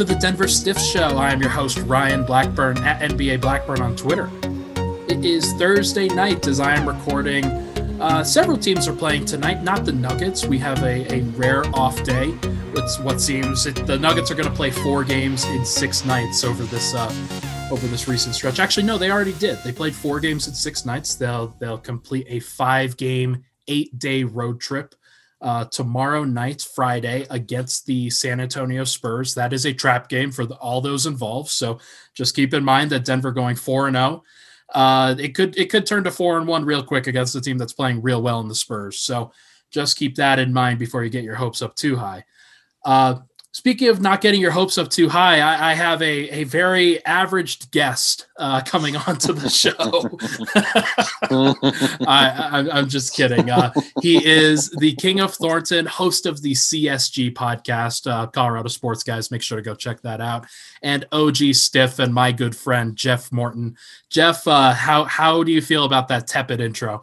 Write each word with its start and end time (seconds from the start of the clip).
To 0.00 0.04
the 0.06 0.14
Denver 0.14 0.48
Stiff 0.48 0.78
Show. 0.78 1.18
I 1.18 1.30
am 1.30 1.42
your 1.42 1.50
host, 1.50 1.76
Ryan 1.80 2.24
Blackburn 2.24 2.78
at 2.78 3.02
NBA 3.02 3.42
Blackburn 3.42 3.82
on 3.82 3.94
Twitter. 3.94 4.30
It 5.10 5.26
is 5.26 5.52
Thursday 5.58 6.08
night 6.08 6.46
as 6.46 6.58
I 6.58 6.74
am 6.74 6.88
recording. 6.88 7.44
Uh, 8.00 8.24
several 8.24 8.56
teams 8.56 8.88
are 8.88 8.94
playing 8.94 9.26
tonight, 9.26 9.62
not 9.62 9.84
the 9.84 9.92
Nuggets. 9.92 10.46
We 10.46 10.58
have 10.58 10.82
a, 10.84 11.12
a 11.12 11.20
rare 11.32 11.66
off 11.76 12.02
day. 12.02 12.34
It's 12.74 12.98
what 13.00 13.20
seems 13.20 13.66
it, 13.66 13.86
the 13.86 13.98
Nuggets 13.98 14.30
are 14.30 14.34
going 14.34 14.48
to 14.48 14.54
play 14.54 14.70
four 14.70 15.04
games 15.04 15.44
in 15.44 15.66
six 15.66 16.02
nights 16.06 16.44
over 16.44 16.62
this 16.62 16.94
uh, 16.94 17.12
over 17.70 17.86
this 17.86 18.08
recent 18.08 18.34
stretch. 18.34 18.58
Actually, 18.58 18.84
no, 18.84 18.96
they 18.96 19.10
already 19.10 19.34
did. 19.34 19.58
They 19.62 19.72
played 19.72 19.94
four 19.94 20.18
games 20.18 20.48
in 20.48 20.54
six 20.54 20.86
nights. 20.86 21.14
They'll 21.14 21.48
they'll 21.60 21.76
complete 21.76 22.24
a 22.30 22.40
five 22.40 22.96
game, 22.96 23.44
eight 23.68 23.98
day 23.98 24.24
road 24.24 24.62
trip 24.62 24.94
uh, 25.40 25.64
tomorrow 25.66 26.24
night, 26.24 26.62
Friday, 26.74 27.26
against 27.30 27.86
the 27.86 28.10
San 28.10 28.40
Antonio 28.40 28.84
Spurs. 28.84 29.34
That 29.34 29.52
is 29.52 29.64
a 29.66 29.72
trap 29.72 30.08
game 30.08 30.30
for 30.30 30.46
the, 30.46 30.54
all 30.56 30.80
those 30.80 31.06
involved. 31.06 31.50
So 31.50 31.78
just 32.14 32.36
keep 32.36 32.52
in 32.52 32.64
mind 32.64 32.90
that 32.90 33.04
Denver 33.04 33.32
going 33.32 33.56
four 33.56 33.86
and 33.86 33.96
zero. 33.96 34.22
Uh, 34.72 35.14
it 35.18 35.34
could 35.34 35.56
it 35.58 35.70
could 35.70 35.86
turn 35.86 36.04
to 36.04 36.10
four 36.10 36.38
and 36.38 36.46
one 36.46 36.64
real 36.64 36.82
quick 36.82 37.06
against 37.06 37.34
a 37.34 37.40
team 37.40 37.58
that's 37.58 37.72
playing 37.72 38.02
real 38.02 38.22
well 38.22 38.40
in 38.40 38.48
the 38.48 38.54
Spurs. 38.54 38.98
So 39.00 39.32
just 39.70 39.96
keep 39.96 40.16
that 40.16 40.38
in 40.38 40.52
mind 40.52 40.78
before 40.78 41.04
you 41.04 41.10
get 41.10 41.24
your 41.24 41.34
hopes 41.34 41.62
up 41.62 41.74
too 41.74 41.96
high. 41.96 42.24
Uh, 42.84 43.20
Speaking 43.60 43.88
of 43.88 44.00
not 44.00 44.22
getting 44.22 44.40
your 44.40 44.52
hopes 44.52 44.78
up 44.78 44.88
too 44.88 45.10
high, 45.10 45.40
I, 45.40 45.72
I 45.72 45.74
have 45.74 46.00
a, 46.00 46.30
a 46.30 46.44
very 46.44 47.04
averaged 47.04 47.70
guest 47.72 48.26
uh, 48.38 48.62
coming 48.62 48.96
onto 48.96 49.34
the 49.34 49.50
show. 49.50 49.74
I, 52.08 52.78
am 52.78 52.88
just 52.88 53.14
kidding. 53.14 53.50
Uh, 53.50 53.70
he 54.00 54.26
is 54.26 54.70
the 54.78 54.94
King 54.94 55.20
of 55.20 55.34
Thornton, 55.34 55.84
host 55.84 56.24
of 56.24 56.40
the 56.40 56.52
CSG 56.52 57.34
podcast, 57.34 58.10
uh, 58.10 58.28
Colorado 58.28 58.68
Sports 58.68 59.02
Guys. 59.02 59.30
Make 59.30 59.42
sure 59.42 59.56
to 59.56 59.62
go 59.62 59.74
check 59.74 60.00
that 60.00 60.22
out. 60.22 60.46
And 60.80 61.04
OG 61.12 61.52
Stiff 61.52 61.98
and 61.98 62.14
my 62.14 62.32
good 62.32 62.56
friend 62.56 62.96
Jeff 62.96 63.30
Morton. 63.30 63.76
Jeff, 64.08 64.48
uh, 64.48 64.72
how 64.72 65.04
how 65.04 65.42
do 65.42 65.52
you 65.52 65.60
feel 65.60 65.84
about 65.84 66.08
that 66.08 66.26
tepid 66.26 66.62
intro? 66.62 67.02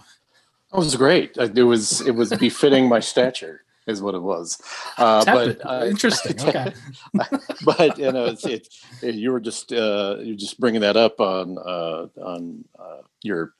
It 0.74 0.78
was 0.78 0.96
great. 0.96 1.38
It 1.38 1.62
was 1.62 2.02
it 2.02 2.16
was 2.16 2.36
befitting 2.36 2.90
my 2.90 3.00
stature 3.00 3.62
is 3.88 4.02
what 4.02 4.16
it 4.16 4.22
was. 4.22 4.62
Uh, 4.98 5.24
but 5.26 5.66
uh, 5.66 5.86
interesting. 5.90 6.38
Okay. 6.48 6.74
but 7.66 7.98
you 7.98 8.12
know, 8.12 8.26
it's, 8.26 8.46
it, 8.46 8.68
it, 9.02 9.16
you 9.16 9.32
were 9.32 9.40
just 9.40 9.74
uh, 9.74 10.18
you're 10.20 10.36
just 10.36 10.60
bringing 10.60 10.82
that 10.82 10.98
up 10.98 11.20
on 11.20 11.58
uh, 11.58 12.08
on 12.22 12.64
uh, 12.78 13.02
your 13.24 13.54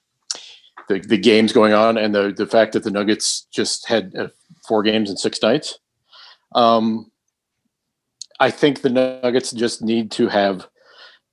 the, 0.88 1.00
the 1.00 1.18
games 1.18 1.52
going 1.52 1.74
on 1.74 1.98
and 1.98 2.14
the 2.14 2.32
the 2.32 2.46
fact 2.46 2.74
that 2.74 2.84
the 2.84 2.92
Nuggets 2.92 3.48
just 3.52 3.88
had 3.88 4.16
uh, 4.16 4.28
four 4.68 4.84
games 4.84 5.10
in 5.10 5.18
six 5.18 5.42
nights. 5.42 5.80
Um, 6.54 7.12
I 8.40 8.52
think 8.52 8.82
the 8.82 8.90
Nuggets 8.90 9.52
just 9.52 9.82
need 9.82 10.12
to 10.12 10.28
have 10.28 10.68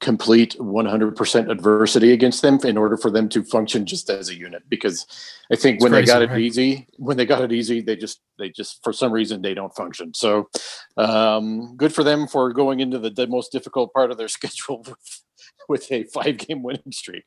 complete 0.01 0.57
100% 0.59 1.51
adversity 1.51 2.13
against 2.13 2.43
them 2.43 2.59
in 2.65 2.77
order 2.77 2.97
for 2.97 3.11
them 3.11 3.29
to 3.29 3.43
function 3.43 3.87
just 3.87 4.11
as 4.11 4.29
a 4.29 4.37
unit 4.37 4.63
because 4.69 5.07
i 5.51 5.57
think 5.57 5.77
it's 5.77 5.83
when 5.83 5.93
crazy, 5.93 6.03
they 6.03 6.13
got 6.13 6.23
it 6.23 6.31
right? 6.31 6.41
easy 6.41 6.87
when 6.99 7.17
they 7.17 7.25
got 7.25 7.43
it 7.43 7.53
easy 7.53 7.81
they 7.81 7.97
just 7.97 8.21
they 8.39 8.51
just 8.51 8.83
for 8.83 8.93
some 8.93 9.13
reason 9.13 9.41
they 9.41 9.55
don't 9.55 9.75
function 9.75 10.13
so 10.13 10.49
um, 10.97 11.77
good 11.77 11.95
for 11.95 12.05
them 12.05 12.27
for 12.27 12.53
going 12.53 12.81
into 12.81 12.99
the, 12.99 13.11
the 13.11 13.27
most 13.27 13.51
difficult 13.53 13.93
part 13.93 14.11
of 14.11 14.19
their 14.19 14.29
schedule 14.39 14.85
with, 14.87 15.23
with 15.69 15.93
a 15.93 16.05
five 16.05 16.37
game 16.37 16.63
winning 16.63 16.93
streak 16.93 17.25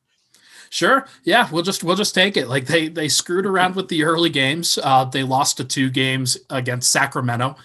Sure. 0.69 1.07
Yeah, 1.23 1.47
we'll 1.50 1.63
just 1.63 1.81
we'll 1.81 1.95
just 1.95 2.13
take 2.13 2.35
it. 2.35 2.50
Like 2.50 2.66
they 2.66 2.89
they 2.89 3.07
screwed 3.07 3.45
around 3.45 3.75
with 3.77 3.88
the 3.88 4.03
early 4.03 4.29
games. 4.29 4.77
Uh, 4.83 5.06
they 5.06 5.23
lost 5.23 5.56
to 5.57 5.63
two 5.63 5.89
games 5.89 6.38
against 6.50 6.91
Sacramento 6.91 7.56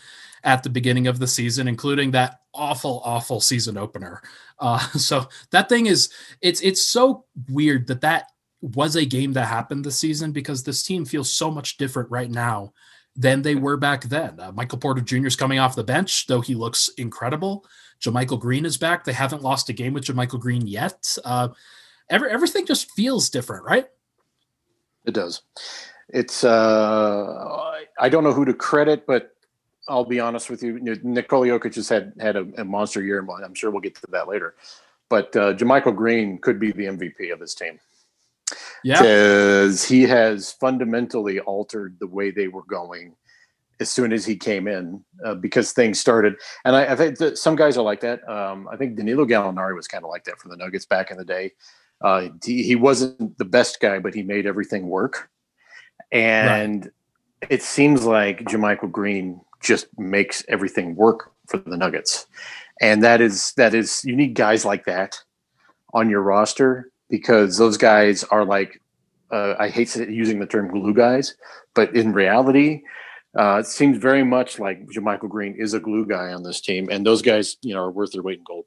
at 0.45 0.63
the 0.63 0.71
beginning 0.71 1.07
of 1.07 1.19
the 1.19 1.27
season, 1.27 1.69
including 1.69 2.11
that 2.11 2.41
awful, 2.55 3.01
awful 3.05 3.41
season 3.41 3.77
opener. 3.77 4.23
Uh, 4.59 4.79
so 4.99 5.29
that 5.51 5.69
thing 5.69 5.87
is 5.87 6.11
it's 6.41 6.61
it's 6.61 6.83
so 6.83 7.25
weird 7.49 7.87
that 7.87 8.01
that 8.01 8.27
was 8.61 8.97
a 8.97 9.05
game 9.05 9.33
that 9.33 9.47
happened 9.47 9.85
this 9.85 9.99
season 9.99 10.33
because 10.33 10.63
this 10.63 10.83
team 10.83 11.05
feels 11.05 11.31
so 11.31 11.51
much 11.51 11.77
different 11.77 12.11
right 12.11 12.31
now 12.31 12.73
than 13.17 13.43
they 13.43 13.55
were 13.55 13.77
back 13.77 14.05
then. 14.05 14.39
Uh, 14.39 14.53
Michael 14.53 14.79
Porter 14.79 15.01
Jr. 15.01 15.27
is 15.27 15.37
coming 15.37 15.59
off 15.59 15.75
the 15.75 15.85
bench, 15.85 16.27
though 16.29 16.41
he 16.41 16.55
looks 16.55 16.89
incredible. 16.97 17.67
JaMychal 18.01 18.41
Green 18.41 18.65
is 18.65 18.77
back. 18.77 19.05
They 19.05 19.13
haven't 19.13 19.43
lost 19.43 19.69
a 19.69 19.73
game 19.73 19.93
with 19.93 20.05
JaMychal 20.05 20.41
Green 20.41 20.67
yet. 20.67 21.17
Uh, 21.25 21.49
every, 22.09 22.31
everything 22.31 22.67
just 22.67 22.91
feels 22.93 23.31
different, 23.31 23.65
right? 23.65 23.87
It 25.05 25.15
does. 25.15 25.43
It's 26.09 26.45
uh, 26.45 27.83
I 27.99 28.09
don't 28.09 28.25
know 28.25 28.33
who 28.33 28.45
to 28.45 28.55
credit, 28.55 29.07
but 29.07 29.32
I'll 29.89 30.05
be 30.05 30.21
honest 30.21 30.49
with 30.49 30.63
you. 30.63 30.79
Nikola 31.03 31.47
Jokic 31.47 31.75
has 31.75 31.89
had 31.89 32.13
had 32.21 32.37
a, 32.37 32.47
a, 32.59 32.65
monster 32.65 33.03
year, 33.03 33.19
and 33.19 33.45
I'm 33.45 33.55
sure 33.55 33.71
we'll 33.71 33.81
get 33.81 33.95
to 33.97 34.07
that 34.13 34.29
later. 34.29 34.55
But 35.09 35.35
uh, 35.37 35.55
JaMychal 35.55 35.97
Green 35.97 36.39
could 36.39 36.61
be 36.61 36.73
the 36.73 36.85
MVP 36.85 37.33
of 37.33 37.41
his 37.41 37.55
team. 37.55 37.79
Yeah, 38.85 39.01
because 39.01 39.85
he 39.85 40.03
has 40.03 40.53
fundamentally 40.53 41.41
altered 41.41 41.97
the 41.99 42.07
way 42.07 42.31
they 42.31 42.49
were 42.49 42.65
going 42.65 43.15
as 43.81 43.91
soon 43.91 44.13
as 44.13 44.25
he 44.25 44.37
came 44.37 44.69
in, 44.69 45.05
uh, 45.25 45.35
because 45.35 45.73
things 45.73 45.99
started. 45.99 46.37
And 46.65 46.77
I, 46.77 46.93
I 46.93 46.97
think 46.97 47.37
some 47.37 47.57
guys 47.57 47.77
are 47.77 47.85
like 47.85 48.01
that. 48.01 48.27
Um, 48.29 48.69
I 48.71 48.77
think 48.77 48.97
Danilo 48.97 49.27
Gallinari 49.27 49.75
was 49.75 49.89
kind 49.89 50.05
of 50.05 50.11
like 50.11 50.25
that 50.25 50.39
for 50.39 50.49
the 50.49 50.57
Nuggets 50.57 50.87
back 50.87 51.11
in 51.11 51.19
the 51.19 51.25
day. 51.25 51.53
Uh, 52.01 52.29
he, 52.45 52.63
he, 52.63 52.75
wasn't 52.75 53.37
the 53.39 53.45
best 53.45 53.81
guy, 53.81 53.99
but 53.99 54.15
he 54.15 54.23
made 54.23 54.47
everything 54.47 54.89
work. 54.89 55.31
And 56.11 56.85
right. 56.85 57.51
it 57.51 57.63
seems 57.63 58.05
like 58.05 58.41
JaMychal 58.41 58.91
Green 58.91 59.41
just 59.63 59.87
makes 59.99 60.45
everything 60.49 60.95
work 60.97 61.33
for 61.47 61.59
the 61.59 61.77
Nuggets. 61.77 62.27
And 62.81 63.03
that 63.05 63.21
is 63.21 63.53
that 63.57 63.75
is 63.75 64.05
you 64.05 64.17
need 64.17 64.35
guys 64.35 64.65
like 64.65 64.85
that 64.87 65.19
on 65.95 66.11
your 66.11 66.23
roster 66.23 66.91
because 67.09 67.57
those 67.59 67.77
guys 67.77 68.25
are 68.25 68.45
like 68.45 68.81
uh, 69.31 69.55
I 69.59 69.69
hate 69.69 69.97
using 69.97 70.39
the 70.39 70.47
term 70.47 70.71
glue 70.71 70.93
guys, 70.93 71.35
but 71.75 71.95
in 71.97 72.13
reality, 72.13 72.83
uh, 73.39 73.59
it 73.61 73.67
seems 73.67 73.97
very 73.97 74.23
much 74.23 74.59
like 74.59 74.87
JaMychal 74.89 75.31
Green 75.31 75.55
is 75.59 75.73
a 75.73 75.81
glue 75.81 76.05
guy 76.05 76.35
on 76.35 76.43
this 76.43 76.61
team, 76.61 76.89
and 76.91 77.05
those 77.05 77.23
guys, 77.23 77.57
you 77.63 77.75
know, 77.75 77.81
are 77.81 77.91
worth 77.91 78.13
their 78.13 78.23
weight 78.23 78.39
in 78.39 78.45
gold. 78.45 78.67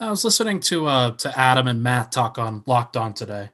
I 0.00 0.10
was 0.10 0.24
listening 0.24 0.60
to 0.60 0.86
uh, 0.86 1.10
to 1.12 1.38
Adam 1.38 1.68
and 1.68 1.82
Matt 1.82 2.10
talk 2.10 2.38
on 2.38 2.64
Locked 2.66 2.96
On 2.96 3.14
today, 3.14 3.50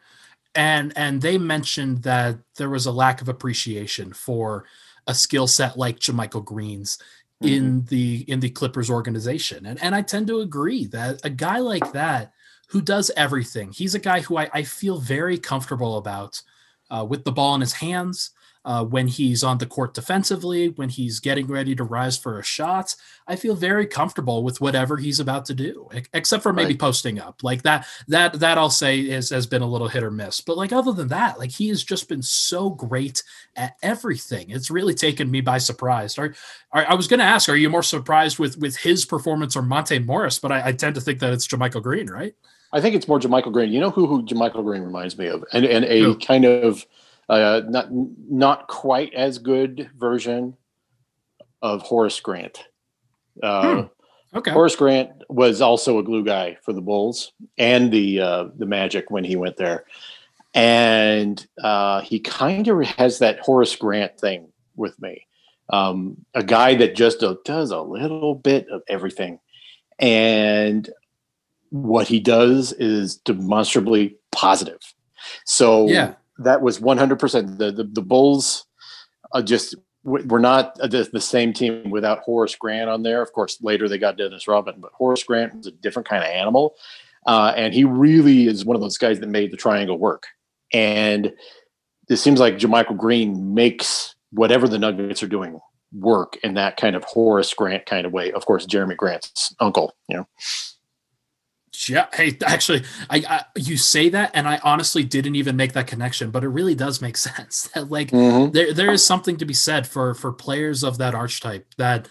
and 0.54 0.92
and 0.96 1.20
they 1.20 1.36
mentioned 1.36 2.02
that 2.04 2.38
there 2.56 2.70
was 2.70 2.86
a 2.86 2.92
lack 2.92 3.20
of 3.20 3.28
appreciation 3.28 4.14
for 4.14 4.64
a 5.06 5.15
skill 5.15 5.47
set 5.47 5.79
like 5.79 5.99
JaMychal 5.99 6.45
Green's 6.45 6.99
mm-hmm. 7.43 7.55
in 7.55 7.85
the 7.87 8.25
in 8.29 8.41
the 8.41 8.51
Clippers 8.51 8.91
organization. 8.91 9.67
And 9.67 9.83
and 9.83 9.95
I 9.95 10.03
tend 10.03 10.27
to 10.29 10.41
agree 10.41 10.87
that 10.87 11.21
a 11.25 11.31
guy 11.31 11.59
like 11.59 11.93
that 11.93 12.33
who 12.69 12.81
does 12.81 13.11
everything, 13.17 13.73
he's 13.73 13.95
a 13.95 14.01
guy 14.01 14.21
who 14.21 14.39
I, 14.39 14.51
I 14.53 14.62
feel 14.62 14.99
very 14.99 15.39
comfortable 15.39 15.97
about 15.97 16.41
uh, 16.91 17.05
with 17.09 17.25
the 17.25 17.33
ball 17.33 17.55
in 17.55 17.61
his 17.61 17.73
hands, 17.73 18.31
uh, 18.64 18.84
when 18.84 19.08
he's 19.08 19.44
on 19.44 19.58
the 19.58 19.66
court 19.66 19.94
defensively, 19.94 20.69
when 20.70 20.88
he's 20.88 21.20
getting 21.20 21.46
ready 21.46 21.75
to 21.75 21.84
rise 21.84 22.16
for 22.16 22.38
a 22.38 22.43
shot. 22.43 22.94
I 23.26 23.37
feel 23.37 23.55
very 23.55 23.87
comfortable 23.87 24.43
with 24.43 24.61
whatever 24.61 24.96
he's 24.96 25.20
about 25.20 25.44
to 25.46 25.55
do, 25.55 25.88
except 26.12 26.43
for 26.43 26.52
maybe 26.52 26.75
right. 26.75 26.81
posting 26.81 27.19
up. 27.19 27.43
Like 27.43 27.62
that, 27.62 27.87
that, 28.08 28.40
that 28.40 28.58
I'll 28.58 28.70
say 28.70 29.00
is 29.00 29.31
has 29.31 29.46
been 29.46 29.62
a 29.62 29.66
little 29.66 29.88
hit 29.88 30.02
or 30.02 30.11
miss. 30.11 30.40
But 30.40 30.56
like 30.56 30.72
other 30.72 30.93
than 30.93 31.08
that, 31.08 31.38
like 31.38 31.50
he 31.50 31.69
has 31.69 31.82
just 31.82 32.08
been 32.08 32.22
so 32.22 32.70
great 32.70 33.22
at 33.56 33.76
everything. 33.82 34.50
It's 34.50 34.70
really 34.70 34.94
taken 34.94 35.31
me 35.31 35.40
by 35.40 35.58
surprise. 35.58 36.19
Are, 36.19 36.34
are 36.72 36.87
I 36.88 36.94
was 36.94 37.06
going 37.06 37.20
to 37.20 37.25
ask, 37.26 37.49
are 37.49 37.56
you 37.56 37.70
more 37.70 37.82
surprised 37.82 38.38
with 38.38 38.58
with 38.58 38.76
his 38.76 39.05
performance 39.05 39.56
or 39.56 39.62
Monte 39.62 39.99
Morris? 40.00 40.38
But 40.38 40.52
I, 40.52 40.69
I 40.69 40.72
tend 40.72 40.94
to 40.94 41.00
think 41.00 41.20
that 41.20 41.32
it's 41.32 41.46
JaMychal 41.46 41.82
Green, 41.82 42.08
right? 42.08 42.34
I 42.72 42.81
think 42.81 42.94
it's 42.94 43.06
more 43.06 43.20
JaMychal 43.20 43.52
Green. 43.52 43.72
You 43.72 43.81
know 43.81 43.90
who 43.90 44.06
who 44.06 44.25
JaMychal 44.25 44.64
Green 44.64 44.82
reminds 44.82 45.17
me 45.17 45.26
of, 45.26 45.44
and 45.52 45.64
and 45.64 45.84
a 45.84 46.00
who? 46.00 46.19
kind 46.19 46.44
of 46.44 46.84
Uh, 47.29 47.62
not 47.67 47.88
not 47.91 48.69
quite 48.69 49.15
as 49.15 49.38
good 49.38 49.91
version 49.97 50.56
of 51.62 51.82
Horace 51.82 52.21
Grant. 52.21 52.65
Uh, 53.43 53.75
hmm. 53.75 53.87
Okay. 54.38 54.50
Horace 54.50 54.76
Grant 54.76 55.11
was 55.29 55.61
also 55.61 55.99
a 55.99 56.03
glue 56.03 56.25
guy 56.25 56.56
for 56.62 56.73
the 56.73 56.81
Bulls 56.81 57.32
and 57.56 57.93
the 57.93 58.21
uh, 58.21 58.44
the 58.56 58.67
Magic 58.67 59.11
when 59.11 59.25
he 59.25 59.37
went 59.37 59.56
there, 59.56 59.85
and 60.55 61.44
uh, 61.62 62.00
he 62.00 62.19
kind 62.21 62.67
of 62.69 62.82
has 62.82 63.21
that 63.21 63.38
Horace 63.41 63.77
Grant 63.77 64.19
thing 64.19 64.49
with 64.77 65.00
me. 65.00 65.27
Um, 65.70 66.25
a 66.35 66.43
guy 66.43 66.75
that 66.75 66.97
just 66.97 67.25
does 67.44 67.70
a 67.70 67.81
little 67.81 68.35
bit 68.35 68.69
of 68.69 68.82
everything, 68.88 69.38
and 69.99 70.91
what 71.70 72.09
he 72.09 72.20
does 72.20 72.73
is 72.73 73.17
demonstrably 73.17 74.17
positive. 74.32 74.81
So 75.44 75.88
yeah, 75.88 76.15
that 76.38 76.62
was 76.62 76.81
100%. 76.81 77.58
The 77.58 77.72
the, 77.72 77.84
the 77.84 78.02
Bulls 78.02 78.66
uh, 79.32 79.42
just 79.42 79.75
we're 80.04 80.38
not 80.38 80.75
the, 80.76 81.08
the, 81.10 81.20
same 81.20 81.54
team 81.54 81.90
without 81.90 82.19
Horace 82.19 82.54
Grant 82.54 82.90
on 82.90 83.02
there. 83.02 83.22
Of 83.22 83.32
course, 83.32 83.56
later 83.62 83.88
they 83.88 83.96
got 83.96 84.19
Dennis 84.19 84.46
Rodman, 84.46 84.76
but 84.78 84.92
Horace 84.92 85.25
Grant 85.25 85.54
was 85.56 85.66
a 85.66 85.70
different 85.70 86.06
kind 86.06 86.22
of 86.22 86.28
animal. 86.28 86.75
Uh, 87.26 87.54
and 87.56 87.72
he 87.72 87.84
really 87.84 88.46
is 88.46 88.66
one 88.66 88.76
of 88.76 88.82
those 88.82 88.98
guys 88.98 89.19
that 89.20 89.28
made 89.28 89.50
the 89.50 89.56
triangle 89.56 89.98
work. 89.98 90.26
And 90.75 91.32
it 92.10 92.16
seems 92.16 92.38
like 92.38 92.58
JaMychal 92.58 92.98
Green 92.98 93.54
makes 93.54 94.14
whatever 94.31 94.69
the 94.69 94.78
Nuggets 94.78 95.22
are 95.22 95.28
doing 95.28 95.58
work 95.92 96.36
in 96.42 96.54
that 96.54 96.76
kind 96.76 96.96
of 96.96 97.04
Horace 97.04 97.54
Grant 97.54 97.86
kind 97.86 98.04
of 98.04 98.12
way. 98.12 98.31
Of 98.32 98.44
course, 98.44 98.66
Jeremy 98.66 98.96
Grant's 98.96 99.54
uncle, 99.58 99.96
you 100.08 100.19
know. 100.19 100.28
Yeah, 101.88 102.06
hey, 102.12 102.36
actually, 102.44 102.82
I, 103.10 103.25
I, 103.28 103.44
you 103.56 103.76
say 103.76 104.08
that, 104.10 104.31
and 104.34 104.48
I 104.48 104.60
honestly 104.62 105.04
didn't 105.04 105.36
even 105.36 105.56
make 105.56 105.72
that 105.72 105.86
connection, 105.86 106.31
but 106.31 106.44
it 106.44 106.48
really 106.48 106.75
does 106.75 107.00
make 107.00 107.16
sense. 107.19 107.69
That 107.75 107.90
like 107.90 108.10
mm-hmm. 108.10 108.52
there 108.52 108.72
there 108.72 108.92
is 108.92 109.04
something 109.04 109.36
to 109.38 109.44
be 109.44 109.54
said 109.54 109.86
for 109.86 110.14
for 110.14 110.32
players 110.32 110.82
of 110.84 110.98
that 110.98 111.14
archetype 111.14 111.75
that 111.76 112.08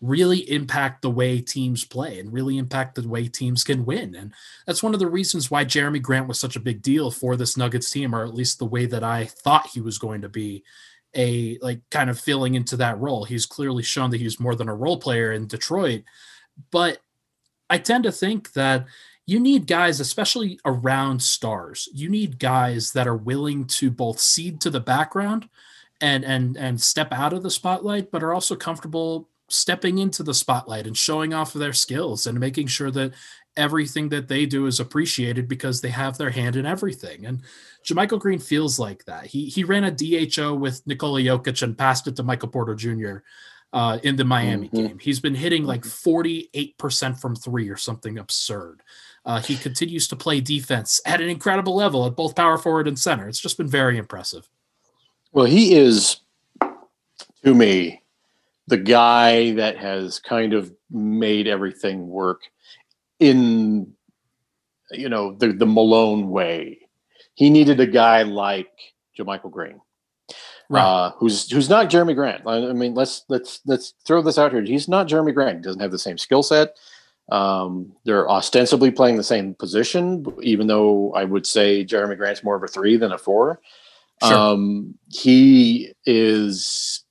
really 0.00 0.50
impact 0.50 1.02
the 1.02 1.10
way 1.10 1.40
teams 1.40 1.84
play 1.84 2.18
and 2.20 2.32
really 2.32 2.58
impact 2.58 2.94
the 2.94 3.08
way 3.08 3.28
teams 3.28 3.64
can 3.64 3.84
win. 3.84 4.14
And 4.14 4.32
that's 4.66 4.82
one 4.82 4.92
of 4.92 5.00
the 5.00 5.08
reasons 5.08 5.50
why 5.50 5.64
Jeremy 5.64 6.00
Grant 6.00 6.28
was 6.28 6.38
such 6.38 6.54
a 6.54 6.60
big 6.60 6.82
deal 6.82 7.10
for 7.10 7.34
this 7.34 7.56
Nuggets 7.56 7.90
team, 7.90 8.14
or 8.14 8.22
at 8.24 8.34
least 8.34 8.58
the 8.58 8.66
way 8.66 8.86
that 8.86 9.02
I 9.02 9.24
thought 9.24 9.70
he 9.72 9.80
was 9.80 9.98
going 9.98 10.20
to 10.20 10.28
be 10.28 10.64
a 11.14 11.58
like 11.62 11.80
kind 11.90 12.10
of 12.10 12.20
filling 12.20 12.54
into 12.54 12.76
that 12.76 12.98
role. 12.98 13.24
He's 13.24 13.46
clearly 13.46 13.82
shown 13.82 14.10
that 14.10 14.20
he's 14.20 14.38
more 14.38 14.54
than 14.54 14.68
a 14.68 14.74
role 14.74 14.98
player 14.98 15.32
in 15.32 15.46
Detroit, 15.46 16.02
but 16.70 16.98
I 17.68 17.78
tend 17.78 18.04
to 18.04 18.12
think 18.12 18.52
that 18.52 18.86
you 19.26 19.40
need 19.40 19.66
guys, 19.66 19.98
especially 19.98 20.60
around 20.64 21.20
stars. 21.20 21.88
You 21.92 22.08
need 22.08 22.38
guys 22.38 22.92
that 22.92 23.08
are 23.08 23.16
willing 23.16 23.66
to 23.66 23.90
both 23.90 24.20
cede 24.20 24.60
to 24.60 24.70
the 24.70 24.80
background 24.80 25.48
and 26.00 26.24
and 26.24 26.56
and 26.56 26.80
step 26.80 27.12
out 27.12 27.32
of 27.32 27.42
the 27.42 27.50
spotlight, 27.50 28.10
but 28.10 28.22
are 28.22 28.32
also 28.32 28.54
comfortable 28.54 29.28
stepping 29.48 29.98
into 29.98 30.22
the 30.22 30.34
spotlight 30.34 30.86
and 30.86 30.96
showing 30.96 31.34
off 31.34 31.52
their 31.52 31.72
skills 31.72 32.26
and 32.26 32.38
making 32.38 32.66
sure 32.66 32.90
that 32.90 33.12
everything 33.56 34.08
that 34.10 34.28
they 34.28 34.44
do 34.44 34.66
is 34.66 34.80
appreciated 34.80 35.48
because 35.48 35.80
they 35.80 35.88
have 35.88 36.18
their 36.18 36.30
hand 36.30 36.56
in 36.56 36.66
everything. 36.66 37.24
And 37.24 37.42
JaMychal 37.84 38.20
Green 38.20 38.38
feels 38.38 38.78
like 38.78 39.04
that. 39.06 39.26
He 39.26 39.46
he 39.46 39.64
ran 39.64 39.84
a 39.84 39.90
DHO 39.90 40.54
with 40.54 40.86
Nikola 40.86 41.20
Jokic 41.20 41.62
and 41.62 41.76
passed 41.76 42.06
it 42.06 42.14
to 42.16 42.22
Michael 42.22 42.48
Porter 42.48 42.76
Jr 42.76 43.18
uh, 43.72 43.98
in 44.02 44.16
the 44.16 44.24
Miami 44.24 44.68
mm-hmm. 44.68 44.76
game. 44.76 44.98
He's 44.98 45.20
been 45.20 45.34
hitting 45.34 45.64
like 45.64 45.82
48% 45.82 46.50
mm-hmm. 46.50 47.12
from 47.14 47.36
three 47.36 47.68
or 47.68 47.76
something 47.76 48.18
absurd. 48.18 48.82
Uh, 49.26 49.40
he 49.40 49.56
continues 49.56 50.06
to 50.08 50.16
play 50.16 50.40
defense 50.40 51.00
at 51.04 51.20
an 51.20 51.28
incredible 51.28 51.74
level 51.74 52.06
at 52.06 52.16
both 52.16 52.34
power 52.34 52.56
forward 52.56 52.86
and 52.86 52.98
center. 52.98 53.28
It's 53.28 53.40
just 53.40 53.58
been 53.58 53.68
very 53.68 53.98
impressive. 53.98 54.48
Well, 55.32 55.46
he 55.46 55.74
is, 55.74 56.20
to 57.44 57.54
me, 57.54 58.02
the 58.68 58.76
guy 58.78 59.52
that 59.54 59.76
has 59.76 60.20
kind 60.20 60.54
of 60.54 60.72
made 60.90 61.48
everything 61.48 62.08
work 62.08 62.42
in, 63.18 63.92
you 64.92 65.08
know, 65.08 65.34
the, 65.34 65.52
the 65.52 65.66
Malone 65.66 66.30
way. 66.30 66.78
He 67.34 67.50
needed 67.50 67.80
a 67.80 67.86
guy 67.86 68.22
like 68.22 68.70
JaMychal 69.18 69.50
Green 69.50 69.80
right. 70.68 70.82
uh, 70.82 71.12
who's 71.18 71.50
who's 71.50 71.68
not 71.68 71.90
Jeremy 71.90 72.14
Grant. 72.14 72.42
I, 72.46 72.72
mean, 72.72 72.94
let's 72.94 73.24
let's 73.28 73.60
let's 73.66 73.94
throw 74.04 74.22
this 74.22 74.38
out 74.38 74.52
here. 74.52 74.62
He's 74.62 74.88
not 74.88 75.06
Jeremy 75.06 75.32
Grant. 75.32 75.58
He 75.58 75.62
doesn't 75.62 75.80
have 75.80 75.90
the 75.90 75.98
same 75.98 76.18
skill 76.18 76.42
set. 76.42 76.76
Um, 77.30 77.92
they're 78.04 78.30
ostensibly 78.30 78.90
playing 78.90 79.16
the 79.16 79.24
same 79.24 79.54
position, 79.54 80.24
even 80.42 80.68
though 80.68 81.12
I 81.14 81.24
would 81.24 81.46
say 81.46 81.84
Jeremy 81.84 82.16
Grant's 82.16 82.44
more 82.44 82.56
of 82.56 82.62
a 82.62 82.68
three 82.68 82.96
than 82.96 83.12
a 83.12 83.18
four. 83.18 83.60
Sure. 84.22 84.34
Um, 84.34 84.94
he 85.08 85.92
is 86.06 87.04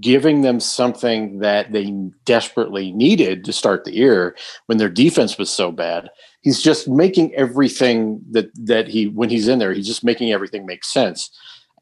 giving 0.00 0.42
them 0.42 0.60
something 0.60 1.38
that 1.38 1.72
they 1.72 1.90
desperately 2.26 2.92
needed 2.92 3.44
to 3.44 3.52
start 3.52 3.84
the 3.84 3.94
year 3.94 4.36
when 4.66 4.76
their 4.76 4.90
defense 4.90 5.38
was 5.38 5.48
so 5.48 5.72
bad. 5.72 6.10
He's 6.42 6.62
just 6.62 6.88
making 6.88 7.34
everything 7.34 8.20
that 8.30 8.50
that 8.66 8.88
he 8.88 9.06
when 9.06 9.30
he's 9.30 9.48
in 9.48 9.58
there, 9.58 9.72
he's 9.72 9.86
just 9.86 10.04
making 10.04 10.30
everything 10.30 10.66
make 10.66 10.84
sense. 10.84 11.30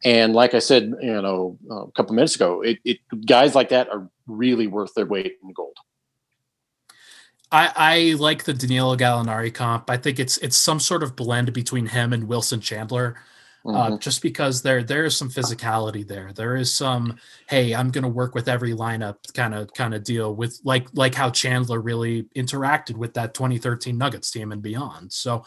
And 0.05 0.35
like 0.35 0.55
I 0.55 0.61
said, 0.61 0.93
you 1.01 1.21
know, 1.21 1.59
a 1.71 1.91
couple 1.93 2.15
minutes 2.15 2.37
ago, 2.37 2.63
it, 2.63 2.79
it 2.85 2.99
guys 3.27 3.55
like 3.55 3.71
that 3.71 3.89
are 3.89 4.09
really 4.27 4.67
worth 4.67 4.95
their 4.95 5.07
weight 5.07 5.37
in 5.43 5.53
gold. 5.53 5.77
I, 7.53 7.73
I 7.77 8.17
like 8.19 8.45
the 8.45 8.53
Danilo 8.53 8.97
Gallinari 8.97 9.53
comp. 9.53 9.89
I 9.89 9.97
think 9.97 10.19
it's 10.19 10.37
it's 10.39 10.57
some 10.57 10.81
sort 10.81 11.03
of 11.03 11.15
blend 11.15 11.53
between 11.53 11.87
him 11.87 12.13
and 12.13 12.29
Wilson 12.29 12.61
Chandler. 12.61 13.17
Uh, 13.65 13.69
mm-hmm. 13.69 13.95
Uh, 13.95 13.99
just 13.99 14.23
because 14.23 14.63
there 14.63 14.83
there 14.85 15.05
is 15.05 15.17
some 15.17 15.29
physicality 15.29 16.07
there. 16.07 16.33
There 16.33 16.57
is 16.57 16.73
some 16.73 17.19
hey, 17.49 17.75
I'm 17.75 17.91
going 17.91 18.03
to 18.03 18.09
work 18.09 18.35
with 18.35 18.49
every 18.49 18.73
lineup 18.73 19.17
kind 19.35 19.55
of 19.55 19.73
kind 19.75 19.95
of 19.95 20.05
deal 20.05 20.35
with 20.35 20.61
like 20.65 20.89
like 20.95 21.15
how 21.15 21.31
Chandler 21.31 21.81
really 21.81 22.25
interacted 22.37 22.97
with 22.97 23.15
that 23.15 23.35
2013 23.35 23.97
Nuggets 23.97 24.31
team 24.31 24.53
and 24.53 24.63
beyond. 24.63 25.13
So 25.13 25.45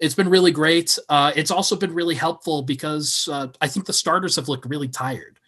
it's 0.00 0.14
been 0.14 0.28
really 0.28 0.50
great. 0.50 0.98
Uh, 1.08 1.32
it's 1.36 1.52
also 1.52 1.76
been 1.76 1.94
really 1.94 2.16
helpful 2.16 2.62
because 2.62 3.28
uh, 3.30 3.48
I 3.60 3.68
think 3.68 3.86
the 3.86 3.92
starters 3.92 4.34
have 4.36 4.48
looked 4.48 4.66
really 4.66 4.88
tired 4.88 5.38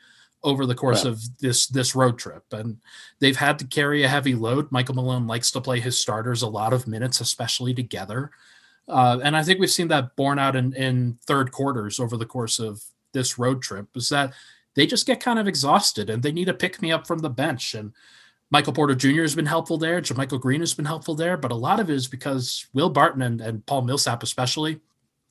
over 0.45 0.67
the 0.67 0.75
course 0.75 1.05
of 1.05 1.21
this 1.41 1.67
this 1.67 1.97
road 1.97 2.19
trip, 2.19 2.45
and 2.53 2.79
they've 3.19 3.37
had 3.37 3.59
to 3.59 3.67
carry 3.67 4.03
a 4.03 4.09
heavy 4.09 4.35
load. 4.35 4.71
Michael 4.71 4.95
Malone 4.95 5.27
likes 5.27 5.51
to 5.51 5.61
play 5.61 5.81
his 5.81 5.99
starters 5.99 6.43
a 6.43 6.49
lot 6.49 6.73
of 6.73 6.87
minutes, 6.87 7.21
especially 7.21 7.75
together, 7.75 8.31
uh, 8.89 9.19
and 9.25 9.37
I 9.37 9.43
think 9.43 9.59
we've 9.59 9.71
seen 9.71 9.89
that 9.89 10.15
borne 10.15 10.39
out 10.39 10.55
in, 10.55 10.73
in 10.75 11.19
third 11.27 11.51
quarters 11.51 11.99
over 11.99 12.17
the 12.17 12.27
course 12.27 12.59
of 12.59 12.85
this 13.13 13.39
road 13.39 13.63
trip. 13.63 13.89
Is 13.97 14.11
that 14.11 14.33
they 14.75 14.87
just 14.87 15.07
get 15.07 15.21
kind 15.21 15.39
of 15.39 15.49
exhausted 15.49 16.11
and 16.11 16.23
they 16.23 16.33
need 16.33 16.49
a 16.49 16.55
pick 16.55 16.83
me 16.83 16.93
up 16.93 17.07
from 17.07 17.21
the 17.21 17.31
bench 17.31 17.75
and 17.75 17.93
Michael 18.51 18.73
Porter 18.73 18.95
Jr. 18.95 19.23
has 19.23 19.35
been 19.35 19.47
helpful 19.47 19.79
there. 19.79 20.01
JaMychal 20.01 20.41
Green 20.41 20.61
has 20.61 20.75
been 20.75 20.85
helpful 20.85 21.15
there, 21.15 21.37
but 21.37 21.51
a 21.51 21.57
lot 21.57 21.81
of 21.81 21.91
it 21.91 21.95
is 21.95 22.07
because 22.07 22.67
Will 22.73 22.91
Barton 22.91 23.23
and, 23.23 23.41
and 23.41 23.67
Paul 23.67 23.83
Millsap, 23.83 24.23
especially, 24.23 24.81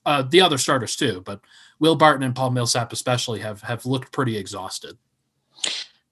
uh, 0.05 0.23
the 0.23 0.41
other 0.41 0.57
starters 0.57 0.95
too, 0.95 1.21
but 1.25 1.39
Will 1.79 1.95
Barton 1.95 2.23
and 2.23 2.35
Paul 2.35 2.51
Millsap 2.51 2.91
especially 2.91 3.39
have 3.39 3.61
have 3.61 3.85
looked 3.85 4.11
pretty 4.11 4.37
exhausted. 4.37 4.97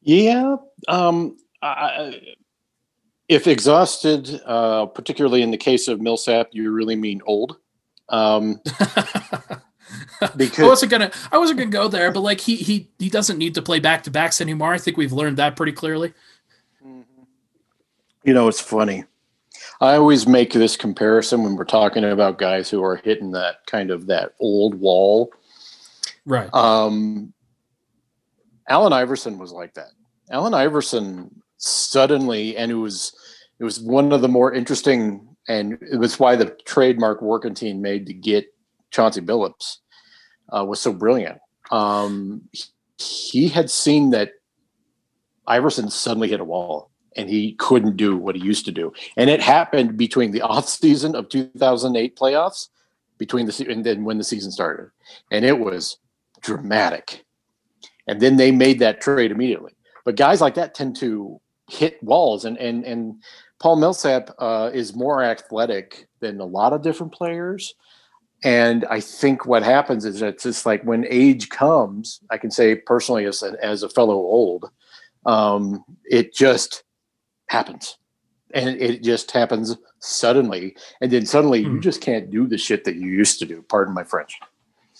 Yeah, 0.02 0.56
um, 0.88 1.38
I, 1.62 2.20
if 3.28 3.48
exhausted, 3.48 4.42
uh, 4.46 4.88
particularly 4.88 5.42
in 5.42 5.52
the 5.52 5.58
case 5.58 5.88
of 5.88 6.02
Millsap, 6.02 6.50
you 6.52 6.72
really 6.72 6.96
mean 6.96 7.22
old. 7.26 7.58
Um, 8.10 8.60
because 10.36 10.60
I 10.60 10.68
wasn't 10.68 10.92
gonna 10.92 11.12
I 11.32 11.38
wasn't 11.38 11.60
gonna 11.60 11.72
go 11.72 11.88
there, 11.88 12.12
but 12.12 12.22
like 12.22 12.42
he 12.42 12.56
he 12.58 12.90
he 13.00 13.10
doesn't 13.10 13.38
need 13.38 13.56
to 13.56 13.62
play 13.62 13.80
back 13.80 14.04
to 14.04 14.12
backs 14.12 14.42
anymore. 14.42 14.74
I 14.74 14.78
think 14.78 14.98
we've 14.98 15.14
learned 15.14 15.38
that 15.38 15.56
pretty 15.56 15.72
clearly. 15.72 16.14
You 18.24 18.34
know, 18.34 18.48
it's 18.48 18.62
funny. 18.62 19.06
I 19.80 19.96
always 19.96 20.28
make 20.28 20.54
this 20.54 20.78
comparison 20.78 21.44
when 21.44 21.56
we're 21.56 21.64
talking 21.64 22.04
about 22.04 22.38
guys 22.38 22.70
who 22.70 22.84
are 22.84 22.98
hitting 22.98 23.32
that 23.32 23.66
kind 23.66 23.90
of 23.90 24.08
that 24.08 24.34
old 24.40 24.76
wall. 24.76 25.32
Right. 26.26 26.54
Um, 26.54 27.34
Allen 28.72 28.94
Iverson 28.94 29.38
was 29.38 29.52
like 29.52 29.74
that. 29.74 29.90
Allen 30.32 30.54
Iverson 30.54 31.42
suddenly, 31.58 32.56
and 32.56 32.72
it 32.72 32.76
was 32.76 33.14
it 33.60 33.66
was 33.66 33.82
one 33.82 34.14
of 34.14 34.22
the 34.22 34.30
more 34.30 34.54
interesting, 34.54 35.28
and 35.50 35.78
it 35.92 35.98
was 35.98 36.18
why 36.18 36.38
the 36.38 36.56
trademark 36.66 37.20
team 37.54 37.82
made 37.82 38.06
to 38.06 38.14
get 38.14 38.46
Chauncey 38.90 39.20
Billups 39.20 39.78
uh, 40.56 40.64
was 40.64 40.80
so 40.80 40.94
brilliant. 40.94 41.40
Um, 41.70 42.48
he 42.98 43.50
had 43.50 43.70
seen 43.70 44.12
that 44.12 44.32
Iverson 45.48 45.90
suddenly 45.90 46.30
hit 46.30 46.40
a 46.40 46.46
wall 46.46 46.92
and 47.18 47.30
he 47.30 47.56
couldn't 47.56 47.98
do 47.98 48.16
what 48.16 48.36
he 48.36 48.42
used 48.42 48.64
to 48.66 48.72
do. 48.72 48.94
And 49.18 49.30
it 49.30 49.42
happened 49.42 49.98
between 49.98 50.32
the 50.32 50.42
off 50.54 50.70
season 50.70 51.14
of 51.14 51.28
2008 51.28 52.16
playoffs, 52.16 52.70
between 53.18 53.48
the 53.48 53.66
and 53.70 53.86
then 53.86 54.06
when 54.06 54.18
the 54.18 54.24
season 54.24 54.50
started, 54.50 54.92
and 55.30 55.44
it 55.44 55.60
was 55.60 55.98
dramatic. 56.40 57.26
And 58.08 58.20
then 58.20 58.38
they 58.38 58.52
made 58.52 58.80
that 58.80 59.02
trade 59.02 59.32
immediately. 59.32 59.74
But 60.06 60.16
guys 60.16 60.42
like 60.42 60.56
that 60.56 60.74
tend 60.74 60.96
to 60.98 61.40
hit 61.70 62.02
walls, 62.04 62.46
and 62.46 62.58
and 62.58 62.84
and 62.86 63.22
Paul 63.60 63.76
Millsap 63.76 64.32
uh, 64.40 64.72
is 64.74 64.96
more 64.96 65.24
athletic 65.24 66.08
than 66.20 66.40
a 66.40 66.46
lot 66.46 66.74
of 66.74 66.82
different 66.82 67.14
players. 67.14 67.76
And 68.44 68.86
I 68.86 69.00
think 69.00 69.46
what 69.46 69.62
happens 69.62 70.04
is 70.04 70.22
it's 70.22 70.44
just 70.44 70.66
like 70.66 70.82
when 70.84 71.06
age 71.08 71.50
comes, 71.50 72.22
I 72.32 72.38
can 72.38 72.50
say 72.50 72.76
personally 72.76 73.26
as 73.26 73.44
a, 73.44 73.56
as 73.64 73.84
a 73.84 73.90
fellow 73.90 74.16
old, 74.16 74.72
um, 75.28 75.86
it 76.06 76.34
just 76.34 76.84
happens. 77.48 77.98
And 78.54 78.82
it 78.82 79.04
just 79.04 79.32
happens 79.32 79.78
suddenly. 80.00 80.76
And 81.00 81.12
then 81.12 81.26
suddenly 81.26 81.62
mm. 81.62 81.66
you 81.66 81.72
hmm. 81.74 81.82
just 81.82 82.02
can't 82.02 82.32
do 82.32 82.48
the 82.48 82.58
shit 82.58 82.84
that 82.86 82.96
you 82.96 83.08
used 83.08 83.40
to 83.40 83.46
do. 83.46 83.64
Pardon 83.70 83.94
my 83.94 84.04
French. 84.04 84.40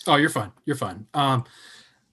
Oh, 0.06 0.16
you're 0.16 0.30
fine. 0.30 0.52
You're 0.64 0.76
fine. 0.76 1.06
Um, 1.12 1.44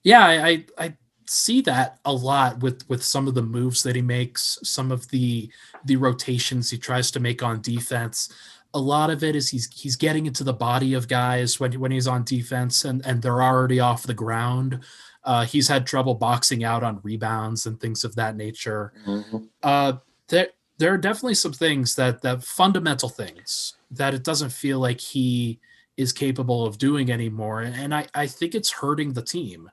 yeah, 0.02 0.24
I, 0.24 0.48
I, 0.48 0.64
I 0.78 0.96
see 1.26 1.60
that 1.60 2.00
a 2.04 2.12
lot 2.12 2.60
with 2.60 2.88
with 2.88 3.04
some 3.04 3.28
of 3.28 3.34
the 3.34 3.42
moves 3.42 3.82
that 3.84 3.94
he 3.94 4.02
makes, 4.02 4.58
some 4.62 4.90
of 4.90 5.08
the 5.08 5.50
the 5.84 5.96
rotations 5.96 6.70
he 6.70 6.78
tries 6.78 7.10
to 7.12 7.20
make 7.20 7.42
on 7.42 7.62
defense. 7.62 8.28
A 8.74 8.78
lot 8.78 9.10
of 9.10 9.22
it 9.22 9.36
is 9.36 9.48
he's 9.48 9.72
he's 9.72 9.96
getting 9.96 10.26
into 10.26 10.44
the 10.44 10.52
body 10.52 10.94
of 10.94 11.08
guys 11.08 11.60
when 11.60 11.72
when 11.78 11.92
he's 11.92 12.08
on 12.08 12.24
defense 12.24 12.84
and 12.84 13.04
and 13.06 13.22
they're 13.22 13.42
already 13.42 13.80
off 13.80 14.02
the 14.02 14.14
ground. 14.14 14.80
Uh, 15.22 15.44
he's 15.44 15.68
had 15.68 15.86
trouble 15.86 16.14
boxing 16.14 16.64
out 16.64 16.82
on 16.82 17.00
rebounds 17.02 17.66
and 17.66 17.78
things 17.78 18.04
of 18.04 18.14
that 18.16 18.36
nature. 18.36 18.92
Mm-hmm. 19.06 19.38
Uh, 19.62 19.94
there 20.28 20.48
there 20.78 20.94
are 20.94 20.98
definitely 20.98 21.34
some 21.34 21.52
things 21.52 21.94
that 21.94 22.22
that 22.22 22.42
fundamental 22.42 23.08
things 23.08 23.74
that 23.90 24.14
it 24.14 24.24
doesn't 24.24 24.50
feel 24.50 24.80
like 24.80 25.00
he 25.00 25.60
is 25.96 26.12
capable 26.12 26.64
of 26.64 26.78
doing 26.78 27.10
anymore, 27.10 27.60
and 27.60 27.94
I 27.94 28.06
I 28.14 28.26
think 28.26 28.54
it's 28.54 28.70
hurting 28.70 29.12
the 29.12 29.22
team. 29.22 29.70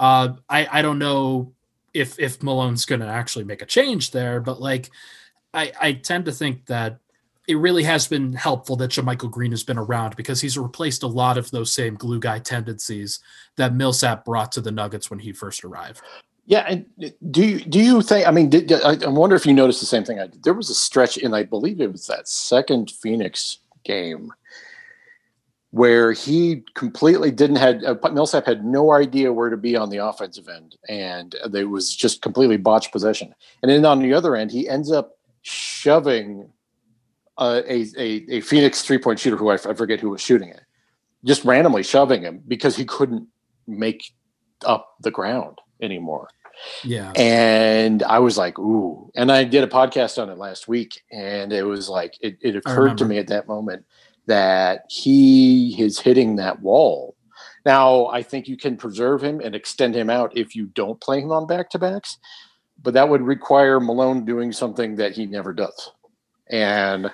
Uh, 0.00 0.32
I 0.48 0.66
I 0.78 0.82
don't 0.82 0.98
know 0.98 1.52
if 1.92 2.18
if 2.18 2.42
Malone's 2.42 2.86
going 2.86 3.02
to 3.02 3.06
actually 3.06 3.44
make 3.44 3.62
a 3.62 3.66
change 3.66 4.10
there, 4.10 4.40
but 4.40 4.60
like 4.60 4.90
I 5.54 5.72
I 5.80 5.92
tend 5.92 6.24
to 6.24 6.32
think 6.32 6.66
that 6.66 6.98
it 7.46 7.56
really 7.56 7.82
has 7.82 8.08
been 8.08 8.32
helpful 8.32 8.76
that 8.76 8.90
JaMychal 8.90 9.30
Green 9.30 9.50
has 9.50 9.64
been 9.64 9.78
around 9.78 10.16
because 10.16 10.40
he's 10.40 10.56
replaced 10.56 11.02
a 11.02 11.06
lot 11.06 11.36
of 11.36 11.50
those 11.50 11.72
same 11.72 11.96
glue 11.96 12.20
guy 12.20 12.38
tendencies 12.38 13.20
that 13.56 13.74
Millsap 13.74 14.24
brought 14.24 14.52
to 14.52 14.60
the 14.60 14.70
Nuggets 14.70 15.10
when 15.10 15.18
he 15.18 15.32
first 15.32 15.64
arrived. 15.64 16.00
Yeah, 16.46 16.64
and 16.66 16.86
do 17.30 17.44
you 17.44 17.60
do 17.60 17.78
you 17.78 18.00
think? 18.00 18.26
I 18.26 18.30
mean, 18.30 18.48
did, 18.48 18.72
I 18.72 19.06
wonder 19.06 19.36
if 19.36 19.44
you 19.44 19.52
noticed 19.52 19.80
the 19.80 19.86
same 19.86 20.04
thing. 20.04 20.18
I 20.18 20.28
did. 20.28 20.42
There 20.42 20.54
was 20.54 20.70
a 20.70 20.74
stretch 20.74 21.18
in, 21.18 21.34
I 21.34 21.42
believe 21.42 21.80
it 21.80 21.92
was 21.92 22.06
that 22.06 22.26
second 22.26 22.90
Phoenix 22.90 23.58
game 23.84 24.32
where 25.72 26.10
he 26.12 26.64
completely 26.74 27.30
didn't 27.30 27.56
had 27.56 27.84
uh, 27.84 27.94
Millsap 28.12 28.46
had 28.46 28.64
no 28.64 28.92
idea 28.92 29.32
where 29.32 29.50
to 29.50 29.56
be 29.56 29.76
on 29.76 29.90
the 29.90 29.98
offensive 29.98 30.48
end, 30.48 30.76
and 30.88 31.36
it 31.54 31.64
was 31.64 31.94
just 31.94 32.22
completely 32.22 32.56
botched 32.56 32.92
possession. 32.92 33.34
And 33.62 33.70
then 33.70 33.84
on 33.84 34.00
the 34.00 34.12
other 34.12 34.34
end, 34.34 34.50
he 34.50 34.68
ends 34.68 34.90
up 34.90 35.18
shoving 35.42 36.50
uh, 37.38 37.62
a, 37.66 37.86
a, 37.96 38.24
a 38.28 38.40
Phoenix 38.40 38.82
three 38.82 38.98
point 38.98 39.20
shooter 39.20 39.36
who 39.36 39.50
I, 39.50 39.54
I 39.54 39.74
forget 39.74 40.00
who 40.00 40.10
was 40.10 40.20
shooting 40.20 40.48
it, 40.48 40.62
just 41.24 41.44
randomly 41.44 41.84
shoving 41.84 42.22
him 42.22 42.42
because 42.48 42.76
he 42.76 42.84
couldn't 42.84 43.28
make 43.68 44.12
up 44.66 44.96
the 45.00 45.12
ground 45.12 45.58
anymore. 45.80 46.28
Yeah. 46.84 47.12
And 47.16 48.02
I 48.02 48.18
was 48.18 48.36
like, 48.36 48.58
ooh. 48.58 49.10
And 49.14 49.32
I 49.32 49.44
did 49.44 49.64
a 49.64 49.66
podcast 49.66 50.20
on 50.20 50.28
it 50.28 50.36
last 50.36 50.68
week, 50.68 51.00
and 51.10 51.52
it 51.52 51.62
was 51.62 51.88
like 51.88 52.18
it, 52.20 52.38
it 52.40 52.56
occurred 52.56 52.98
to 52.98 53.04
me 53.04 53.18
at 53.18 53.28
that 53.28 53.46
moment 53.46 53.84
that 54.30 54.84
he 54.88 55.74
is 55.82 55.98
hitting 55.98 56.36
that 56.36 56.62
wall. 56.62 57.16
Now, 57.66 58.06
I 58.06 58.22
think 58.22 58.46
you 58.46 58.56
can 58.56 58.76
preserve 58.76 59.24
him 59.24 59.40
and 59.40 59.56
extend 59.56 59.96
him 59.96 60.08
out 60.08 60.36
if 60.36 60.54
you 60.54 60.66
don't 60.66 61.00
play 61.00 61.20
him 61.20 61.32
on 61.32 61.48
back 61.48 61.68
to 61.70 61.80
backs, 61.80 62.16
but 62.80 62.94
that 62.94 63.08
would 63.08 63.22
require 63.22 63.80
Malone 63.80 64.24
doing 64.24 64.52
something 64.52 64.94
that 64.96 65.12
he 65.12 65.26
never 65.26 65.52
does. 65.52 65.90
And 66.48 67.10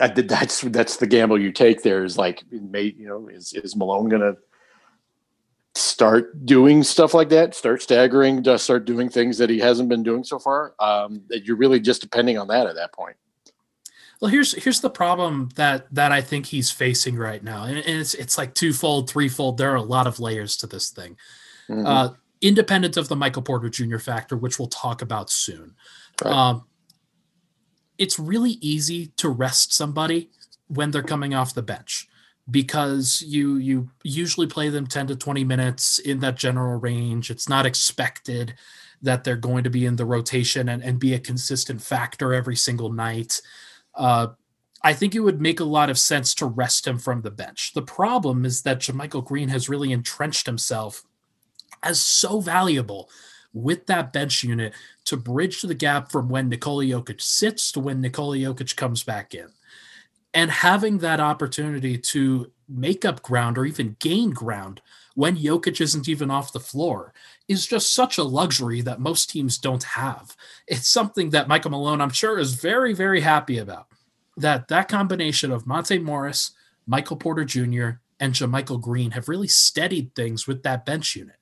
I 0.00 0.08
did 0.08 0.30
that's 0.30 0.62
that's 0.62 0.96
the 0.96 1.06
gamble 1.06 1.38
you 1.38 1.52
take 1.52 1.82
there 1.82 2.04
is 2.04 2.16
like 2.16 2.42
may 2.50 2.94
you 2.96 3.06
know 3.06 3.28
is 3.28 3.52
is 3.52 3.76
Malone 3.76 4.08
gonna 4.08 4.34
start 5.74 6.46
doing 6.46 6.82
stuff 6.82 7.12
like 7.12 7.28
that 7.28 7.54
start 7.54 7.82
staggering 7.82 8.42
start 8.56 8.86
doing 8.86 9.10
things 9.10 9.36
that 9.36 9.50
he 9.50 9.58
hasn't 9.58 9.90
been 9.90 10.02
doing 10.02 10.24
so 10.24 10.38
far 10.38 10.74
um, 10.78 11.22
you're 11.28 11.56
really 11.56 11.80
just 11.80 12.00
depending 12.00 12.38
on 12.38 12.48
that 12.48 12.66
at 12.66 12.76
that 12.76 12.92
point 12.92 13.16
well, 14.20 14.30
here's 14.30 14.52
here's 14.62 14.80
the 14.80 14.90
problem 14.90 15.48
that 15.54 15.92
that 15.94 16.12
I 16.12 16.20
think 16.20 16.46
he's 16.46 16.70
facing 16.70 17.16
right 17.16 17.42
now, 17.42 17.64
and 17.64 17.78
it's 17.78 18.14
it's 18.14 18.36
like 18.36 18.54
twofold, 18.54 19.08
threefold. 19.08 19.56
There 19.56 19.72
are 19.72 19.76
a 19.76 19.82
lot 19.82 20.06
of 20.06 20.20
layers 20.20 20.56
to 20.58 20.66
this 20.66 20.90
thing. 20.90 21.16
Mm-hmm. 21.68 21.86
Uh, 21.86 22.10
independent 22.42 22.96
of 22.96 23.08
the 23.08 23.16
Michael 23.16 23.42
Porter 23.42 23.70
Jr. 23.70 23.98
factor, 23.98 24.36
which 24.36 24.58
we'll 24.58 24.68
talk 24.68 25.00
about 25.02 25.30
soon. 25.30 25.74
Right. 26.22 26.34
Um, 26.34 26.64
it's 27.96 28.18
really 28.18 28.52
easy 28.60 29.08
to 29.16 29.28
rest 29.28 29.72
somebody 29.72 30.30
when 30.68 30.90
they're 30.90 31.02
coming 31.02 31.34
off 31.34 31.54
the 31.54 31.62
bench 31.62 32.08
because 32.50 33.22
you 33.26 33.56
you 33.56 33.90
usually 34.02 34.46
play 34.46 34.68
them 34.68 34.86
10 34.86 35.08
to 35.08 35.16
20 35.16 35.44
minutes 35.44 35.98
in 35.98 36.20
that 36.20 36.36
general 36.36 36.78
range. 36.78 37.30
It's 37.30 37.48
not 37.48 37.64
expected 37.64 38.54
that 39.02 39.24
they're 39.24 39.36
going 39.36 39.64
to 39.64 39.70
be 39.70 39.86
in 39.86 39.96
the 39.96 40.04
rotation 40.04 40.68
and, 40.68 40.82
and 40.82 40.98
be 40.98 41.14
a 41.14 41.18
consistent 41.18 41.80
factor 41.80 42.34
every 42.34 42.56
single 42.56 42.92
night. 42.92 43.40
Uh, 43.94 44.28
I 44.82 44.94
think 44.94 45.14
it 45.14 45.20
would 45.20 45.40
make 45.40 45.60
a 45.60 45.64
lot 45.64 45.90
of 45.90 45.98
sense 45.98 46.34
to 46.36 46.46
rest 46.46 46.86
him 46.86 46.98
from 46.98 47.20
the 47.20 47.30
bench. 47.30 47.72
The 47.74 47.82
problem 47.82 48.44
is 48.44 48.62
that 48.62 48.80
JaMychal 48.80 49.24
Green 49.24 49.48
has 49.48 49.68
really 49.68 49.92
entrenched 49.92 50.46
himself 50.46 51.04
as 51.82 52.00
so 52.00 52.40
valuable 52.40 53.10
with 53.52 53.86
that 53.86 54.12
bench 54.12 54.42
unit 54.44 54.72
to 55.04 55.16
bridge 55.16 55.62
the 55.62 55.74
gap 55.74 56.10
from 56.10 56.28
when 56.28 56.48
Nikola 56.48 56.84
Jokic 56.84 57.20
sits 57.20 57.72
to 57.72 57.80
when 57.80 58.00
Nikola 58.00 58.36
Jokic 58.36 58.76
comes 58.76 59.02
back 59.02 59.34
in. 59.34 59.48
And 60.32 60.50
having 60.50 60.98
that 60.98 61.20
opportunity 61.20 61.98
to 61.98 62.52
make 62.68 63.04
up 63.04 63.22
ground 63.22 63.58
or 63.58 63.64
even 63.64 63.96
gain 63.98 64.30
ground 64.30 64.80
when 65.14 65.36
Jokic 65.36 65.80
isn't 65.80 66.08
even 66.08 66.30
off 66.30 66.52
the 66.52 66.60
floor 66.60 67.12
is 67.50 67.66
just 67.66 67.92
such 67.92 68.16
a 68.16 68.22
luxury 68.22 68.80
that 68.80 69.00
most 69.00 69.28
teams 69.28 69.58
don't 69.58 69.82
have. 69.82 70.36
It's 70.68 70.86
something 70.86 71.30
that 71.30 71.48
Michael 71.48 71.72
Malone, 71.72 72.00
I'm 72.00 72.10
sure, 72.10 72.38
is 72.38 72.54
very, 72.54 72.92
very 72.92 73.20
happy 73.20 73.58
about. 73.58 73.88
That 74.36 74.68
that 74.68 74.86
combination 74.86 75.50
of 75.50 75.66
Monte 75.66 75.98
Morris, 75.98 76.52
Michael 76.86 77.16
Porter 77.16 77.44
Jr., 77.44 77.98
and 78.20 78.34
JaMychal 78.34 78.80
Green 78.80 79.10
have 79.10 79.28
really 79.28 79.48
steadied 79.48 80.14
things 80.14 80.46
with 80.46 80.62
that 80.62 80.86
bench 80.86 81.16
unit. 81.16 81.34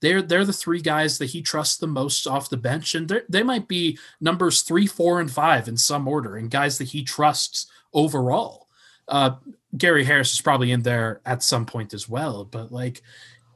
They're 0.00 0.22
they're 0.22 0.46
the 0.46 0.54
three 0.54 0.80
guys 0.80 1.18
that 1.18 1.26
he 1.26 1.42
trusts 1.42 1.76
the 1.76 1.86
most 1.86 2.26
off 2.26 2.48
the 2.48 2.56
bench, 2.56 2.94
and 2.94 3.20
they 3.28 3.42
might 3.42 3.68
be 3.68 3.98
numbers 4.18 4.62
three, 4.62 4.86
four, 4.86 5.20
and 5.20 5.30
five 5.30 5.68
in 5.68 5.76
some 5.76 6.08
order, 6.08 6.36
and 6.36 6.50
guys 6.50 6.78
that 6.78 6.88
he 6.88 7.04
trusts 7.04 7.66
overall. 7.92 8.68
Uh, 9.08 9.32
Gary 9.76 10.04
Harris 10.04 10.32
is 10.32 10.40
probably 10.40 10.72
in 10.72 10.82
there 10.82 11.20
at 11.26 11.42
some 11.42 11.66
point 11.66 11.92
as 11.92 12.08
well, 12.08 12.46
but 12.46 12.72
like 12.72 13.02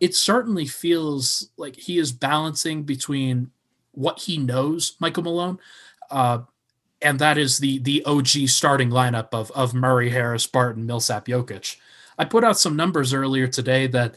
it 0.05 0.15
certainly 0.15 0.67
feels 0.67 1.49
like 1.57 1.75
he 1.77 1.97
is 1.97 2.13
balancing 2.13 2.83
between 2.83 3.51
what 3.93 4.19
he 4.19 4.37
knows, 4.37 4.97
Michael 5.01 5.23
Malone, 5.23 5.59
uh, 6.11 6.41
and 7.01 7.19
that 7.21 7.39
is 7.39 7.57
the 7.57 7.79
the 7.79 8.05
OG 8.05 8.49
starting 8.49 8.91
lineup 8.91 9.29
of 9.33 9.51
of 9.53 9.73
Murray, 9.73 10.11
Harris, 10.11 10.47
Barton, 10.47 10.85
Millsap, 10.85 11.27
Jokic. 11.27 11.77
I 12.19 12.27
put 12.27 12.45
out 12.45 12.59
some 12.59 12.77
numbers 12.77 13.15
earlier 13.15 13.47
today 13.47 13.87
that 13.87 14.17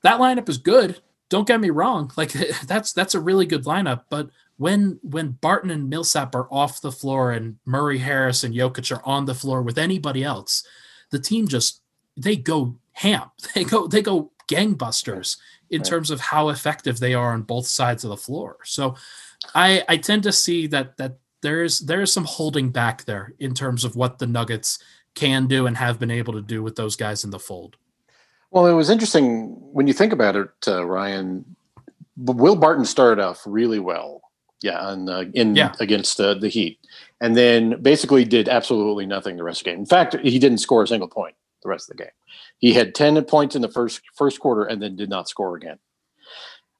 that 0.00 0.18
lineup 0.18 0.48
is 0.48 0.56
good. 0.56 1.02
Don't 1.28 1.46
get 1.46 1.60
me 1.60 1.68
wrong, 1.68 2.10
like 2.16 2.32
that's 2.32 2.94
that's 2.94 3.14
a 3.14 3.20
really 3.20 3.44
good 3.44 3.64
lineup. 3.64 4.04
But 4.08 4.30
when 4.56 4.98
when 5.02 5.32
Barton 5.42 5.70
and 5.70 5.90
Millsap 5.90 6.34
are 6.34 6.48
off 6.50 6.80
the 6.80 6.90
floor 6.90 7.32
and 7.32 7.58
Murray, 7.66 7.98
Harris, 7.98 8.44
and 8.44 8.54
Jokic 8.54 8.96
are 8.96 9.04
on 9.04 9.26
the 9.26 9.34
floor 9.34 9.60
with 9.60 9.76
anybody 9.76 10.24
else, 10.24 10.64
the 11.10 11.18
team 11.18 11.48
just 11.48 11.82
they 12.16 12.34
go 12.34 12.76
ham. 12.92 13.30
They 13.54 13.64
go 13.64 13.86
they 13.86 14.00
go 14.00 14.32
gangbusters 14.48 15.36
in 15.70 15.80
right. 15.80 15.88
terms 15.88 16.10
of 16.10 16.20
how 16.20 16.48
effective 16.48 16.98
they 16.98 17.14
are 17.14 17.32
on 17.32 17.42
both 17.42 17.66
sides 17.66 18.04
of 18.04 18.10
the 18.10 18.16
floor. 18.16 18.56
So 18.64 18.96
I 19.54 19.84
I 19.88 19.96
tend 19.98 20.22
to 20.24 20.32
see 20.32 20.66
that 20.68 20.96
that 20.96 21.18
there's 21.42 21.80
there's 21.80 22.12
some 22.12 22.24
holding 22.24 22.70
back 22.70 23.04
there 23.04 23.34
in 23.38 23.54
terms 23.54 23.84
of 23.84 23.96
what 23.96 24.18
the 24.18 24.26
Nuggets 24.26 24.78
can 25.14 25.46
do 25.46 25.66
and 25.66 25.76
have 25.76 25.98
been 25.98 26.10
able 26.10 26.32
to 26.32 26.42
do 26.42 26.62
with 26.62 26.76
those 26.76 26.96
guys 26.96 27.24
in 27.24 27.30
the 27.30 27.38
fold. 27.38 27.76
Well, 28.50 28.66
it 28.66 28.72
was 28.72 28.90
interesting 28.90 29.48
when 29.72 29.86
you 29.86 29.92
think 29.92 30.12
about 30.12 30.36
it, 30.36 30.50
uh, 30.66 30.84
Ryan. 30.84 31.44
Will 32.16 32.56
Barton 32.56 32.84
started 32.84 33.22
off 33.22 33.42
really 33.46 33.78
well, 33.78 34.22
yeah, 34.62 34.90
and 34.90 35.08
uh, 35.08 35.24
in 35.34 35.54
yeah. 35.54 35.72
against 35.78 36.20
uh, 36.20 36.34
the 36.34 36.48
Heat, 36.48 36.80
and 37.20 37.36
then 37.36 37.80
basically 37.80 38.24
did 38.24 38.48
absolutely 38.48 39.06
nothing 39.06 39.36
the 39.36 39.44
rest 39.44 39.60
of 39.60 39.64
the 39.64 39.70
game. 39.70 39.78
In 39.80 39.86
fact, 39.86 40.16
he 40.22 40.38
didn't 40.38 40.58
score 40.58 40.82
a 40.82 40.88
single 40.88 41.08
point 41.08 41.36
the 41.62 41.68
rest 41.68 41.90
of 41.90 41.96
the 41.96 42.02
game. 42.02 42.12
He 42.58 42.74
had 42.74 42.94
10 42.94 43.24
points 43.24 43.54
in 43.54 43.62
the 43.62 43.68
first 43.68 44.00
first 44.14 44.40
quarter 44.40 44.64
and 44.64 44.82
then 44.82 44.96
did 44.96 45.08
not 45.08 45.28
score 45.28 45.56
again. 45.56 45.78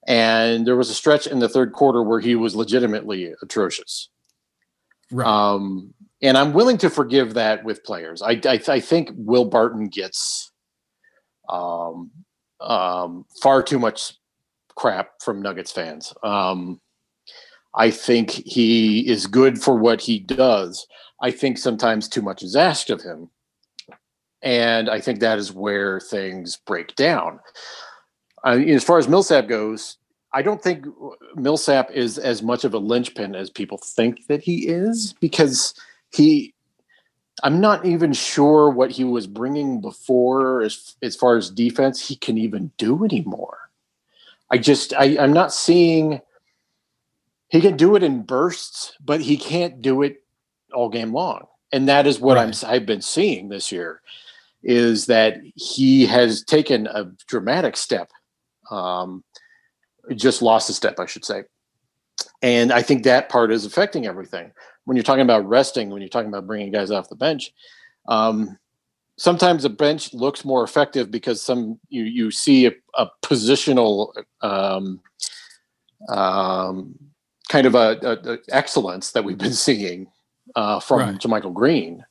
And 0.07 0.67
there 0.67 0.77
was 0.77 0.91
a 0.91 0.95
stretch 0.95 1.27
in 1.27 1.39
the 1.39 1.49
third 1.49 1.73
quarter 1.73 2.03
where 2.03 2.21
he 2.21 2.35
was 2.35 2.57
legitimately 2.57 3.35
atrocious. 3.43 4.09
Right. 5.11 5.27
Um, 5.27 5.95
and 6.23 6.37
I'm 6.37 6.53
willing 6.53 6.79
to 6.79 6.91
forgive 6.91 7.35
that 7.35 7.65
with 7.65 7.85
players. 7.85 8.23
I, 8.23 8.41
I, 8.45 8.61
I 8.69 8.81
think 8.81 9.11
Will 9.15 9.45
Barton 9.45 9.89
gets 9.89 10.51
um, 11.49 12.11
um, 12.61 13.25
far 13.41 13.63
too 13.63 13.79
much 13.79 14.15
crap 14.75 15.23
from 15.23 15.43
Nuggets 15.43 15.73
fans. 15.73 16.13
Um, 16.23 16.81
I 17.75 17.91
think 17.91 18.31
he 18.31 19.09
is 19.09 19.27
good 19.27 19.63
for 19.63 19.77
what 19.77 20.01
he 20.01 20.19
does. 20.19 20.87
I 21.23 21.31
think 21.31 21.59
sometimes 21.59 22.09
too 22.09 22.23
much 22.23 22.43
is 22.43 22.57
asked 22.57 22.91
of 22.91 23.03
him 23.03 23.31
And 24.43 24.89
I 24.89 25.01
think 25.01 25.21
that 25.21 25.39
is 25.39 25.53
where 25.53 26.01
things 26.01 26.57
break 26.57 26.95
down. 26.95 27.41
Uh, 28.45 28.59
as 28.69 28.85
far 28.85 28.99
as 28.99 29.09
Millsap 29.09 29.49
goes, 29.49 29.97
I 30.33 30.43
don't 30.43 30.63
think 30.63 30.87
Millsap 31.35 31.91
is 31.91 32.19
as 32.19 32.43
much 32.43 32.65
of 32.65 32.75
a 32.75 32.79
linchpin 32.79 33.35
as 33.35 33.51
people 33.51 33.79
think 33.79 34.27
that 34.27 34.43
he 34.43 34.69
is 34.69 35.15
because 35.21 35.75
he 36.13 36.55
I'm 37.43 37.61
not 37.61 37.87
even 37.87 38.13
sure 38.13 38.69
what 38.71 38.91
he 38.91 39.05
was 39.05 39.27
bringing 39.27 39.81
before 39.81 40.63
as 40.63 40.97
as 41.03 41.17
far 41.17 41.37
as 41.37 41.51
defense 41.51 42.07
he 42.07 42.17
can 42.17 42.37
even 42.37 42.73
do 42.79 43.05
anymore. 43.05 43.71
I 44.51 44.59
just 44.59 44.93
I, 44.95 45.17
I'm 45.19 45.33
not 45.33 45.53
seeing 45.53 46.21
he 47.49 47.61
can 47.61 47.77
do 47.77 47.97
it 47.97 48.03
in 48.03 48.23
bursts, 48.23 48.93
but 49.01 49.21
he 49.21 49.37
can't 49.37 49.81
do 49.81 50.03
it 50.03 50.23
all 50.75 50.89
game 50.89 51.13
long. 51.13 51.47
And 51.73 51.89
that 51.89 52.07
is 52.07 52.21
what 52.21 52.37
right. 52.37 52.65
I'm 52.65 52.71
I've 52.71 52.87
been 52.87 53.03
seeing 53.03 53.49
this 53.49 53.71
year 53.71 54.03
is 54.63 55.07
that 55.07 55.39
he 55.55 56.07
has 56.07 56.43
taken 56.45 56.87
a 56.87 57.05
dramatic 57.27 57.77
step. 57.77 58.11
Um, 58.71 59.25
just 60.15 60.43
lost 60.43 60.71
a 60.71 60.73
step, 60.73 60.99
I 60.99 61.07
should 61.07 61.25
say. 61.25 61.45
And 62.43 62.73
I 62.73 62.83
think 62.83 63.05
that 63.05 63.29
part 63.29 63.53
is 63.53 63.65
affecting 63.65 64.07
everything. 64.07 64.53
When 64.85 64.97
you're 64.97 65.05
talking 65.05 65.23
about 65.23 65.47
resting, 65.47 65.91
when 65.91 66.03
you're 66.03 66.09
talking 66.09 66.29
about 66.29 66.47
bringing 66.47 66.73
guys 66.73 66.91
off 66.91 67.09
the 67.09 67.17
bench, 67.17 67.53
um, 68.09 68.59
sometimes 69.17 69.65
a 69.65 69.69
bench 69.69 70.15
looks 70.15 70.45
more 70.45 70.65
effective 70.65 71.11
because 71.11 71.43
some 71.43 71.79
you 71.91 72.05
you 72.05 72.31
see 72.31 72.67
a, 72.67 72.73
a 72.95 73.07
positional 73.23 74.13
um, 74.41 75.01
um, 76.09 76.95
kind 77.49 77.67
of 77.67 77.75
a, 77.75 77.99
a, 78.03 78.33
a, 78.33 78.39
excellence 78.51 79.13
that 79.13 79.25
we've 79.25 79.39
been 79.39 79.53
seeing 79.53 80.07
uh, 80.57 80.81
from 80.81 81.01
right. 81.01 81.15
JaMychal 81.19 81.53
Green, 81.53 82.05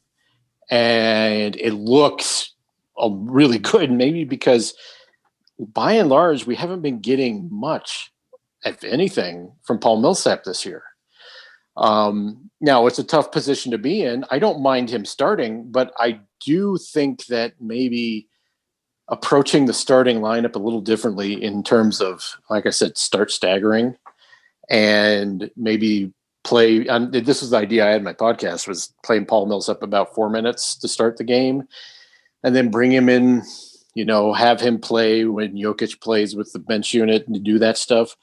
and 0.70 1.56
it 1.56 1.74
looks 1.74 2.54
uh, 3.02 3.10
really 3.10 3.58
good. 3.74 3.92
Maybe 3.92 4.24
because 4.24 4.74
by 5.60 5.94
and 5.94 6.10
large 6.10 6.46
we 6.46 6.56
haven't 6.56 6.82
been 6.82 7.00
getting 7.00 7.50
much, 7.52 8.12
if 8.64 8.84
anything, 8.84 9.52
from 9.64 9.80
Paul 9.80 10.02
Millsap 10.02 10.44
this 10.44 10.66
year. 10.66 10.84
Um, 11.76 12.50
now 12.60 12.88
it's 12.88 13.00
a 13.00 13.04
tough 13.04 13.32
position 13.32 13.72
to 13.72 13.78
be 13.78 14.02
in. 14.02 14.26
I 14.32 14.40
don't 14.40 14.62
mind 14.64 14.90
him 14.90 15.06
starting, 15.06 15.72
but 15.72 15.94
I 16.00 16.22
do 16.44 16.78
think 16.78 17.26
that 17.28 17.54
maybe 17.60 18.28
approaching 19.10 19.66
the 19.66 19.74
starting 19.74 20.18
lineup 20.18 20.56
a 20.56 20.60
little 20.60 20.82
differently 20.82 21.42
in 21.42 21.64
terms 21.64 22.02
of, 22.02 22.38
like 22.50 22.66
I 22.66 22.72
said, 22.72 22.98
start 22.98 23.32
staggering 23.32 23.96
and 24.70 25.50
maybe 25.56 26.12
play. 26.48 26.88
Um, 26.88 27.12
this 27.12 27.42
was 27.42 27.52
the 27.52 27.58
idea 27.58 27.86
I 27.86 27.92
had 27.92 28.02
in 28.02 28.04
my 28.04 28.14
podcast 28.14 28.68
was 28.68 28.94
playing 29.04 29.26
Paul 29.26 29.46
Millsap 29.46 29.84
about 29.84 30.16
four 30.16 30.30
minutes 30.30 30.76
to 30.78 30.88
start 30.88 31.18
the 31.18 31.24
game, 31.24 31.68
and 32.44 32.56
then 32.56 32.72
bring 32.72 32.92
him 32.92 33.10
in. 33.10 33.44
You 33.94 34.06
know, 34.06 34.32
have 34.32 34.62
him 34.62 34.78
play 34.80 35.26
when 35.26 35.58
Jokic 35.58 36.00
plays 36.02 36.36
with 36.36 36.54
the 36.54 36.60
bench 36.60 36.94
unit 36.94 37.28
and 37.28 37.44
do 37.44 37.58
that 37.58 37.80
stuff. 37.80 38.16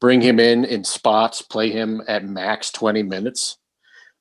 Bring 0.00 0.22
him 0.22 0.40
in 0.40 0.64
in 0.64 0.84
spots, 0.84 1.42
play 1.42 1.70
him 1.70 2.00
at 2.08 2.24
max 2.24 2.70
twenty 2.70 3.02
minutes, 3.02 3.58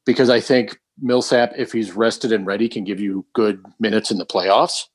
because 0.05 0.29
I 0.29 0.41
think 0.41 0.77
Millsap, 0.99 1.53
if 1.57 1.71
he's 1.71 1.95
rested 1.95 2.33
and 2.33 2.45
ready, 2.45 2.67
can 2.67 2.83
give 2.83 2.99
you 2.99 3.25
good 3.33 3.63
minutes 3.79 4.11
in 4.11 4.17
the 4.17 4.25
playoffs. 4.25 4.89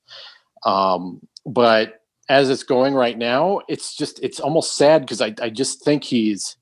Um, 0.67 1.21
but 1.47 2.03
as 2.29 2.51
it's 2.51 2.63
going 2.63 2.95
right 2.95 3.17
now, 3.17 3.63
it's 3.69 3.97
just 3.97 4.23
it's 4.23 4.41
almost 4.41 4.77
sad 4.77 5.01
because 5.01 5.23
I, 5.23 5.35
I 5.41 5.49
just 5.49 5.83
think 5.83 6.05
he's 6.05 6.57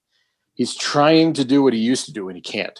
he's 0.61 0.75
trying 0.75 1.33
to 1.33 1.43
do 1.43 1.63
what 1.63 1.73
he 1.73 1.79
used 1.79 2.05
to 2.05 2.13
do 2.13 2.29
and 2.29 2.37
he 2.37 2.43
can't. 2.43 2.79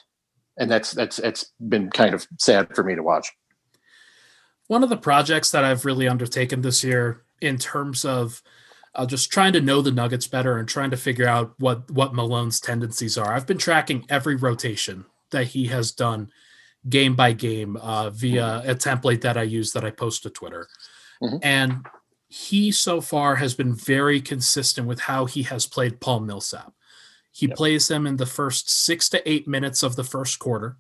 And 0.59 0.71
that's 0.71 0.91
that's 0.93 1.17
that's 1.17 1.51
been 1.67 1.89
kind 1.89 2.13
of 2.15 2.27
sad 2.39 2.77
for 2.77 2.85
me 2.85 2.95
to 2.95 3.03
watch. 3.03 3.33
One 4.67 4.85
of 4.85 4.91
the 4.91 4.99
projects 4.99 5.51
that 5.51 5.65
i've 5.65 5.87
really 5.87 6.07
undertaken 6.07 6.61
this 6.61 6.85
year 6.85 7.25
in 7.41 7.57
terms 7.57 8.05
of 8.05 8.43
uh, 8.95 9.07
just 9.07 9.33
trying 9.33 9.55
to 9.55 9.61
know 9.63 9.81
the 9.81 9.91
nuggets 9.91 10.27
better 10.29 10.59
and 10.59 10.69
trying 10.69 10.91
to 10.91 10.97
figure 10.97 11.27
out 11.27 11.55
what 11.59 11.91
what 11.91 12.15
malone's 12.15 12.61
tendencies 12.61 13.19
are 13.19 13.33
i've 13.33 13.47
been 13.49 13.59
tracking 13.59 14.05
every 14.09 14.37
rotation 14.37 15.07
that 15.31 15.49
he 15.49 15.67
has 15.67 15.91
done 15.91 16.31
game 16.89 17.17
by 17.17 17.33
game 17.33 17.77
uh, 17.79 18.11
via 18.11 18.63
a 18.65 18.75
template 18.75 19.23
that 19.23 19.37
i 19.37 19.43
use 19.43 19.73
that 19.73 19.85
i 19.85 19.91
post 19.91 20.23
to 20.23 20.31
twitter. 20.31 20.69
Mm-hmm. 21.21 21.39
and 21.43 21.87
he 22.29 22.71
so 22.71 23.01
far 23.01 23.37
has 23.37 23.55
been 23.55 23.75
very 23.75 24.21
consistent 24.21 24.87
with 24.87 25.01
how 25.01 25.25
he 25.25 25.43
has 25.43 25.67
played 25.67 26.01
paul 26.01 26.21
millsap 26.21 26.73
he 27.33 27.47
yep. 27.47 27.57
plays 27.57 27.89
them 27.89 28.07
in 28.07 28.17
the 28.17 28.27
first 28.27 28.71
six 28.71 29.09
to 29.11 29.31
eight 29.31 29.47
minutes 29.47 29.83
of 29.83 29.97
the 29.97 30.05
first 30.05 30.39
quarter, 30.39 30.77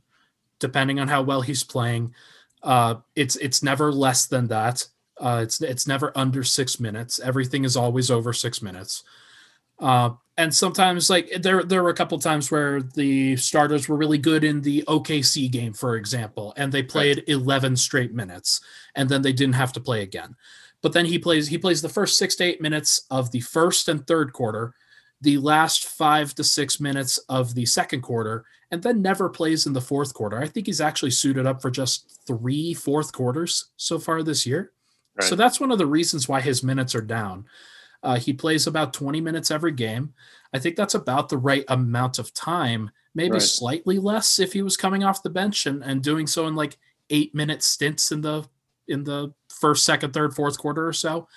depending 0.58 0.98
on 0.98 1.08
how 1.08 1.22
well 1.22 1.42
he's 1.42 1.64
playing. 1.64 2.14
Uh, 2.62 2.96
it's 3.14 3.36
it's 3.36 3.62
never 3.62 3.92
less 3.92 4.26
than 4.26 4.48
that. 4.48 4.86
Uh, 5.18 5.40
it's 5.42 5.60
it's 5.60 5.86
never 5.86 6.12
under 6.16 6.42
six 6.42 6.80
minutes. 6.80 7.20
Everything 7.20 7.64
is 7.64 7.76
always 7.76 8.10
over 8.10 8.32
six 8.32 8.62
minutes. 8.62 9.04
Uh, 9.78 10.10
and 10.36 10.54
sometimes, 10.54 11.10
like 11.10 11.30
there 11.42 11.62
there 11.62 11.82
were 11.82 11.90
a 11.90 11.94
couple 11.94 12.18
times 12.18 12.50
where 12.50 12.82
the 12.82 13.36
starters 13.36 13.88
were 13.88 13.96
really 13.96 14.18
good 14.18 14.44
in 14.44 14.62
the 14.62 14.82
OKC 14.88 15.50
game, 15.50 15.72
for 15.72 15.96
example, 15.96 16.54
and 16.56 16.72
they 16.72 16.82
played 16.82 17.18
right. 17.18 17.28
eleven 17.28 17.76
straight 17.76 18.14
minutes, 18.14 18.60
and 18.94 19.08
then 19.08 19.22
they 19.22 19.32
didn't 19.32 19.54
have 19.54 19.72
to 19.74 19.80
play 19.80 20.02
again. 20.02 20.34
But 20.82 20.92
then 20.92 21.04
he 21.04 21.18
plays 21.18 21.48
he 21.48 21.58
plays 21.58 21.82
the 21.82 21.88
first 21.88 22.16
six 22.16 22.36
to 22.36 22.44
eight 22.44 22.60
minutes 22.60 23.06
of 23.10 23.30
the 23.30 23.40
first 23.40 23.88
and 23.88 24.06
third 24.06 24.32
quarter, 24.32 24.74
the 25.20 25.38
last 25.38 25.86
five 25.86 26.34
to 26.34 26.44
six 26.44 26.80
minutes 26.80 27.18
of 27.28 27.54
the 27.54 27.66
second 27.66 28.00
quarter 28.00 28.44
and 28.70 28.82
then 28.82 29.02
never 29.02 29.28
plays 29.28 29.66
in 29.66 29.72
the 29.72 29.80
fourth 29.80 30.14
quarter. 30.14 30.38
I 30.38 30.46
think 30.46 30.66
he's 30.66 30.80
actually 30.80 31.10
suited 31.10 31.46
up 31.46 31.60
for 31.60 31.70
just 31.70 32.20
three 32.26 32.72
fourth 32.72 33.12
quarters 33.12 33.66
so 33.76 33.98
far 33.98 34.22
this 34.22 34.46
year. 34.46 34.72
Right. 35.16 35.28
So 35.28 35.34
that's 35.34 35.60
one 35.60 35.72
of 35.72 35.78
the 35.78 35.86
reasons 35.86 36.28
why 36.28 36.40
his 36.40 36.62
minutes 36.62 36.94
are 36.94 37.02
down. 37.02 37.46
Uh, 38.02 38.16
he 38.16 38.32
plays 38.32 38.66
about 38.66 38.94
20 38.94 39.20
minutes 39.20 39.50
every 39.50 39.72
game. 39.72 40.14
I 40.54 40.58
think 40.58 40.76
that's 40.76 40.94
about 40.94 41.28
the 41.28 41.36
right 41.36 41.64
amount 41.68 42.18
of 42.18 42.32
time, 42.32 42.90
maybe 43.14 43.32
right. 43.32 43.42
slightly 43.42 43.98
less 43.98 44.38
if 44.38 44.52
he 44.52 44.62
was 44.62 44.76
coming 44.76 45.04
off 45.04 45.22
the 45.22 45.30
bench 45.30 45.66
and, 45.66 45.82
and 45.82 46.02
doing 46.02 46.26
so 46.26 46.46
in 46.46 46.54
like 46.54 46.78
eight 47.10 47.34
minute 47.34 47.62
stints 47.62 48.12
in 48.12 48.20
the 48.20 48.48
in 48.88 49.04
the 49.04 49.32
first, 49.48 49.84
second, 49.84 50.12
third, 50.12 50.34
fourth 50.34 50.58
quarter 50.58 50.86
or 50.86 50.92
so. 50.92 51.28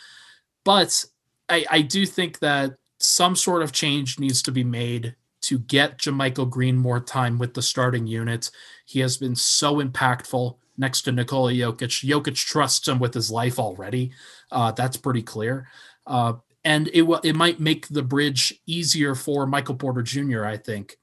But 0.63 1.05
I, 1.49 1.65
I 1.69 1.81
do 1.81 2.05
think 2.05 2.39
that 2.39 2.77
some 3.03 3.35
sort 3.35 3.61
of 3.61 3.71
change 3.71 4.19
needs 4.19 4.41
to 4.43 4.51
be 4.51 4.63
made 4.63 5.15
to 5.41 5.59
get 5.59 5.97
JaMychal 5.97 6.49
Green 6.49 6.77
more 6.77 7.01
time 7.01 7.37
with 7.37 7.53
the 7.53 7.61
starting 7.61 8.07
unit. 8.07 8.49
He 8.85 9.01
has 9.01 9.17
been 9.17 9.35
so 9.35 9.81
impactful 9.81 10.55
next 10.77 11.01
to 11.01 11.11
Nikola 11.11 11.51
Jokic. 11.51 12.07
Jokic 12.07 12.35
trusts 12.35 12.87
him 12.87 12.99
with 12.99 13.13
his 13.13 13.29
life 13.29 13.59
already. 13.59 14.11
Uh, 14.51 14.71
that's 14.71 14.95
pretty 14.95 15.21
clear. 15.21 15.67
Uh, 16.07 16.33
and 16.63 16.89
it 16.93 17.01
will 17.01 17.19
it 17.23 17.35
might 17.35 17.59
make 17.59 17.89
the 17.89 18.03
bridge 18.03 18.53
easier 18.65 19.15
for 19.15 19.45
Michael 19.45 19.75
Porter 19.75 20.01
Jr. 20.01 20.45
I 20.45 20.55
think 20.55 20.97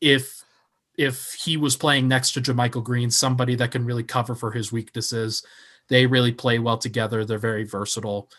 if 0.00 0.42
if 0.96 1.34
he 1.34 1.58
was 1.58 1.76
playing 1.76 2.08
next 2.08 2.32
to 2.32 2.40
JaMychal 2.40 2.84
Green, 2.84 3.10
somebody 3.10 3.54
that 3.56 3.70
can 3.70 3.84
really 3.84 4.04
cover 4.04 4.34
for 4.34 4.52
his 4.52 4.72
weaknesses. 4.72 5.44
They 5.88 6.06
really 6.06 6.32
play 6.32 6.58
well 6.58 6.78
together. 6.78 7.26
They're 7.26 7.36
very 7.36 7.64
versatile 7.64 8.30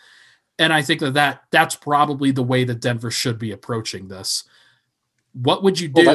and 0.58 0.72
I 0.72 0.82
think 0.82 1.02
that, 1.02 1.14
that 1.14 1.44
that's 1.52 1.76
probably 1.76 2.32
the 2.32 2.44
way 2.44 2.64
that 2.64 2.82
Denver 2.82 3.12
should 3.12 3.38
be 3.38 3.52
approaching 3.52 4.08
this. 4.08 4.44
What 5.34 5.64
would 5.64 5.80
you 5.80 5.90
do? 5.90 6.06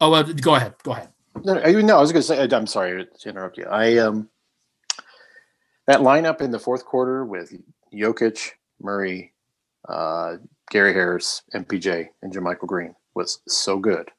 Well, 0.00 0.22
that, 0.22 0.30
oh, 0.30 0.34
go 0.34 0.54
ahead. 0.54 0.74
Go 0.82 0.92
ahead. 0.92 1.08
No, 1.42 1.54
no, 1.54 1.96
I 1.96 2.00
was 2.00 2.12
going 2.12 2.22
to 2.22 2.26
say. 2.26 2.48
I'm 2.56 2.66
sorry 2.66 3.06
to 3.20 3.28
interrupt 3.28 3.58
you. 3.58 3.66
I 3.66 3.98
um, 3.98 4.28
that 5.86 6.00
lineup 6.00 6.40
in 6.40 6.50
the 6.50 6.58
fourth 6.58 6.84
quarter 6.84 7.24
with 7.24 7.52
Jokic, 7.92 8.50
Murray, 8.80 9.32
uh, 9.88 10.36
Gary 10.70 10.92
Harris, 10.92 11.42
MPJ, 11.54 12.08
and 12.22 12.32
JaMychal 12.32 12.66
Green 12.66 12.94
was 13.14 13.40
so 13.48 13.78
good. 13.78 14.10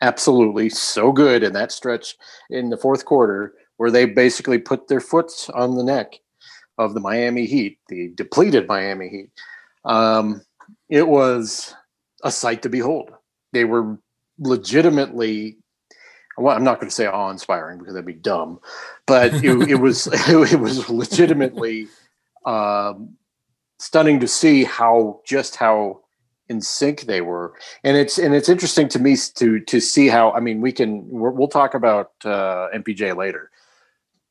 Absolutely 0.00 0.68
so 0.68 1.12
good 1.12 1.42
in 1.42 1.52
that 1.54 1.72
stretch 1.72 2.16
in 2.50 2.68
the 2.68 2.76
fourth 2.76 3.04
quarter 3.04 3.54
where 3.76 3.90
they 3.90 4.04
basically 4.04 4.58
put 4.58 4.86
their 4.86 5.00
foot 5.00 5.32
on 5.54 5.74
the 5.74 5.82
neck 5.82 6.20
of 6.78 6.94
the 6.94 7.00
Miami 7.00 7.46
Heat, 7.46 7.78
the 7.88 8.10
depleted 8.14 8.66
Miami 8.66 9.08
Heat. 9.08 9.30
Um, 9.84 10.42
it 10.88 11.06
was 11.06 11.74
a 12.22 12.30
sight 12.30 12.62
to 12.62 12.68
behold. 12.68 13.10
They 13.52 13.64
were 13.64 13.98
legitimately 14.38 15.58
well, 16.36 16.56
I'm 16.56 16.64
not 16.64 16.80
going 16.80 16.88
to 16.88 16.94
say 16.94 17.06
awe-inspiring 17.06 17.78
because 17.78 17.94
that'd 17.94 18.06
be 18.06 18.12
dumb, 18.12 18.60
but 19.06 19.34
it, 19.34 19.44
it 19.70 19.76
was 19.76 20.06
it, 20.28 20.58
was 20.58 20.88
legitimately 20.88 21.88
um, 22.44 23.16
stunning 23.78 24.20
to 24.20 24.28
see 24.28 24.64
how 24.64 25.20
just 25.24 25.56
how 25.56 26.00
in 26.48 26.60
sync 26.60 27.02
they 27.02 27.20
were, 27.20 27.54
and 27.84 27.96
it's 27.96 28.18
and 28.18 28.34
it's 28.34 28.48
interesting 28.48 28.88
to 28.88 28.98
me 28.98 29.16
to 29.36 29.60
to 29.60 29.80
see 29.80 30.08
how 30.08 30.32
I 30.32 30.40
mean 30.40 30.60
we 30.60 30.72
can 30.72 31.08
we 31.08 31.30
will 31.30 31.48
talk 31.48 31.74
about 31.74 32.12
uh, 32.24 32.68
MPJ 32.74 33.16
later, 33.16 33.50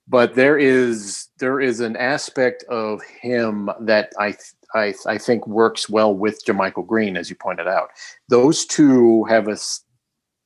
but 0.08 0.36
there 0.36 0.58
is 0.58 1.30
there 1.40 1.60
is 1.60 1.80
an 1.80 1.96
aspect 1.96 2.64
of 2.70 3.02
him 3.22 3.70
that 3.82 4.12
I 4.20 4.36
I, 4.76 4.94
I 5.06 5.18
think 5.18 5.48
works 5.48 5.90
well 5.90 6.16
with 6.16 6.44
JaMychal 6.46 6.88
Green, 6.88 7.16
as 7.16 7.30
you 7.30 7.36
pointed 7.36 7.68
out. 7.68 7.90
Those 8.30 8.66
two 8.66 9.24
have 9.26 9.48
a 9.48 9.58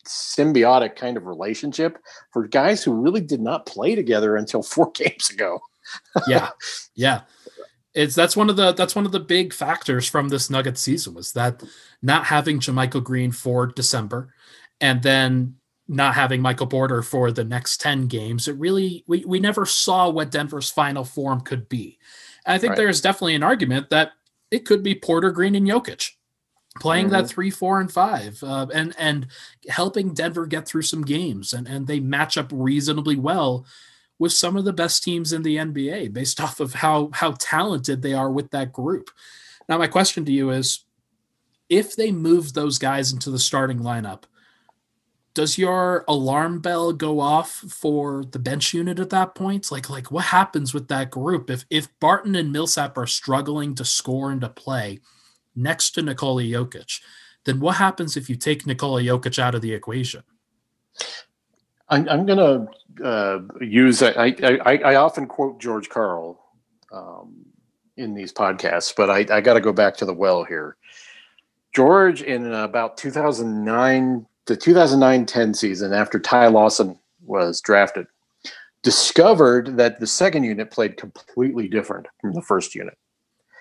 symbiotic 0.05 0.95
kind 0.95 1.17
of 1.17 1.25
relationship 1.25 1.97
for 2.31 2.47
guys 2.47 2.83
who 2.83 2.93
really 2.93 3.21
did 3.21 3.41
not 3.41 3.65
play 3.65 3.95
together 3.95 4.35
until 4.35 4.63
four 4.63 4.91
games 4.91 5.29
ago. 5.29 5.59
yeah, 6.27 6.49
yeah. 6.95 7.21
It's 7.93 8.13
that's 8.13 8.37
one 8.37 8.49
of 8.49 8.57
the 8.57 8.73
that's 8.73 8.95
one 8.95 9.05
of 9.07 9.11
the 9.11 9.19
big 9.19 9.53
factors 9.53 10.07
from 10.07 10.29
this 10.29 10.49
Nugget 10.49 10.77
season 10.77 11.15
was 11.15 11.31
that 11.33 11.63
not 12.01 12.25
having 12.25 12.59
JaMychal 12.59 13.03
Green 13.03 13.31
for 13.31 13.65
December, 13.65 14.33
and 14.79 15.01
then 15.01 15.55
not 15.87 16.15
having 16.15 16.41
Michael 16.41 16.67
Porter 16.67 17.01
for 17.01 17.31
the 17.31 17.43
next 17.43 17.79
10 17.81 18.07
games, 18.07 18.47
it 18.47 18.57
really 18.57 19.03
we, 19.07 19.23
we 19.25 19.39
never 19.39 19.65
saw 19.65 20.09
what 20.09 20.31
Denver's 20.31 20.69
final 20.69 21.03
form 21.03 21.41
could 21.41 21.69
be. 21.69 21.97
And 22.45 22.55
I 22.55 22.57
think 22.57 22.71
right. 22.71 22.77
there's 22.77 23.01
definitely 23.01 23.35
an 23.35 23.43
argument 23.43 23.89
that 23.89 24.11
it 24.51 24.65
could 24.65 24.83
be 24.83 24.95
Porter, 24.95 25.31
Green, 25.31 25.55
and 25.55 25.67
Jokic 25.67 26.11
playing 26.79 27.05
mm-hmm. 27.05 27.13
that 27.13 27.27
three, 27.27 27.49
four, 27.49 27.79
and 27.81 27.91
five, 27.91 28.41
uh, 28.43 28.67
and 28.73 28.93
and 28.97 29.27
helping 29.69 30.13
Denver 30.13 30.45
get 30.45 30.67
through 30.67 30.83
some 30.83 31.03
games, 31.03 31.53
and 31.53 31.67
and 31.67 31.87
they 31.87 31.99
match 31.99 32.37
up 32.37 32.49
reasonably 32.51 33.15
well 33.15 33.65
with 34.19 34.31
some 34.31 34.57
of 34.57 34.65
the 34.65 34.73
best 34.73 35.03
teams 35.03 35.31
in 35.33 35.43
the 35.43 35.57
NBA 35.57 36.13
based 36.13 36.39
off 36.41 36.59
of 36.59 36.75
how 36.75 37.09
how 37.13 37.35
talented 37.39 38.01
they 38.01 38.13
are 38.13 38.31
with 38.31 38.51
that 38.51 38.71
group. 38.71 39.09
Now, 39.67 39.77
my 39.77 39.87
question 39.87 40.23
to 40.25 40.31
you 40.31 40.51
is, 40.51 40.85
if 41.69 41.95
they 41.95 42.11
move 42.11 42.53
those 42.53 42.77
guys 42.77 43.11
into 43.11 43.29
the 43.29 43.39
starting 43.39 43.79
lineup, 43.79 44.23
does 45.37 45.57
your 45.57 46.03
alarm 46.07 46.59
bell 46.59 46.91
go 46.93 47.19
off 47.19 47.51
for 47.51 48.25
the 48.25 48.39
bench 48.39 48.73
unit 48.73 48.99
at 48.99 49.11
that 49.11 49.35
point? 49.35 49.71
Like, 49.71 49.89
like 49.89 50.11
what 50.11 50.25
happens 50.25 50.73
with 50.73 50.87
that 50.87 51.11
group 51.11 51.49
if 51.49 51.65
if 51.69 51.87
Barton 51.99 52.35
and 52.35 52.51
Millsap 52.51 52.97
are 52.97 53.07
struggling 53.07 53.75
to 53.75 53.85
score 53.85 54.31
and 54.31 54.41
to 54.41 54.49
play? 54.49 54.99
next 55.57 55.91
to 55.91 56.01
Nikola 56.01 56.43
Jokic, 56.43 57.01
then 57.43 57.59
what 57.59 57.75
happens 57.75 58.15
if 58.15 58.29
you 58.29 58.35
take 58.35 58.65
Nikola 58.65 59.01
Jokic 59.01 59.39
out 59.39 59.55
of 59.55 59.61
the 59.61 59.73
equation? 59.73 60.23
I'm, 61.89 62.07
I'm 62.07 62.25
going 62.25 62.37
to 62.99 63.05
uh, 63.05 63.39
use, 63.61 64.01
I, 64.01 64.35
I, 64.43 64.77
I, 64.77 64.95
often 64.95 65.25
quote 65.25 65.59
George 65.59 65.87
Karl 65.89 66.39
um, 66.91 67.45
in 67.95 68.13
these 68.13 68.33
podcasts, 68.33 68.93
but 68.95 69.09
I, 69.09 69.25
I 69.31 69.41
got 69.41 69.53
to 69.53 69.61
go 69.61 69.71
back 69.71 69.95
to 69.97 70.05
the 70.05 70.13
well 70.13 70.43
here. 70.43 70.77
George, 71.73 72.23
in 72.23 72.51
about 72.51 72.97
2009, 72.97 74.25
the 74.47 74.57
2009 74.57 75.25
10 75.25 75.53
season, 75.53 75.93
after 75.93 76.19
Ty 76.19 76.47
Lawson 76.47 76.97
was 77.25 77.61
drafted, 77.61 78.07
discovered 78.81 79.77
that 79.77 79.99
the 79.99 80.07
second 80.07 80.43
unit 80.43 80.71
played 80.71 80.97
completely 80.97 81.67
different 81.67 82.07
from 82.21 82.33
the 82.33 82.41
first 82.41 82.73
unit. 82.73 82.97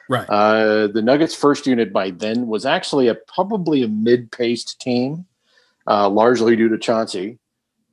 Right. 0.08 0.28
Uh, 0.28 0.86
the 0.86 1.02
Nuggets' 1.02 1.34
first 1.34 1.66
unit 1.66 1.92
by 1.92 2.10
then 2.10 2.46
was 2.46 2.64
actually 2.64 3.08
a 3.08 3.14
probably 3.14 3.82
a 3.82 3.88
mid-paced 3.88 4.80
team, 4.80 5.26
uh, 5.86 6.08
largely 6.08 6.54
due 6.54 6.68
to 6.68 6.78
Chauncey, 6.78 7.38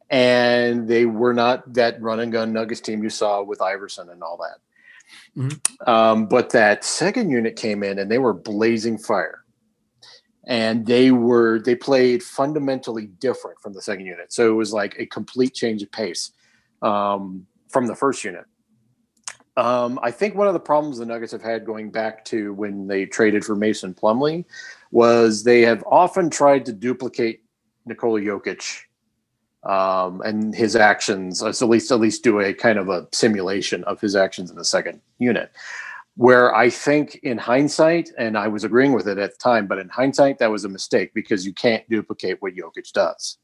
and 0.10 0.88
they 0.88 1.06
were 1.06 1.34
not 1.34 1.74
that 1.74 2.00
run 2.02 2.20
and 2.20 2.32
gun 2.32 2.54
Nuggets 2.54 2.82
team 2.82 3.04
you 3.04 3.10
saw 3.10 3.42
with 3.42 3.62
Iverson 3.62 4.10
and 4.10 4.22
all 4.22 4.38
that. 4.38 4.60
Mm-hmm. 5.36 5.90
Um, 5.90 6.28
but 6.28 6.52
that 6.52 6.84
second 6.84 7.32
unit 7.32 7.56
came 7.56 7.84
in 7.84 7.98
and 7.98 8.12
they 8.12 8.20
were 8.20 8.34
blazing 8.34 8.98
fire, 8.98 9.43
and 10.46 10.86
they 10.86 11.12
were 11.12 11.60
they 11.60 11.76
played 11.76 12.22
fundamentally 12.22 13.08
different 13.08 13.60
from 13.60 13.74
the 13.74 13.82
second 13.82 14.06
unit. 14.06 14.34
So 14.34 14.50
it 14.50 14.56
was 14.56 14.74
like 14.74 14.96
a 14.98 15.06
complete 15.06 15.54
change 15.54 15.82
of 15.82 15.92
pace 15.92 16.32
um, 16.82 17.46
from 17.70 17.88
the 17.88 17.96
first 17.96 18.24
unit. 18.24 18.46
Um, 19.56 20.00
I 20.02 20.10
think 20.10 20.36
one 20.36 20.48
of 20.48 20.54
the 20.54 20.60
problems 20.60 20.98
the 20.98 21.06
Nuggets 21.06 21.32
have 21.32 21.44
had 21.44 21.66
going 21.66 21.92
back 21.92 22.26
to 22.26 22.54
when 22.54 22.88
they 22.88 23.06
traded 23.06 23.46
for 23.46 23.56
Mason 23.56 23.94
Plumlee 23.94 24.46
was 24.92 25.44
they 25.44 25.62
have 25.62 25.84
often 25.86 26.30
tried 26.30 26.66
to 26.66 26.74
duplicate 26.74 27.44
Nikola 27.86 28.22
Jokic 28.22 28.82
um, 29.64 30.22
and 30.22 30.56
his 30.56 30.76
actions, 30.76 31.44
at 31.44 31.62
least 31.62 31.92
at 31.92 32.00
least 32.00 32.24
do 32.24 32.40
a 32.40 32.54
kind 32.54 32.80
of 32.80 32.90
a 32.90 33.08
simulation 33.12 33.84
of 33.86 34.02
his 34.02 34.16
actions 34.16 34.50
in 34.50 34.58
the 34.58 34.66
second 34.66 35.02
unit. 35.20 35.52
Where 36.16 36.54
I 36.54 36.70
think 36.70 37.16
in 37.24 37.40
hindsight, 37.40 38.12
and 38.18 38.38
I 38.38 38.48
was 38.48 38.64
agreeing 38.64 38.94
with 38.94 39.08
it 39.08 39.18
at 39.18 39.32
the 39.32 39.38
time, 39.38 39.66
but 39.66 39.80
in 39.80 39.90
hindsight 39.90 40.38
that 40.40 40.52
was 40.52 40.64
a 40.64 40.70
mistake 40.70 41.12
because 41.16 41.46
you 41.46 41.54
can't 41.54 41.88
duplicate 41.90 42.40
what 42.40 42.54
Jokic 42.54 42.92
does. 42.94 43.40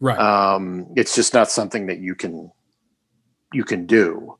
Right. 0.00 0.18
Um, 0.18 0.88
it's 0.96 1.14
just 1.14 1.34
not 1.34 1.50
something 1.50 1.86
that 1.86 1.98
you 1.98 2.14
can 2.14 2.50
you 3.52 3.64
can 3.64 3.86
do. 3.86 4.38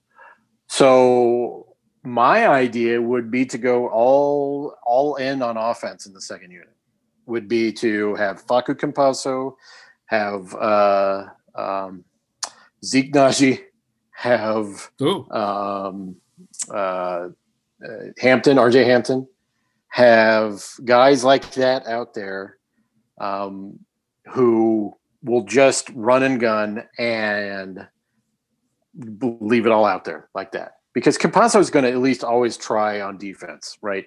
So 0.67 1.77
my 2.03 2.49
idea 2.49 3.01
would 3.01 3.31
be 3.31 3.47
to 3.47 3.59
go 3.59 3.89
all 3.89 4.75
all 4.85 5.17
in 5.17 5.43
on 5.43 5.57
offense 5.57 6.07
in 6.07 6.13
the 6.13 6.21
second 6.21 6.51
unit. 6.51 6.75
Would 7.27 7.47
be 7.47 7.73
to 7.75 8.15
have 8.17 8.45
Facu 8.45 8.75
Campazzo, 8.75 9.55
have 10.07 10.55
uh, 10.55 11.27
um, 11.55 12.05
Zeke 12.85 13.13
Nnaji, 13.13 13.61
have 14.11 14.91
um, 15.31 16.17
uh, 16.71 17.29
uh, 17.85 18.07
Hampton, 18.19 18.57
RJ 18.57 18.85
Hampton, 18.85 19.27
have 19.89 20.65
guys 20.85 21.25
like 21.25 21.51
that 21.53 21.87
out 21.87 22.15
there 22.15 22.59
um, 23.21 23.79
who 24.27 24.95
will 25.23 25.45
just 25.45 25.91
run 25.95 26.23
and 26.23 26.41
gun 26.41 26.85
and 26.99 27.87
leave 29.41 29.67
it 29.67 29.73
all 29.73 29.85
out 29.85 30.05
there 30.05 30.29
like 30.35 30.53
that 30.53 30.77
because 30.93 31.17
Campazzo 31.17 31.61
is 31.61 31.71
going 31.71 31.85
to 31.85 31.91
at 31.91 31.99
least 31.99 32.25
always 32.25 32.57
try 32.57 33.01
on 33.01 33.19
defense, 33.19 33.79
right? 33.81 34.05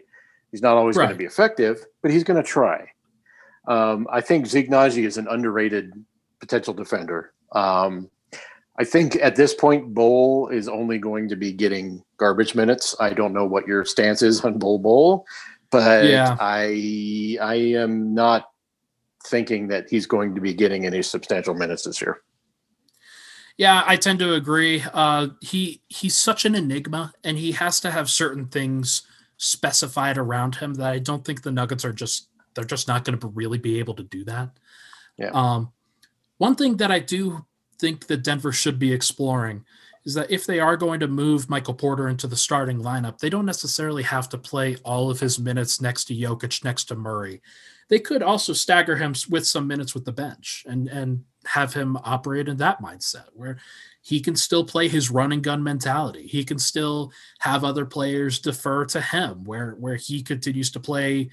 He's 0.52 0.62
not 0.62 0.78
always 0.78 0.96
right. 0.96 1.06
going 1.06 1.16
to 1.16 1.20
be 1.20 1.26
effective, 1.26 1.86
but 2.02 2.12
he's 2.12 2.24
going 2.24 2.42
to 2.42 2.48
try. 2.48 2.88
Um, 3.68 4.08
I 4.12 4.22
think 4.22 4.46
Nnaji 4.46 5.06
is 5.06 5.18
an 5.18 5.28
underrated 5.28 5.92
potential 6.40 6.74
defender. 6.74 7.34
Um, 7.52 8.10
I 8.78 8.84
think 8.84 9.16
at 9.16 9.36
this 9.36 9.54
point, 9.54 9.94
Bol 9.94 10.50
is 10.50 10.68
only 10.68 10.98
going 10.98 11.30
to 11.30 11.36
be 11.36 11.52
getting 11.52 12.04
garbage 12.18 12.56
minutes. 12.56 12.96
I 13.00 13.14
don't 13.14 13.34
know 13.34 13.46
what 13.46 13.68
your 13.68 13.86
stance 13.86 14.22
is 14.22 14.42
on 14.42 14.58
Bol 14.58 14.80
Bol, 14.80 15.26
but 15.72 16.06
yeah. 16.06 16.36
I 16.40 17.38
I 17.42 17.56
am 17.56 18.14
not 18.14 18.50
thinking 19.26 19.68
that 19.68 19.90
he's 19.90 20.06
going 20.06 20.36
to 20.36 20.42
be 20.42 20.54
getting 20.54 20.86
any 20.86 21.02
substantial 21.02 21.54
minutes 21.54 21.84
this 21.84 22.02
year. 22.02 22.22
Yeah, 23.58 23.84
I 23.86 23.96
tend 23.96 24.20
to 24.20 24.34
agree. 24.34 24.84
Uh, 24.94 25.30
he 25.42 25.82
he's 25.88 26.16
such 26.16 26.46
an 26.46 26.56
enigma, 26.56 27.14
and 27.24 27.38
he 27.38 27.54
has 27.54 27.80
to 27.82 27.92
have 27.92 28.10
certain 28.10 28.48
things 28.48 29.04
specified 29.38 30.18
around 30.18 30.56
him 30.56 30.76
that 30.76 30.92
I 30.92 31.00
don't 31.00 31.26
think 31.26 31.42
the 31.42 31.52
Nuggets 31.52 31.86
are 31.86 31.94
just 31.94 32.30
they're 32.54 32.64
just 32.64 32.88
not 32.88 33.06
going 33.06 33.20
to 33.20 33.28
really 33.28 33.58
be 33.58 33.80
able 33.80 33.94
to 33.96 34.04
do 34.04 34.24
that. 34.26 34.50
Yeah. 35.18 35.32
Um, 35.34 35.72
one 36.38 36.56
thing 36.56 36.78
that 36.78 36.92
I 36.92 37.00
do 37.00 37.46
think 37.80 38.08
that 38.08 38.24
Denver 38.24 38.52
should 38.52 38.80
be 38.80 38.94
exploring 38.94 39.66
is 40.06 40.14
that 40.14 40.30
if 40.30 40.46
they 40.46 40.60
are 40.60 40.78
going 40.78 41.00
to 41.00 41.08
move 41.08 41.50
Michael 41.50 41.74
Porter 41.74 42.08
into 42.08 42.28
the 42.28 42.36
starting 42.36 42.80
lineup, 42.80 43.18
they 43.18 43.30
don't 43.30 43.46
necessarily 43.46 44.04
have 44.04 44.30
to 44.30 44.38
play 44.38 44.78
all 44.84 45.10
of 45.10 45.20
his 45.20 45.40
minutes 45.40 45.82
next 45.82 46.06
to 46.06 46.16
Jokic, 46.16 46.64
next 46.64 46.86
to 46.86 46.96
Murray. 46.96 47.42
They 47.88 48.00
could 48.00 48.24
also 48.24 48.54
stagger 48.54 48.96
him 48.96 49.14
with 49.30 49.46
some 49.46 49.68
minutes 49.68 49.94
with 49.94 50.06
the 50.06 50.12
bench 50.12 50.64
and 50.68 50.88
and 50.88 51.24
have 51.46 51.74
him 51.74 51.98
operate 52.04 52.48
in 52.48 52.58
that 52.58 52.82
mindset 52.82 53.26
where 53.34 53.58
he 54.02 54.20
can 54.20 54.36
still 54.36 54.64
play 54.64 54.88
his 54.88 55.12
run 55.12 55.32
and 55.32 55.44
gun 55.44 55.64
mentality. 55.64 56.26
He 56.26 56.44
can 56.44 56.58
still 56.58 57.12
have 57.40 57.64
other 57.64 57.86
players 57.86 58.40
defer 58.40 58.86
to 58.86 59.02
him 59.02 59.44
where 59.44 59.72
where 59.74 59.96
he 59.96 60.24
continues 60.24 60.72
to 60.72 60.80
play 60.80 61.30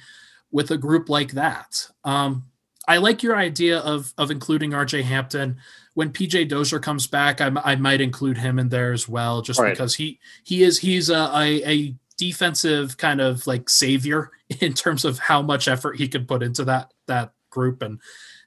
with 0.51 0.71
a 0.71 0.77
group 0.77 1.09
like 1.09 1.33
that. 1.33 1.87
Um, 2.05 2.45
I 2.89 2.97
like 2.99 3.23
your 3.23 3.37
idea 3.37 3.79
of 3.79 4.13
of 4.19 4.31
including 4.31 4.71
RJ 4.71 5.03
Hampton. 5.03 5.57
When 5.95 6.11
PJ 6.11 6.49
Dozier 6.49 6.81
comes 6.81 7.07
back, 7.07 7.41
I, 7.41 7.53
I 7.65 7.77
might 7.77 8.01
include 8.01 8.39
him 8.39 8.59
in 8.59 8.71
there 8.71 8.93
as 8.93 9.09
well, 9.09 9.43
just 9.43 9.61
right. 9.61 9.71
because 9.71 9.95
he 9.95 10.19
he 10.43 10.63
is 10.63 10.79
he's 10.79 11.11
a, 11.11 11.31
a, 11.35 11.71
a 11.71 11.95
defensive 12.17 12.97
kind 12.97 13.21
of 13.21 13.47
like 13.47 13.69
savior 13.69 14.31
in 14.61 14.73
terms 14.73 15.05
of 15.05 15.19
how 15.19 15.43
much 15.43 15.69
effort 15.69 15.97
he 15.97 16.09
can 16.09 16.27
put 16.27 16.43
into 16.43 16.65
that 16.65 16.93
that 17.07 17.33
group 17.51 17.83
and 17.83 18.01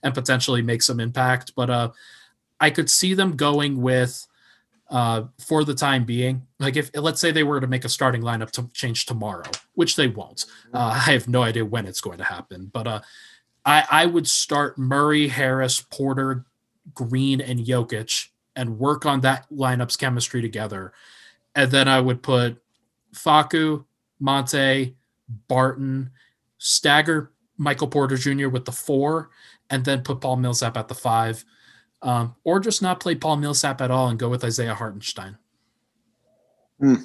and 0.03 0.13
potentially 0.13 0.61
make 0.61 0.81
some 0.81 0.99
impact. 0.99 1.53
But 1.55 1.69
uh, 1.69 1.91
I 2.59 2.69
could 2.71 2.89
see 2.89 3.13
them 3.13 3.35
going 3.35 3.81
with 3.81 4.25
uh, 4.89 5.23
for 5.39 5.63
the 5.63 5.73
time 5.73 6.03
being. 6.05 6.45
Like 6.59 6.75
if 6.75 6.91
let's 6.95 7.21
say 7.21 7.31
they 7.31 7.43
were 7.43 7.61
to 7.61 7.67
make 7.67 7.85
a 7.85 7.89
starting 7.89 8.21
lineup 8.21 8.51
to 8.51 8.69
change 8.73 9.05
tomorrow, 9.05 9.49
which 9.73 9.95
they 9.95 10.07
won't. 10.07 10.45
Uh, 10.73 11.01
I 11.07 11.11
have 11.11 11.27
no 11.27 11.41
idea 11.41 11.65
when 11.65 11.85
it's 11.85 12.01
going 12.01 12.17
to 12.17 12.23
happen, 12.23 12.69
but 12.73 12.87
uh, 12.87 13.01
I 13.65 13.85
I 13.89 14.05
would 14.05 14.27
start 14.27 14.77
Murray, 14.77 15.27
Harris, 15.27 15.81
Porter, 15.81 16.45
Green, 16.93 17.41
and 17.41 17.59
Jokic 17.59 18.29
and 18.55 18.79
work 18.79 19.05
on 19.05 19.21
that 19.21 19.45
lineup's 19.51 19.97
chemistry 19.97 20.41
together, 20.41 20.93
and 21.55 21.71
then 21.71 21.87
I 21.87 21.99
would 21.99 22.21
put 22.23 22.61
Facu, 23.13 23.85
Monte, 24.19 24.95
Barton, 25.47 26.11
stagger 26.57 27.31
Michael 27.57 27.87
Porter 27.87 28.17
Jr. 28.17 28.49
with 28.49 28.65
the 28.65 28.71
four, 28.71 29.29
and 29.69 29.83
then 29.83 30.01
put 30.01 30.21
Paul 30.21 30.37
Millsap 30.37 30.77
at 30.77 30.87
the 30.87 30.95
five, 30.95 31.43
um, 32.01 32.35
or 32.43 32.59
just 32.59 32.81
not 32.81 32.99
play 32.99 33.15
Paul 33.15 33.37
Millsap 33.37 33.81
at 33.81 33.91
all 33.91 34.09
and 34.09 34.19
go 34.19 34.29
with 34.29 34.43
Isaiah 34.43 34.75
Hartenstein. 34.75 35.37
Hmm. 36.79 36.95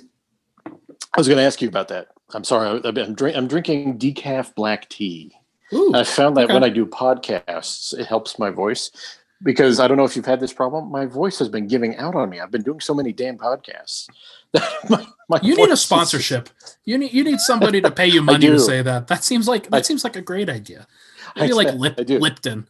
I 0.66 1.18
was 1.18 1.27
going 1.27 1.38
to 1.38 1.44
ask 1.44 1.61
you 1.62 1.68
about 1.68 1.88
that. 1.88 2.09
I'm 2.33 2.44
sorry. 2.44 2.81
I'm, 2.85 3.14
drink, 3.14 3.37
I'm 3.37 3.49
drinking 3.49 3.99
decaf 3.99 4.55
black 4.55 4.88
tea. 4.88 5.33
Ooh, 5.72 5.92
I 5.94 6.04
found 6.04 6.37
that 6.37 6.44
okay. 6.44 6.54
when 6.54 6.64
I 6.64 6.68
do 6.68 6.87
podcasts, 6.87 7.96
it 7.98 8.06
helps 8.06 8.38
my 8.38 8.50
voice. 8.50 8.90
because 9.42 9.80
I 9.80 9.88
don't 9.88 9.96
know 9.96 10.04
if 10.04 10.16
you've 10.16 10.26
had 10.26 10.40
this 10.40 10.52
problem. 10.52 10.90
My 10.90 11.06
voice 11.06 11.38
has 11.38 11.48
been 11.48 11.66
giving 11.66 11.96
out 11.96 12.14
on 12.14 12.28
me. 12.28 12.40
I've 12.40 12.50
been 12.50 12.62
doing 12.62 12.80
so 12.80 12.94
many 12.94 13.12
damn 13.12 13.38
podcasts. 13.38 14.09
my, 14.90 15.06
my 15.28 15.40
you 15.42 15.56
need 15.56 15.70
a 15.70 15.76
sponsorship. 15.76 16.50
Is, 16.62 16.76
you 16.85 16.98
need 16.98 17.12
you 17.12 17.24
need 17.24 17.40
somebody 17.40 17.80
to 17.80 17.90
pay 17.90 18.06
you 18.06 18.22
money 18.33 18.46
to 18.46 18.59
say 18.59 18.83
that. 18.83 19.06
That 19.06 19.24
seems 19.24 19.48
like 19.48 19.64
that 19.70 19.76
I, 19.76 19.83
seems 19.83 20.04
like 20.04 20.16
a 20.16 20.22
great 20.22 20.48
idea. 20.48 20.87
Maybe 21.37 21.52
I, 21.52 21.56
like 21.56 21.74
Lip, 21.74 21.98
Lipton. 21.98 22.66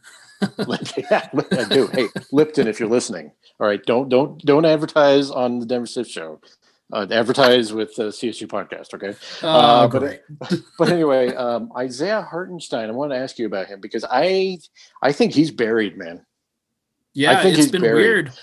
yeah, 0.97 1.29
I 1.33 1.65
do. 1.69 1.87
Hey, 1.87 2.07
Lipton, 2.31 2.67
if 2.67 2.79
you're 2.79 2.89
listening, 2.89 3.31
all 3.59 3.67
right, 3.67 3.83
don't 3.85 4.09
don't 4.09 4.39
don't 4.45 4.65
advertise 4.65 5.29
on 5.29 5.59
the 5.59 5.65
Denver 5.65 5.87
Stiff 5.87 6.07
Show. 6.07 6.39
Uh, 6.91 7.07
advertise 7.11 7.71
with 7.73 7.95
the 7.95 8.09
CSU 8.09 8.47
podcast, 8.47 8.93
okay? 8.93 9.15
Oh, 9.43 9.49
uh, 9.49 9.87
but 9.87 10.21
but 10.77 10.89
anyway, 10.89 11.33
um, 11.35 11.71
Isaiah 11.77 12.21
Hartenstein, 12.21 12.89
I 12.89 12.91
want 12.91 13.11
to 13.11 13.17
ask 13.17 13.39
you 13.39 13.45
about 13.45 13.67
him 13.67 13.79
because 13.79 14.05
I 14.09 14.59
I 15.01 15.11
think 15.11 15.33
he's 15.33 15.51
buried, 15.51 15.97
man. 15.97 16.25
Yeah, 17.13 17.31
I 17.31 17.43
think 17.43 17.57
it's 17.57 17.71
been 17.71 17.81
buried. 17.81 17.95
weird. 17.95 18.33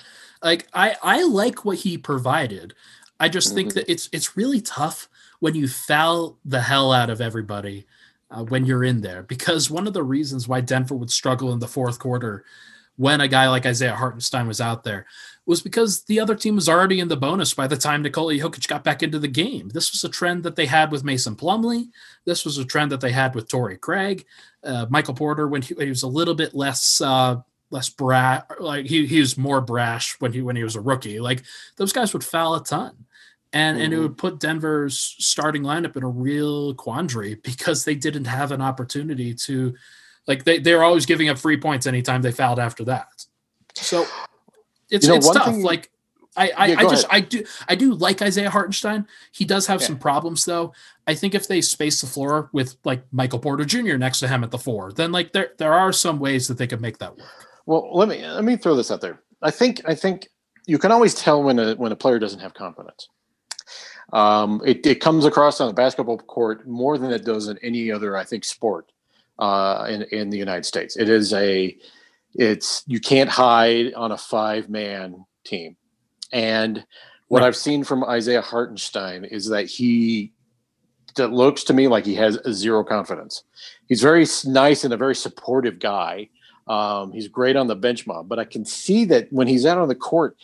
Like 0.43 0.67
I 0.73 0.97
I 1.03 1.25
like 1.25 1.65
what 1.65 1.79
he 1.79 1.99
provided. 1.99 2.75
I 3.21 3.29
just 3.29 3.49
mm-hmm. 3.49 3.57
think 3.57 3.75
that 3.75 3.91
it's 3.91 4.09
it's 4.13 4.37
really 4.37 4.61
tough 4.61 5.09
when 5.41 5.55
you 5.55 5.69
foul 5.69 6.39
the 6.45 6.61
hell 6.61 6.93
out 6.93 7.11
of 7.11 7.21
everybody 7.21 7.87
uh, 8.31 8.45
when 8.45 8.65
you're 8.65 8.85
in 8.85 9.01
there 9.01 9.23
because 9.23 9.71
one 9.71 9.87
of 9.87 9.95
the 9.95 10.03
reasons 10.03 10.49
why 10.49 10.61
Denver 10.61 10.95
would 10.95 11.11
struggle 11.11 11.53
in 11.53 11.59
the 11.59 11.69
fourth 11.69 11.99
quarter 11.99 12.45
when 12.97 13.21
a 13.21 13.29
guy 13.29 13.49
like 13.49 13.67
Isaiah 13.67 13.95
Hartenstein 13.95 14.49
was 14.49 14.61
out 14.61 14.85
there 14.85 15.07
was 15.49 15.63
because 15.63 16.03
the 16.05 16.21
other 16.21 16.35
team 16.35 16.57
was 16.57 16.69
already 16.69 17.01
in 17.01 17.09
the 17.09 17.17
bonus 17.17 17.55
by 17.55 17.67
the 17.67 17.77
time 17.77 18.03
Nikola 18.03 18.35
Jokic 18.35 18.69
got 18.69 18.85
back 18.85 19.03
into 19.03 19.19
the 19.19 19.29
game. 19.29 19.71
This 19.71 19.91
was 19.91 20.05
a 20.05 20.09
trend 20.11 20.43
that 20.43 20.57
they 20.57 20.67
had 20.67 20.93
with 20.93 21.05
Mason 21.05 21.35
Plumlee. 21.35 21.89
This 22.27 22.45
was 22.45 22.59
a 22.59 22.67
trend 22.67 22.93
that 22.93 23.01
they 23.01 23.13
had 23.13 23.35
with 23.35 23.49
Torrey 23.49 23.79
Craig, 23.79 24.27
uh, 24.63 24.85
Michael 24.91 25.15
Porter 25.15 25.49
when 25.49 25.63
he, 25.63 25.75
he, 25.75 25.89
was 25.89 26.03
a 26.03 26.07
little 26.07 26.35
bit 26.35 26.55
less 26.55 27.01
uh, 27.01 27.37
less 27.71 27.89
brash. 27.89 28.43
Like 28.61 28.85
he 28.85 29.07
he 29.07 29.21
was 29.21 29.39
more 29.39 29.63
brash 29.63 30.17
when 30.21 30.35
he 30.35 30.43
when 30.43 30.55
he 30.55 30.65
was 30.65 30.77
a 30.77 30.83
rookie. 30.83 31.19
Like 31.19 31.43
those 31.77 31.95
guys 31.95 32.13
would 32.13 32.25
foul 32.25 32.55
a 32.55 32.63
ton. 32.63 33.07
And, 33.55 33.77
mm-hmm. 33.77 33.85
and 33.85 33.93
it 33.95 33.97
mm-hmm. 33.97 34.03
would 34.03 34.19
put 34.19 34.41
Denver's 34.41 35.17
starting 35.19 35.63
lineup 35.63 35.97
in 35.97 36.03
a 36.03 36.09
real 36.09 36.75
quandary 36.75 37.35
because 37.43 37.87
they 37.87 37.95
didn't 37.95 38.27
have 38.27 38.53
an 38.53 38.61
opportunity 38.61 39.33
to 39.33 39.75
like 40.27 40.45
they, 40.45 40.59
they're 40.59 40.85
always 40.85 41.07
giving 41.07 41.31
up 41.31 41.39
free 41.39 41.57
points 41.57 41.87
anytime 41.87 42.21
they 42.21 42.33
fouled 42.33 42.59
after 42.59 42.85
that. 42.85 43.09
So 43.75 44.07
it's 44.91 45.07
you 45.07 45.13
know, 45.13 45.17
it's 45.17 45.31
tough. 45.31 45.47
Thing, 45.47 45.63
like 45.63 45.91
I 46.37 46.51
I, 46.57 46.67
yeah, 46.67 46.79
I 46.79 46.83
just 46.85 47.07
ahead. 47.07 47.25
I 47.25 47.27
do 47.27 47.45
I 47.69 47.75
do 47.75 47.95
like 47.95 48.23
Isaiah 48.23 48.51
Hartenstein. 48.51 49.07
He 49.33 49.45
does 49.45 49.67
have 49.67 49.81
yeah. 49.81 49.89
some 49.89 49.99
problems 49.99 50.45
though. 50.45 50.73
I 51.07 51.15
think 51.15 51.35
if 51.35 51.49
they 51.49 51.61
space 51.61 52.01
the 52.01 52.07
floor 52.07 52.51
with 52.53 52.77
like 52.85 53.03
Michael 53.13 53.39
Porter 53.39 53.65
Jr. 53.65 53.97
next 53.97 54.21
to 54.21 54.29
him 54.29 54.45
at 54.45 54.51
the 54.51 54.59
four, 54.59 54.93
then 54.93 55.13
like 55.13 55.33
there 55.33 55.53
there 55.59 55.73
are 55.73 55.93
some 55.93 56.19
ways 56.19 56.49
that 56.49 56.59
they 56.59 56.67
could 56.67 56.81
make 56.81 56.99
that 56.99 57.17
work. 57.17 57.29
Well, 57.67 57.91
let 57.93 58.09
me 58.09 58.27
let 58.27 58.45
me 58.45 58.57
throw 58.57 58.75
this 58.75 58.91
out 58.91 59.01
there. 59.01 59.21
I 59.43 59.51
think 59.51 59.83
I 59.87 59.95
think 59.95 60.29
you 60.67 60.79
can 60.79 60.93
always 60.93 61.15
tell 61.15 61.43
when 61.43 61.59
a 61.59 61.75
when 61.75 61.93
a 61.93 61.97
player 61.97 62.19
doesn't 62.19 62.41
have 62.41 62.55
confidence. 62.55 63.09
Um, 64.13 64.63
it, 64.65 64.87
it 64.87 65.01
comes 65.01 65.27
across 65.27 65.61
on 65.61 65.69
the 65.69 65.75
basketball 65.75 66.17
court 66.17 66.67
more 66.67 66.97
than 66.97 67.11
it 67.11 67.27
does 67.27 67.49
in 67.49 67.59
any 67.59 67.93
other, 67.93 68.17
I 68.17 68.25
think, 68.25 68.45
sport 68.45 68.91
uh, 69.39 69.87
in 69.89 70.03
in 70.05 70.31
the 70.31 70.39
United 70.39 70.65
States. 70.65 70.97
It 70.97 71.09
is 71.09 71.33
a 71.33 71.77
it's 72.35 72.83
you 72.87 73.01
can't 73.01 73.31
hide 73.31 73.95
on 73.95 74.13
a 74.13 74.19
five 74.19 74.69
man 74.69 75.25
team, 75.45 75.77
and 76.33 76.85
what 77.29 77.41
right. 77.41 77.47
I've 77.47 77.57
seen 77.57 77.85
from 77.85 78.05
Isaiah 78.05 78.43
Hartenstein 78.43 79.25
is 79.25 79.49
that 79.49 79.67
he 79.67 80.33
that 81.17 81.33
looks 81.33 81.65
to 81.65 81.75
me 81.75 81.89
like 81.89 82.05
he 82.05 82.15
has 82.15 82.39
zero 82.51 82.83
confidence. 82.85 83.45
He's 83.87 84.03
very 84.03 84.27
nice 84.47 84.85
and 84.85 84.95
a 84.95 84.97
very 84.97 85.15
supportive 85.15 85.79
guy. 85.79 86.29
Um, 86.67 87.13
he's 87.13 87.29
great 87.29 87.57
on 87.57 87.67
the 87.67 87.77
bench 87.77 88.07
mob, 88.07 88.29
but 88.29 88.39
I 88.39 88.45
can 88.45 88.65
see 88.65 89.05
that 89.07 89.33
when 89.33 89.47
he's 89.47 89.67
out 89.67 89.79
on 89.79 89.89
the 89.89 89.95
court, 89.95 90.37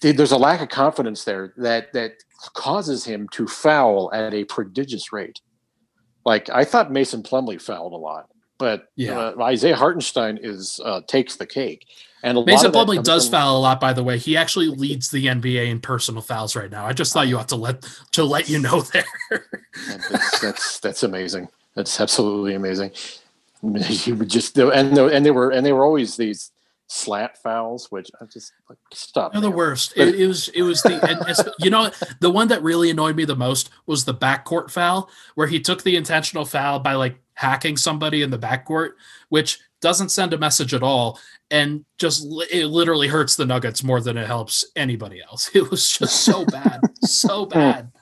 there's 0.00 0.32
a 0.32 0.38
lack 0.38 0.60
of 0.60 0.68
confidence 0.68 1.24
there 1.24 1.52
that 1.56 1.92
that 1.92 2.12
causes 2.54 3.04
him 3.04 3.28
to 3.32 3.46
foul 3.46 4.10
at 4.12 4.34
a 4.34 4.44
prodigious 4.44 5.12
rate. 5.12 5.40
Like 6.24 6.48
I 6.50 6.64
thought 6.64 6.92
Mason 6.92 7.22
Plumlee 7.22 7.60
fouled 7.60 7.92
a 7.92 7.96
lot, 7.96 8.30
but 8.62 8.92
yeah, 8.94 9.18
uh, 9.18 9.42
Isaiah 9.42 9.74
Hartenstein 9.74 10.38
is 10.40 10.80
uh, 10.84 11.00
takes 11.08 11.34
the 11.34 11.46
cake. 11.46 11.88
And 12.22 12.38
Mason 12.46 12.70
Plumlee 12.70 13.02
does 13.02 13.24
from, 13.24 13.32
foul 13.32 13.58
a 13.58 13.58
lot, 13.58 13.80
by 13.80 13.92
the 13.92 14.04
way. 14.04 14.18
He 14.18 14.36
actually 14.36 14.68
leads 14.68 15.10
the 15.10 15.26
NBA 15.26 15.66
in 15.66 15.80
personal 15.80 16.22
fouls 16.22 16.54
right 16.54 16.70
now. 16.70 16.86
I 16.86 16.92
just 16.92 17.12
thought 17.12 17.26
you 17.26 17.36
ought 17.38 17.48
to 17.48 17.56
let 17.56 17.82
to 18.12 18.22
let 18.22 18.48
you 18.48 18.60
know 18.60 18.82
there. 18.82 19.04
that's, 20.08 20.38
that's 20.38 20.78
that's 20.78 21.02
amazing. 21.02 21.48
That's 21.74 22.00
absolutely 22.00 22.54
amazing. 22.54 22.92
You 23.62 24.16
would 24.16 24.28
just 24.28 24.56
and 24.58 24.96
and 24.96 25.26
they 25.26 25.30
were 25.32 25.50
and 25.50 25.66
they 25.66 25.72
were 25.72 25.84
always 25.84 26.16
these 26.16 26.52
slat 26.86 27.42
fouls, 27.42 27.90
which 27.90 28.10
I 28.20 28.26
just 28.26 28.52
like 28.68 28.78
stop. 28.92 29.32
They're 29.32 29.40
the 29.40 29.50
worst. 29.50 29.94
It, 29.96 30.14
it, 30.20 30.26
was 30.26 30.48
it 30.48 30.62
was 30.62 30.82
the 30.82 31.54
you 31.58 31.70
know 31.70 31.90
the 32.20 32.30
one 32.30 32.48
that 32.48 32.62
really 32.62 32.90
annoyed 32.90 33.16
me 33.16 33.24
the 33.24 33.34
most 33.34 33.70
was 33.86 34.04
the 34.04 34.14
backcourt 34.14 34.70
foul 34.70 35.08
where 35.34 35.46
he 35.46 35.58
took 35.58 35.82
the 35.82 35.96
intentional 35.96 36.44
foul 36.44 36.80
by 36.80 36.94
like 36.94 37.18
hacking 37.42 37.76
somebody 37.76 38.22
in 38.22 38.30
the 38.30 38.38
backcourt, 38.38 38.92
which 39.28 39.58
doesn't 39.82 40.10
send 40.10 40.32
a 40.32 40.38
message 40.38 40.72
at 40.72 40.82
all 40.82 41.18
and 41.52 41.84
just 41.98 42.26
it 42.50 42.66
literally 42.68 43.08
hurts 43.08 43.36
the 43.36 43.44
Nuggets 43.44 43.84
more 43.84 44.00
than 44.00 44.16
it 44.16 44.26
helps 44.26 44.64
anybody 44.74 45.20
else. 45.22 45.50
It 45.54 45.70
was 45.70 45.88
just 45.90 46.22
so 46.22 46.44
bad, 46.46 46.80
so 47.02 47.46
bad. 47.58 47.92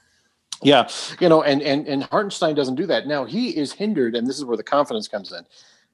Yeah, 0.63 0.89
you 1.19 1.29
know, 1.29 1.43
and 1.43 1.61
and 1.61 1.87
and 1.89 2.05
Hartenstein 2.05 2.55
doesn't 2.55 2.77
do 2.77 2.87
that. 2.87 3.07
Now 3.07 3.25
he 3.25 3.57
is 3.57 3.73
hindered, 3.73 4.15
and 4.15 4.27
this 4.27 4.39
is 4.39 4.45
where 4.45 4.57
the 4.57 4.63
confidence 4.63 5.09
comes 5.09 5.33
in. 5.33 5.45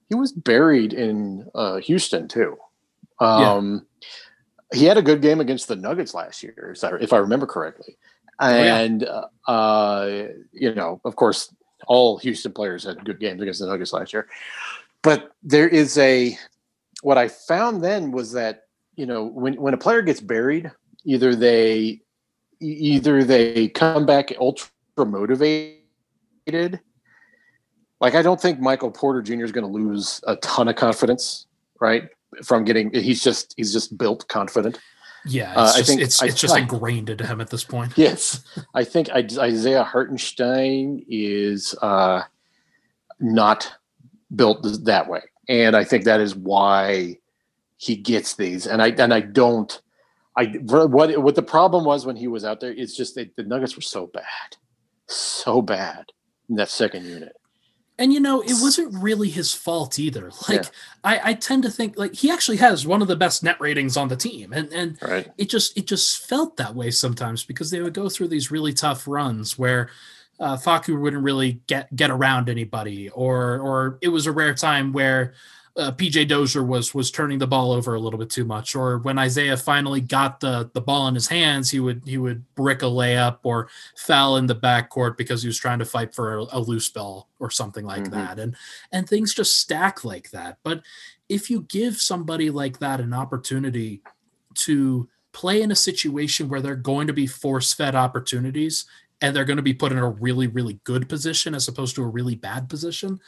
He 0.08 0.14
was 0.14 0.32
buried 0.32 0.92
in 0.92 1.48
uh, 1.54 1.76
Houston 1.76 2.28
too. 2.28 2.58
Um, 3.18 3.86
yeah. 4.72 4.78
He 4.78 4.84
had 4.84 4.98
a 4.98 5.02
good 5.02 5.22
game 5.22 5.40
against 5.40 5.68
the 5.68 5.76
Nuggets 5.76 6.12
last 6.12 6.42
year, 6.42 6.74
if 7.00 7.12
I 7.12 7.18
remember 7.18 7.46
correctly. 7.46 7.96
And, 8.38 9.04
oh, 9.04 9.28
yeah. 9.48 9.54
uh, 9.54 10.28
you 10.52 10.74
know, 10.74 11.00
of 11.04 11.16
course, 11.16 11.54
all 11.86 12.18
Houston 12.18 12.52
players 12.52 12.84
had 12.84 13.04
good 13.04 13.20
games 13.20 13.40
against 13.40 13.60
the 13.60 13.66
Nuggets 13.66 13.92
last 13.92 14.12
year. 14.12 14.28
But 15.02 15.32
there 15.42 15.68
is 15.68 15.98
a, 15.98 16.36
what 17.02 17.18
I 17.18 17.28
found 17.28 17.82
then 17.82 18.10
was 18.12 18.32
that, 18.32 18.64
you 18.96 19.06
know, 19.06 19.24
when, 19.24 19.54
when 19.54 19.74
a 19.74 19.78
player 19.78 20.02
gets 20.02 20.20
buried, 20.20 20.70
either 21.04 21.34
they, 21.34 22.00
either 22.60 23.22
they 23.22 23.68
come 23.68 24.06
back 24.06 24.32
ultra 24.40 24.70
motivated. 24.98 26.80
Like, 28.00 28.14
I 28.14 28.22
don't 28.22 28.40
think 28.40 28.60
Michael 28.60 28.90
Porter 28.90 29.22
Jr. 29.22 29.44
is 29.44 29.52
going 29.52 29.66
to 29.66 29.72
lose 29.72 30.20
a 30.26 30.36
ton 30.36 30.68
of 30.68 30.76
confidence, 30.76 31.46
right? 31.80 32.08
from 32.42 32.64
getting 32.64 32.92
he's 32.92 33.22
just 33.22 33.54
he's 33.56 33.72
just 33.72 33.96
built 33.96 34.26
confident. 34.28 34.78
Yeah, 35.26 35.52
uh, 35.54 35.72
I 35.74 35.82
think 35.82 36.00
it's, 36.00 36.22
it's 36.22 36.34
I, 36.34 36.36
just 36.36 36.54
I, 36.54 36.60
ingrained 36.60 37.10
into 37.10 37.26
him 37.26 37.40
at 37.40 37.50
this 37.50 37.64
point. 37.64 37.92
Yes, 37.98 38.44
I 38.74 38.84
think 38.84 39.10
Isaiah 39.10 39.82
Hartenstein 39.82 41.04
is 41.08 41.74
uh, 41.82 42.22
not 43.18 43.72
built 44.34 44.66
that 44.84 45.08
way, 45.08 45.22
and 45.48 45.74
I 45.74 45.84
think 45.84 46.04
that 46.04 46.20
is 46.20 46.34
why 46.34 47.18
he 47.76 47.96
gets 47.96 48.34
these. 48.34 48.66
And 48.66 48.80
I 48.82 48.88
and 48.88 49.12
I 49.12 49.20
don't. 49.20 49.80
I 50.36 50.46
what 50.62 51.16
what 51.18 51.34
the 51.34 51.42
problem 51.42 51.84
was 51.84 52.06
when 52.06 52.16
he 52.16 52.28
was 52.28 52.44
out 52.44 52.60
there 52.60 52.72
is 52.72 52.96
just 52.96 53.14
that 53.16 53.34
the 53.36 53.42
Nuggets 53.42 53.74
were 53.74 53.82
so 53.82 54.06
bad, 54.06 54.56
so 55.06 55.62
bad 55.62 56.06
in 56.48 56.56
that 56.56 56.68
second 56.68 57.04
unit. 57.04 57.36
And 57.98 58.12
you 58.12 58.20
know, 58.20 58.42
it 58.42 58.54
wasn't 58.60 58.94
really 59.02 59.30
his 59.30 59.54
fault 59.54 59.98
either. 59.98 60.30
Like 60.48 60.64
yeah. 60.64 60.70
I, 61.02 61.20
I 61.30 61.34
tend 61.34 61.62
to 61.62 61.70
think 61.70 61.96
like 61.96 62.14
he 62.14 62.30
actually 62.30 62.58
has 62.58 62.86
one 62.86 63.02
of 63.02 63.08
the 63.08 63.16
best 63.16 63.42
net 63.42 63.60
ratings 63.60 63.96
on 63.96 64.08
the 64.08 64.16
team. 64.16 64.52
And 64.52 64.72
and 64.72 64.98
right. 65.02 65.28
it 65.38 65.48
just 65.48 65.76
it 65.76 65.86
just 65.86 66.28
felt 66.28 66.56
that 66.56 66.74
way 66.74 66.90
sometimes 66.90 67.44
because 67.44 67.70
they 67.70 67.80
would 67.80 67.94
go 67.94 68.08
through 68.08 68.28
these 68.28 68.50
really 68.50 68.72
tough 68.72 69.08
runs 69.08 69.58
where 69.58 69.90
uh, 70.38 70.56
Facu 70.56 71.00
wouldn't 71.00 71.22
really 71.22 71.60
get 71.66 71.94
get 71.96 72.10
around 72.10 72.48
anybody, 72.48 73.08
or 73.10 73.58
or 73.58 73.98
it 74.02 74.08
was 74.08 74.26
a 74.26 74.32
rare 74.32 74.54
time 74.54 74.92
where 74.92 75.32
uh, 75.76 75.92
PJ 75.92 76.28
Dozier 76.28 76.62
was 76.62 76.94
was 76.94 77.10
turning 77.10 77.38
the 77.38 77.46
ball 77.46 77.70
over 77.70 77.94
a 77.94 78.00
little 78.00 78.18
bit 78.18 78.30
too 78.30 78.44
much, 78.44 78.74
or 78.74 78.98
when 78.98 79.18
Isaiah 79.18 79.56
finally 79.56 80.00
got 80.00 80.40
the 80.40 80.70
the 80.72 80.80
ball 80.80 81.06
in 81.08 81.14
his 81.14 81.28
hands, 81.28 81.70
he 81.70 81.80
would 81.80 82.02
he 82.06 82.16
would 82.16 82.44
brick 82.54 82.82
a 82.82 82.86
layup 82.86 83.38
or 83.42 83.68
foul 83.96 84.38
in 84.38 84.46
the 84.46 84.54
backcourt 84.54 85.16
because 85.16 85.42
he 85.42 85.48
was 85.48 85.58
trying 85.58 85.78
to 85.78 85.84
fight 85.84 86.14
for 86.14 86.38
a, 86.38 86.46
a 86.52 86.60
loose 86.60 86.88
ball 86.88 87.28
or 87.40 87.50
something 87.50 87.84
like 87.84 88.04
mm-hmm. 88.04 88.14
that, 88.14 88.38
and 88.38 88.56
and 88.90 89.08
things 89.08 89.34
just 89.34 89.58
stack 89.60 90.02
like 90.02 90.30
that. 90.30 90.58
But 90.62 90.82
if 91.28 91.50
you 91.50 91.66
give 91.68 91.96
somebody 91.96 92.48
like 92.50 92.78
that 92.78 93.00
an 93.00 93.12
opportunity 93.12 94.02
to 94.54 95.08
play 95.32 95.60
in 95.60 95.70
a 95.70 95.76
situation 95.76 96.48
where 96.48 96.62
they're 96.62 96.74
going 96.74 97.06
to 97.06 97.12
be 97.12 97.26
force 97.26 97.74
fed 97.74 97.94
opportunities 97.94 98.86
and 99.20 99.36
they're 99.36 99.44
going 99.44 99.58
to 99.58 99.62
be 99.62 99.74
put 99.74 99.92
in 99.92 99.98
a 99.98 100.08
really 100.08 100.46
really 100.46 100.80
good 100.84 101.06
position 101.10 101.54
as 101.54 101.68
opposed 101.68 101.94
to 101.94 102.02
a 102.02 102.06
really 102.06 102.34
bad 102.34 102.70
position 102.70 103.20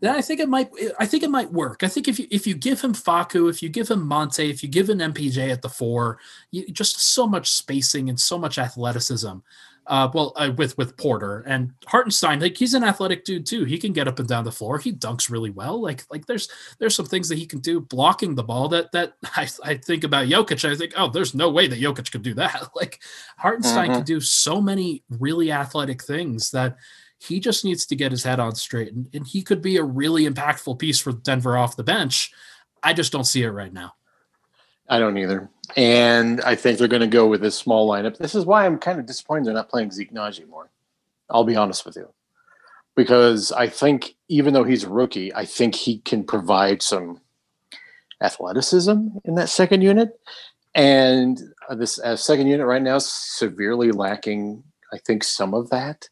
then 0.00 0.14
I 0.14 0.20
think 0.20 0.40
it 0.40 0.48
might 0.48 0.70
I 0.98 1.06
think 1.06 1.22
it 1.22 1.30
might 1.30 1.52
work. 1.52 1.82
I 1.82 1.88
think 1.88 2.08
if 2.08 2.18
you 2.18 2.26
if 2.30 2.46
you 2.46 2.54
give 2.54 2.80
him 2.80 2.94
Facu, 2.94 3.50
if 3.50 3.62
you 3.62 3.68
give 3.68 3.88
him 3.88 4.06
Monte, 4.06 4.48
if 4.48 4.62
you 4.62 4.68
give 4.68 4.88
him 4.88 4.98
MPJ 4.98 5.50
at 5.50 5.62
the 5.62 5.68
four, 5.68 6.18
you, 6.50 6.66
just 6.70 7.00
so 7.00 7.26
much 7.26 7.50
spacing 7.50 8.08
and 8.08 8.18
so 8.18 8.38
much 8.38 8.58
athleticism. 8.58 9.38
uh, 9.88 10.10
well, 10.12 10.34
uh, 10.36 10.52
with 10.56 10.76
with 10.76 10.96
Porter 10.98 11.42
and 11.46 11.72
Hartenstein, 11.86 12.40
like 12.40 12.56
he's 12.56 12.74
an 12.74 12.84
athletic 12.84 13.24
dude 13.24 13.46
too. 13.46 13.64
He 13.64 13.78
can 13.78 13.94
get 13.94 14.06
up 14.06 14.18
and 14.18 14.28
down 14.28 14.44
the 14.44 14.52
floor. 14.52 14.78
He 14.78 14.92
dunks 14.92 15.30
really 15.30 15.50
well. 15.50 15.80
Like 15.80 16.04
like 16.10 16.26
there's 16.26 16.48
there's 16.78 16.94
some 16.94 17.06
things 17.06 17.28
that 17.30 17.38
he 17.38 17.46
can 17.46 17.60
do 17.60 17.80
blocking 17.80 18.34
the 18.34 18.44
ball 18.44 18.68
that 18.68 18.92
that 18.92 19.14
I, 19.36 19.48
I 19.64 19.74
think 19.74 20.04
about 20.04 20.28
Jokic. 20.28 20.70
I 20.70 20.76
think 20.76 20.92
oh, 20.96 21.08
there's 21.08 21.34
no 21.34 21.48
way 21.48 21.66
that 21.68 21.80
Jokic 21.80 22.12
could 22.12 22.22
do 22.22 22.34
that. 22.34 22.68
Like 22.78 23.00
Hartenstein 23.38 23.86
mm-hmm. 23.86 23.94
can 23.94 24.04
do 24.04 24.20
so 24.20 24.60
many 24.60 25.02
really 25.08 25.50
athletic 25.50 26.04
things 26.04 26.52
that 26.52 26.76
he 27.18 27.40
just 27.40 27.64
needs 27.64 27.84
to 27.86 27.96
get 27.96 28.12
his 28.12 28.22
head 28.22 28.40
on 28.40 28.54
straight, 28.54 28.92
and, 28.92 29.08
and 29.12 29.26
he 29.26 29.42
could 29.42 29.60
be 29.60 29.76
a 29.76 29.84
really 29.84 30.28
impactful 30.28 30.78
piece 30.78 31.00
for 31.00 31.12
Denver 31.12 31.56
off 31.56 31.76
the 31.76 31.84
bench. 31.84 32.32
I 32.82 32.92
just 32.92 33.12
don't 33.12 33.24
see 33.24 33.42
it 33.42 33.50
right 33.50 33.72
now. 33.72 33.94
I 34.88 34.98
don't 34.98 35.18
either. 35.18 35.50
And 35.76 36.40
I 36.42 36.54
think 36.54 36.78
they're 36.78 36.88
going 36.88 37.00
to 37.00 37.06
go 37.06 37.26
with 37.26 37.40
this 37.40 37.56
small 37.56 37.90
lineup. 37.90 38.16
This 38.16 38.34
is 38.34 38.46
why 38.46 38.64
I'm 38.64 38.78
kind 38.78 38.98
of 38.98 39.06
disappointed 39.06 39.46
they're 39.46 39.54
not 39.54 39.68
playing 39.68 39.90
Zeke 39.90 40.12
Nnaji 40.12 40.48
more. 40.48 40.70
I'll 41.28 41.44
be 41.44 41.56
honest 41.56 41.84
with 41.84 41.96
you. 41.96 42.08
Because 42.96 43.52
I 43.52 43.68
think 43.68 44.16
even 44.28 44.54
though 44.54 44.64
he's 44.64 44.84
a 44.84 44.88
rookie, 44.88 45.34
I 45.34 45.44
think 45.44 45.74
he 45.74 45.98
can 45.98 46.24
provide 46.24 46.82
some 46.82 47.20
athleticism 48.22 49.08
in 49.24 49.34
that 49.34 49.48
second 49.48 49.82
unit. 49.82 50.18
And 50.74 51.40
this 51.70 52.00
uh, 52.00 52.16
second 52.16 52.46
unit 52.46 52.66
right 52.66 52.82
now 52.82 52.96
is 52.96 53.10
severely 53.10 53.92
lacking, 53.92 54.64
I 54.92 54.98
think, 54.98 55.22
some 55.22 55.54
of 55.54 55.70
that. 55.70 56.08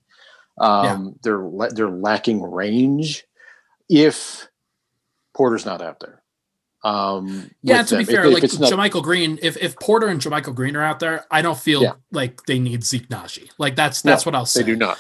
Um, 0.59 0.85
yeah. 0.85 1.11
They're 1.23 1.69
they're 1.71 1.91
lacking 1.91 2.43
range 2.43 3.25
if 3.89 4.49
Porter's 5.35 5.67
not 5.67 5.83
out 5.83 6.01
there. 6.01 6.23
Um, 6.85 7.51
yeah, 7.63 7.83
to 7.83 7.99
be 7.99 8.05
fair, 8.05 8.27
if, 8.27 8.35
like 8.35 8.45
if 8.45 8.61
not, 8.61 8.71
JaMychal 8.73 9.03
Green, 9.03 9.41
if, 9.43 9.57
if 9.57 9.77
Porter 9.81 10.07
and 10.07 10.21
JaMychal 10.21 10.55
Green 10.55 10.77
are 10.77 10.85
out 10.85 11.01
there, 11.01 11.25
I 11.33 11.43
don't 11.43 11.59
feel 11.59 11.83
yeah. 11.83 11.93
like 12.13 12.43
they 12.47 12.61
need 12.61 12.85
Zeke 12.85 13.09
Nnaji. 13.09 13.51
Like 13.59 13.75
that's 13.75 14.03
that's 14.03 14.25
no, 14.25 14.31
what 14.31 14.37
I'll 14.37 14.47
say. 14.47 14.63
They 14.63 14.67
do 14.67 14.77
not. 14.77 14.99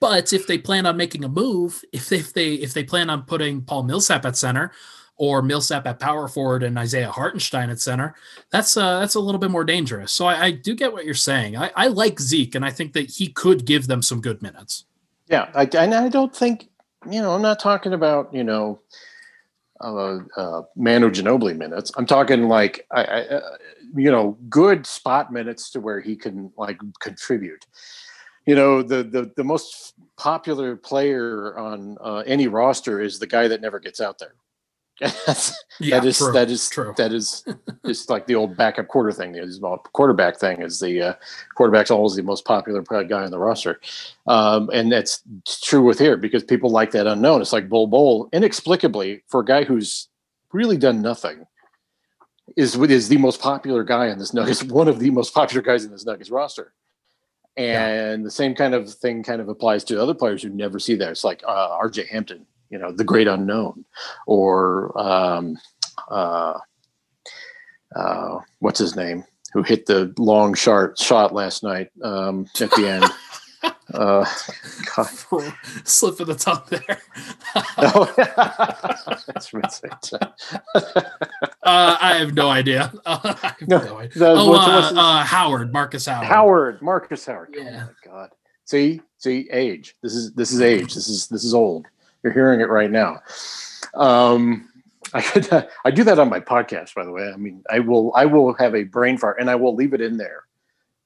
But 0.00 0.32
if 0.32 0.46
they 0.46 0.56
plan 0.56 0.86
on 0.86 0.96
making 0.96 1.24
a 1.24 1.28
move, 1.28 1.82
if 1.92 2.08
they, 2.08 2.16
if 2.16 2.32
they 2.32 2.54
if 2.54 2.72
they 2.72 2.84
plan 2.84 3.10
on 3.10 3.22
putting 3.22 3.62
Paul 3.62 3.82
Millsap 3.82 4.24
at 4.24 4.36
center 4.36 4.72
or 5.16 5.42
Millsap 5.42 5.86
at 5.86 6.00
power 6.00 6.26
forward 6.26 6.62
and 6.62 6.78
Isaiah 6.78 7.10
Hartenstein 7.10 7.70
at 7.70 7.80
center, 7.80 8.14
that's 8.50 8.76
uh 8.76 9.00
that's 9.00 9.14
a 9.14 9.20
little 9.20 9.38
bit 9.38 9.50
more 9.50 9.64
dangerous. 9.64 10.12
So 10.12 10.26
I, 10.26 10.44
I 10.44 10.50
do 10.52 10.74
get 10.74 10.92
what 10.92 11.04
you're 11.04 11.14
saying. 11.14 11.56
I, 11.56 11.70
I 11.76 11.88
like 11.88 12.18
Zeke, 12.18 12.54
and 12.54 12.64
I 12.64 12.70
think 12.70 12.94
that 12.94 13.10
he 13.10 13.28
could 13.28 13.66
give 13.66 13.88
them 13.88 14.00
some 14.00 14.20
good 14.22 14.40
minutes. 14.40 14.84
Yeah, 15.28 15.50
I, 15.54 15.68
and 15.76 15.94
I 15.94 16.08
don't 16.08 16.34
think 16.34 16.68
you 17.10 17.20
know. 17.20 17.32
I'm 17.32 17.42
not 17.42 17.58
talking 17.58 17.92
about 17.92 18.32
you 18.32 18.44
know 18.44 18.80
uh, 19.80 20.18
uh, 20.36 20.62
Manu 20.76 21.10
Ginobili 21.10 21.56
minutes. 21.56 21.90
I'm 21.96 22.06
talking 22.06 22.48
like 22.48 22.86
I, 22.90 23.04
I, 23.04 23.20
uh, 23.22 23.56
you 23.94 24.10
know 24.10 24.38
good 24.48 24.86
spot 24.86 25.32
minutes 25.32 25.70
to 25.70 25.80
where 25.80 26.00
he 26.00 26.16
can 26.16 26.52
like 26.56 26.78
contribute. 27.00 27.66
You 28.46 28.54
know 28.54 28.82
the 28.82 29.02
the 29.02 29.32
the 29.36 29.44
most 29.44 29.94
popular 30.16 30.76
player 30.76 31.58
on 31.58 31.96
uh, 32.00 32.22
any 32.26 32.46
roster 32.46 33.00
is 33.00 33.18
the 33.18 33.26
guy 33.26 33.48
that 33.48 33.60
never 33.60 33.80
gets 33.80 34.00
out 34.00 34.18
there. 34.18 34.34
yeah, 35.78 36.00
that 36.00 36.06
is 36.06 36.18
true, 36.18 36.32
that 36.32 36.50
is 36.50 36.70
true. 36.70 36.94
that 36.96 37.12
is 37.12 37.44
just 37.86 38.08
like 38.08 38.26
the 38.26 38.34
old 38.34 38.56
backup 38.56 38.88
quarter 38.88 39.12
thing. 39.12 39.32
The 39.32 39.78
quarterback 39.92 40.38
thing 40.38 40.62
is 40.62 40.80
the 40.80 41.02
uh, 41.02 41.14
quarterback's 41.54 41.90
always 41.90 42.14
the 42.14 42.22
most 42.22 42.46
popular 42.46 42.80
guy 42.82 43.24
on 43.24 43.30
the 43.30 43.38
roster, 43.38 43.78
um, 44.26 44.70
and 44.72 44.90
that's 44.90 45.22
true 45.62 45.82
with 45.82 45.98
here 45.98 46.16
because 46.16 46.44
people 46.44 46.70
like 46.70 46.92
that 46.92 47.06
unknown. 47.06 47.42
It's 47.42 47.52
like 47.52 47.68
Bol 47.68 47.88
Bol 47.88 48.30
inexplicably 48.32 49.22
for 49.28 49.40
a 49.40 49.44
guy 49.44 49.64
who's 49.64 50.08
really 50.52 50.78
done 50.78 51.02
nothing 51.02 51.46
is 52.56 52.76
is 52.76 53.08
the 53.08 53.18
most 53.18 53.40
popular 53.40 53.84
guy 53.84 54.08
in 54.08 54.18
this 54.18 54.32
Nuggets. 54.32 54.62
One 54.64 54.88
of 54.88 54.98
the 54.98 55.10
most 55.10 55.34
popular 55.34 55.62
guys 55.62 55.84
in 55.84 55.90
this 55.90 56.06
Nuggets 56.06 56.30
roster. 56.30 56.72
And 57.56 58.20
yeah. 58.20 58.24
the 58.24 58.30
same 58.30 58.54
kind 58.54 58.74
of 58.74 58.92
thing 58.92 59.22
kind 59.22 59.40
of 59.40 59.48
applies 59.48 59.82
to 59.84 60.00
other 60.00 60.14
players 60.14 60.42
who 60.42 60.50
never 60.50 60.78
see 60.78 60.94
that. 60.96 61.10
It's 61.10 61.24
like 61.24 61.42
uh, 61.46 61.68
R.J. 61.80 62.06
Hampton 62.06 62.46
you 62.70 62.78
know 62.78 62.92
the 62.92 63.04
great 63.04 63.28
unknown 63.28 63.84
or 64.26 64.98
um, 65.00 65.56
uh, 66.10 66.58
uh, 67.94 68.38
what's 68.60 68.78
his 68.78 68.96
name 68.96 69.24
who 69.52 69.62
hit 69.62 69.86
the 69.86 70.12
long 70.18 70.54
shot 70.54 70.98
shot 70.98 71.32
last 71.32 71.62
night 71.62 71.88
um, 72.02 72.46
at 72.60 72.70
the 72.72 72.88
end 72.88 73.04
uh, 73.94 74.24
slip 75.84 76.20
of 76.20 76.26
the 76.26 76.34
tongue 76.34 76.62
there 76.68 77.00
oh, 77.78 78.12
that's 78.16 79.52
uh, 81.66 81.96
I 82.00 82.14
have 82.18 82.34
no 82.34 82.48
idea. 82.48 82.92
Uh, 83.04 83.18
I 83.24 83.54
have 83.58 83.68
no, 83.68 83.78
no 83.78 83.98
idea. 83.98 84.24
oh, 84.24 84.50
what's, 84.50 84.68
what's 84.68 84.92
uh, 84.92 85.00
uh, 85.00 85.24
Howard, 85.24 85.72
Marcus 85.72 86.06
Howard. 86.06 86.26
Howard, 86.26 86.82
Marcus 86.82 87.26
Howard. 87.26 87.48
Yeah. 87.52 87.86
Oh 87.88 87.92
my 88.06 88.12
God. 88.12 88.30
See, 88.64 89.00
see, 89.18 89.48
age. 89.50 89.96
This 90.02 90.14
is 90.14 90.32
this 90.34 90.52
is 90.52 90.60
age. 90.60 90.94
This 90.94 91.08
is 91.08 91.26
this 91.28 91.44
is 91.44 91.54
old. 91.54 91.86
You're 92.22 92.32
hearing 92.32 92.60
it 92.60 92.68
right 92.68 92.90
now. 92.90 93.22
Um, 93.94 94.68
I 95.14 95.22
could, 95.22 95.52
uh, 95.52 95.66
I 95.84 95.90
do 95.90 96.04
that 96.04 96.18
on 96.18 96.28
my 96.28 96.40
podcast, 96.40 96.94
by 96.94 97.04
the 97.04 97.12
way. 97.12 97.30
I 97.32 97.36
mean, 97.36 97.62
I 97.70 97.78
will 97.78 98.12
I 98.14 98.26
will 98.26 98.54
have 98.54 98.74
a 98.74 98.84
brain 98.84 99.16
fart 99.18 99.40
and 99.40 99.48
I 99.48 99.54
will 99.54 99.74
leave 99.74 99.94
it 99.94 100.00
in 100.00 100.16
there 100.16 100.44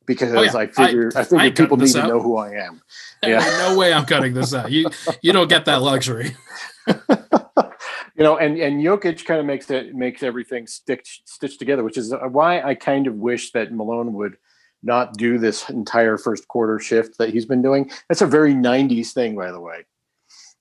because 0.06 0.32
oh, 0.34 0.42
yeah. 0.42 0.56
I 0.56 0.66
figure 0.66 1.12
I, 1.14 1.20
I 1.20 1.24
figure 1.24 1.38
I 1.38 1.50
people 1.50 1.76
need 1.76 1.92
to 1.92 2.06
know 2.06 2.20
who 2.20 2.36
I 2.36 2.54
am. 2.54 2.82
Yeah, 3.22 3.38
no 3.58 3.78
way 3.78 3.92
I'm 3.92 4.06
cutting 4.06 4.34
this 4.34 4.54
out. 4.54 4.70
You 4.70 4.90
you 5.22 5.32
don't 5.32 5.48
get 5.48 5.66
that 5.66 5.82
luxury. 5.82 6.36
you 6.86 8.24
know, 8.24 8.38
and 8.38 8.58
and 8.58 8.82
Jokic 8.82 9.24
kind 9.24 9.40
of 9.40 9.46
makes 9.46 9.70
it 9.70 9.94
makes 9.94 10.22
everything 10.22 10.66
stick 10.66 11.06
stitched 11.24 11.58
together, 11.58 11.84
which 11.84 11.98
is 11.98 12.14
why 12.30 12.62
I 12.62 12.74
kind 12.74 13.06
of 13.06 13.14
wish 13.16 13.52
that 13.52 13.72
Malone 13.72 14.14
would 14.14 14.36
not 14.82 15.14
do 15.14 15.38
this 15.38 15.68
entire 15.68 16.16
first 16.16 16.48
quarter 16.48 16.78
shift 16.78 17.18
that 17.18 17.30
he's 17.30 17.44
been 17.44 17.62
doing. 17.62 17.90
That's 18.08 18.22
a 18.22 18.26
very 18.26 18.54
90s 18.54 19.12
thing, 19.12 19.36
by 19.36 19.52
the 19.52 19.60
way. 19.60 19.84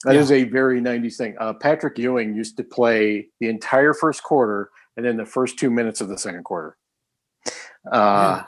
That 0.05 0.15
yeah. 0.15 0.21
is 0.21 0.31
a 0.31 0.43
very 0.45 0.81
90s 0.81 1.17
thing. 1.17 1.35
Uh, 1.39 1.53
Patrick 1.53 1.97
Ewing 1.97 2.33
used 2.33 2.55
to 2.57 2.63
play 2.63 3.27
the 3.39 3.49
entire 3.49 3.93
first 3.93 4.23
quarter 4.23 4.69
and 4.95 5.05
then 5.05 5.17
the 5.17 5.25
first 5.25 5.59
two 5.59 5.69
minutes 5.69 5.99
of 6.01 6.07
the 6.07 6.17
second 6.17 6.43
quarter. 6.43 6.77
Uh, 7.91 8.43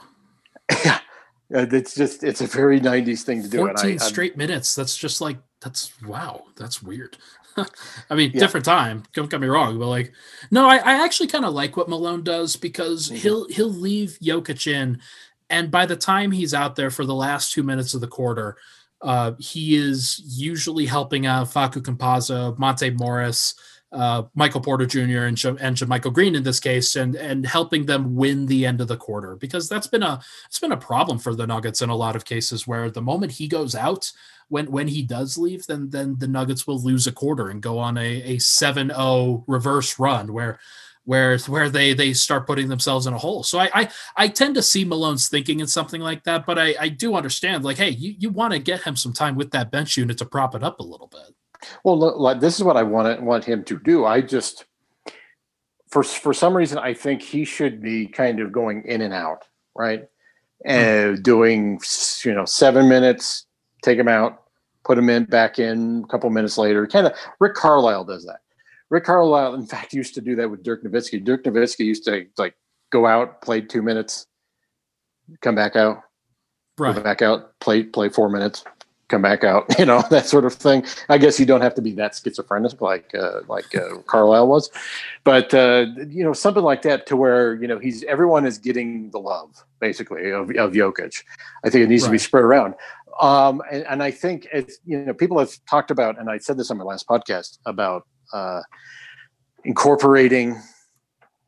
yeah. 0.86 1.00
It's 1.54 1.94
just, 1.96 2.24
it's 2.24 2.40
a 2.40 2.48
very 2.48 2.80
90s 2.80 3.24
thing 3.24 3.44
to 3.44 3.50
do. 3.50 3.58
14 3.58 3.96
I, 3.96 3.98
straight 3.98 4.38
minutes. 4.38 4.74
That's 4.74 4.96
just 4.96 5.20
like, 5.20 5.38
that's 5.60 5.92
wow. 6.02 6.46
That's 6.56 6.82
weird. 6.82 7.18
I 8.10 8.16
mean, 8.16 8.32
yeah. 8.34 8.40
different 8.40 8.66
time. 8.66 9.04
Don't 9.14 9.30
get 9.30 9.42
me 9.42 9.48
wrong, 9.48 9.78
but 9.78 9.88
like, 9.88 10.14
no, 10.50 10.68
I, 10.68 10.78
I 10.78 11.04
actually 11.04 11.28
kind 11.28 11.46
of 11.46 11.54
like 11.54 11.78
what 11.78 11.90
Malone 11.90 12.24
does 12.24 12.56
because 12.56 13.08
mm-hmm. 13.08 13.18
he'll 13.18 13.48
he'll 13.50 13.70
leave 13.70 14.18
Jokic 14.22 14.68
in, 14.68 15.00
and 15.50 15.70
by 15.70 15.86
the 15.86 15.96
time 15.96 16.32
he's 16.32 16.54
out 16.54 16.76
there 16.76 16.90
for 16.90 17.06
the 17.06 17.16
last 17.16 17.52
two 17.52 17.64
minutes 17.64 17.94
of 17.94 18.02
the 18.02 18.08
quarter, 18.08 18.58
uh, 19.02 19.34
he 19.40 19.76
is 19.76 20.22
usually 20.26 20.86
helping 20.86 21.26
out 21.26 21.48
Facu 21.48 21.82
Campazzo, 21.82 22.58
Monte 22.58 22.92
Morris, 22.92 23.56
uh, 23.92 24.24
Michael 24.36 24.62
Porter 24.62 24.86
Jr. 24.86 25.26
and 25.26 25.44
and 25.60 25.76
JaMychal 25.76 26.14
Green 26.14 26.36
in 26.36 26.44
this 26.44 26.60
case, 26.60 26.96
and 26.96 27.16
and 27.16 27.46
helping 27.46 27.86
them 27.86 28.16
win 28.16 28.46
the 28.46 28.66
end 28.66 28.80
of 28.80 28.88
the 28.88 28.98
quarter 28.98 29.36
because 29.36 29.68
that's 29.68 29.88
been 29.88 30.04
a 30.04 30.22
it's 30.46 30.60
been 30.60 30.72
a 30.72 30.78
problem 30.78 31.20
for 31.20 31.36
the 31.36 31.48
Nuggets 31.48 31.82
in 31.82 31.90
a 31.90 31.96
lot 31.96 32.16
of 32.16 32.24
cases 32.26 32.66
where 32.66 32.90
the 32.90 33.02
moment 33.02 33.34
he 33.34 33.48
goes 33.48 33.76
out, 33.76 34.12
when 34.48 34.72
when 34.72 34.88
he 34.88 35.02
does 35.02 35.38
leave, 35.38 35.66
then 35.68 35.90
then 35.90 36.16
the 36.20 36.28
Nuggets 36.28 36.66
will 36.66 36.82
lose 36.82 37.06
a 37.06 37.12
quarter 37.12 37.50
and 37.50 37.62
go 37.62 37.80
on 37.80 37.98
a 37.98 38.22
a 38.22 38.38
7-0 38.38 39.44
reverse 39.48 40.00
run 40.00 40.32
where 40.32 40.58
where 41.06 41.38
where 41.40 41.70
they 41.70 41.94
they 41.94 42.14
start 42.14 42.46
putting 42.46 42.68
themselves 42.68 43.08
in 43.08 43.14
a 43.14 43.18
hole. 43.18 43.44
So 43.44 43.60
I 43.60 43.70
I, 43.74 43.90
I 44.16 44.28
tend 44.28 44.56
to 44.56 44.62
see 44.62 44.86
Malone's 44.86 45.30
thinking 45.30 45.60
in 45.60 45.68
something 45.68 46.02
like 46.02 46.24
that, 46.26 46.46
but 46.46 46.60
I, 46.60 46.76
I 46.80 46.90
do 46.90 47.16
understand 47.16 47.64
like, 47.64 47.78
hey, 47.78 47.90
you, 47.90 48.16
you 48.18 48.30
want 48.30 48.54
to 48.54 48.60
get 48.60 48.84
him 48.84 48.96
some 48.96 49.14
time 49.14 49.36
with 49.36 49.52
that 49.52 49.72
bench 49.72 49.98
unit 49.98 50.18
to 50.20 50.26
prop 50.26 50.56
it 50.56 50.64
up 50.64 50.80
a 50.80 50.84
little 50.84 51.08
bit. 51.08 51.36
Well, 51.84 51.98
look, 51.98 52.40
this 52.40 52.58
is 52.58 52.64
what 52.64 52.78
I 52.78 52.84
want 52.84 53.22
want 53.22 53.46
him 53.46 53.64
to 53.66 53.80
do. 53.80 54.06
I 54.06 54.22
just 54.22 54.66
for 55.90 56.04
for 56.04 56.34
some 56.34 56.56
reason 56.56 56.78
I 56.78 56.94
think 56.94 57.22
he 57.22 57.46
should 57.46 57.82
be 57.82 58.08
kind 58.08 58.40
of 58.40 58.52
going 58.52 58.84
in 58.86 59.02
and 59.02 59.14
out, 59.14 59.48
right? 59.76 60.08
And 60.64 61.16
mm-hmm. 61.16 61.22
doing 61.24 61.82
you 62.24 62.34
know 62.34 62.46
seven 62.46 62.88
minutes, 62.88 63.48
take 63.84 63.98
him 63.98 64.08
out, 64.08 64.44
put 64.84 64.98
him 64.98 65.10
in 65.10 65.26
back 65.26 65.58
in 65.58 66.04
a 66.04 66.08
couple 66.08 66.30
minutes 66.30 66.58
later. 66.58 66.86
Kind 66.86 67.08
of 67.08 67.14
Rick 67.40 67.56
Carlisle 67.56 68.06
does 68.06 68.26
that 68.26 68.41
Rick 68.92 69.06
Carlisle, 69.06 69.56
in 69.56 69.66
fact, 69.66 69.94
used 69.94 70.14
to 70.16 70.22
do 70.22 70.36
that 70.36 70.52
with 70.52 70.64
Dirk 70.64 70.84
Nowitzki. 70.84 71.24
Dirk 71.24 71.46
Nowitzki 71.46 71.86
used 71.86 72.04
to 72.06 72.28
like 72.38 72.56
go 72.92 73.08
out, 73.08 73.42
play 73.42 73.62
two 73.62 73.82
minutes, 73.82 74.28
come 75.42 75.56
back 75.56 75.78
out, 75.78 76.02
right. 76.78 76.94
go 76.94 77.02
back 77.02 77.22
out, 77.22 77.58
play 77.62 77.84
play 77.84 78.10
four 78.10 78.30
minutes, 78.30 78.66
come 79.08 79.22
back 79.22 79.46
out. 79.46 79.66
You 79.80 79.86
know 79.86 80.04
that 80.10 80.28
sort 80.28 80.44
of 80.44 80.54
thing. 80.54 80.86
I 81.08 81.18
guess 81.18 81.40
you 81.40 81.46
don't 81.46 81.62
have 81.62 81.74
to 81.76 81.82
be 81.82 81.94
that 81.94 82.16
schizophrenic 82.16 82.82
like 82.82 83.16
uh, 83.16 83.40
like 83.48 83.74
uh, 83.74 84.00
Carlisle 84.08 84.48
was, 84.48 84.70
but 85.24 85.54
uh, 85.54 85.86
you 86.10 86.26
know 86.26 86.34
something 86.34 86.64
like 86.64 86.82
that 86.82 87.08
to 87.08 87.16
where 87.16 87.56
you 87.56 87.68
know 87.70 87.80
he's 87.80 88.04
everyone 88.04 88.46
is 88.46 88.58
getting 88.58 89.10
the 89.12 89.20
love 89.20 89.64
basically 89.80 90.32
of, 90.32 90.50
of 90.50 90.74
Jokic. 90.74 91.24
I 91.64 91.70
think 91.70 91.86
it 91.86 91.90
needs 91.90 92.04
right. 92.04 92.10
to 92.10 92.12
be 92.12 92.18
spread 92.18 92.44
around. 92.44 92.76
Um, 93.22 93.62
and, 93.72 93.86
and 93.88 94.04
I 94.04 94.12
think 94.12 94.48
it's 94.52 94.80
you 94.86 95.00
know 95.00 95.14
people 95.14 95.40
have 95.40 95.54
talked 95.70 95.92
about, 95.92 96.20
and 96.20 96.30
I 96.30 96.40
said 96.40 96.58
this 96.58 96.70
on 96.72 96.78
my 96.78 96.84
last 96.84 97.08
podcast 97.08 97.58
about 97.66 98.06
uh, 98.34 98.62
incorporating 99.64 100.62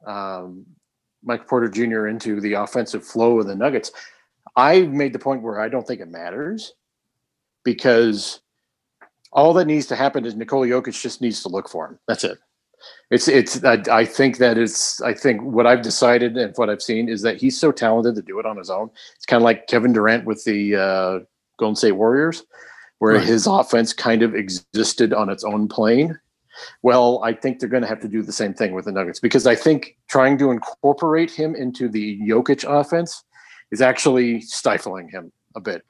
um, 0.06 0.66
Mike 1.24 1.48
Porter 1.48 1.70
Jr. 1.70 2.08
into 2.08 2.42
the 2.42 2.54
offensive 2.54 3.06
flow 3.06 3.40
of 3.40 3.48
the 3.48 3.56
Nuggets. 3.56 3.92
I've 4.56 4.90
made 4.90 5.14
the 5.14 5.20
point 5.20 5.42
where 5.42 5.60
I 5.60 5.70
don't 5.70 5.88
think 5.88 6.02
it 6.02 6.10
matters 6.10 6.74
because 7.64 8.42
all 9.32 9.54
that 9.54 9.66
needs 9.66 9.88
to 9.88 9.96
happen 9.96 10.26
is 10.26 10.36
Nikola 10.36 10.68
Jokic 10.68 11.00
just 11.00 11.22
needs 11.22 11.42
to 11.44 11.50
look 11.50 11.70
for 11.70 11.88
him. 11.88 12.00
That's 12.08 12.24
it. 12.24 12.38
It's 13.10 13.28
it's. 13.28 13.64
I, 13.64 13.82
I 13.90 14.06
think 14.06 14.38
that 14.38 14.58
it's. 14.58 15.02
I 15.02 15.14
think 15.14 15.42
what 15.42 15.66
I've 15.66 15.82
decided 15.82 16.36
and 16.38 16.54
what 16.58 16.70
I've 16.70 16.82
seen 16.82 17.08
is 17.08 17.22
that 17.22 17.38
he's 17.38 17.58
so 17.60 17.72
talented 17.72 18.16
to 18.16 18.22
do 18.22 18.40
it 18.40 18.46
on 18.46 18.58
his 18.58 18.70
own. 18.70 18.90
It's 19.16 19.26
kind 19.26 19.42
of 19.42 19.46
like 19.46 19.68
Kevin 19.68 19.94
Durant 19.94 20.26
with 20.26 20.44
the 20.44 20.76
uh, 20.76 21.20
Golden 21.58 21.76
State 21.76 21.94
Warriors, 21.94 22.44
where 23.00 23.16
right. 23.16 23.24
his 23.24 23.48
offense 23.48 23.94
kind 23.94 24.22
of 24.22 24.36
existed 24.36 25.14
on 25.14 25.30
its 25.30 25.44
own 25.44 25.68
plane. 25.70 26.20
Well, 26.82 27.22
I 27.24 27.34
think 27.34 27.60
they're 27.60 27.70
going 27.70 27.84
to 27.84 27.90
have 27.90 28.02
to 28.02 28.08
do 28.08 28.22
the 28.22 28.32
same 28.32 28.54
thing 28.54 28.74
with 28.74 28.86
the 28.86 28.92
Nuggets 28.92 29.20
because 29.20 29.48
I 29.48 29.56
think 29.56 29.98
trying 30.08 30.38
to 30.40 30.52
incorporate 30.52 31.32
him 31.32 31.56
into 31.56 31.90
the 31.90 32.20
Jokic 32.22 32.64
offense 32.68 33.24
is 33.72 33.82
actually 33.82 34.42
stifling 34.42 35.10
him 35.10 35.32
a 35.56 35.62
bit. 35.62 35.84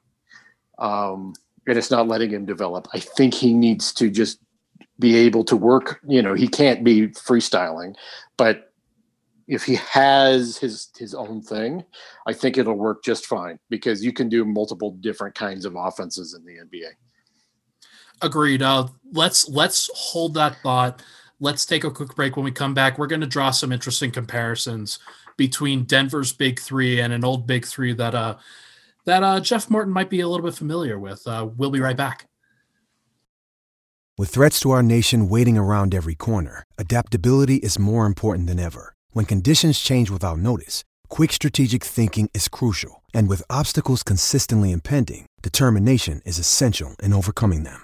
Um, 0.78 1.34
and 1.66 1.78
it's 1.78 1.90
not 1.90 2.08
letting 2.08 2.30
him 2.30 2.46
develop. 2.46 2.88
I 2.92 2.98
think 2.98 3.34
he 3.34 3.52
needs 3.52 3.92
to 3.94 4.10
just 4.10 4.38
be 4.98 5.16
able 5.16 5.44
to 5.44 5.56
work. 5.56 6.00
You 6.06 6.22
know, 6.22 6.34
he 6.34 6.48
can't 6.48 6.84
be 6.84 7.08
freestyling, 7.08 7.94
but 8.36 8.72
if 9.46 9.64
he 9.64 9.74
has 9.76 10.56
his 10.56 10.88
his 10.96 11.14
own 11.14 11.42
thing, 11.42 11.84
I 12.26 12.32
think 12.32 12.56
it'll 12.56 12.74
work 12.74 13.04
just 13.04 13.26
fine 13.26 13.58
because 13.68 14.04
you 14.04 14.12
can 14.12 14.28
do 14.28 14.44
multiple 14.44 14.92
different 15.00 15.34
kinds 15.34 15.64
of 15.64 15.76
offenses 15.76 16.34
in 16.34 16.44
the 16.44 16.64
NBA. 16.64 16.92
Agreed. 18.24 18.62
Uh, 18.62 18.88
let's 19.12 19.46
let's 19.50 19.90
hold 19.94 20.32
that 20.34 20.56
thought. 20.62 21.02
Let's 21.40 21.66
take 21.66 21.84
a 21.84 21.90
quick 21.90 22.14
break. 22.14 22.36
When 22.36 22.44
we 22.44 22.52
come 22.52 22.72
back, 22.72 22.98
we're 22.98 23.06
going 23.06 23.20
to 23.20 23.26
draw 23.26 23.50
some 23.50 23.70
interesting 23.70 24.10
comparisons 24.10 24.98
between 25.36 25.84
Denver's 25.84 26.32
big 26.32 26.58
three 26.58 27.00
and 27.00 27.12
an 27.12 27.22
old 27.22 27.46
big 27.46 27.66
three 27.66 27.92
that 27.92 28.14
uh 28.14 28.36
that 29.04 29.22
uh, 29.22 29.40
Jeff 29.40 29.68
Morton 29.68 29.92
might 29.92 30.08
be 30.08 30.20
a 30.20 30.28
little 30.28 30.46
bit 30.46 30.54
familiar 30.54 30.98
with. 30.98 31.26
Uh, 31.26 31.46
we'll 31.54 31.70
be 31.70 31.80
right 31.80 31.98
back. 31.98 32.26
With 34.16 34.30
threats 34.30 34.58
to 34.60 34.70
our 34.70 34.82
nation 34.82 35.28
waiting 35.28 35.58
around 35.58 35.94
every 35.94 36.14
corner, 36.14 36.62
adaptability 36.78 37.56
is 37.56 37.78
more 37.78 38.06
important 38.06 38.46
than 38.46 38.58
ever. 38.58 38.94
When 39.10 39.26
conditions 39.26 39.80
change 39.80 40.08
without 40.08 40.38
notice, 40.38 40.82
quick 41.08 41.30
strategic 41.32 41.84
thinking 41.84 42.30
is 42.32 42.48
crucial. 42.48 43.02
And 43.12 43.28
with 43.28 43.42
obstacles 43.50 44.02
consistently 44.02 44.72
impending, 44.72 45.26
determination 45.42 46.22
is 46.24 46.38
essential 46.38 46.96
in 47.02 47.12
overcoming 47.12 47.64
them. 47.64 47.83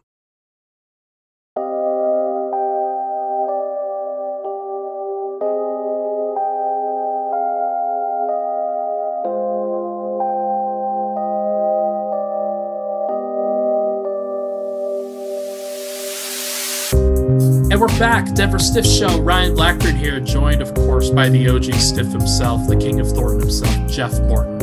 back. 18.01 18.33
Denver 18.33 18.57
Stiff 18.57 18.87
Show. 18.87 19.21
Ryan 19.21 19.53
Blackburn 19.53 19.95
here, 19.95 20.19
joined, 20.19 20.59
of 20.59 20.73
course, 20.73 21.11
by 21.11 21.29
the 21.29 21.47
OG 21.47 21.65
Stiff 21.75 22.07
himself, 22.07 22.67
the 22.67 22.75
King 22.75 22.99
of 22.99 23.07
Thornton 23.07 23.41
himself, 23.41 23.91
Jeff 23.91 24.19
Morton. 24.21 24.59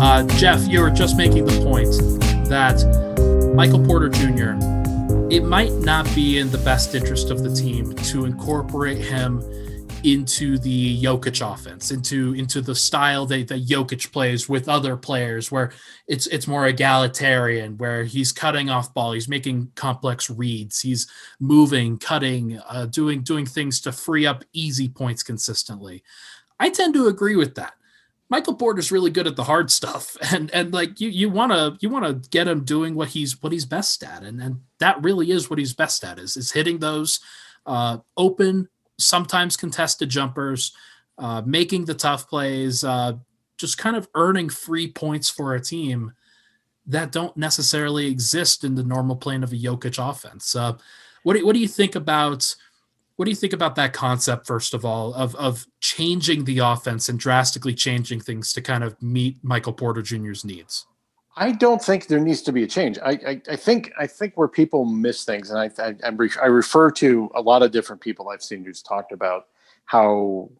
Uh, 0.00 0.26
Jeff, 0.38 0.66
you 0.66 0.80
were 0.80 0.90
just 0.90 1.16
making 1.16 1.44
the 1.44 1.52
point 1.62 1.92
that 2.48 2.82
Michael 3.54 3.78
Porter 3.78 4.08
Jr., 4.08 4.58
it 5.32 5.44
might 5.44 5.70
not 5.70 6.12
be 6.16 6.40
in 6.40 6.50
the 6.50 6.58
best 6.58 6.96
interest 6.96 7.30
of 7.30 7.44
the 7.44 7.54
team 7.54 7.94
to 7.94 8.24
incorporate 8.24 8.98
him 8.98 9.40
into 10.04 10.58
the 10.58 11.02
Jokic 11.02 11.40
offense, 11.40 11.90
into 11.90 12.34
into 12.34 12.60
the 12.60 12.74
style 12.74 13.24
that, 13.26 13.48
that 13.48 13.66
Jokic 13.66 14.12
plays 14.12 14.48
with 14.48 14.68
other 14.68 14.96
players, 14.96 15.50
where 15.50 15.72
it's 16.06 16.26
it's 16.26 16.46
more 16.46 16.66
egalitarian, 16.66 17.78
where 17.78 18.04
he's 18.04 18.30
cutting 18.30 18.68
off 18.68 18.92
ball, 18.92 19.12
he's 19.12 19.28
making 19.28 19.72
complex 19.74 20.28
reads, 20.28 20.80
he's 20.80 21.06
moving, 21.40 21.98
cutting, 21.98 22.60
uh, 22.68 22.86
doing 22.86 23.22
doing 23.22 23.46
things 23.46 23.80
to 23.80 23.92
free 23.92 24.26
up 24.26 24.44
easy 24.52 24.88
points 24.88 25.22
consistently. 25.22 26.02
I 26.60 26.68
tend 26.68 26.94
to 26.94 27.08
agree 27.08 27.36
with 27.36 27.54
that. 27.54 27.72
Michael 28.28 28.54
Porter's 28.54 28.92
really 28.92 29.10
good 29.10 29.26
at 29.26 29.36
the 29.36 29.44
hard 29.44 29.70
stuff, 29.70 30.16
and 30.32 30.50
and 30.50 30.72
like 30.74 31.00
you 31.00 31.08
you 31.08 31.30
want 31.30 31.52
to 31.52 31.78
you 31.80 31.88
want 31.88 32.04
to 32.04 32.28
get 32.28 32.46
him 32.46 32.62
doing 32.64 32.94
what 32.94 33.08
he's 33.08 33.42
what 33.42 33.52
he's 33.52 33.64
best 33.64 34.02
at, 34.02 34.22
and 34.22 34.40
and 34.42 34.60
that 34.80 35.02
really 35.02 35.30
is 35.30 35.48
what 35.48 35.58
he's 35.58 35.72
best 35.72 36.04
at 36.04 36.18
is 36.18 36.36
is 36.36 36.52
hitting 36.52 36.78
those 36.78 37.20
uh, 37.64 37.98
open 38.18 38.68
sometimes 38.98 39.56
contested 39.56 40.08
jumpers, 40.08 40.72
uh, 41.18 41.42
making 41.44 41.84
the 41.84 41.94
tough 41.94 42.28
plays, 42.28 42.84
uh, 42.84 43.12
just 43.56 43.78
kind 43.78 43.96
of 43.96 44.08
earning 44.14 44.48
free 44.48 44.90
points 44.90 45.28
for 45.28 45.54
a 45.54 45.60
team 45.60 46.12
that 46.86 47.12
don't 47.12 47.36
necessarily 47.36 48.06
exist 48.06 48.64
in 48.64 48.74
the 48.74 48.82
normal 48.82 49.16
plane 49.16 49.42
of 49.42 49.52
a 49.52 49.56
Jokic 49.56 49.98
offense. 49.98 50.54
Uh, 50.54 50.74
what 51.22 51.34
do, 51.34 51.46
what 51.46 51.54
do 51.54 51.60
you 51.60 51.68
think 51.68 51.94
about 51.94 52.54
what 53.16 53.26
do 53.26 53.30
you 53.30 53.36
think 53.36 53.52
about 53.52 53.76
that 53.76 53.92
concept 53.92 54.46
first 54.46 54.74
of 54.74 54.84
all 54.84 55.14
of 55.14 55.34
of 55.36 55.66
changing 55.80 56.44
the 56.44 56.58
offense 56.58 57.08
and 57.08 57.18
drastically 57.18 57.72
changing 57.72 58.20
things 58.20 58.52
to 58.52 58.60
kind 58.60 58.84
of 58.84 59.00
meet 59.00 59.38
Michael 59.42 59.72
Porter 59.72 60.02
Jr.'s 60.02 60.44
needs? 60.44 60.86
I 61.36 61.52
don't 61.52 61.82
think 61.82 62.06
there 62.06 62.20
needs 62.20 62.42
to 62.42 62.52
be 62.52 62.62
a 62.62 62.66
change. 62.66 62.98
I, 62.98 63.10
I, 63.10 63.42
I 63.50 63.56
think 63.56 63.92
I 63.98 64.06
think 64.06 64.34
where 64.36 64.48
people 64.48 64.84
miss 64.84 65.24
things, 65.24 65.50
and 65.50 65.58
I 65.58 65.70
I, 65.82 65.94
I 66.40 66.46
refer 66.46 66.90
to 66.92 67.30
a 67.34 67.40
lot 67.40 67.62
of 67.62 67.72
different 67.72 68.00
people 68.00 68.28
I've 68.28 68.42
seen 68.42 68.64
who's 68.64 68.82
talked 68.82 69.10
about 69.10 69.46
how 69.84 70.50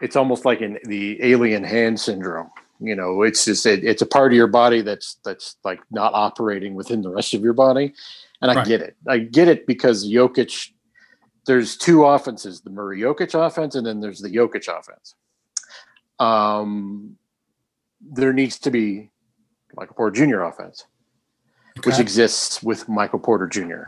it's 0.00 0.16
almost 0.16 0.44
like 0.44 0.60
in 0.60 0.78
the 0.84 1.22
alien 1.22 1.64
hand 1.64 1.98
syndrome. 1.98 2.50
You 2.80 2.96
know, 2.96 3.22
it's 3.22 3.44
just 3.44 3.64
it, 3.64 3.84
it's 3.84 4.02
a 4.02 4.06
part 4.06 4.32
of 4.32 4.36
your 4.36 4.48
body 4.48 4.82
that's 4.82 5.16
that's 5.24 5.56
like 5.64 5.80
not 5.90 6.12
operating 6.14 6.74
within 6.74 7.02
the 7.02 7.10
rest 7.10 7.34
of 7.34 7.42
your 7.42 7.52
body, 7.52 7.94
and 8.40 8.50
I 8.50 8.54
right. 8.56 8.66
get 8.66 8.80
it. 8.82 8.96
I 9.08 9.18
get 9.18 9.48
it 9.48 9.66
because 9.66 10.08
Jokic. 10.08 10.70
There's 11.44 11.76
two 11.76 12.04
offenses: 12.04 12.60
the 12.60 12.70
Murray 12.70 13.00
Jokic 13.00 13.34
offense, 13.34 13.74
and 13.74 13.84
then 13.84 14.00
there's 14.00 14.20
the 14.20 14.28
Jokic 14.28 14.68
offense. 14.68 15.14
Um, 16.20 17.16
there 18.00 18.32
needs 18.32 18.58
to 18.60 18.70
be 18.70 19.11
Michael 19.76 19.94
Porter 19.94 20.26
Jr. 20.26 20.42
offense, 20.42 20.86
okay. 21.78 21.90
which 21.90 21.98
exists 21.98 22.62
with 22.62 22.88
Michael 22.88 23.18
Porter 23.18 23.46
Jr. 23.46 23.84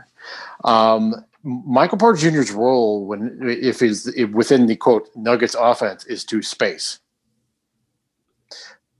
Um, 0.63 1.25
Michael 1.43 1.97
Porter 1.97 2.17
Jr.'s 2.17 2.51
role 2.51 3.05
when 3.05 3.39
if 3.43 3.81
is 3.81 4.11
within 4.33 4.65
the 4.65 4.75
quote 4.75 5.09
Nuggets 5.15 5.55
offense 5.57 6.05
is 6.05 6.25
to 6.25 6.41
space. 6.41 6.99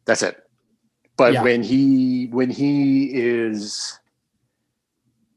That's 0.06 0.22
it. 0.22 0.44
But 1.18 1.34
yeah. 1.34 1.44
when 1.44 1.64
he 1.64 2.28
when 2.28 2.52
he 2.52 3.12
is 3.14 4.00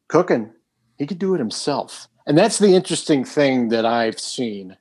cooking, 0.09 0.53
he 0.99 1.07
could 1.07 1.19
do 1.19 1.35
it 1.35 1.39
himself. 1.39 2.09
And 2.27 2.37
that's 2.37 2.59
the 2.59 2.75
interesting 2.75 3.25
thing 3.25 3.71
that 3.71 3.87
I've 3.87 4.21
seen, 4.21 4.77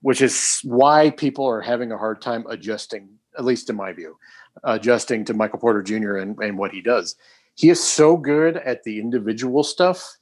which 0.00 0.20
is 0.20 0.60
why 0.64 1.10
people 1.10 1.46
are 1.46 1.60
having 1.60 1.92
a 1.92 1.98
hard 1.98 2.20
time 2.20 2.44
adjusting, 2.48 3.08
at 3.38 3.44
least 3.44 3.70
in 3.70 3.76
my 3.76 3.92
view 3.92 4.16
adjusting 4.64 5.24
to 5.24 5.34
Michael 5.34 5.58
Porter 5.58 5.82
Jr. 5.82 6.16
and, 6.16 6.38
and 6.38 6.58
what 6.58 6.72
he 6.72 6.80
does. 6.80 7.16
He 7.54 7.70
is 7.70 7.82
so 7.82 8.16
good 8.16 8.56
at 8.58 8.82
the 8.84 9.00
individual 9.00 9.62
stuff 9.62 10.18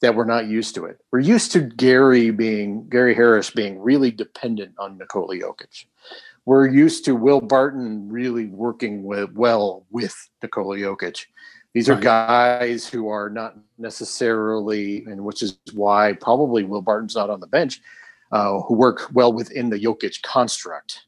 that 0.00 0.14
we're 0.14 0.24
not 0.24 0.46
used 0.46 0.74
to 0.76 0.84
it. 0.84 1.00
We're 1.10 1.18
used 1.20 1.52
to 1.52 1.60
Gary 1.60 2.30
being 2.30 2.88
Gary 2.88 3.14
Harris 3.14 3.50
being 3.50 3.80
really 3.80 4.10
dependent 4.10 4.74
on 4.78 4.96
Nikola 4.96 5.36
Jokic. 5.36 5.86
We're 6.44 6.68
used 6.68 7.04
to 7.04 7.14
Will 7.14 7.42
Barton 7.42 8.08
really 8.08 8.46
working 8.46 9.04
with, 9.04 9.32
well 9.32 9.84
with 9.90 10.16
Nikola 10.42 10.76
Jokic. 10.76 11.26
These 11.74 11.90
are 11.90 12.00
guys 12.00 12.88
who 12.88 13.08
are 13.08 13.28
not 13.28 13.56
necessarily, 13.76 15.04
and 15.04 15.24
which 15.24 15.42
is 15.42 15.58
why 15.74 16.14
probably 16.14 16.64
Will 16.64 16.80
Barton's 16.80 17.14
not 17.14 17.28
on 17.28 17.40
the 17.40 17.46
bench, 17.46 17.82
uh, 18.32 18.60
who 18.62 18.74
work 18.74 19.08
well 19.12 19.32
within 19.32 19.68
the 19.68 19.78
Jokic 19.78 20.22
construct. 20.22 21.04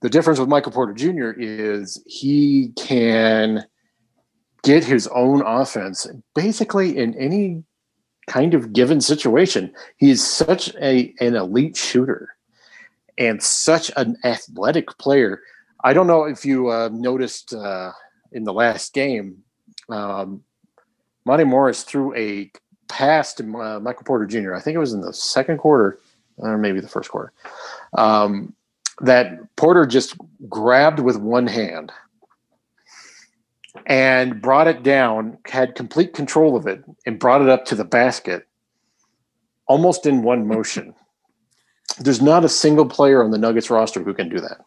The 0.00 0.10
difference 0.10 0.38
with 0.38 0.48
Michael 0.48 0.72
Porter 0.72 0.92
Jr. 0.92 1.30
is 1.36 2.02
he 2.06 2.72
can 2.76 3.64
get 4.62 4.84
his 4.84 5.06
own 5.08 5.42
offense 5.44 6.06
basically 6.34 6.96
in 6.96 7.14
any 7.14 7.64
kind 8.28 8.54
of 8.54 8.72
given 8.72 9.00
situation. 9.00 9.72
He's 9.96 10.24
such 10.24 10.74
a 10.76 11.14
an 11.20 11.34
elite 11.34 11.76
shooter 11.76 12.36
and 13.16 13.42
such 13.42 13.90
an 13.96 14.16
athletic 14.24 14.96
player. 14.98 15.40
I 15.82 15.92
don't 15.92 16.06
know 16.06 16.24
if 16.24 16.44
you 16.44 16.68
uh, 16.70 16.90
noticed 16.92 17.52
uh, 17.54 17.92
in 18.32 18.44
the 18.44 18.52
last 18.52 18.92
game, 18.94 19.38
um, 19.88 20.42
Monte 21.24 21.44
Morris 21.44 21.82
threw 21.82 22.14
a 22.14 22.50
pass 22.88 23.34
to 23.34 23.44
uh, 23.60 23.80
Michael 23.80 24.04
Porter 24.04 24.26
Jr. 24.26 24.54
I 24.54 24.60
think 24.60 24.74
it 24.74 24.78
was 24.78 24.92
in 24.92 25.00
the 25.00 25.12
second 25.12 25.58
quarter, 25.58 25.98
or 26.36 26.58
maybe 26.58 26.80
the 26.80 26.88
first 26.88 27.10
quarter. 27.10 27.32
Um, 27.94 28.54
that 29.00 29.54
Porter 29.56 29.86
just 29.86 30.16
grabbed 30.48 31.00
with 31.00 31.16
one 31.16 31.46
hand 31.46 31.92
and 33.86 34.40
brought 34.40 34.68
it 34.68 34.82
down, 34.82 35.38
had 35.46 35.74
complete 35.74 36.14
control 36.14 36.56
of 36.56 36.66
it, 36.66 36.82
and 37.06 37.18
brought 37.18 37.42
it 37.42 37.48
up 37.48 37.64
to 37.66 37.74
the 37.74 37.84
basket 37.84 38.46
almost 39.66 40.06
in 40.06 40.22
one 40.22 40.46
motion. 40.46 40.94
There's 41.98 42.22
not 42.22 42.44
a 42.44 42.48
single 42.48 42.86
player 42.86 43.22
on 43.24 43.30
the 43.30 43.38
Nuggets 43.38 43.70
roster 43.70 44.02
who 44.02 44.14
can 44.14 44.28
do 44.28 44.40
that. 44.40 44.58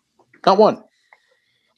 Not 0.46 0.58
one. 0.58 0.84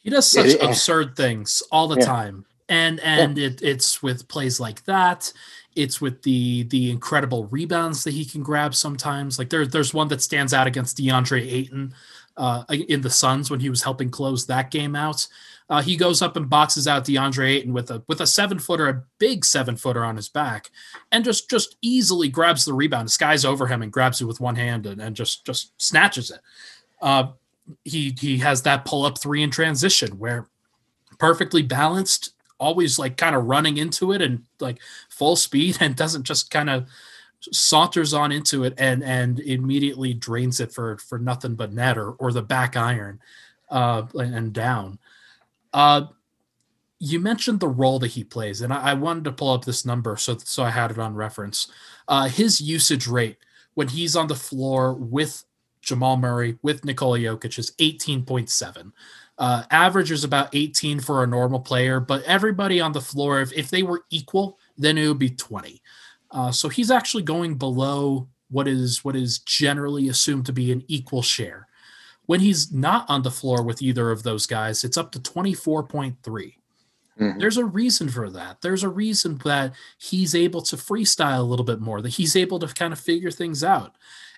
He 0.03 0.09
does 0.09 0.29
such 0.29 0.47
it, 0.47 0.61
absurd 0.61 1.15
things 1.15 1.63
all 1.71 1.87
the 1.87 1.99
yeah. 1.99 2.05
time. 2.05 2.45
And 2.69 2.99
and 3.01 3.37
yeah. 3.37 3.47
it, 3.47 3.61
it's 3.61 4.01
with 4.01 4.27
plays 4.27 4.59
like 4.59 4.83
that. 4.85 5.31
It's 5.75 5.99
with 5.99 6.23
the 6.23 6.63
the 6.63 6.89
incredible 6.91 7.45
rebounds 7.47 8.03
that 8.03 8.13
he 8.13 8.25
can 8.25 8.41
grab 8.41 8.73
sometimes. 8.73 9.37
Like 9.37 9.49
there, 9.49 9.65
there's 9.67 9.93
one 9.93 10.07
that 10.09 10.21
stands 10.21 10.53
out 10.53 10.67
against 10.67 10.97
DeAndre 10.97 11.41
Ayton 11.41 11.93
uh, 12.37 12.63
in 12.69 13.01
the 13.01 13.09
Suns 13.09 13.49
when 13.51 13.59
he 13.59 13.69
was 13.69 13.83
helping 13.83 14.09
close 14.09 14.45
that 14.45 14.71
game 14.71 14.95
out. 14.95 15.27
Uh, 15.69 15.81
he 15.81 15.95
goes 15.95 16.21
up 16.21 16.35
and 16.35 16.49
boxes 16.49 16.87
out 16.87 17.05
DeAndre 17.05 17.47
Ayton 17.49 17.73
with 17.73 17.89
a 17.89 18.03
with 18.07 18.21
a 18.21 18.27
seven 18.27 18.59
footer, 18.59 18.89
a 18.89 19.03
big 19.17 19.45
seven 19.45 19.77
footer 19.77 20.03
on 20.03 20.15
his 20.15 20.29
back, 20.29 20.69
and 21.11 21.23
just 21.23 21.49
just 21.49 21.77
easily 21.81 22.27
grabs 22.27 22.65
the 22.65 22.73
rebound, 22.73 23.09
skies 23.09 23.45
over 23.45 23.67
him, 23.67 23.81
and 23.81 23.91
grabs 23.91 24.21
it 24.21 24.25
with 24.25 24.41
one 24.41 24.55
hand 24.55 24.85
and, 24.85 25.01
and 25.01 25.15
just 25.15 25.45
just 25.45 25.71
snatches 25.81 26.31
it. 26.31 26.41
Uh, 27.01 27.29
he 27.85 28.15
he 28.19 28.37
has 28.39 28.61
that 28.63 28.85
pull 28.85 29.05
up 29.05 29.17
three 29.17 29.41
in 29.41 29.49
transition 29.49 30.19
where 30.19 30.47
perfectly 31.17 31.61
balanced, 31.61 32.33
always 32.59 32.99
like 32.99 33.15
kind 33.15 33.35
of 33.35 33.45
running 33.45 33.77
into 33.77 34.11
it 34.11 34.21
and 34.21 34.43
like 34.59 34.79
full 35.09 35.35
speed, 35.35 35.77
and 35.81 35.95
doesn't 35.95 36.23
just 36.23 36.51
kind 36.51 36.69
of 36.69 36.87
saunters 37.51 38.13
on 38.13 38.31
into 38.31 38.63
it 38.63 38.73
and 38.77 39.03
and 39.03 39.39
immediately 39.39 40.13
drains 40.13 40.59
it 40.59 40.71
for 40.71 40.97
for 40.97 41.19
nothing 41.19 41.55
but 41.55 41.73
net 41.73 41.97
or 41.97 42.11
or 42.11 42.31
the 42.31 42.41
back 42.41 42.75
iron 42.75 43.19
uh 43.69 44.03
and 44.15 44.53
down. 44.53 44.97
Uh 45.73 46.05
you 46.99 47.19
mentioned 47.19 47.59
the 47.59 47.67
role 47.67 47.99
that 47.99 48.11
he 48.11 48.23
plays 48.23 48.61
and 48.61 48.71
I, 48.71 48.91
I 48.91 48.93
wanted 48.93 49.25
to 49.25 49.31
pull 49.31 49.51
up 49.51 49.65
this 49.65 49.85
number 49.85 50.15
so 50.15 50.37
so 50.37 50.63
i 50.63 50.69
had 50.69 50.91
it 50.91 50.99
on 50.99 51.15
reference. 51.15 51.67
Uh 52.07 52.27
his 52.27 52.61
usage 52.61 53.07
rate 53.07 53.37
when 53.73 53.87
he's 53.87 54.15
on 54.15 54.27
the 54.27 54.35
floor 54.35 54.93
with 54.93 55.43
jamal 55.81 56.15
murray 56.15 56.57
with 56.61 56.85
nikola 56.85 57.19
jokic 57.19 57.59
is 57.59 57.71
18.7 57.71 58.93
uh, 59.37 59.63
average 59.71 60.11
is 60.11 60.23
about 60.23 60.53
18 60.53 60.99
for 60.99 61.23
a 61.23 61.27
normal 61.27 61.59
player, 61.59 61.99
but 61.99 62.23
everybody 62.23 62.79
on 62.79 62.91
the 62.91 63.01
floor, 63.01 63.41
if, 63.41 63.51
if 63.53 63.69
they 63.69 63.83
were 63.83 64.05
equal, 64.09 64.59
then 64.77 64.97
it 64.97 65.07
would 65.07 65.19
be 65.19 65.31
20. 65.31 65.81
Uh, 66.33 66.51
so 66.51 66.67
he's 66.67 66.91
actually 66.91 67.23
going 67.23 67.55
below 67.55 68.27
what 68.49 68.67
is 68.67 69.03
what 69.03 69.15
is 69.15 69.39
generally 69.39 70.09
assumed 70.09 70.45
to 70.47 70.53
be 70.53 70.71
an 70.71 70.83
equal 70.87 71.21
share. 71.21 71.67
When 72.25 72.39
he's 72.39 72.71
not 72.71 73.09
on 73.09 73.21
the 73.21 73.31
floor 73.31 73.63
with 73.63 73.81
either 73.81 74.09
of 74.09 74.23
those 74.23 74.45
guys, 74.45 74.83
it's 74.83 74.97
up 74.97 75.11
to 75.11 75.19
24.3. 75.19 76.15
Mm-hmm. 77.19 77.39
There's 77.39 77.57
a 77.57 77.65
reason 77.65 78.09
for 78.09 78.29
that. 78.29 78.61
There's 78.61 78.83
a 78.83 78.89
reason 78.89 79.39
that 79.43 79.73
he's 79.97 80.33
able 80.33 80.61
to 80.63 80.75
freestyle 80.75 81.39
a 81.39 81.43
little 81.43 81.65
bit 81.65 81.81
more, 81.81 82.01
that 82.01 82.09
he's 82.09 82.35
able 82.35 82.59
to 82.59 82.67
kind 82.67 82.93
of 82.93 82.99
figure 82.99 83.29
things 83.29 83.63
out. 83.63 83.95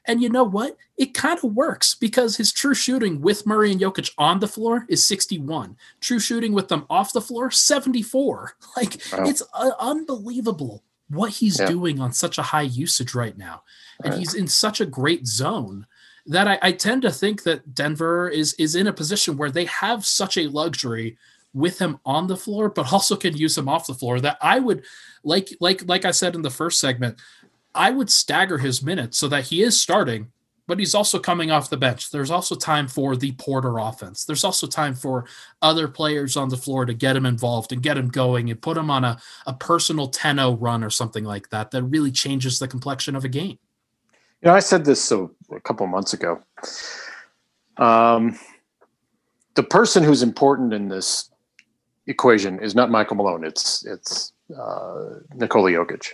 And 0.07 0.21
you 0.21 0.29
know 0.29 0.43
what? 0.43 0.77
It 0.97 1.13
kind 1.13 1.37
of 1.37 1.55
works 1.55 1.95
because 1.95 2.37
his 2.37 2.51
true 2.51 2.73
shooting 2.73 3.21
with 3.21 3.45
Murray 3.45 3.71
and 3.71 3.81
Jokic 3.81 4.11
on 4.17 4.39
the 4.39 4.47
floor 4.47 4.85
is 4.89 5.03
61. 5.03 5.77
True 5.99 6.19
shooting 6.19 6.53
with 6.53 6.67
them 6.67 6.85
off 6.89 7.13
the 7.13 7.21
floor, 7.21 7.51
74. 7.51 8.55
Like 8.77 9.01
wow. 9.13 9.25
it's 9.25 9.41
uh, 9.53 9.71
unbelievable 9.79 10.83
what 11.09 11.31
he's 11.31 11.59
yeah. 11.59 11.67
doing 11.67 11.99
on 11.99 12.11
such 12.11 12.37
a 12.37 12.43
high 12.43 12.61
usage 12.61 13.13
right 13.13 13.37
now. 13.37 13.63
And 14.03 14.13
right. 14.13 14.19
he's 14.19 14.33
in 14.33 14.47
such 14.47 14.81
a 14.81 14.85
great 14.85 15.27
zone 15.27 15.85
that 16.27 16.47
I, 16.47 16.57
I, 16.61 16.71
tend 16.71 17.03
to 17.03 17.11
think 17.11 17.43
that 17.43 17.75
Denver 17.75 18.27
is 18.27 18.53
is 18.53 18.75
in 18.75 18.87
a 18.87 18.93
position 18.93 19.37
where 19.37 19.51
they 19.51 19.65
have 19.65 20.05
such 20.05 20.37
a 20.37 20.47
luxury 20.47 21.17
with 21.53 21.79
him 21.79 21.99
on 22.05 22.27
the 22.27 22.35
floor, 22.35 22.69
but 22.69 22.91
also 22.91 23.15
can 23.15 23.37
use 23.37 23.57
him 23.57 23.69
off 23.69 23.87
the 23.87 23.93
floor 23.93 24.19
that 24.19 24.37
I 24.41 24.59
would 24.59 24.85
like 25.23 25.49
like 25.59 25.87
like 25.87 26.03
I 26.05 26.11
said 26.11 26.35
in 26.35 26.41
the 26.41 26.49
first 26.49 26.79
segment, 26.79 27.19
I 27.73 27.91
would 27.91 28.09
stagger 28.09 28.57
his 28.57 28.81
minutes 28.81 29.17
so 29.17 29.27
that 29.27 29.45
he 29.45 29.61
is 29.61 29.79
starting, 29.79 30.31
but 30.67 30.79
he's 30.79 30.95
also 30.95 31.19
coming 31.19 31.51
off 31.51 31.69
the 31.69 31.77
bench. 31.77 32.11
There's 32.11 32.31
also 32.31 32.55
time 32.55 32.87
for 32.87 33.15
the 33.15 33.33
Porter 33.33 33.77
offense. 33.77 34.25
There's 34.25 34.43
also 34.43 34.67
time 34.67 34.95
for 34.95 35.25
other 35.61 35.87
players 35.87 36.35
on 36.35 36.49
the 36.49 36.57
floor 36.57 36.85
to 36.85 36.93
get 36.93 37.15
him 37.15 37.25
involved 37.25 37.71
and 37.71 37.81
get 37.81 37.97
him 37.97 38.09
going 38.09 38.49
and 38.49 38.61
put 38.61 38.77
him 38.77 38.89
on 38.89 39.03
a, 39.03 39.19
a 39.45 39.53
personal 39.53 40.07
10 40.07 40.37
0 40.37 40.53
run 40.53 40.83
or 40.83 40.89
something 40.89 41.23
like 41.23 41.49
that 41.49 41.71
that 41.71 41.83
really 41.83 42.11
changes 42.11 42.59
the 42.59 42.67
complexion 42.67 43.15
of 43.15 43.23
a 43.23 43.29
game. 43.29 43.59
You 44.41 44.49
know, 44.49 44.53
I 44.53 44.59
said 44.59 44.85
this 44.85 45.03
so 45.03 45.31
a 45.51 45.59
couple 45.59 45.85
months 45.87 46.13
ago. 46.13 46.41
Um, 47.77 48.37
the 49.55 49.63
person 49.63 50.03
who's 50.03 50.23
important 50.23 50.73
in 50.73 50.87
this 50.87 51.29
equation 52.07 52.59
is 52.59 52.75
not 52.75 52.89
Michael 52.91 53.15
Malone. 53.15 53.43
It's 53.43 53.85
it's 53.85 54.33
uh, 54.55 55.19
Nikola 55.33 55.71
Jokic. 55.71 56.13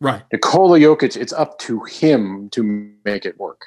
Right. 0.00 0.22
Nikola 0.32 0.78
Jokic. 0.78 1.16
It's 1.16 1.32
up 1.32 1.58
to 1.60 1.82
him 1.84 2.50
to 2.50 2.92
make 3.04 3.24
it 3.24 3.38
work. 3.38 3.66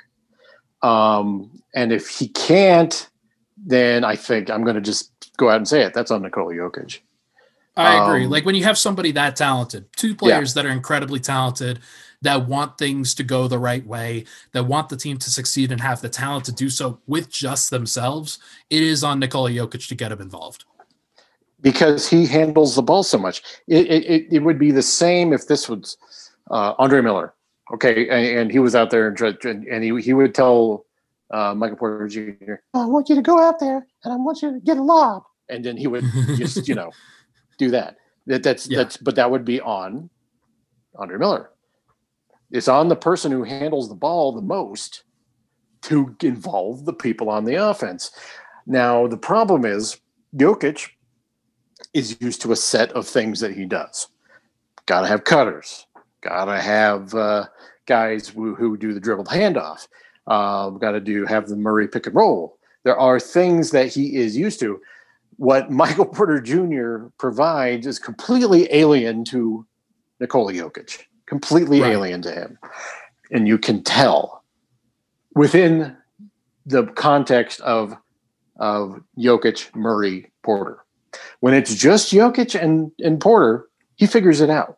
Um, 0.88 1.61
and 1.75 1.91
if 1.91 2.07
he 2.07 2.29
can't, 2.29 3.09
then 3.57 4.03
I 4.03 4.15
think 4.15 4.49
I'm 4.49 4.63
going 4.63 4.75
to 4.75 4.81
just 4.81 5.11
go 5.38 5.49
out 5.49 5.57
and 5.57 5.67
say 5.67 5.83
it. 5.83 5.93
That's 5.93 6.11
on 6.11 6.21
Nikola 6.21 6.53
Jokic. 6.53 6.99
I 7.75 8.03
agree. 8.03 8.25
Um, 8.25 8.31
like 8.31 8.45
when 8.45 8.55
you 8.55 8.63
have 8.63 8.77
somebody 8.77 9.11
that 9.11 9.35
talented, 9.35 9.85
two 9.95 10.15
players 10.15 10.55
yeah. 10.55 10.61
that 10.61 10.67
are 10.67 10.71
incredibly 10.71 11.19
talented, 11.19 11.79
that 12.21 12.47
want 12.47 12.77
things 12.77 13.13
to 13.15 13.23
go 13.23 13.47
the 13.47 13.59
right 13.59 13.85
way, 13.85 14.25
that 14.53 14.63
want 14.63 14.89
the 14.89 14.97
team 14.97 15.17
to 15.17 15.29
succeed 15.29 15.71
and 15.71 15.81
have 15.81 16.01
the 16.01 16.09
talent 16.09 16.45
to 16.45 16.51
do 16.51 16.69
so 16.69 16.99
with 17.05 17.29
just 17.29 17.69
themselves, 17.69 18.39
it 18.69 18.81
is 18.81 19.03
on 19.03 19.19
Nikola 19.19 19.51
Jokic 19.51 19.88
to 19.89 19.95
get 19.95 20.11
him 20.11 20.21
involved. 20.21 20.65
Because 21.61 22.09
he 22.09 22.25
handles 22.25 22.75
the 22.75 22.81
ball 22.81 23.03
so 23.03 23.17
much. 23.17 23.43
It, 23.67 23.88
it, 23.88 24.27
it 24.31 24.39
would 24.39 24.57
be 24.57 24.71
the 24.71 24.81
same 24.81 25.33
if 25.33 25.47
this 25.47 25.67
was 25.69 25.97
uh, 26.49 26.73
Andre 26.79 27.01
Miller 27.01 27.33
Okay, 27.74 28.07
and, 28.07 28.39
and, 28.39 28.51
he 28.51 28.59
was 28.59 28.76
out 28.76 28.91
there 28.91 29.07
and 29.09 29.68
and 29.68 29.84
he 29.84 30.01
he 30.01 30.13
would 30.13 30.34
tell 30.34 30.86
uh, 31.32 31.53
Michael 31.53 31.78
Porter 31.78 32.07
Jr. 32.07 32.55
I 32.74 32.86
want 32.86 33.09
you 33.09 33.15
to 33.15 33.22
go 33.22 33.39
out 33.39 33.59
there 33.59 33.86
and 34.03 34.13
I 34.13 34.15
want 34.15 34.41
you 34.41 34.53
to 34.53 34.59
get 34.59 34.78
a 34.78 34.84
lob, 34.84 35.24
and 35.49 35.65
then 35.65 35.76
he 35.76 35.88
would 35.88 36.05
just 36.38 36.68
you 36.68 36.76
know 36.76 36.91
do 37.57 37.70
that. 37.72 37.97
That 38.28 38.43
that's 38.43 38.70
yeah. 38.70 38.78
that's 38.78 38.97
but 38.97 39.15
that 39.15 39.32
would 39.32 39.43
be 39.43 39.59
on 39.59 40.09
Andre 40.95 41.18
Miller. 41.18 41.49
It's 42.51 42.70
on 42.70 42.88
the 42.88 42.95
person 42.95 43.32
who 43.32 43.43
handles 43.43 43.89
the 43.89 43.95
ball 43.95 44.32
the 44.32 44.41
most 44.41 45.03
to 45.84 46.15
involve 46.24 46.86
the 46.86 46.93
people 46.93 47.30
on 47.30 47.43
the 47.43 47.55
offense. 47.55 48.11
Now 48.65 49.07
the 49.07 49.18
problem 49.18 49.65
is 49.65 49.99
Jokic 50.36 50.89
is 51.93 52.20
used 52.22 52.41
to 52.43 52.51
a 52.51 52.55
set 52.55 52.91
of 52.91 53.07
things 53.07 53.39
that 53.39 53.53
he 53.53 53.65
does. 53.65 54.07
Got 54.86 55.01
to 55.01 55.07
have 55.07 55.24
cutters. 55.24 55.86
Got 56.22 56.45
to 56.45 56.59
have 56.59 57.13
uh, 57.13 57.45
guys 57.86 58.28
who, 58.28 58.55
who 58.55 58.78
do 58.78 58.93
the 58.93 58.99
dribbled 58.99 59.28
handoff. 59.28 59.88
Uh, 60.26 60.70
got 60.72 60.91
to 60.91 60.99
do 60.99 61.26
have 61.26 61.47
the 61.47 61.55
Murray 61.55 61.88
pick 61.88 62.05
and 62.07 62.15
roll. 62.15 62.57
There 62.84 62.97
are 62.97 63.20
things 63.20 63.72
that 63.72 63.88
he 63.88 64.15
is 64.15 64.36
used 64.36 64.59
to. 64.59 64.80
What 65.38 65.72
Michael 65.72 66.05
Porter 66.05 66.41
Jr. 66.41 67.07
provides 67.18 67.88
is 67.88 67.99
completely 67.99 68.68
alien 68.72 69.24
to 69.26 69.65
Nikola 70.20 70.53
Jokic, 70.53 71.03
completely 71.26 71.82
right. 71.82 71.93
alien 71.93 72.22
to 72.24 72.32
him. 72.32 72.59
And 73.32 73.47
you 73.47 73.57
can 73.57 73.84
tell 73.84 74.43
within 75.36 75.95
the 76.65 76.86
context 76.88 77.61
of 77.61 77.95
of 78.59 79.01
Jokic, 79.18 79.74
Murray, 79.76 80.32
Porter. 80.41 80.80
When 81.41 81.53
it's 81.53 81.76
just 81.76 82.11
Jokic 82.11 82.59
and, 82.59 82.91
and 82.99 83.22
Porter, 83.22 83.68
he 83.95 84.07
figures 84.07 84.41
it 84.41 84.49
out 84.49 84.76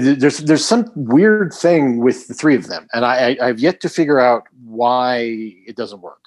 there's 0.00 0.38
there's 0.38 0.64
some 0.64 0.90
weird 0.94 1.52
thing 1.52 1.98
with 1.98 2.28
the 2.28 2.34
three 2.34 2.54
of 2.54 2.68
them, 2.68 2.86
and 2.92 3.04
I, 3.04 3.36
I 3.40 3.46
have 3.46 3.60
yet 3.60 3.80
to 3.82 3.88
figure 3.88 4.20
out 4.20 4.44
why 4.64 5.54
it 5.66 5.76
doesn't 5.76 6.00
work. 6.00 6.22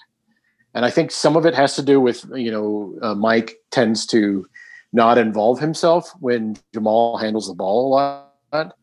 And 0.73 0.85
I 0.85 0.91
think 0.91 1.11
some 1.11 1.37
of 1.37 1.45
it 1.45 1.55
has 1.55 1.75
to 1.77 1.81
do 1.81 1.99
with 1.99 2.25
you 2.35 2.51
know 2.51 2.97
uh, 3.01 3.15
Mike 3.15 3.55
tends 3.71 4.05
to 4.07 4.45
not 4.93 5.17
involve 5.17 5.59
himself 5.59 6.11
when 6.19 6.57
Jamal 6.73 7.17
handles 7.17 7.47
the 7.47 7.53
ball 7.53 7.87
a 7.87 7.89
lot. 7.89 8.75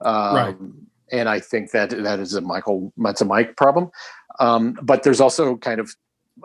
Um, 0.00 0.34
right. 0.34 0.56
And 1.12 1.28
I 1.28 1.40
think 1.40 1.70
that 1.70 1.90
that 1.90 2.18
is 2.18 2.34
a 2.34 2.40
Michael 2.40 2.92
that's 2.96 3.20
a 3.20 3.24
Mike 3.24 3.56
problem. 3.56 3.90
Um, 4.38 4.78
but 4.82 5.02
there's 5.02 5.20
also 5.20 5.56
kind 5.56 5.80
of 5.80 5.94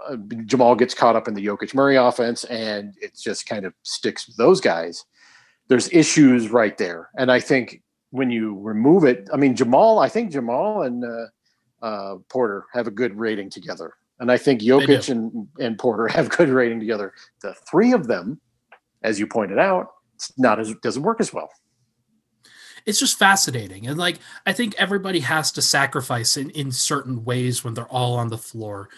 uh, 0.08 0.16
Jamal 0.46 0.76
gets 0.76 0.94
caught 0.94 1.16
up 1.16 1.28
in 1.28 1.34
the 1.34 1.46
Jokic 1.46 1.74
Murray 1.74 1.98
offense, 1.98 2.46
and 2.46 2.94
it 3.02 3.18
just 3.18 3.46
kind 3.48 3.66
of 3.66 3.74
sticks 3.84 4.28
with 4.28 4.38
those 4.38 4.62
guys 4.62 5.04
there's 5.72 5.88
issues 5.94 6.50
right 6.50 6.78
there. 6.78 7.10
And 7.16 7.32
I 7.32 7.40
think 7.40 7.82
when 8.10 8.30
you 8.30 8.60
remove 8.60 9.06
it, 9.06 9.30
I 9.32 9.38
mean 9.38 9.56
Jamal, 9.56 10.00
I 10.00 10.10
think 10.10 10.30
Jamal 10.30 10.82
and 10.82 11.06
uh, 11.06 11.86
uh, 11.86 12.16
Porter 12.28 12.66
have 12.74 12.88
a 12.88 12.92
good 12.92 13.18
rating 13.18 13.50
together, 13.50 13.94
and 14.20 14.30
I 14.30 14.36
think 14.36 14.60
Jokic 14.60 15.08
and, 15.08 15.48
and 15.62 15.80
Porter 15.80 16.08
have 16.10 16.28
good 16.28 16.50
rating 16.50 16.82
together. 16.82 17.14
The 17.42 17.54
three 17.72 17.94
of 17.94 18.08
them, 18.08 18.42
as 19.02 19.18
you 19.18 19.28
pointed 19.28 19.60
out, 19.60 19.88
it's 20.16 20.38
not 20.38 20.60
as 20.60 20.76
doesn't 20.84 21.04
work 21.04 21.22
as 21.22 21.32
well. 21.32 21.50
It's 22.86 23.00
just 23.00 23.18
fascinating, 23.18 23.88
and 23.88 23.98
like 23.98 24.20
I 24.46 24.52
think 24.52 24.76
everybody 24.78 25.22
has 25.22 25.54
to 25.54 25.62
sacrifice 25.62 26.36
in 26.36 26.50
in 26.50 26.74
certain 26.74 27.24
ways 27.24 27.64
when 27.64 27.76
they're 27.76 27.86
all 27.86 28.18
on 28.18 28.28
the 28.28 28.38
floor. 28.38 28.90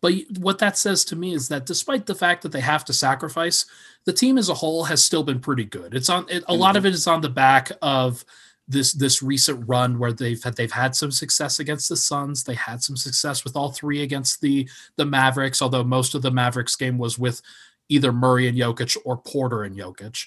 But 0.00 0.14
what 0.38 0.58
that 0.58 0.78
says 0.78 1.04
to 1.06 1.16
me 1.16 1.34
is 1.34 1.48
that 1.48 1.66
despite 1.66 2.06
the 2.06 2.14
fact 2.14 2.42
that 2.42 2.52
they 2.52 2.60
have 2.60 2.84
to 2.86 2.92
sacrifice, 2.92 3.66
the 4.04 4.12
team 4.12 4.38
as 4.38 4.48
a 4.48 4.54
whole 4.54 4.84
has 4.84 5.04
still 5.04 5.22
been 5.22 5.40
pretty 5.40 5.64
good. 5.64 5.94
It's 5.94 6.08
on 6.08 6.26
it, 6.28 6.42
a 6.48 6.54
lot 6.54 6.76
of 6.76 6.86
it 6.86 6.94
is 6.94 7.06
on 7.06 7.20
the 7.20 7.28
back 7.28 7.70
of 7.82 8.24
this 8.66 8.92
this 8.92 9.22
recent 9.22 9.68
run 9.68 9.98
where 9.98 10.12
they've 10.12 10.42
had 10.42 10.56
they've 10.56 10.72
had 10.72 10.94
some 10.94 11.10
success 11.10 11.58
against 11.58 11.88
the 11.88 11.96
Suns. 11.96 12.44
They 12.44 12.54
had 12.54 12.82
some 12.82 12.96
success 12.96 13.44
with 13.44 13.56
all 13.56 13.72
three 13.72 14.02
against 14.02 14.40
the 14.40 14.68
the 14.96 15.04
Mavericks, 15.04 15.60
although 15.60 15.84
most 15.84 16.14
of 16.14 16.22
the 16.22 16.30
Mavericks 16.30 16.76
game 16.76 16.96
was 16.96 17.18
with 17.18 17.42
either 17.88 18.12
Murray 18.12 18.48
and 18.48 18.56
Jokic 18.56 18.96
or 19.04 19.18
Porter 19.18 19.64
and 19.64 19.76
Jokic. 19.76 20.26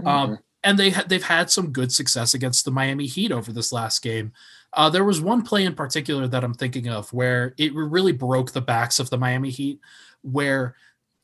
Um, 0.00 0.06
mm-hmm. 0.06 0.08
Um, 0.32 0.38
and 0.64 0.78
they 0.78 0.90
they've 0.90 1.22
had 1.22 1.50
some 1.50 1.72
good 1.72 1.92
success 1.92 2.34
against 2.34 2.64
the 2.64 2.70
Miami 2.70 3.06
Heat 3.06 3.30
over 3.30 3.52
this 3.52 3.72
last 3.72 4.02
game. 4.02 4.32
Uh, 4.74 4.90
there 4.90 5.04
was 5.04 5.20
one 5.20 5.42
play 5.42 5.64
in 5.64 5.74
particular 5.74 6.26
that 6.26 6.44
I'm 6.44 6.54
thinking 6.54 6.88
of 6.88 7.12
where 7.12 7.54
it 7.58 7.74
really 7.74 8.12
broke 8.12 8.52
the 8.52 8.60
backs 8.60 8.98
of 8.98 9.10
the 9.10 9.18
Miami 9.18 9.50
Heat, 9.50 9.80
where 10.22 10.74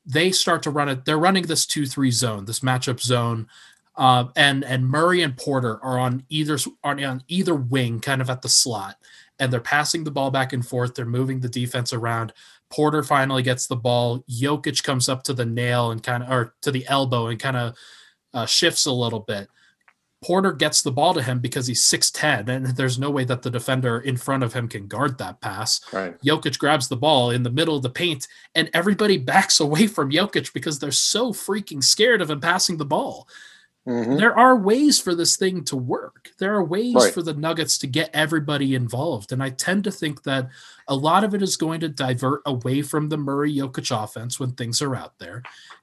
they 0.07 0.31
start 0.31 0.63
to 0.63 0.71
run 0.71 0.89
it. 0.89 1.05
They're 1.05 1.19
running 1.19 1.47
this 1.47 1.67
two-three 1.67 2.11
zone, 2.11 2.45
this 2.45 2.61
matchup 2.61 3.01
zone, 3.01 3.49
uh, 3.97 4.27
and 4.37 4.65
and 4.65 4.89
Murray 4.89 5.23
and 5.23 5.37
Porter 5.37 5.83
are 5.85 5.99
on 5.99 6.25
either 6.29 6.59
on 6.85 7.23
either 7.29 7.55
wing, 7.55 8.01
kind 8.01 8.21
of 8.21 8.31
at 8.31 8.43
the 8.43 8.49
slot, 8.49 8.97
and 9.39 9.53
they're 9.53 9.61
passing 9.61 10.05
the 10.05 10.11
ball 10.11 10.31
back 10.31 10.53
and 10.53 10.67
forth. 10.67 10.95
They're 10.95 11.05
moving 11.05 11.41
the 11.41 11.49
defense 11.49 11.93
around. 11.93 12.33
Porter 12.71 13.03
finally 13.03 13.43
gets 13.43 13.67
the 13.67 13.77
ball. 13.77 14.25
Jokic 14.31 14.83
comes 14.85 15.09
up 15.09 15.25
to 15.25 15.35
the 15.35 15.45
nail 15.45 15.91
and 15.91 16.03
kind 16.03 16.23
of 16.23 16.31
or 16.31 16.55
to 16.63 16.71
the 16.71 16.87
elbow 16.89 17.27
and 17.27 17.39
kind 17.39 17.57
of 17.57 17.77
uh, 18.33 18.47
shifts 18.47 18.87
a 18.87 18.93
little 18.93 19.21
bit. 19.21 19.49
Porter 20.23 20.53
gets 20.53 20.83
the 20.83 20.93
ball 20.93 21.15
to 21.15 21.23
him 21.23 21.39
because 21.39 21.67
he's 21.67 21.83
6'10, 21.83 22.49
and 22.49 22.67
there's 22.77 22.99
no 22.99 23.11
way 23.11 23.25
that 23.25 23.41
the 23.43 23.51
defender 23.51 24.01
in 24.01 24.19
front 24.19 24.43
of 24.43 24.53
him 24.53 24.69
can 24.69 24.87
guard 24.87 25.17
that 25.19 25.41
pass. 25.41 25.81
Right. 25.93 26.19
Jokic 26.21 26.59
grabs 26.59 26.89
the 26.89 26.97
ball 26.97 27.31
in 27.31 27.43
the 27.43 27.51
middle 27.51 27.77
of 27.77 27.83
the 27.83 27.91
paint, 27.91 28.29
and 28.55 28.69
everybody 28.75 29.17
backs 29.17 29.61
away 29.61 29.87
from 29.87 30.11
Jokic 30.11 30.53
because 30.53 30.79
they're 30.79 30.93
so 30.93 31.33
freaking 31.33 31.83
scared 31.83 32.21
of 32.21 32.31
him 32.31 32.41
passing 32.41 32.77
the 32.77 32.85
ball. 32.85 33.27
Mm-hmm. 33.89 34.17
There 34.17 34.39
are 34.39 34.57
ways 34.57 35.01
for 35.01 35.15
this 35.15 35.37
thing 35.37 35.65
to 35.65 35.77
work. 35.77 36.31
There 36.39 36.55
are 36.55 36.63
ways 36.63 36.95
right. 36.95 37.15
for 37.15 37.23
the 37.23 37.33
Nuggets 37.33 37.79
to 37.79 37.87
get 37.87 38.11
everybody 38.13 38.75
involved. 38.75 39.33
And 39.33 39.43
I 39.43 39.51
tend 39.51 39.85
to 39.85 39.91
think 39.91 40.23
that 40.25 40.51
a 40.87 40.95
lot 40.95 41.25
of 41.25 41.35
it 41.35 41.43
is 41.43 41.57
going 41.57 41.81
to 41.81 41.89
divert 41.89 42.43
away 42.45 42.83
from 42.83 43.09
the 43.09 43.17
Murray 43.17 43.55
Jokic 43.55 43.91
offense 43.91 44.39
when 44.39 44.53
things 44.53 44.83
are 44.83 44.95
out 44.95 45.19
there 45.19 45.43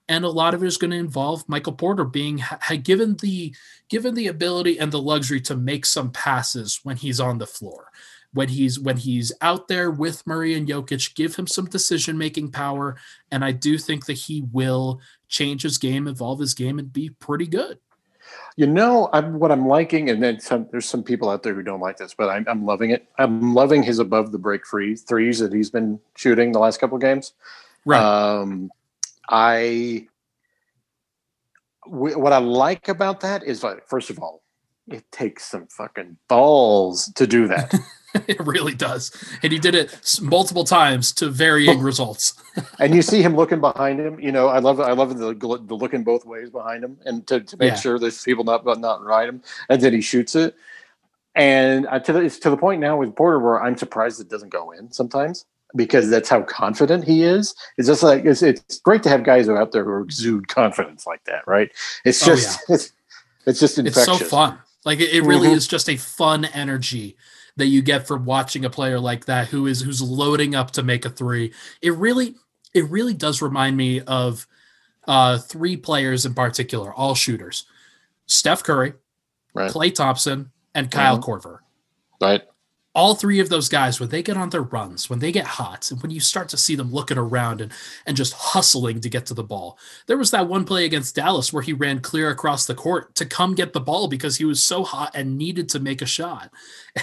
and 0.09 0.23
a 0.23 0.29
lot 0.29 0.53
of 0.53 0.63
it 0.63 0.67
is 0.67 0.77
going 0.77 0.91
to 0.91 0.97
involve 0.97 1.47
Michael 1.47 1.73
Porter 1.73 2.05
being 2.05 2.43
given 2.83 3.15
the 3.17 3.53
given 3.89 4.15
the 4.15 4.27
ability 4.27 4.79
and 4.79 4.91
the 4.91 5.01
luxury 5.01 5.41
to 5.41 5.55
make 5.55 5.85
some 5.85 6.11
passes 6.11 6.79
when 6.83 6.97
he's 6.97 7.19
on 7.19 7.37
the 7.37 7.47
floor. 7.47 7.91
When 8.33 8.49
he's 8.49 8.79
when 8.79 8.97
he's 8.97 9.31
out 9.41 9.67
there 9.67 9.89
with 9.89 10.27
Murray 10.27 10.53
and 10.53 10.67
Jokic, 10.67 11.15
give 11.15 11.35
him 11.35 11.47
some 11.47 11.65
decision 11.65 12.17
making 12.17 12.51
power, 12.51 12.97
and 13.31 13.43
I 13.43 13.51
do 13.51 13.77
think 13.77 14.05
that 14.05 14.13
he 14.13 14.43
will 14.51 14.99
change 15.27 15.63
his 15.63 15.77
game, 15.77 16.07
evolve 16.07 16.39
his 16.39 16.53
game, 16.53 16.77
and 16.77 16.91
be 16.91 17.09
pretty 17.09 17.47
good. 17.47 17.79
You 18.57 18.67
know, 18.67 19.09
I'm, 19.13 19.39
what 19.39 19.51
I'm 19.51 19.67
liking, 19.67 20.09
and 20.09 20.21
then 20.21 20.39
some, 20.39 20.67
there's 20.71 20.87
some 20.87 21.03
people 21.03 21.29
out 21.29 21.43
there 21.43 21.53
who 21.53 21.63
don't 21.63 21.79
like 21.79 21.97
this, 21.97 22.13
but 22.13 22.29
I'm, 22.29 22.45
I'm 22.47 22.65
loving 22.65 22.91
it. 22.91 23.07
I'm 23.17 23.53
loving 23.53 23.83
his 23.83 23.99
above 23.99 24.31
the 24.31 24.39
break 24.39 24.65
free 24.65 24.95
threes 24.95 25.39
that 25.39 25.53
he's 25.53 25.69
been 25.69 25.99
shooting 26.15 26.51
the 26.51 26.59
last 26.59 26.79
couple 26.79 26.97
games. 26.97 27.33
Right. 27.85 28.01
Um, 28.01 28.69
I 29.29 30.07
what 31.85 32.33
I 32.33 32.39
like 32.39 32.89
about 32.89 33.21
that 33.21 33.43
is 33.43 33.63
like 33.63 33.87
first 33.87 34.09
of 34.09 34.19
all, 34.19 34.43
it 34.87 35.09
takes 35.11 35.45
some 35.45 35.67
fucking 35.67 36.17
balls 36.27 37.11
to 37.15 37.27
do 37.27 37.47
that. 37.47 37.73
it 38.27 38.39
really 38.39 38.73
does, 38.73 39.11
and 39.43 39.51
he 39.51 39.59
did 39.59 39.75
it 39.75 40.19
multiple 40.21 40.63
times 40.63 41.11
to 41.13 41.29
varying 41.29 41.79
results. 41.81 42.33
and 42.79 42.95
you 42.95 43.01
see 43.01 43.21
him 43.21 43.35
looking 43.35 43.59
behind 43.59 43.99
him. 43.99 44.19
You 44.19 44.31
know, 44.31 44.47
I 44.47 44.59
love 44.59 44.79
I 44.79 44.93
love 44.93 45.17
the, 45.17 45.33
the 45.33 45.75
looking 45.75 46.03
both 46.03 46.25
ways 46.25 46.49
behind 46.49 46.83
him, 46.83 46.97
and 47.05 47.25
to, 47.27 47.41
to 47.41 47.57
make 47.57 47.73
yeah. 47.73 47.79
sure 47.79 47.99
there's 47.99 48.23
people 48.23 48.43
not 48.43 48.63
but 48.63 48.79
not 48.79 49.03
right 49.03 49.27
him, 49.27 49.41
and 49.69 49.81
then 49.81 49.93
he 49.93 50.01
shoots 50.01 50.35
it. 50.35 50.55
And 51.35 51.87
to 52.05 52.13
the, 52.13 52.21
it's 52.21 52.39
to 52.39 52.49
the 52.49 52.57
point 52.57 52.81
now 52.81 52.97
with 52.97 53.15
Porter 53.15 53.37
where 53.37 53.61
I'm 53.61 53.77
surprised 53.77 54.19
it 54.19 54.27
doesn't 54.27 54.49
go 54.49 54.71
in 54.71 54.91
sometimes 54.91 55.45
because 55.75 56.09
that's 56.09 56.29
how 56.29 56.41
confident 56.41 57.03
he 57.03 57.23
is. 57.23 57.55
It's 57.77 57.87
just 57.87 58.03
like 58.03 58.25
it's, 58.25 58.41
it's 58.41 58.79
great 58.79 59.03
to 59.03 59.09
have 59.09 59.23
guys 59.23 59.45
who 59.45 59.53
are 59.53 59.61
out 59.61 59.71
there 59.71 59.83
who 59.83 60.03
exude 60.03 60.47
confidence 60.47 61.05
like 61.05 61.23
that, 61.25 61.45
right? 61.47 61.71
It's 62.05 62.25
just 62.25 62.59
oh, 62.61 62.63
yeah. 62.69 62.75
it's, 62.75 62.93
it's 63.45 63.59
just 63.59 63.77
infectious. 63.77 64.07
It's 64.07 64.19
so 64.19 64.25
fun. 64.25 64.59
Like 64.85 64.99
it, 64.99 65.13
it 65.13 65.23
really 65.23 65.47
mm-hmm. 65.47 65.57
is 65.57 65.67
just 65.67 65.89
a 65.89 65.97
fun 65.97 66.45
energy 66.45 67.17
that 67.57 67.67
you 67.67 67.81
get 67.81 68.07
from 68.07 68.25
watching 68.25 68.63
a 68.65 68.69
player 68.69 68.99
like 68.99 69.25
that 69.25 69.47
who 69.47 69.67
is 69.67 69.81
who's 69.81 70.01
loading 70.01 70.55
up 70.55 70.71
to 70.71 70.83
make 70.83 71.05
a 71.05 71.09
three. 71.09 71.53
It 71.81 71.93
really 71.93 72.35
it 72.73 72.89
really 72.89 73.13
does 73.13 73.41
remind 73.41 73.75
me 73.75 74.01
of 74.01 74.47
uh, 75.07 75.37
three 75.37 75.77
players 75.77 76.25
in 76.25 76.33
particular, 76.33 76.93
all 76.93 77.15
shooters: 77.15 77.65
Steph 78.27 78.63
Curry, 78.63 78.93
right. 79.53 79.71
Klay 79.71 79.93
Thompson, 79.93 80.51
and 80.73 80.89
Kyle 80.89 81.19
mm-hmm. 81.19 81.29
Korver. 81.29 81.59
Right 82.21 82.43
all 82.97 83.13
three 83.13 83.39
of 83.39 83.49
those 83.49 83.69
guys, 83.69 83.99
when 83.99 84.09
they 84.09 84.23
get 84.23 84.37
on 84.37 84.49
their 84.49 84.63
runs, 84.63 85.07
when 85.07 85.19
they 85.19 85.31
get 85.31 85.45
hot, 85.45 85.91
and 85.91 86.01
when 86.01 86.09
you 86.09 86.19
start 86.19 86.49
to 86.49 86.57
see 86.57 86.73
them 86.73 86.91
looking 86.91 87.17
around 87.17 87.61
and, 87.61 87.71
and 88.07 88.17
just 88.17 88.33
hustling 88.33 88.99
to 88.99 89.07
get 89.07 89.27
to 89.27 89.35
the 89.35 89.43
ball. 89.43 89.77
There 90.07 90.17
was 90.17 90.31
that 90.31 90.47
one 90.47 90.65
play 90.65 90.83
against 90.83 91.15
Dallas 91.15 91.53
where 91.53 91.61
he 91.61 91.73
ran 91.73 91.99
clear 91.99 92.31
across 92.31 92.65
the 92.65 92.73
court 92.73 93.13
to 93.13 93.25
come 93.27 93.53
get 93.53 93.71
the 93.71 93.79
ball 93.79 94.07
because 94.07 94.37
he 94.37 94.45
was 94.45 94.63
so 94.63 94.83
hot 94.83 95.11
and 95.13 95.37
needed 95.37 95.69
to 95.69 95.79
make 95.79 96.01
a 96.01 96.07
shot. 96.07 96.51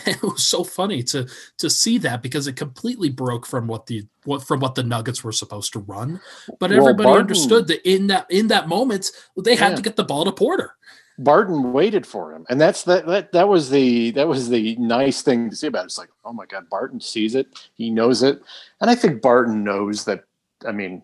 And 0.06 0.16
it 0.16 0.22
was 0.24 0.44
so 0.44 0.64
funny 0.64 1.04
to 1.04 1.28
to 1.58 1.70
see 1.70 1.98
that 1.98 2.20
because 2.20 2.48
it 2.48 2.56
completely 2.56 3.10
broke 3.10 3.46
from 3.46 3.68
what 3.68 3.86
the 3.86 4.02
what 4.24 4.42
from 4.42 4.58
what 4.58 4.74
the 4.74 4.82
Nuggets 4.82 5.22
were 5.22 5.30
supposed 5.30 5.72
to 5.74 5.78
run. 5.78 6.20
But 6.58 6.70
well, 6.70 6.80
everybody 6.80 7.04
Barton, 7.04 7.20
understood 7.20 7.68
that 7.68 7.88
in 7.88 8.08
that 8.08 8.26
in 8.28 8.48
that 8.48 8.66
moment 8.66 9.12
they 9.36 9.54
had 9.54 9.70
yeah. 9.70 9.76
to 9.76 9.82
get 9.82 9.94
the 9.94 10.02
ball 10.02 10.24
to 10.24 10.32
Porter. 10.32 10.74
Barton 11.18 11.72
waited 11.72 12.06
for 12.06 12.32
him, 12.32 12.44
and 12.48 12.60
that's 12.60 12.84
that, 12.84 13.06
that 13.06 13.32
that 13.32 13.48
was 13.48 13.70
the 13.70 14.10
that 14.12 14.26
was 14.26 14.48
the 14.48 14.74
nice 14.76 15.22
thing 15.22 15.50
to 15.50 15.56
see 15.56 15.68
about 15.68 15.82
it. 15.82 15.86
It's 15.86 15.98
like, 15.98 16.10
oh 16.24 16.32
my 16.32 16.46
God, 16.46 16.68
Barton 16.68 17.00
sees 17.00 17.34
it, 17.34 17.46
he 17.74 17.90
knows 17.90 18.22
it, 18.22 18.42
and 18.80 18.90
I 18.90 18.94
think 18.94 19.22
Barton 19.22 19.62
knows 19.62 20.04
that. 20.06 20.24
I 20.66 20.72
mean, 20.72 21.02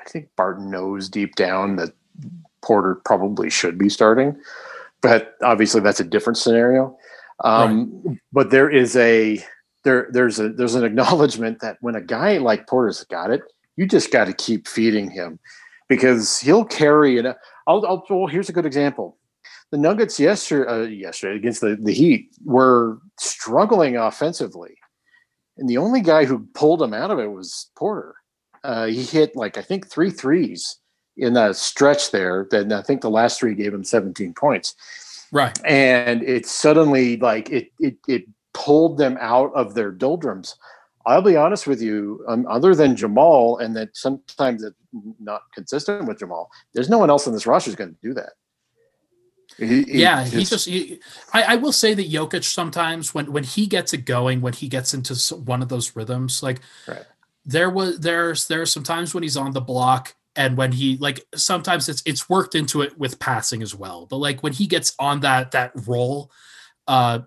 I 0.00 0.08
think 0.08 0.28
Barton 0.36 0.70
knows 0.70 1.08
deep 1.08 1.36
down 1.36 1.76
that 1.76 1.94
Porter 2.62 2.96
probably 3.04 3.48
should 3.48 3.78
be 3.78 3.88
starting, 3.88 4.36
but 5.00 5.36
obviously 5.42 5.80
that's 5.80 6.00
a 6.00 6.04
different 6.04 6.36
scenario. 6.36 6.96
Um, 7.44 8.02
right. 8.04 8.18
But 8.32 8.50
there 8.50 8.68
is 8.68 8.94
a 8.96 9.42
there 9.84 10.08
there's 10.10 10.38
a 10.38 10.50
there's 10.50 10.74
an 10.74 10.84
acknowledgement 10.84 11.60
that 11.60 11.78
when 11.80 11.94
a 11.94 12.00
guy 12.02 12.38
like 12.38 12.66
Porter's 12.66 13.04
got 13.04 13.30
it, 13.30 13.40
you 13.76 13.86
just 13.86 14.12
got 14.12 14.26
to 14.26 14.34
keep 14.34 14.68
feeding 14.68 15.10
him 15.10 15.38
because 15.88 16.40
he'll 16.40 16.64
carry 16.64 17.16
it. 17.16 17.24
I'll, 17.66 17.86
I'll 17.86 18.04
well, 18.10 18.26
here's 18.26 18.50
a 18.50 18.52
good 18.52 18.66
example 18.66 19.16
the 19.70 19.78
Nuggets 19.78 20.20
yesterday, 20.20 20.70
uh, 20.70 20.82
yesterday 20.82 21.36
against 21.36 21.60
the, 21.60 21.76
the 21.80 21.92
Heat 21.92 22.30
were 22.44 22.98
struggling 23.18 23.96
offensively. 23.96 24.76
And 25.58 25.68
the 25.68 25.78
only 25.78 26.00
guy 26.00 26.24
who 26.24 26.46
pulled 26.54 26.80
them 26.80 26.94
out 26.94 27.10
of 27.10 27.18
it 27.18 27.30
was 27.30 27.70
Porter. 27.76 28.14
Uh, 28.62 28.86
he 28.86 29.02
hit 29.02 29.34
like, 29.36 29.58
I 29.58 29.62
think, 29.62 29.88
three 29.88 30.10
threes 30.10 30.78
in 31.16 31.34
that 31.34 31.56
stretch 31.56 32.10
there. 32.10 32.46
Then 32.50 32.72
I 32.72 32.82
think 32.82 33.00
the 33.00 33.10
last 33.10 33.40
three 33.40 33.54
gave 33.54 33.72
him 33.72 33.84
17 33.84 34.34
points. 34.34 34.74
Right. 35.32 35.58
And 35.64 36.22
it 36.22 36.46
suddenly, 36.46 37.16
like, 37.16 37.50
it, 37.50 37.72
it, 37.80 37.96
it 38.06 38.24
pulled 38.54 38.98
them 38.98 39.16
out 39.20 39.52
of 39.54 39.74
their 39.74 39.90
doldrums. 39.90 40.56
I'll 41.06 41.22
be 41.22 41.36
honest 41.36 41.66
with 41.66 41.80
you, 41.80 42.24
um, 42.28 42.46
other 42.48 42.74
than 42.74 42.96
Jamal, 42.96 43.58
and 43.58 43.76
that 43.76 43.96
sometimes 43.96 44.62
it's 44.64 44.76
not 45.20 45.42
consistent 45.54 46.06
with 46.06 46.18
Jamal, 46.18 46.50
there's 46.74 46.90
no 46.90 46.98
one 46.98 47.10
else 47.10 47.26
in 47.26 47.32
this 47.32 47.46
roster 47.46 47.70
who's 47.70 47.76
going 47.76 47.94
to 47.94 48.00
do 48.02 48.14
that. 48.14 48.30
He, 49.58 49.82
he 49.82 50.00
yeah, 50.02 50.24
he 50.24 50.44
just. 50.44 50.66
He, 50.66 51.00
I, 51.32 51.42
I 51.42 51.56
will 51.56 51.72
say 51.72 51.94
that 51.94 52.10
Jokic 52.10 52.44
sometimes 52.44 53.14
when 53.14 53.32
when 53.32 53.44
he 53.44 53.66
gets 53.66 53.92
it 53.92 54.04
going, 54.04 54.40
when 54.40 54.52
he 54.52 54.68
gets 54.68 54.92
into 54.92 55.14
one 55.36 55.62
of 55.62 55.68
those 55.68 55.96
rhythms, 55.96 56.42
like 56.42 56.60
right. 56.86 57.04
there 57.44 57.70
was 57.70 58.00
there's 58.00 58.48
there 58.48 58.62
are 58.62 58.66
some 58.66 58.82
times 58.82 59.14
when 59.14 59.22
he's 59.22 59.36
on 59.36 59.52
the 59.52 59.60
block 59.60 60.14
and 60.36 60.56
when 60.56 60.72
he 60.72 60.98
like 60.98 61.24
sometimes 61.34 61.88
it's 61.88 62.02
it's 62.04 62.28
worked 62.28 62.54
into 62.54 62.82
it 62.82 62.98
with 62.98 63.18
passing 63.18 63.62
as 63.62 63.74
well. 63.74 64.06
But 64.06 64.18
like 64.18 64.42
when 64.42 64.52
he 64.52 64.66
gets 64.66 64.94
on 64.98 65.20
that 65.20 65.52
that 65.52 65.72
roll, 65.86 66.30
uh, 66.86 67.20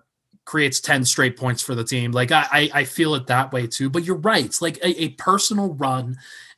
creates 0.44 0.80
10 0.80 1.04
straight 1.04 1.36
points 1.36 1.62
for 1.62 1.74
the 1.74 1.84
team. 1.84 2.12
Like 2.12 2.32
I, 2.32 2.70
I 2.74 2.84
feel 2.84 3.14
it 3.14 3.28
that 3.28 3.52
way 3.52 3.66
too. 3.66 3.90
But 3.90 4.04
you're 4.04 4.16
right. 4.16 4.44
It's 4.44 4.60
like 4.60 4.78
a, 4.78 5.02
a 5.02 5.08
personal 5.10 5.74
run, 5.74 6.16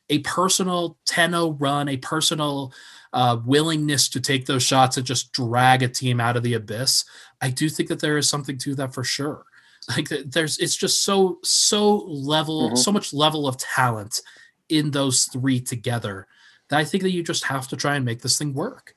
a 0.09 0.19
personal 0.19 0.97
10-0 1.07 1.57
run, 1.59 1.89
a 1.89 1.97
personal 1.97 2.73
uh, 3.13 3.37
willingness 3.45 4.09
to 4.09 4.19
take 4.19 4.45
those 4.45 4.63
shots 4.63 4.97
and 4.97 5.05
just 5.05 5.31
drag 5.31 5.83
a 5.83 5.87
team 5.87 6.19
out 6.19 6.35
of 6.35 6.43
the 6.43 6.55
abyss. 6.55 7.05
I 7.41 7.49
do 7.49 7.69
think 7.69 7.89
that 7.89 7.99
there 7.99 8.17
is 8.17 8.27
something 8.27 8.57
to 8.59 8.75
that 8.75 8.93
for 8.93 9.03
sure. 9.03 9.45
Like 9.89 10.07
there's, 10.07 10.59
it's 10.59 10.77
just 10.77 11.03
so 11.03 11.39
so 11.43 12.05
level, 12.07 12.67
mm-hmm. 12.67 12.75
so 12.77 12.89
much 12.89 13.13
level 13.13 13.45
of 13.45 13.57
talent 13.57 14.21
in 14.69 14.91
those 14.91 15.25
three 15.25 15.59
together 15.59 16.25
that 16.69 16.79
I 16.79 16.85
think 16.85 17.03
that 17.03 17.11
you 17.11 17.21
just 17.21 17.43
have 17.43 17.67
to 17.67 17.75
try 17.75 17.95
and 17.95 18.05
make 18.05 18.21
this 18.21 18.37
thing 18.37 18.53
work. 18.53 18.95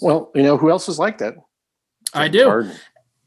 Well, 0.00 0.30
you 0.34 0.44
know 0.44 0.56
who 0.56 0.70
else 0.70 0.88
is 0.88 0.98
like 0.98 1.18
that? 1.18 1.34
James 1.34 1.44
I 2.14 2.28
do. 2.28 2.44
Harden. 2.44 2.76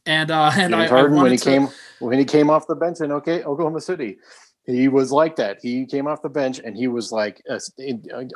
And 0.06 0.32
uh, 0.32 0.52
and 0.56 0.74
James 0.74 0.86
I, 0.86 0.88
Harden 0.88 1.18
I 1.18 1.22
when 1.22 1.32
he 1.32 1.38
to... 1.38 1.44
came 1.44 1.68
when 2.00 2.18
he 2.18 2.26
came 2.26 2.50
off 2.50 2.66
the 2.68 2.76
bench 2.76 3.02
in 3.02 3.12
okay 3.12 3.44
Oklahoma 3.44 3.82
City, 3.82 4.20
He 4.68 4.90
was 4.90 5.12
like 5.14 5.38
that. 5.38 5.60
He 5.62 5.86
came 5.86 6.08
off 6.08 6.22
the 6.22 6.30
bench 6.30 6.60
and 6.60 6.76
he 6.76 6.88
was 6.88 7.12
like 7.12 7.42
uh, 7.50 7.60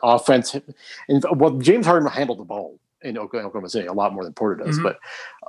offense. 0.02 0.56
And 1.10 1.26
well, 1.36 1.52
James 1.52 1.86
Harden 1.86 2.10
handled 2.10 2.40
the 2.40 2.46
ball 2.46 2.80
in 3.02 3.18
Oklahoma 3.18 3.68
City 3.70 3.88
a 3.88 3.94
lot 3.94 4.14
more 4.14 4.24
than 4.24 4.34
Porter 4.34 4.64
does. 4.64 4.80
Mm-hmm. 4.80 4.84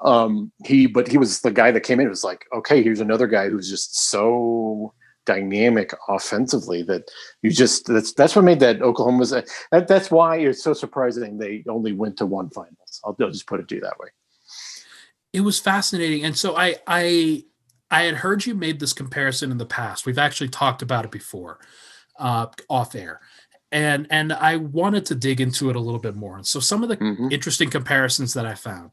But 0.03 0.09
um, 0.09 0.51
he, 0.65 0.87
but 0.87 1.07
he 1.07 1.19
was 1.19 1.41
the 1.41 1.53
guy 1.53 1.71
that 1.71 1.83
came 1.83 2.01
in. 2.01 2.07
It 2.07 2.11
was 2.11 2.25
like, 2.25 2.47
okay, 2.53 2.83
here's 2.83 3.01
another 3.01 3.29
guy 3.29 3.49
who's 3.49 3.71
just 3.71 4.11
so 4.11 4.93
dynamic 5.25 5.95
offensively 6.09 6.83
that 6.83 7.09
you 7.43 7.51
just 7.51 7.87
that's 7.87 8.13
that's 8.15 8.35
what 8.35 8.45
made 8.45 8.59
that 8.59 8.83
Oklahoma's 8.83 9.31
that, 9.31 9.87
that's 9.87 10.11
why 10.11 10.39
it's 10.39 10.65
so 10.65 10.73
surprising 10.73 11.39
they 11.39 11.63
only 11.69 11.93
went 11.93 12.17
to 12.17 12.27
one 12.27 12.51
finals. 12.51 13.01
I'll, 13.05 13.17
I'll 13.21 13.31
just 13.31 13.47
put 13.47 13.61
it 13.61 13.69
to 13.69 13.77
you 13.77 13.81
that 13.83 14.01
way. 14.01 14.09
It 15.33 15.43
was 15.43 15.61
fascinating, 15.61 16.25
and 16.25 16.37
so 16.37 16.57
I 16.57 16.77
I 16.87 17.45
I 17.93 18.05
had 18.05 18.17
heard 18.17 18.47
you 18.47 18.55
made 18.55 18.81
this 18.81 18.95
comparison 18.95 19.53
in 19.53 19.59
the 19.59 19.67
past. 19.67 20.07
We've 20.07 20.19
actually 20.19 20.49
talked 20.49 20.81
about 20.81 21.05
it 21.05 21.11
before, 21.11 21.61
uh, 22.19 22.47
off 22.71 22.95
air, 22.95 23.21
and 23.71 24.07
and 24.11 24.33
I 24.33 24.57
wanted 24.57 25.05
to 25.07 25.15
dig 25.15 25.41
into 25.43 25.69
it 25.69 25.77
a 25.77 25.81
little 25.81 26.01
bit 26.01 26.17
more. 26.17 26.37
And 26.37 26.47
so 26.47 26.59
some 26.59 26.83
of 26.83 26.89
the 26.89 26.97
mm-hmm. 26.97 27.29
interesting 27.31 27.69
comparisons 27.69 28.33
that 28.33 28.47
I 28.47 28.55
found, 28.55 28.91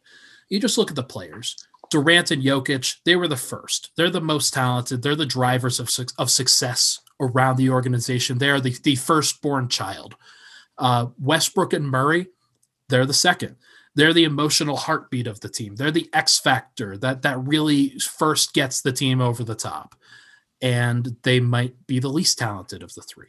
you 0.50 0.60
just 0.60 0.78
look 0.78 0.90
at 0.90 0.98
the 0.98 1.04
players. 1.04 1.56
Durant 1.90 2.30
and 2.30 2.44
Jokic, 2.44 2.98
they 3.06 3.16
were 3.16 3.28
the 3.28 3.38
first. 3.38 3.92
They're 3.96 4.12
the 4.12 4.22
most 4.22 4.54
talented. 4.54 5.02
They're 5.02 5.16
the 5.16 5.26
drivers 5.26 5.80
of, 5.80 5.90
of 6.20 6.30
success 6.30 7.00
around 7.20 7.56
the 7.56 7.72
organization. 7.72 8.38
They 8.38 8.50
are 8.52 8.60
the, 8.60 8.76
the 8.84 8.96
firstborn 8.96 9.70
child. 9.70 10.16
Uh, 10.78 11.08
Westbrook 11.20 11.74
and 11.74 11.90
Murray, 11.90 12.28
they're 12.90 13.08
the 13.08 13.14
second. 13.14 13.56
They're 14.00 14.14
the 14.14 14.24
emotional 14.24 14.78
heartbeat 14.78 15.28
of 15.28 15.42
the 15.42 15.50
team. 15.50 15.76
They're 15.76 15.92
the 15.92 16.10
X 16.14 16.40
factor 16.40 16.98
that 16.98 17.22
that 17.24 17.38
really 17.46 18.00
first 18.00 18.54
gets 18.54 18.82
the 18.82 18.94
team 18.94 19.20
over 19.20 19.44
the 19.44 19.56
top. 19.56 19.96
And 20.62 21.18
they 21.24 21.40
might 21.40 21.86
be 21.86 22.00
the 22.00 22.10
least 22.10 22.38
talented 22.38 22.84
of 22.84 22.94
the 22.94 23.02
3 23.02 23.28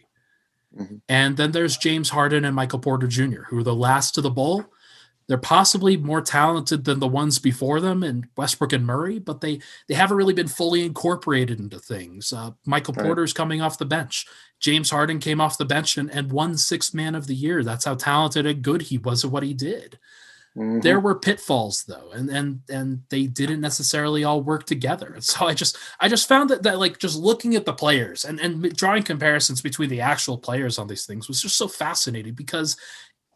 mm-hmm. 0.78 0.96
And 1.08 1.36
then 1.36 1.52
there's 1.52 1.76
James 1.76 2.10
Harden 2.10 2.44
and 2.44 2.56
Michael 2.56 2.78
Porter 2.78 3.06
Jr., 3.06 3.42
who 3.48 3.58
are 3.58 3.64
the 3.64 3.74
last 3.74 4.14
to 4.14 4.20
the 4.20 4.30
bowl 4.30 4.66
they're 5.30 5.38
possibly 5.38 5.96
more 5.96 6.20
talented 6.20 6.84
than 6.84 6.98
the 6.98 7.06
ones 7.06 7.38
before 7.38 7.80
them 7.80 8.02
and 8.02 8.26
Westbrook 8.36 8.72
and 8.72 8.84
Murray, 8.84 9.20
but 9.20 9.40
they 9.40 9.60
they 9.86 9.94
haven't 9.94 10.16
really 10.16 10.34
been 10.34 10.48
fully 10.48 10.84
incorporated 10.84 11.60
into 11.60 11.78
things. 11.78 12.32
Uh, 12.32 12.50
Michael 12.66 12.94
right. 12.94 13.06
Porter's 13.06 13.32
coming 13.32 13.62
off 13.62 13.78
the 13.78 13.84
bench. 13.84 14.26
James 14.58 14.90
Harden 14.90 15.20
came 15.20 15.40
off 15.40 15.56
the 15.56 15.64
bench 15.64 15.96
and, 15.96 16.10
and 16.10 16.32
won 16.32 16.56
sixth 16.56 16.92
man 16.94 17.14
of 17.14 17.28
the 17.28 17.36
year. 17.36 17.62
That's 17.62 17.84
how 17.84 17.94
talented 17.94 18.44
and 18.44 18.60
good 18.60 18.82
he 18.82 18.98
was 18.98 19.24
at 19.24 19.30
what 19.30 19.44
he 19.44 19.54
did. 19.54 20.00
Mm-hmm. 20.56 20.80
There 20.80 20.98
were 20.98 21.14
pitfalls 21.14 21.84
though, 21.84 22.10
and 22.12 22.28
and 22.28 22.60
and 22.68 23.02
they 23.08 23.26
didn't 23.26 23.60
necessarily 23.60 24.24
all 24.24 24.42
work 24.42 24.66
together. 24.66 25.12
And 25.14 25.22
so 25.24 25.46
I 25.46 25.54
just 25.54 25.78
I 26.00 26.08
just 26.08 26.28
found 26.28 26.50
that 26.50 26.64
that 26.64 26.80
like 26.80 26.98
just 26.98 27.16
looking 27.16 27.54
at 27.54 27.64
the 27.64 27.72
players 27.72 28.24
and 28.24 28.40
and 28.40 28.74
drawing 28.74 29.04
comparisons 29.04 29.60
between 29.60 29.90
the 29.90 30.00
actual 30.00 30.38
players 30.38 30.78
on 30.78 30.88
these 30.88 31.06
things 31.06 31.28
was 31.28 31.40
just 31.40 31.56
so 31.56 31.68
fascinating 31.68 32.34
because 32.34 32.76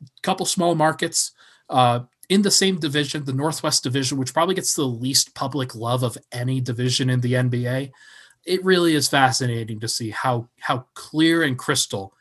a 0.02 0.06
couple 0.22 0.44
small 0.44 0.74
markets 0.74 1.32
uh, 1.70 2.00
in 2.28 2.42
the 2.42 2.50
same 2.50 2.80
division, 2.80 3.24
the 3.24 3.32
Northwest 3.32 3.84
Division, 3.84 4.18
which 4.18 4.34
probably 4.34 4.56
gets 4.56 4.74
the 4.74 4.84
least 4.84 5.34
public 5.34 5.74
love 5.74 6.02
of 6.02 6.18
any 6.32 6.60
division 6.60 7.10
in 7.10 7.20
the 7.20 7.34
NBA. 7.34 7.92
It 8.44 8.64
really 8.64 8.94
is 8.94 9.08
fascinating 9.08 9.78
to 9.80 9.88
see 9.88 10.10
how 10.10 10.48
how 10.58 10.86
clear 10.94 11.44
and 11.44 11.56
crystal 11.56 12.12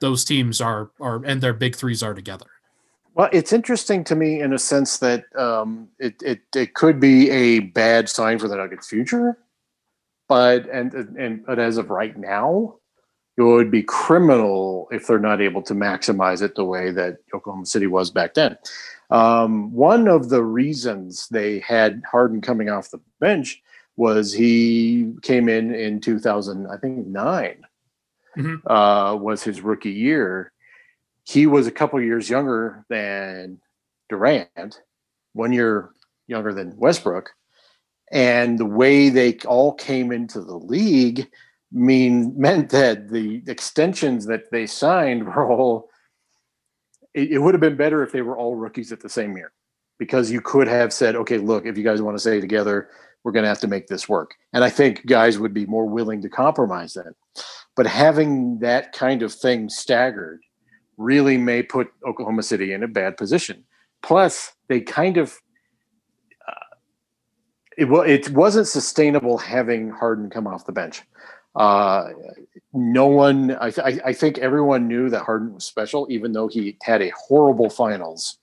those 0.00 0.24
teams 0.24 0.60
are 0.60 0.90
are 1.00 1.24
and 1.24 1.40
their 1.40 1.54
big 1.54 1.76
threes 1.76 2.02
are 2.02 2.14
together. 2.14 2.46
Well, 3.14 3.28
it's 3.32 3.52
interesting 3.52 4.04
to 4.04 4.14
me 4.14 4.40
in 4.40 4.52
a 4.52 4.58
sense 4.58 4.98
that 4.98 5.24
um, 5.36 5.88
it, 5.98 6.22
it 6.22 6.40
it 6.54 6.74
could 6.74 7.00
be 7.00 7.30
a 7.30 7.60
bad 7.60 8.08
sign 8.08 8.38
for 8.38 8.48
the 8.48 8.56
Nuggets' 8.56 8.88
future, 8.88 9.36
but 10.28 10.68
and 10.70 10.94
and 10.94 11.44
but 11.44 11.58
as 11.58 11.76
of 11.76 11.90
right 11.90 12.16
now, 12.16 12.76
it 13.36 13.42
would 13.42 13.70
be 13.70 13.82
criminal 13.82 14.88
if 14.92 15.06
they're 15.06 15.18
not 15.18 15.40
able 15.40 15.62
to 15.62 15.74
maximize 15.74 16.42
it 16.42 16.54
the 16.54 16.64
way 16.64 16.90
that 16.90 17.18
Oklahoma 17.34 17.66
City 17.66 17.86
was 17.86 18.10
back 18.10 18.34
then. 18.34 18.56
Um, 19.10 19.72
one 19.72 20.06
of 20.08 20.28
the 20.28 20.42
reasons 20.42 21.28
they 21.28 21.58
had 21.60 22.02
Harden 22.10 22.40
coming 22.40 22.70
off 22.70 22.90
the 22.90 23.00
bench 23.18 23.62
was 23.96 24.32
he 24.32 25.12
came 25.22 25.48
in 25.48 25.74
in 25.74 26.00
2000, 26.00 26.66
I 26.66 26.76
think 26.76 27.06
9 27.06 27.64
mm-hmm. 28.36 28.70
uh, 28.70 29.14
was 29.16 29.42
his 29.42 29.60
rookie 29.60 29.90
year. 29.90 30.52
He 31.24 31.46
was 31.46 31.66
a 31.66 31.72
couple 31.72 32.00
years 32.00 32.28
younger 32.28 32.84
than 32.88 33.60
Durant, 34.08 34.80
one 35.32 35.52
year 35.52 35.90
younger 36.26 36.52
than 36.52 36.76
Westbrook, 36.76 37.30
and 38.10 38.58
the 38.58 38.66
way 38.66 39.08
they 39.08 39.36
all 39.46 39.72
came 39.74 40.12
into 40.12 40.40
the 40.40 40.56
league 40.56 41.28
mean 41.72 42.34
meant 42.40 42.70
that 42.70 43.10
the 43.10 43.42
extensions 43.46 44.26
that 44.26 44.50
they 44.50 44.66
signed 44.66 45.26
were 45.26 45.50
all 45.50 45.90
it, 47.14 47.32
it 47.32 47.38
would 47.38 47.54
have 47.54 47.60
been 47.60 47.76
better 47.76 48.02
if 48.02 48.12
they 48.12 48.22
were 48.22 48.36
all 48.36 48.56
rookies 48.56 48.92
at 48.92 49.00
the 49.00 49.08
same 49.08 49.36
year 49.36 49.52
because 49.98 50.30
you 50.30 50.40
could 50.40 50.66
have 50.66 50.92
said, 50.92 51.14
okay, 51.14 51.38
look, 51.38 51.66
if 51.66 51.76
you 51.76 51.84
guys 51.84 52.00
want 52.00 52.16
to 52.16 52.20
stay 52.20 52.40
together, 52.40 52.88
we're 53.22 53.32
going 53.32 53.42
to 53.42 53.48
have 53.48 53.60
to 53.60 53.68
make 53.68 53.86
this 53.86 54.08
work. 54.08 54.34
And 54.52 54.64
I 54.64 54.70
think 54.70 55.06
guys 55.06 55.38
would 55.38 55.52
be 55.52 55.66
more 55.66 55.86
willing 55.86 56.22
to 56.22 56.28
compromise 56.28 56.94
that. 56.94 57.14
But 57.76 57.86
having 57.86 58.58
that 58.60 58.92
kind 58.92 59.22
of 59.22 59.32
thing 59.32 59.68
staggered 59.68 60.40
really 61.00 61.38
may 61.38 61.62
put 61.62 61.90
Oklahoma 62.06 62.42
City 62.42 62.72
in 62.72 62.82
a 62.82 62.88
bad 62.88 63.16
position. 63.16 63.64
Plus, 64.02 64.52
they 64.68 64.80
kind 64.80 65.16
of 65.16 65.40
uh, 66.46 66.76
it, 67.78 67.86
well, 67.86 68.02
it 68.02 68.30
wasn't 68.30 68.66
sustainable 68.66 69.38
having 69.38 69.90
Harden 69.90 70.30
come 70.30 70.46
off 70.46 70.66
the 70.66 70.72
bench. 70.72 71.02
Uh, 71.56 72.10
no 72.72 73.06
one, 73.06 73.56
I, 73.60 73.72
I, 74.04 74.12
think 74.12 74.38
everyone 74.38 74.86
knew 74.86 75.10
that 75.10 75.24
Harden 75.24 75.52
was 75.52 75.64
special, 75.64 76.06
even 76.08 76.30
though 76.30 76.46
he 76.46 76.76
had 76.80 77.02
a 77.02 77.10
horrible 77.10 77.68
finals 77.68 78.38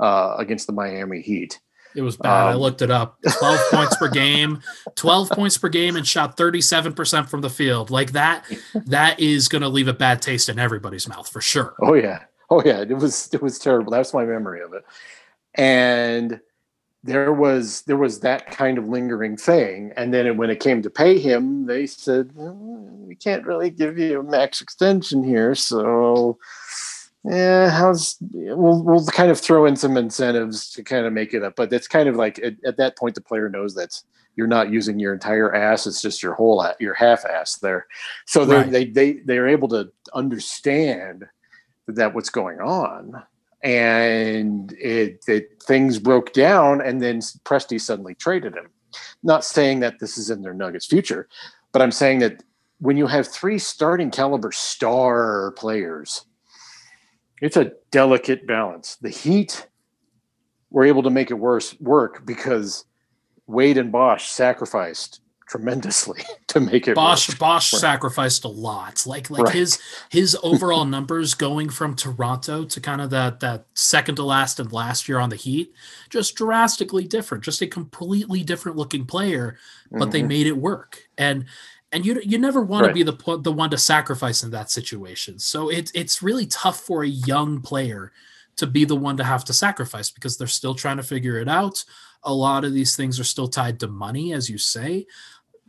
uh, 0.00 0.34
against 0.38 0.66
the 0.66 0.72
Miami 0.72 1.20
Heat. 1.20 1.60
It 1.94 2.02
was 2.02 2.16
bad. 2.16 2.42
Um, 2.42 2.48
I 2.48 2.54
looked 2.54 2.82
it 2.82 2.90
up. 2.90 3.18
12 3.38 3.60
points 3.70 3.96
per 3.96 4.08
game, 4.08 4.60
12 4.94 5.30
points 5.30 5.58
per 5.58 5.68
game, 5.68 5.96
and 5.96 6.06
shot 6.06 6.36
37% 6.36 7.28
from 7.28 7.40
the 7.40 7.50
field. 7.50 7.90
Like 7.90 8.12
that, 8.12 8.44
that 8.86 9.18
is 9.18 9.48
going 9.48 9.62
to 9.62 9.68
leave 9.68 9.88
a 9.88 9.92
bad 9.92 10.22
taste 10.22 10.48
in 10.48 10.58
everybody's 10.58 11.08
mouth 11.08 11.28
for 11.28 11.40
sure. 11.40 11.74
Oh, 11.80 11.94
yeah. 11.94 12.24
Oh, 12.50 12.62
yeah. 12.64 12.82
It 12.82 12.96
was, 12.96 13.28
it 13.32 13.42
was 13.42 13.58
terrible. 13.58 13.90
That's 13.90 14.14
my 14.14 14.24
memory 14.24 14.60
of 14.62 14.72
it. 14.72 14.84
And 15.54 16.40
there 17.04 17.32
was 17.32 17.82
there 17.82 17.96
was 17.96 18.20
that 18.20 18.50
kind 18.50 18.76
of 18.76 18.88
lingering 18.88 19.36
thing 19.36 19.92
and 19.96 20.12
then 20.12 20.36
when 20.36 20.50
it 20.50 20.58
came 20.58 20.82
to 20.82 20.90
pay 20.90 21.18
him 21.18 21.64
they 21.66 21.86
said 21.86 22.30
well, 22.34 22.54
we 22.54 23.14
can't 23.14 23.46
really 23.46 23.70
give 23.70 23.96
you 23.96 24.18
a 24.18 24.22
max 24.22 24.60
extension 24.60 25.22
here 25.22 25.54
so 25.54 26.36
yeah 27.28 27.70
how's 27.70 28.16
we'll, 28.20 28.82
we'll 28.82 29.06
kind 29.06 29.30
of 29.30 29.38
throw 29.38 29.66
in 29.66 29.76
some 29.76 29.96
incentives 29.96 30.70
to 30.70 30.82
kind 30.82 31.06
of 31.06 31.12
make 31.12 31.34
it 31.34 31.42
up 31.42 31.54
but 31.56 31.72
it's 31.72 31.88
kind 31.88 32.08
of 32.08 32.16
like 32.16 32.38
at, 32.40 32.54
at 32.64 32.76
that 32.76 32.96
point 32.96 33.14
the 33.14 33.20
player 33.20 33.48
knows 33.48 33.74
that 33.74 34.02
you're 34.36 34.46
not 34.46 34.70
using 34.70 34.98
your 34.98 35.12
entire 35.12 35.54
ass 35.54 35.86
it's 35.86 36.02
just 36.02 36.22
your 36.22 36.34
whole 36.34 36.64
your 36.80 36.94
half 36.94 37.24
ass 37.24 37.56
there 37.56 37.86
so 38.26 38.44
right. 38.44 38.70
they 38.70 38.84
they 38.84 39.12
they're 39.24 39.48
able 39.48 39.68
to 39.68 39.90
understand 40.14 41.24
that 41.86 42.14
what's 42.14 42.30
going 42.30 42.60
on 42.60 43.22
and 43.62 44.72
it, 44.72 45.24
it, 45.26 45.62
things 45.62 45.98
broke 45.98 46.32
down 46.32 46.80
and 46.80 47.02
then 47.02 47.18
Presti 47.18 47.80
suddenly 47.80 48.14
traded 48.14 48.54
him. 48.54 48.70
Not 49.22 49.44
saying 49.44 49.80
that 49.80 49.98
this 49.98 50.16
is 50.16 50.30
in 50.30 50.42
their 50.42 50.54
Nuggets 50.54 50.86
future, 50.86 51.28
but 51.72 51.82
I'm 51.82 51.92
saying 51.92 52.20
that 52.20 52.42
when 52.78 52.96
you 52.96 53.06
have 53.06 53.26
three 53.26 53.58
starting 53.58 54.10
caliber 54.10 54.52
star 54.52 55.52
players, 55.52 56.24
it's 57.40 57.56
a 57.56 57.72
delicate 57.90 58.46
balance. 58.46 58.96
The 58.96 59.10
Heat 59.10 59.66
were 60.70 60.84
able 60.84 61.02
to 61.02 61.10
make 61.10 61.30
it 61.30 61.34
worse 61.34 61.78
work 61.80 62.26
because 62.26 62.84
Wade 63.46 63.78
and 63.78 63.90
Bosh 63.90 64.28
sacrificed 64.28 65.20
tremendously 65.48 66.22
to 66.48 66.60
make 66.60 66.86
it 66.86 66.94
Bosh 66.94 67.28
work. 67.28 67.38
Bosh 67.38 67.72
right. 67.72 67.80
sacrificed 67.80 68.44
a 68.44 68.48
lot. 68.48 69.04
Like 69.06 69.30
like 69.30 69.44
right. 69.44 69.54
his 69.54 69.80
his 70.10 70.36
overall 70.42 70.84
numbers 70.84 71.34
going 71.34 71.70
from 71.70 71.96
Toronto 71.96 72.64
to 72.64 72.80
kind 72.80 73.00
of 73.00 73.10
that 73.10 73.40
that 73.40 73.66
second 73.74 74.16
to 74.16 74.22
last 74.22 74.60
and 74.60 74.72
last 74.72 75.08
year 75.08 75.18
on 75.18 75.30
the 75.30 75.36
Heat 75.36 75.72
just 76.10 76.36
drastically 76.36 77.04
different. 77.04 77.44
Just 77.44 77.62
a 77.62 77.66
completely 77.66 78.44
different 78.44 78.76
looking 78.76 79.06
player, 79.06 79.56
but 79.90 80.00
mm-hmm. 80.00 80.10
they 80.10 80.22
made 80.22 80.46
it 80.46 80.58
work. 80.58 81.08
And 81.16 81.46
and 81.92 82.04
you 82.04 82.20
you 82.22 82.38
never 82.38 82.60
want 82.60 82.86
right. 82.86 82.88
to 82.88 82.94
be 82.94 83.02
the 83.02 83.38
the 83.38 83.52
one 83.52 83.70
to 83.70 83.78
sacrifice 83.78 84.42
in 84.42 84.50
that 84.50 84.70
situation. 84.70 85.38
So 85.38 85.70
it's 85.70 85.90
it's 85.94 86.22
really 86.22 86.46
tough 86.46 86.80
for 86.80 87.02
a 87.02 87.08
young 87.08 87.60
player 87.60 88.12
to 88.56 88.66
be 88.66 88.84
the 88.84 88.96
one 88.96 89.16
to 89.16 89.24
have 89.24 89.44
to 89.46 89.52
sacrifice 89.52 90.10
because 90.10 90.36
they're 90.36 90.46
still 90.46 90.74
trying 90.74 90.96
to 90.96 91.02
figure 91.02 91.38
it 91.38 91.48
out. 91.48 91.82
A 92.24 92.34
lot 92.34 92.64
of 92.64 92.74
these 92.74 92.96
things 92.96 93.18
are 93.20 93.24
still 93.24 93.48
tied 93.48 93.80
to 93.80 93.88
money, 93.88 94.32
as 94.32 94.50
you 94.50 94.58
say. 94.58 95.06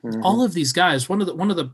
Mm-hmm. 0.03 0.23
All 0.23 0.43
of 0.43 0.53
these 0.53 0.73
guys, 0.73 1.07
one 1.07 1.21
of 1.21 1.27
the 1.27 1.35
one 1.35 1.51
of 1.51 1.57
the 1.57 1.71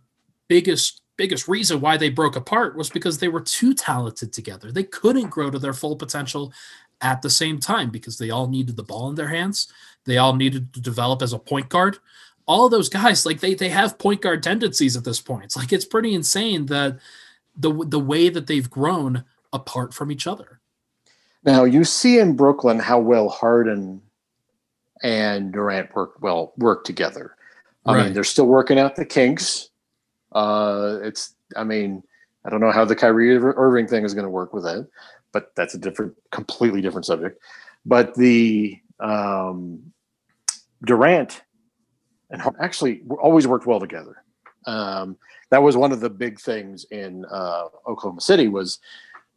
biggest 0.47 1.01
biggest 1.17 1.47
reason 1.47 1.79
why 1.79 1.97
they 1.97 2.09
broke 2.09 2.35
apart 2.35 2.75
was 2.75 2.89
because 2.89 3.17
they 3.17 3.29
were 3.29 3.41
too 3.41 3.73
talented 3.73 4.33
together. 4.33 4.71
They 4.71 4.83
couldn't 4.83 5.29
grow 5.29 5.49
to 5.49 5.57
their 5.57 5.73
full 5.73 5.95
potential 5.95 6.53
at 7.01 7.21
the 7.21 7.29
same 7.29 7.59
time 7.59 7.89
because 7.89 8.17
they 8.17 8.29
all 8.29 8.47
needed 8.47 8.75
the 8.75 8.83
ball 8.83 9.09
in 9.09 9.15
their 9.15 9.29
hands. 9.29 9.71
They 10.05 10.17
all 10.17 10.35
needed 10.35 10.73
to 10.73 10.81
develop 10.81 11.21
as 11.21 11.33
a 11.33 11.39
point 11.39 11.69
guard. 11.69 11.97
All 12.47 12.69
those 12.69 12.89
guys 12.89 13.25
like 13.25 13.39
they 13.39 13.53
they 13.53 13.69
have 13.69 13.97
point 13.97 14.21
guard 14.21 14.43
tendencies 14.43 14.95
at 14.95 15.03
this 15.03 15.21
point. 15.21 15.45
It's 15.45 15.55
like 15.57 15.73
it's 15.73 15.85
pretty 15.85 16.13
insane 16.13 16.67
that 16.67 16.99
the 17.57 17.73
the 17.85 17.99
way 17.99 18.29
that 18.29 18.47
they've 18.47 18.69
grown 18.69 19.23
apart 19.53 19.93
from 19.93 20.11
each 20.11 20.27
other. 20.27 20.59
Now 21.43 21.63
you 21.63 21.83
see 21.83 22.19
in 22.19 22.35
Brooklyn 22.35 22.79
how 22.79 22.99
well 22.99 23.29
Harden 23.29 24.01
and 25.03 25.51
Durant 25.53 25.93
work 25.95 26.21
well 26.21 26.53
work 26.57 26.83
together. 26.83 27.35
I 27.85 27.93
Right. 27.93 28.03
mean, 28.05 28.13
they're 28.13 28.23
still 28.23 28.47
working 28.47 28.79
out 28.79 28.95
the 28.95 29.05
kinks. 29.05 29.69
Uh, 30.31 30.99
it's 31.03 31.35
I 31.55 31.63
mean, 31.63 32.03
I 32.43 32.49
don't 32.49 32.59
know 32.59 32.71
how 32.71 32.85
the 32.85 32.95
Kyrie 32.95 33.35
Ir- 33.35 33.53
Irving 33.57 33.87
thing 33.87 34.03
is 34.03 34.13
going 34.13 34.25
to 34.25 34.29
work 34.29 34.53
with 34.53 34.65
it, 34.65 34.87
but 35.31 35.53
that's 35.55 35.75
a 35.75 35.77
different, 35.77 36.15
completely 36.31 36.81
different 36.81 37.05
subject. 37.05 37.39
But 37.85 38.15
the 38.15 38.79
um, 38.99 39.91
Durant 40.83 41.41
and 42.29 42.41
actually 42.59 43.01
always 43.21 43.47
worked 43.47 43.65
well 43.65 43.79
together. 43.79 44.21
Um, 44.65 45.15
that 45.51 45.61
was 45.61 45.77
one 45.77 45.91
of 45.91 45.99
the 45.99 46.09
big 46.09 46.39
things 46.39 46.87
in 46.91 47.23
uh, 47.25 47.65
Oklahoma 47.87 48.21
City 48.21 48.47
was 48.47 48.79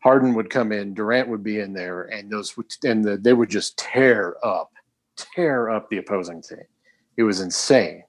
Harden 0.03 0.33
would 0.35 0.49
come 0.49 0.73
in, 0.73 0.95
Durant 0.95 1.29
would 1.29 1.43
be 1.43 1.61
in 1.61 1.75
there, 1.75 2.05
and 2.05 2.31
those 2.31 2.57
would, 2.57 2.73
and 2.85 3.05
the, 3.05 3.19
they 3.19 3.35
would 3.35 3.51
just 3.51 3.77
tear 3.77 4.37
up, 4.43 4.73
tear 5.17 5.69
up 5.71 5.91
the 5.91 5.99
opposing 5.99 6.41
team. 6.41 6.65
It 7.17 7.25
was 7.25 7.41
insane. 7.41 8.05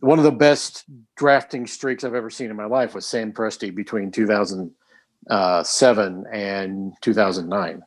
One 0.00 0.18
of 0.18 0.24
the 0.24 0.30
best 0.30 0.84
drafting 1.16 1.66
streaks 1.66 2.04
I've 2.04 2.14
ever 2.14 2.28
seen 2.30 2.50
in 2.50 2.56
my 2.56 2.66
life 2.66 2.94
was 2.94 3.06
Sam 3.06 3.32
Presti 3.32 3.74
between 3.74 4.10
2007 4.10 6.24
and 6.32 6.92
2009. 7.00 7.82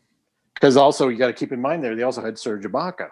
Because 0.53 0.77
also 0.77 1.07
you 1.07 1.17
got 1.17 1.27
to 1.27 1.33
keep 1.33 1.51
in 1.51 1.61
mind 1.61 1.83
there 1.83 1.95
they 1.95 2.03
also 2.03 2.21
had 2.21 2.37
Serge 2.37 2.63
Ibaka 2.63 3.09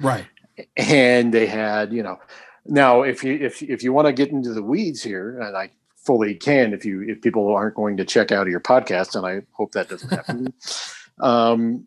Right. 0.00 0.26
And 0.76 1.32
they 1.34 1.46
had 1.46 1.92
you 1.92 2.02
know 2.02 2.18
now 2.66 3.02
if 3.02 3.22
you 3.22 3.34
if 3.34 3.62
if 3.62 3.82
you 3.82 3.92
want 3.92 4.06
to 4.06 4.12
get 4.12 4.30
into 4.30 4.52
the 4.52 4.62
weeds 4.62 5.02
here 5.02 5.40
and 5.40 5.56
i 5.56 5.70
fully 5.96 6.34
can 6.34 6.72
if 6.72 6.84
you 6.84 7.02
if 7.02 7.20
people 7.20 7.54
aren't 7.54 7.74
going 7.74 7.96
to 7.96 8.04
check 8.04 8.30
out 8.32 8.46
your 8.46 8.60
podcast 8.60 9.16
and 9.16 9.26
i 9.26 9.42
hope 9.52 9.72
that 9.72 9.88
doesn't 9.88 10.10
happen 10.10 10.52
um 11.20 11.86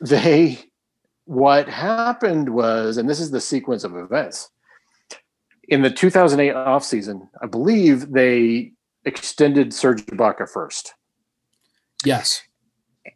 they 0.00 0.58
what 1.24 1.68
happened 1.68 2.48
was 2.48 2.96
and 2.96 3.08
this 3.08 3.20
is 3.20 3.30
the 3.30 3.40
sequence 3.40 3.84
of 3.84 3.96
events 3.96 4.48
in 5.68 5.82
the 5.82 5.90
2008 5.90 6.54
offseason 6.54 7.28
i 7.42 7.46
believe 7.46 8.10
they 8.12 8.72
extended 9.04 9.72
serge 9.74 10.04
ibaka 10.06 10.48
first 10.48 10.94
Yes. 12.04 12.42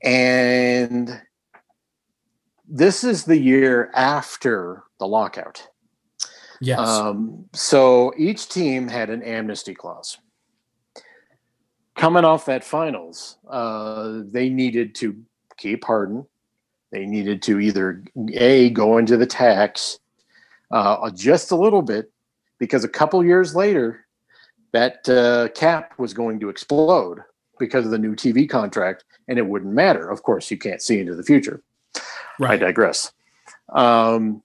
and 0.02 1.22
this 2.68 3.04
is 3.04 3.24
the 3.24 3.38
year 3.38 3.90
after 3.94 4.82
the 5.02 5.08
lockout 5.08 5.66
Yes. 6.60 6.78
um, 6.78 7.46
so 7.52 8.14
each 8.16 8.48
team 8.48 8.86
had 8.86 9.10
an 9.10 9.20
amnesty 9.24 9.74
clause. 9.74 10.16
Coming 11.96 12.24
off 12.24 12.46
that 12.46 12.62
finals, 12.62 13.36
uh, 13.50 14.20
they 14.30 14.48
needed 14.48 14.94
to 14.96 15.16
keep 15.56 15.84
Harden. 15.84 16.24
They 16.92 17.04
needed 17.04 17.42
to 17.42 17.58
either 17.58 18.04
a 18.34 18.70
go 18.70 18.98
into 18.98 19.16
the 19.16 19.26
tax 19.26 19.98
uh, 20.70 21.10
just 21.10 21.50
a 21.50 21.56
little 21.56 21.82
bit 21.82 22.12
because 22.60 22.84
a 22.84 22.88
couple 22.88 23.24
years 23.24 23.56
later, 23.56 24.06
that 24.70 25.08
uh, 25.08 25.48
cap 25.56 25.98
was 25.98 26.14
going 26.14 26.38
to 26.38 26.48
explode 26.48 27.18
because 27.58 27.84
of 27.84 27.90
the 27.90 27.98
new 27.98 28.14
TV 28.14 28.48
contract, 28.48 29.04
and 29.26 29.36
it 29.36 29.46
wouldn't 29.46 29.74
matter. 29.74 30.08
Of 30.08 30.22
course, 30.22 30.48
you 30.48 30.58
can't 30.58 30.80
see 30.80 31.00
into 31.00 31.16
the 31.16 31.24
future. 31.24 31.60
I 32.40 32.56
digress. 32.56 33.12
Um, 33.68 34.42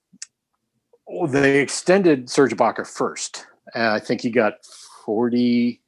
well, 1.08 1.26
they 1.26 1.60
extended 1.60 2.28
Serge 2.30 2.52
Ibaka 2.52 2.86
first. 2.86 3.46
Uh, 3.74 3.90
I 3.90 4.00
think 4.00 4.20
he 4.20 4.30
got 4.30 4.54
40, 5.04 5.80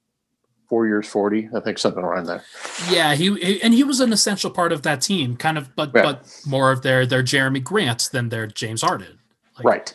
four 0.69 0.87
years, 0.87 1.07
40, 1.09 1.49
I 1.55 1.61
think 1.61 1.79
something 1.79 2.03
around 2.03 2.27
there. 2.27 2.43
Yeah, 2.91 3.15
he, 3.15 3.61
and 3.63 3.75
he 3.75 3.85
was 3.85 4.01
an 4.01 4.13
essential 4.13 4.51
part 4.51 4.73
of 4.73 4.83
that 4.83 5.01
team, 5.01 5.37
kind 5.37 5.59
of, 5.59 5.75
but 5.77 5.91
Yeah. 5.95 6.03
but 6.03 6.41
more 6.47 6.71
of 6.73 6.83
their 6.83 7.07
their 7.07 7.23
Jerami 7.23 7.63
Grant 7.63 8.09
than 8.13 8.29
their 8.29 8.47
James 8.47 8.83
Harden. 8.83 9.19
Like- 9.57 9.65
right. 9.65 9.95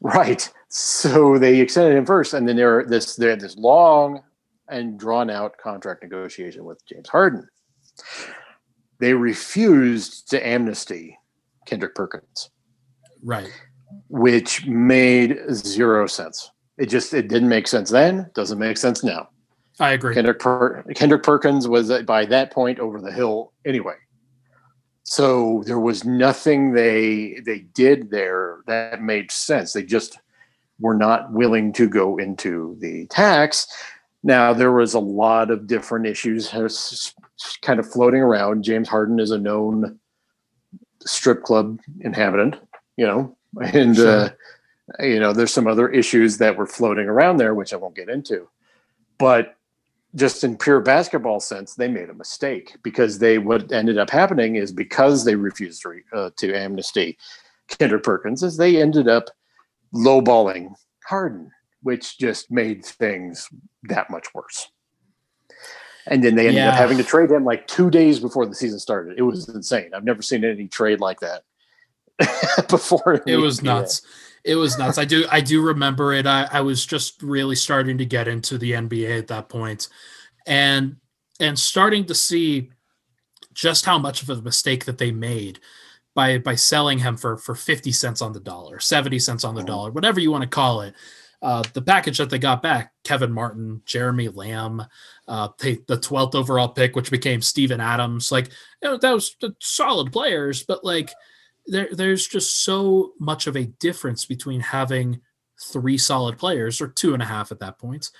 Right. 0.00 0.48
So 0.68 1.38
they 1.38 1.60
extended 1.60 1.96
him 1.96 2.06
first. 2.06 2.34
And 2.34 2.46
then 2.48 2.56
there 2.56 2.84
this 2.84 3.16
they 3.16 3.28
had 3.30 3.40
this 3.40 3.56
long 3.56 4.22
and 4.68 4.98
drawn 4.98 5.28
out 5.30 5.56
contract 5.56 6.02
negotiation 6.02 6.64
with 6.64 6.78
James 6.86 7.08
Harden. 7.08 7.48
They 9.00 9.14
refused 9.14 10.28
to 10.30 10.46
amnesty 10.46 11.18
Kendrick 11.66 11.94
Perkins. 11.94 12.50
Right. 13.24 13.50
Which 14.08 14.66
made 14.66 15.38
zero 15.52 16.06
sense. 16.06 16.50
It 16.78 16.86
just 16.86 17.12
it 17.12 17.28
didn't 17.28 17.48
make 17.48 17.66
sense 17.66 17.90
then. 17.90 18.30
Doesn't 18.34 18.58
make 18.58 18.76
sense 18.76 19.02
now. 19.02 19.28
I 19.80 19.92
agree. 19.92 20.14
Kendrick 20.14 20.40
per- 20.40 20.82
Kendrick 20.94 21.22
Perkins 21.22 21.68
was 21.68 21.90
uh, 21.90 22.02
by 22.02 22.24
that 22.26 22.52
point 22.52 22.78
over 22.78 23.00
the 23.00 23.12
hill 23.12 23.52
anyway. 23.64 23.94
So 25.04 25.62
there 25.66 25.78
was 25.78 26.04
nothing 26.04 26.72
they 26.72 27.40
they 27.44 27.60
did 27.60 28.10
there 28.10 28.58
that 28.66 29.02
made 29.02 29.30
sense. 29.30 29.72
They 29.72 29.82
just 29.82 30.18
were 30.80 30.94
not 30.94 31.32
willing 31.32 31.72
to 31.74 31.88
go 31.88 32.18
into 32.18 32.76
the 32.80 33.06
tax. 33.06 33.66
Now 34.22 34.52
there 34.52 34.72
was 34.72 34.94
a 34.94 35.00
lot 35.00 35.50
of 35.50 35.66
different 35.66 36.06
issues 36.06 36.52
kind 37.62 37.80
of 37.80 37.90
floating 37.90 38.20
around. 38.20 38.64
James 38.64 38.88
Harden 38.88 39.18
is 39.20 39.30
a 39.30 39.38
known 39.38 39.98
strip 41.04 41.42
club 41.42 41.78
inhabitant, 42.00 42.56
you 42.96 43.06
know, 43.06 43.36
and 43.74 43.96
Sure. 43.96 44.08
uh, 44.08 44.30
you 45.00 45.20
know 45.20 45.32
there's 45.32 45.52
some 45.52 45.66
other 45.66 45.88
issues 45.88 46.38
that 46.38 46.56
were 46.56 46.66
floating 46.66 47.06
around 47.08 47.36
there, 47.36 47.54
which 47.54 47.72
I 47.72 47.76
won't 47.76 47.94
get 47.96 48.08
into. 48.08 48.48
But 49.18 49.56
just 50.14 50.42
in 50.44 50.56
pure 50.56 50.80
basketball 50.80 51.38
sense, 51.40 51.74
they 51.74 51.88
made 51.88 52.08
a 52.08 52.14
mistake 52.14 52.76
because 52.82 53.18
they 53.18 53.38
what 53.38 53.70
ended 53.72 53.98
up 53.98 54.08
happening 54.10 54.56
is 54.56 54.72
because 54.72 55.24
they 55.24 55.34
refused 55.34 55.82
to, 55.82 55.88
re- 55.90 56.04
uh, 56.14 56.30
to 56.38 56.54
amnesty 56.54 57.18
Kendrick 57.68 58.02
Perkins, 58.02 58.42
is 58.42 58.56
they 58.56 58.80
ended 58.80 59.06
up 59.08 59.28
lowballing 59.94 60.74
Harden, 61.04 61.50
which 61.82 62.18
just 62.18 62.50
made 62.50 62.84
things 62.84 63.48
that 63.84 64.08
much 64.10 64.32
worse. 64.34 64.70
And 66.06 66.24
then 66.24 66.36
they 66.36 66.46
ended 66.48 66.62
Yeah. 66.62 66.70
up 66.70 66.76
having 66.76 66.96
to 66.96 67.04
trade 67.04 67.30
him 67.30 67.44
like 67.44 67.66
two 67.66 67.90
days 67.90 68.18
before 68.18 68.46
the 68.46 68.54
season 68.54 68.78
started. 68.78 69.18
It 69.18 69.22
was 69.22 69.46
insane. 69.50 69.92
I've 69.94 70.04
never 70.04 70.22
seen 70.22 70.42
any 70.42 70.68
trade 70.68 71.00
like 71.00 71.20
that 71.20 71.42
before. 72.68 73.22
It 73.26 73.36
was 73.36 73.62
nuts. 73.62 74.02
It 74.44 74.54
was 74.56 74.78
nuts. 74.78 74.98
I 74.98 75.04
do 75.04 75.26
I 75.30 75.40
do 75.40 75.62
remember 75.62 76.12
it. 76.12 76.26
I, 76.26 76.48
I 76.50 76.60
was 76.60 76.84
just 76.86 77.22
really 77.22 77.56
starting 77.56 77.98
to 77.98 78.04
get 78.06 78.28
into 78.28 78.58
the 78.58 78.72
NBA 78.72 79.18
at 79.18 79.26
that 79.28 79.48
point, 79.48 79.88
and 80.46 80.96
and 81.40 81.58
starting 81.58 82.04
to 82.06 82.14
see 82.14 82.70
just 83.52 83.84
how 83.84 83.98
much 83.98 84.22
of 84.22 84.30
a 84.30 84.42
mistake 84.42 84.84
that 84.84 84.98
they 84.98 85.10
made 85.12 85.60
by 86.14 86.38
by 86.38 86.54
selling 86.54 86.98
him 86.98 87.16
for 87.16 87.36
for 87.36 87.54
50 87.54 87.92
cents 87.92 88.22
on 88.22 88.32
the 88.32 88.40
dollar, 88.40 88.80
70 88.80 89.18
cents 89.18 89.44
on 89.44 89.54
the 89.54 89.62
Mhm. 89.62 89.66
dollar, 89.66 89.90
whatever 89.90 90.20
you 90.20 90.30
want 90.30 90.42
to 90.42 90.48
call 90.48 90.80
it. 90.82 90.94
Uh, 91.40 91.62
the 91.72 91.82
package 91.82 92.18
that 92.18 92.30
they 92.30 92.38
got 92.38 92.62
back, 92.62 92.92
Kevin 93.04 93.30
Martin, 93.30 93.80
Jeremy 93.86 94.28
Lamb, 94.28 94.84
uh, 95.28 95.48
they, 95.60 95.78
the 95.86 95.96
12th 95.96 96.34
overall 96.34 96.68
pick, 96.70 96.96
which 96.96 97.12
became 97.12 97.40
Steven 97.40 97.80
Adams. 97.80 98.32
Like, 98.32 98.46
you 98.82 98.90
know, 98.90 98.96
that 98.96 99.12
was 99.12 99.36
solid 99.60 100.10
players, 100.10 100.64
but 100.64 100.82
like, 100.84 101.12
there, 101.68 101.88
there's 101.92 102.26
just 102.26 102.64
so 102.64 103.12
much 103.18 103.46
of 103.46 103.56
a 103.56 103.66
difference 103.66 104.24
between 104.24 104.60
having 104.60 105.20
three 105.60 105.98
solid 105.98 106.38
players, 106.38 106.80
or 106.80 106.88
two 106.88 107.14
and 107.14 107.22
a 107.22 107.26
half 107.26 107.52
at 107.52 107.60
that 107.60 107.78
point, 107.78 108.10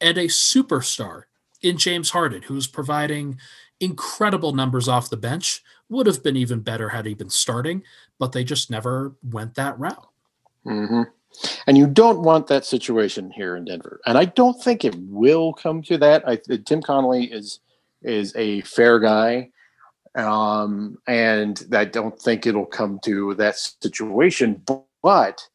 and 0.00 0.18
a 0.18 0.24
superstar 0.24 1.24
in 1.62 1.78
James 1.78 2.10
Harden, 2.10 2.42
who's 2.42 2.66
providing 2.66 3.38
incredible 3.80 4.52
numbers 4.52 4.88
off 4.88 5.10
the 5.10 5.16
bench. 5.16 5.62
Would 5.88 6.06
have 6.06 6.22
been 6.22 6.36
even 6.36 6.60
better 6.60 6.88
had 6.88 7.06
he 7.06 7.14
been 7.14 7.30
starting, 7.30 7.82
but 8.18 8.32
they 8.32 8.44
just 8.44 8.70
never 8.70 9.14
went 9.22 9.54
that 9.54 9.78
route. 9.78 10.06
hmm 10.64 11.02
And 11.66 11.76
you 11.76 11.86
don't 11.86 12.22
want 12.22 12.46
that 12.46 12.64
situation 12.64 13.30
here 13.30 13.56
in 13.56 13.64
Denver. 13.64 14.00
And 14.06 14.16
I 14.16 14.24
don't 14.24 14.60
think 14.62 14.84
it 14.84 14.94
will 14.96 15.52
come 15.52 15.82
to 15.82 15.98
that. 15.98 16.26
I, 16.26 16.36
Tim 16.36 16.80
Connolly 16.80 17.24
is 17.24 17.60
is 18.02 18.34
a 18.36 18.60
fair 18.62 18.98
guy, 18.98 19.50
um, 20.14 20.98
and 21.06 21.62
I 21.72 21.84
don't 21.84 22.20
think 22.20 22.46
it'll 22.46 22.66
come 22.66 23.00
to 23.04 23.34
that 23.34 23.56
situation. 23.58 24.62
But 25.02 25.46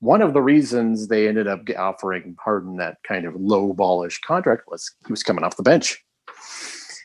one 0.00 0.22
of 0.22 0.34
the 0.34 0.42
reasons 0.42 1.08
they 1.08 1.28
ended 1.28 1.48
up 1.48 1.60
offering 1.76 2.36
Harden 2.38 2.76
that 2.76 2.98
kind 3.06 3.24
of 3.24 3.34
low 3.34 3.72
ballish 3.72 4.20
contract 4.20 4.62
was 4.68 4.90
he 5.06 5.12
was 5.12 5.22
coming 5.22 5.44
off 5.44 5.56
the 5.56 5.62
bench. 5.62 6.04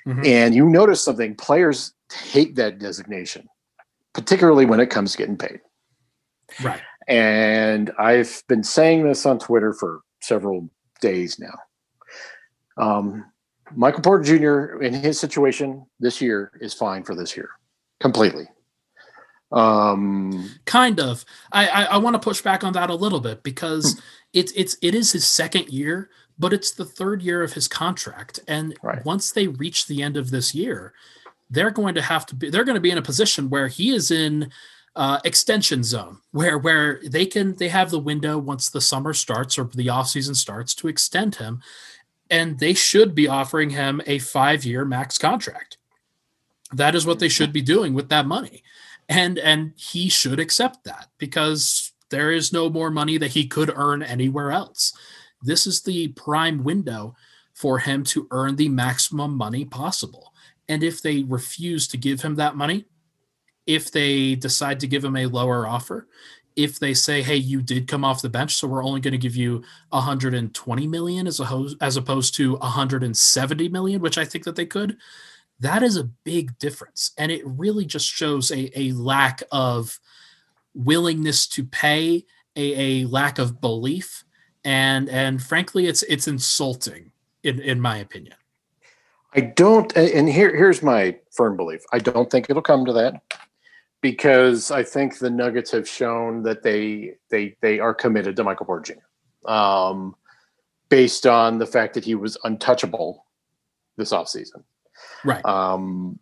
Mhm. 0.06 0.26
And 0.26 0.56
you 0.56 0.70
notice 0.70 1.04
something: 1.04 1.36
players 1.36 1.94
hate 2.12 2.56
that 2.56 2.80
designation, 2.80 3.48
particularly 4.14 4.66
when 4.66 4.80
it 4.80 4.90
comes 4.90 5.12
to 5.12 5.18
getting 5.18 5.38
paid. 5.38 5.62
Right. 6.62 6.82
And 7.08 7.92
I've 7.98 8.44
been 8.48 8.64
saying 8.64 9.04
this 9.08 9.26
on 9.26 9.40
Twitter 9.40 9.74
for 9.74 10.02
several 10.22 10.70
days 11.02 11.40
now. 11.40 11.58
Um, 12.78 13.31
Michael 13.76 14.02
Porter 14.02 14.24
Jr. 14.24 14.82
in 14.82 14.94
his 14.94 15.20
situation 15.20 15.86
this 16.00 16.22
year 16.22 16.52
is 16.62 16.74
fine 16.74 17.04
for 17.04 17.16
this 17.16 17.36
year, 17.36 17.50
completely. 18.00 18.48
Um, 19.52 20.50
kind 20.66 21.00
of. 21.00 21.26
I 21.52 21.68
I, 21.68 21.84
I 21.84 21.98
want 21.98 22.16
to 22.16 22.20
push 22.20 22.42
back 22.42 22.64
on 22.64 22.74
that 22.74 22.90
a 22.90 22.96
little 22.96 23.20
bit 23.20 23.44
because 23.44 23.94
hmm. 23.94 24.00
it's 24.34 24.52
it's 24.54 24.78
it 24.82 24.96
is 24.96 25.12
his 25.12 25.28
second 25.28 25.70
year, 25.70 26.10
but 26.40 26.54
it's 26.54 26.72
the 26.72 26.86
third 26.86 27.22
year 27.22 27.44
of 27.44 27.54
his 27.54 27.68
contract, 27.68 28.40
and 28.48 28.78
right. 28.82 29.04
once 29.06 29.32
they 29.32 29.48
reach 29.48 29.88
the 29.88 30.02
end 30.02 30.18
of 30.18 30.32
this 30.32 30.56
year, 30.56 30.94
they're 31.50 31.72
going 31.72 31.96
to 31.96 32.02
have 32.02 32.26
to 32.28 32.36
be 32.36 32.50
they're 32.50 32.64
going 32.64 32.76
to 32.76 32.82
be 32.82 32.92
in 32.92 32.98
a 32.98 33.04
position 33.04 33.50
where 33.50 33.68
he 33.68 33.92
is 33.92 34.10
in 34.12 34.52
uh, 34.96 35.20
extension 35.24 35.84
zone 35.84 36.18
where 36.32 36.58
where 36.58 37.00
they 37.06 37.26
can 37.26 37.56
they 37.56 37.70
have 37.70 37.92
the 37.92 38.00
window 38.00 38.38
once 38.38 38.70
the 38.70 38.82
summer 38.82 39.14
starts 39.14 39.58
or 39.58 39.64
the 39.74 39.90
off 39.90 40.10
season 40.10 40.36
starts 40.36 40.76
to 40.76 40.90
extend 40.90 41.36
him 41.36 41.62
and 42.32 42.58
they 42.58 42.74
should 42.74 43.14
be 43.14 43.28
offering 43.28 43.70
him 43.70 44.02
a 44.08 44.18
five 44.20 44.64
year 44.66 44.86
max 44.86 45.18
contract. 45.18 45.78
That 46.74 46.96
is 46.96 47.06
what 47.06 47.20
they 47.20 47.30
should 47.30 47.54
be 47.54 47.62
doing 47.62 47.94
with 47.94 48.10
that 48.10 48.26
money. 48.26 48.64
And 49.10 49.38
and 49.38 49.74
he 49.76 50.10
should 50.10 50.40
accept 50.40 50.86
that 50.86 51.10
because 51.18 51.92
there 52.10 52.32
is 52.32 52.54
no 52.54 52.70
more 52.70 52.90
money 52.90 53.18
that 53.18 53.32
he 53.32 53.48
could 53.48 53.72
earn 53.76 54.02
anywhere 54.02 54.52
else. 54.52 54.94
This 55.42 55.68
is 55.68 55.82
the 55.82 56.08
prime 56.10 56.64
window 56.64 57.16
for 57.54 57.80
him 57.80 58.04
to 58.06 58.28
earn 58.32 58.56
the 58.56 58.70
maximum 58.70 59.36
money 59.36 59.66
possible. 59.66 60.34
And 60.70 60.84
if 60.84 61.02
they 61.02 61.24
refuse 61.24 61.88
to 61.90 61.98
give 61.98 62.22
him 62.22 62.36
that 62.36 62.56
money 62.56 62.86
if 63.68 63.92
they 63.92 64.36
decide 64.36 64.80
to 64.80 64.88
give 64.88 65.04
him 65.04 65.16
a 65.16 65.28
lower 65.28 65.68
offer, 65.68 66.08
if 66.56 66.80
they 66.80 66.94
say, 66.94 67.22
"Hey, 67.22 67.36
you 67.36 67.62
did 67.62 67.88
come 67.88 68.04
off 68.04 68.22
the 68.22 68.30
bench, 68.30 68.56
so 68.56 68.68
we're 68.68 68.84
only 68.84 69.02
going 69.02 69.14
to 69.14 69.18
give 69.18 69.36
you 69.36 69.64
120 69.90 70.88
million 70.88 71.28
as 71.28 71.40
a 71.40 71.46
ho- 71.46 71.70
as 71.80 71.98
opposed 71.98 72.36
to 72.36 72.56
170 72.58 73.70
million," 73.70 74.02
which 74.02 74.18
I 74.18 74.26
think 74.26 74.46
that 74.46 74.56
they 74.56 74.66
could, 74.66 74.98
that 75.60 75.84
is 75.84 75.96
a 75.96 76.04
big 76.04 76.58
difference, 76.60 77.12
and 77.18 77.32
it 77.32 77.42
really 77.46 77.86
just 77.86 78.08
shows 78.08 78.52
a 78.52 78.72
a 78.80 78.92
lack 78.94 79.44
of 79.52 80.00
willingness 80.74 81.48
to 81.48 81.64
pay, 81.64 82.26
a, 82.56 83.04
a 83.04 83.06
lack 83.08 83.40
of 83.40 83.62
belief, 83.62 84.24
and 84.64 85.10
and 85.10 85.42
frankly, 85.42 85.88
it's 85.88 86.04
it's 86.04 86.28
insulting 86.28 87.12
in 87.44 87.60
in 87.60 87.80
my 87.80 87.98
opinion. 87.98 88.36
I 89.34 89.42
don't, 89.42 89.96
and 89.96 90.28
here 90.28 90.56
here's 90.56 90.84
my 90.84 91.18
firm 91.32 91.56
belief. 91.56 91.82
I 91.94 92.00
don't 92.00 92.30
think 92.30 92.50
it'll 92.50 92.62
come 92.62 92.86
to 92.86 92.94
that 92.94 93.22
because 94.02 94.72
I 94.72 94.84
think 94.84 95.18
the 95.18 95.30
Nuggets 95.30 95.72
have 95.72 95.88
shown 95.88 96.44
that 96.44 96.64
they 96.64 97.14
they 97.30 97.56
they 97.62 97.80
are 97.80 97.94
committed 97.94 98.36
to 98.36 98.44
Michael 98.44 98.66
Porter 98.66 98.96
Jr. 98.96 99.52
Um, 99.52 100.16
based 100.90 101.26
on 101.26 101.58
the 101.58 101.66
fact 101.66 101.94
that 101.94 102.04
he 102.04 102.16
was 102.16 102.38
untouchable 102.44 103.26
this 103.98 104.12
offseason. 104.12 104.64
Right. 105.24 105.44
Um, 105.46 106.20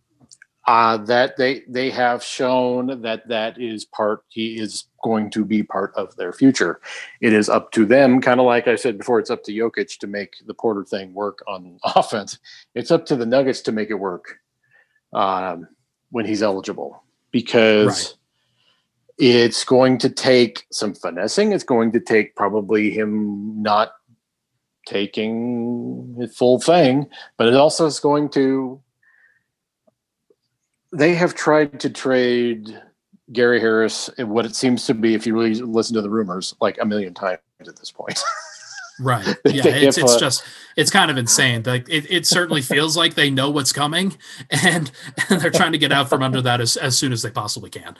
uh, 0.67 0.97
that 0.97 1.35
they 1.35 1.63
they 1.67 1.89
have 1.89 2.21
shown 2.21 3.01
that 3.01 3.27
that 3.27 3.59
is 3.59 3.85
part 3.85 4.23
he 4.27 4.59
is 4.59 4.85
going 5.03 5.31
to 5.31 5.43
be 5.43 5.63
part 5.63 5.91
of 5.95 6.15
their 6.15 6.31
future. 6.31 6.79
It 7.21 7.33
is 7.33 7.49
up 7.49 7.71
to 7.71 7.85
them, 7.85 8.21
kind 8.21 8.39
of 8.39 8.45
like 8.45 8.67
I 8.67 8.75
said 8.75 8.97
before, 8.97 9.19
it's 9.19 9.31
up 9.31 9.43
to 9.45 9.51
Jokic 9.51 9.97
to 9.97 10.07
make 10.07 10.35
the 10.45 10.53
Porter 10.53 10.83
thing 10.83 11.13
work 11.13 11.43
on 11.47 11.79
offense. 11.95 12.37
It's 12.75 12.91
up 12.91 13.05
to 13.07 13.15
the 13.15 13.25
Nuggets 13.25 13.61
to 13.61 13.71
make 13.71 13.89
it 13.89 13.95
work 13.95 14.37
um, 15.13 15.67
when 16.11 16.25
he's 16.25 16.43
eligible 16.43 17.01
because 17.31 17.87
right. 17.87 18.15
it's 19.17 19.63
going 19.63 19.97
to 19.99 20.09
take 20.09 20.65
some 20.71 20.93
finessing. 20.93 21.51
It's 21.51 21.63
going 21.63 21.91
to 21.93 21.99
take 21.99 22.35
probably 22.35 22.91
him 22.91 23.61
not 23.61 23.93
taking 24.85 26.15
the 26.17 26.27
full 26.27 26.59
thing, 26.59 27.09
but 27.37 27.47
it 27.47 27.55
also 27.55 27.85
is 27.85 27.99
going 27.99 28.29
to. 28.29 28.81
They 30.91 31.13
have 31.13 31.35
tried 31.35 31.79
to 31.81 31.89
trade 31.89 32.75
Gary 33.31 33.59
Harris, 33.59 34.09
what 34.17 34.45
it 34.45 34.55
seems 34.55 34.87
to 34.87 34.93
be, 34.93 35.13
if 35.13 35.27
you 35.27 35.35
really 35.35 35.53
listen 35.53 35.95
to 35.95 36.01
the 36.01 36.09
rumors, 36.09 36.55
like 36.61 36.77
a 36.81 36.85
million 36.85 37.13
times 37.13 37.39
at 37.59 37.75
this 37.77 37.91
point. 37.91 38.19
Right. 38.99 39.25
Yeah. 39.45 39.67
It's, 39.67 39.97
it's 39.97 40.17
just, 40.17 40.43
it's 40.75 40.91
kind 40.91 41.09
of 41.09 41.17
insane. 41.17 41.63
Like 41.65 41.89
it, 41.89 42.09
it 42.11 42.27
certainly 42.27 42.61
feels 42.61 42.95
like 42.95 43.15
they 43.15 43.29
know 43.29 43.49
what's 43.49 43.73
coming 43.73 44.17
and, 44.49 44.91
and 45.29 45.41
they're 45.41 45.51
trying 45.51 45.71
to 45.71 45.77
get 45.77 45.91
out 45.91 46.09
from 46.09 46.21
under 46.21 46.41
that 46.41 46.61
as, 46.61 46.77
as 46.77 46.97
soon 46.97 47.11
as 47.11 47.21
they 47.21 47.31
possibly 47.31 47.69
can. 47.69 47.97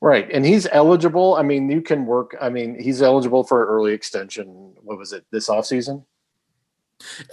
Right. 0.00 0.30
And 0.30 0.44
he's 0.44 0.66
eligible. 0.72 1.36
I 1.36 1.42
mean, 1.42 1.70
you 1.70 1.80
can 1.80 2.06
work. 2.06 2.36
I 2.40 2.48
mean, 2.48 2.78
he's 2.80 3.02
eligible 3.02 3.44
for 3.44 3.66
early 3.66 3.92
extension. 3.92 4.74
What 4.82 4.98
was 4.98 5.12
it 5.12 5.24
this 5.30 5.48
off 5.48 5.66
season? 5.66 6.04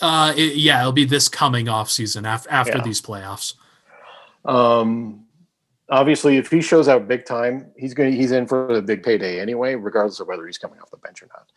Uh, 0.01 0.33
it, 0.35 0.55
yeah, 0.55 0.79
it'll 0.79 0.93
be 0.93 1.05
this 1.05 1.27
coming 1.27 1.67
off 1.67 1.89
season 1.89 2.25
after, 2.25 2.49
after 2.49 2.77
yeah. 2.77 2.83
these 2.83 3.01
playoffs. 3.01 3.55
Um, 4.45 5.27
obviously 5.89 6.37
if 6.37 6.49
he 6.49 6.61
shows 6.61 6.87
out 6.87 7.07
big 7.07 7.25
time, 7.25 7.71
he's 7.77 7.93
going 7.93 8.11
to, 8.11 8.17
he's 8.17 8.31
in 8.31 8.47
for 8.47 8.73
the 8.73 8.81
big 8.81 9.03
payday 9.03 9.39
anyway, 9.39 9.75
regardless 9.75 10.19
of 10.19 10.27
whether 10.27 10.45
he's 10.45 10.57
coming 10.57 10.79
off 10.79 10.91
the 10.91 10.97
bench 10.97 11.21
or 11.21 11.27
not. 11.27 11.47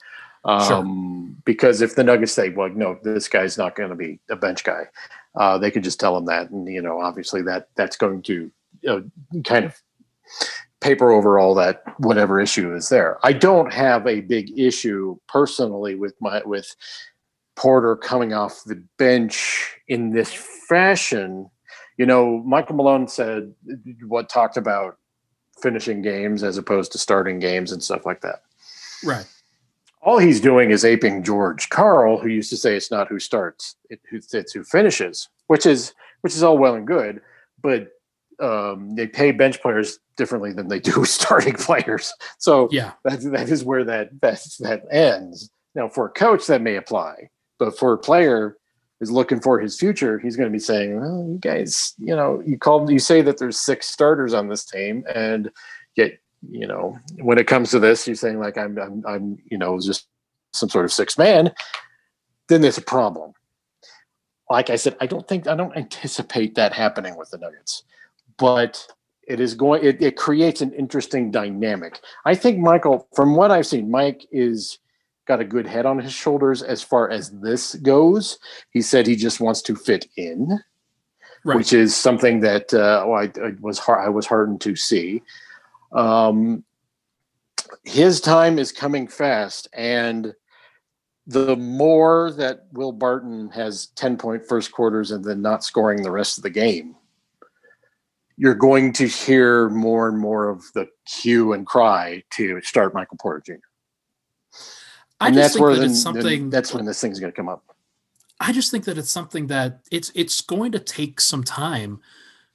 Um, 0.44 0.66
sure. 0.66 1.42
Because 1.44 1.80
if 1.80 1.94
the 1.94 2.04
Nuggets 2.04 2.32
say, 2.32 2.50
well, 2.50 2.68
no, 2.68 2.98
this 3.02 3.28
guy's 3.28 3.58
not 3.58 3.74
going 3.74 3.90
to 3.90 3.96
be 3.96 4.20
a 4.30 4.36
bench 4.36 4.64
guy, 4.64 4.88
uh, 5.34 5.58
they 5.58 5.70
could 5.70 5.84
just 5.84 6.00
tell 6.00 6.16
him 6.16 6.26
that. 6.26 6.50
And, 6.50 6.68
you 6.68 6.82
know, 6.82 7.00
obviously 7.00 7.42
that 7.42 7.68
that's 7.76 7.96
going 7.96 8.22
to 8.22 8.50
know, 8.82 9.04
kind 9.44 9.64
of 9.64 9.80
paper 10.80 11.10
over 11.10 11.38
all 11.38 11.54
that 11.54 11.82
whatever 11.98 12.40
issue 12.40 12.74
is 12.74 12.88
there. 12.88 13.18
I 13.22 13.32
don't 13.32 13.72
have 13.72 14.06
a 14.06 14.20
big 14.20 14.58
issue 14.58 15.18
personally 15.28 15.94
with 15.94 16.14
my 16.20 16.42
with 16.44 16.74
Porter 17.56 17.96
coming 17.96 18.32
off 18.32 18.62
the 18.64 18.82
bench 18.98 19.76
in 19.88 20.12
this 20.12 20.32
fashion. 20.32 21.50
You 21.98 22.06
know, 22.06 22.38
Michael 22.38 22.76
Malone 22.76 23.08
said 23.08 23.52
what 24.06 24.30
talked 24.30 24.56
about 24.56 24.96
finishing 25.60 26.00
games 26.00 26.42
as 26.42 26.56
opposed 26.56 26.92
to 26.92 26.98
starting 26.98 27.38
games 27.38 27.72
and 27.72 27.82
stuff 27.82 28.06
like 28.06 28.22
that. 28.22 28.42
Right 29.04 29.26
all 30.02 30.18
he's 30.18 30.40
doing 30.40 30.70
is 30.70 30.84
aping 30.84 31.22
George 31.22 31.68
Karl, 31.68 32.18
who 32.18 32.28
used 32.28 32.50
to 32.50 32.56
say 32.56 32.76
it's 32.76 32.90
not 32.90 33.08
who 33.08 33.18
starts, 33.18 33.76
it, 33.90 34.00
it's 34.10 34.52
who 34.52 34.64
finishes, 34.64 35.28
which 35.48 35.66
is 35.66 35.94
which 36.22 36.34
is 36.34 36.42
all 36.42 36.58
well 36.58 36.74
and 36.74 36.86
good, 36.86 37.20
but 37.62 37.88
um, 38.40 38.94
they 38.94 39.06
pay 39.06 39.30
bench 39.32 39.60
players 39.60 39.98
differently 40.16 40.52
than 40.52 40.68
they 40.68 40.80
do 40.80 41.04
starting 41.04 41.54
players. 41.54 42.12
So 42.38 42.68
yeah, 42.70 42.92
that 43.04 43.20
that 43.32 43.48
is 43.50 43.64
where 43.64 43.84
that 43.84 44.20
that 44.20 44.42
that 44.60 44.84
ends. 44.90 45.50
Now, 45.74 45.88
for 45.88 46.06
a 46.06 46.10
coach, 46.10 46.46
that 46.46 46.62
may 46.62 46.76
apply, 46.76 47.30
but 47.58 47.78
for 47.78 47.92
a 47.92 47.98
player 47.98 48.56
is 49.00 49.10
looking 49.10 49.40
for 49.40 49.60
his 49.60 49.78
future, 49.78 50.18
he's 50.18 50.36
going 50.36 50.48
to 50.48 50.52
be 50.52 50.58
saying, 50.58 50.98
"Well, 50.98 51.26
you 51.28 51.38
guys, 51.38 51.94
you 51.98 52.16
know, 52.16 52.42
you 52.44 52.58
called, 52.58 52.90
you 52.90 52.98
say 52.98 53.22
that 53.22 53.38
there's 53.38 53.58
six 53.58 53.86
starters 53.86 54.34
on 54.34 54.48
this 54.48 54.64
team, 54.64 55.04
and 55.14 55.50
yet 55.94 56.12
you 56.48 56.66
know, 56.66 56.98
when 57.20 57.38
it 57.38 57.46
comes 57.46 57.70
to 57.70 57.78
this, 57.78 58.06
you're 58.06 58.16
saying 58.16 58.38
like 58.38 58.56
I'm, 58.56 58.78
I'm, 58.78 59.04
I'm, 59.06 59.38
you 59.50 59.58
know, 59.58 59.78
just 59.80 60.06
some 60.52 60.68
sort 60.68 60.84
of 60.84 60.92
six 60.92 61.18
man, 61.18 61.52
then 62.48 62.60
there's 62.60 62.78
a 62.78 62.82
problem. 62.82 63.32
Like 64.48 64.70
I 64.70 64.76
said, 64.76 64.96
I 65.00 65.06
don't 65.06 65.26
think 65.28 65.46
I 65.46 65.54
don't 65.54 65.76
anticipate 65.76 66.56
that 66.56 66.72
happening 66.72 67.16
with 67.16 67.30
the 67.30 67.38
Nuggets, 67.38 67.84
but 68.36 68.84
it 69.28 69.38
is 69.38 69.54
going. 69.54 69.84
It, 69.84 70.02
it 70.02 70.16
creates 70.16 70.60
an 70.60 70.72
interesting 70.72 71.30
dynamic. 71.30 72.00
I 72.24 72.34
think 72.34 72.58
Michael, 72.58 73.06
from 73.14 73.36
what 73.36 73.52
I've 73.52 73.66
seen, 73.66 73.90
Mike 73.90 74.26
is 74.32 74.78
got 75.26 75.40
a 75.40 75.44
good 75.44 75.66
head 75.66 75.86
on 75.86 76.00
his 76.00 76.12
shoulders 76.12 76.62
as 76.62 76.82
far 76.82 77.08
as 77.08 77.30
this 77.40 77.76
goes. 77.76 78.40
He 78.70 78.82
said 78.82 79.06
he 79.06 79.14
just 79.14 79.40
wants 79.40 79.62
to 79.62 79.76
fit 79.76 80.08
in, 80.16 80.58
right. 81.44 81.56
which 81.56 81.72
is 81.72 81.94
something 81.94 82.40
that 82.40 82.74
uh, 82.74 83.04
well, 83.06 83.20
I, 83.20 83.30
I 83.40 83.52
was 83.60 83.78
hard, 83.78 84.04
I 84.04 84.08
was 84.08 84.26
heartened 84.26 84.60
to 84.62 84.74
see. 84.74 85.22
Um, 85.92 86.64
his 87.84 88.20
time 88.20 88.58
is 88.58 88.72
coming 88.72 89.08
fast, 89.08 89.68
and 89.72 90.34
the 91.26 91.56
more 91.56 92.32
that 92.32 92.66
Will 92.72 92.92
Barton 92.92 93.50
has 93.50 93.86
10 93.96 94.16
point 94.16 94.46
first 94.46 94.72
quarters 94.72 95.10
and 95.10 95.24
then 95.24 95.42
not 95.42 95.64
scoring 95.64 96.02
the 96.02 96.10
rest 96.10 96.38
of 96.38 96.42
the 96.42 96.50
game, 96.50 96.96
you're 98.36 98.54
going 98.54 98.92
to 98.94 99.06
hear 99.06 99.68
more 99.68 100.08
and 100.08 100.18
more 100.18 100.48
of 100.48 100.64
the 100.74 100.88
cue 101.06 101.52
and 101.52 101.66
cry 101.66 102.22
to 102.30 102.60
start 102.62 102.94
Michael 102.94 103.18
Porter 103.20 103.42
Jr. 103.46 103.54
I 105.20 105.28
and 105.28 105.36
that's 105.36 105.58
where 105.58 105.74
that 105.74 105.80
then, 105.80 105.94
something 105.94 106.50
that's 106.50 106.72
when 106.72 106.86
this 106.86 107.00
thing's 107.00 107.20
going 107.20 107.30
to 107.30 107.36
come 107.36 107.48
up. 107.48 107.62
I 108.40 108.52
just 108.52 108.70
think 108.70 108.86
that 108.86 108.96
it's 108.96 109.10
something 109.10 109.48
that 109.48 109.80
it's 109.90 110.10
it's 110.14 110.40
going 110.40 110.72
to 110.72 110.78
take 110.78 111.20
some 111.20 111.44
time 111.44 112.00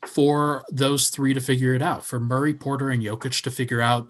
for 0.07 0.63
those 0.71 1.09
three 1.09 1.33
to 1.33 1.41
figure 1.41 1.73
it 1.73 1.81
out, 1.81 2.05
for 2.05 2.19
Murray, 2.19 2.53
Porter, 2.53 2.89
and 2.89 3.01
Jokic 3.01 3.41
to 3.43 3.51
figure 3.51 3.81
out 3.81 4.09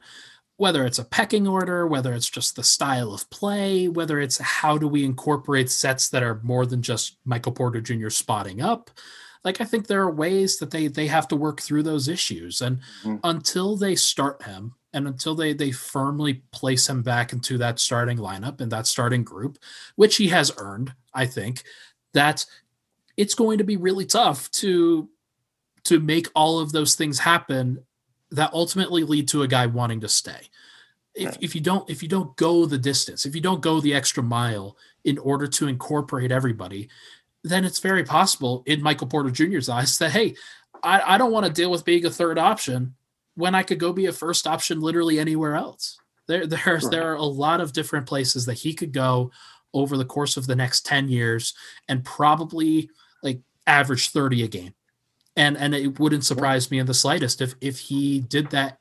whether 0.57 0.85
it's 0.85 0.99
a 0.99 1.05
pecking 1.05 1.47
order, 1.47 1.85
whether 1.85 2.13
it's 2.13 2.29
just 2.29 2.55
the 2.55 2.63
style 2.63 3.13
of 3.13 3.29
play, 3.29 3.87
whether 3.87 4.19
it's 4.19 4.37
how 4.37 4.77
do 4.77 4.87
we 4.87 5.03
incorporate 5.03 5.69
sets 5.69 6.09
that 6.09 6.23
are 6.23 6.39
more 6.43 6.65
than 6.65 6.81
just 6.81 7.17
Michael 7.25 7.51
Porter 7.51 7.81
Jr. 7.81 8.09
spotting 8.09 8.61
up. 8.61 8.89
Like 9.43 9.61
I 9.61 9.65
think 9.65 9.87
there 9.87 10.01
are 10.01 10.11
ways 10.11 10.57
that 10.57 10.71
they 10.71 10.87
they 10.87 11.07
have 11.07 11.27
to 11.27 11.35
work 11.35 11.61
through 11.61 11.83
those 11.83 12.07
issues, 12.07 12.61
and 12.61 12.79
mm-hmm. 13.03 13.17
until 13.23 13.75
they 13.75 13.95
start 13.95 14.41
him, 14.43 14.73
and 14.93 15.07
until 15.07 15.35
they 15.35 15.53
they 15.53 15.71
firmly 15.71 16.41
place 16.51 16.89
him 16.89 17.03
back 17.03 17.31
into 17.31 17.57
that 17.59 17.79
starting 17.79 18.17
lineup 18.17 18.59
and 18.59 18.71
that 18.71 18.87
starting 18.87 19.23
group, 19.23 19.59
which 19.97 20.15
he 20.15 20.29
has 20.29 20.51
earned, 20.57 20.93
I 21.13 21.27
think 21.27 21.63
that 22.13 22.45
it's 23.17 23.35
going 23.35 23.59
to 23.59 23.63
be 23.63 23.77
really 23.77 24.05
tough 24.05 24.49
to 24.51 25.09
to 25.85 25.99
make 25.99 26.27
all 26.35 26.59
of 26.59 26.71
those 26.71 26.95
things 26.95 27.19
happen 27.19 27.83
that 28.31 28.53
ultimately 28.53 29.03
lead 29.03 29.27
to 29.29 29.43
a 29.43 29.47
guy 29.47 29.65
wanting 29.65 30.01
to 30.01 30.09
stay. 30.09 30.49
If, 31.13 31.37
if 31.39 31.55
you 31.55 31.61
don't 31.61 31.89
if 31.89 32.03
you 32.03 32.09
don't 32.09 32.35
go 32.35 32.65
the 32.65 32.77
distance, 32.77 33.25
if 33.25 33.35
you 33.35 33.41
don't 33.41 33.61
go 33.61 33.79
the 33.79 33.93
extra 33.93 34.21
mile 34.21 34.75
in 35.05 35.17
order 35.17 35.47
to 35.47 35.67
incorporate 35.67 36.31
everybody, 36.31 36.89
then 37.43 37.63
it's 37.63 37.79
very 37.79 38.03
possible 38.03 38.63
in 38.65 38.81
Michael 38.81 39.07
Porter 39.07 39.31
Jr.'s 39.31 39.69
eyes 39.69 39.97
that 39.99 40.11
hey, 40.11 40.35
I, 40.83 41.15
I 41.15 41.17
don't 41.17 41.31
want 41.31 41.45
to 41.45 41.51
deal 41.51 41.71
with 41.71 41.85
being 41.85 42.05
a 42.05 42.09
third 42.09 42.37
option 42.37 42.95
when 43.35 43.55
I 43.55 43.63
could 43.63 43.79
go 43.79 43.93
be 43.93 44.07
a 44.07 44.11
first 44.11 44.45
option 44.45 44.81
literally 44.81 45.17
anywhere 45.17 45.55
else. 45.55 45.97
There 46.27 46.45
there's 46.47 46.83
right. 46.83 46.91
there 46.91 47.11
are 47.11 47.15
a 47.15 47.23
lot 47.23 47.61
of 47.61 47.71
different 47.71 48.07
places 48.07 48.45
that 48.47 48.55
he 48.55 48.73
could 48.73 48.91
go 48.91 49.31
over 49.73 49.95
the 49.95 50.05
course 50.05 50.35
of 50.35 50.47
the 50.47 50.55
next 50.55 50.85
10 50.85 51.09
years 51.09 51.53
and 51.87 52.03
probably 52.03 52.89
like 53.21 53.41
average 53.67 54.09
30 54.09 54.43
a 54.43 54.47
game. 54.47 54.73
And 55.35 55.57
and 55.57 55.75
it 55.75 55.99
wouldn't 55.99 56.25
surprise 56.25 56.71
me 56.71 56.79
in 56.79 56.85
the 56.85 56.93
slightest 56.93 57.41
if 57.41 57.55
if 57.61 57.79
he 57.79 58.21
did 58.21 58.51
that 58.51 58.79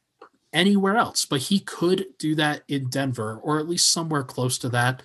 anywhere 0.53 0.97
else, 0.97 1.25
but 1.25 1.41
he 1.41 1.59
could 1.59 2.07
do 2.19 2.35
that 2.37 2.63
in 2.69 2.89
Denver 2.89 3.41
or 3.43 3.59
at 3.59 3.69
least 3.69 3.91
somewhere 3.91 4.23
close 4.23 4.57
to 4.59 4.69
that 4.71 5.03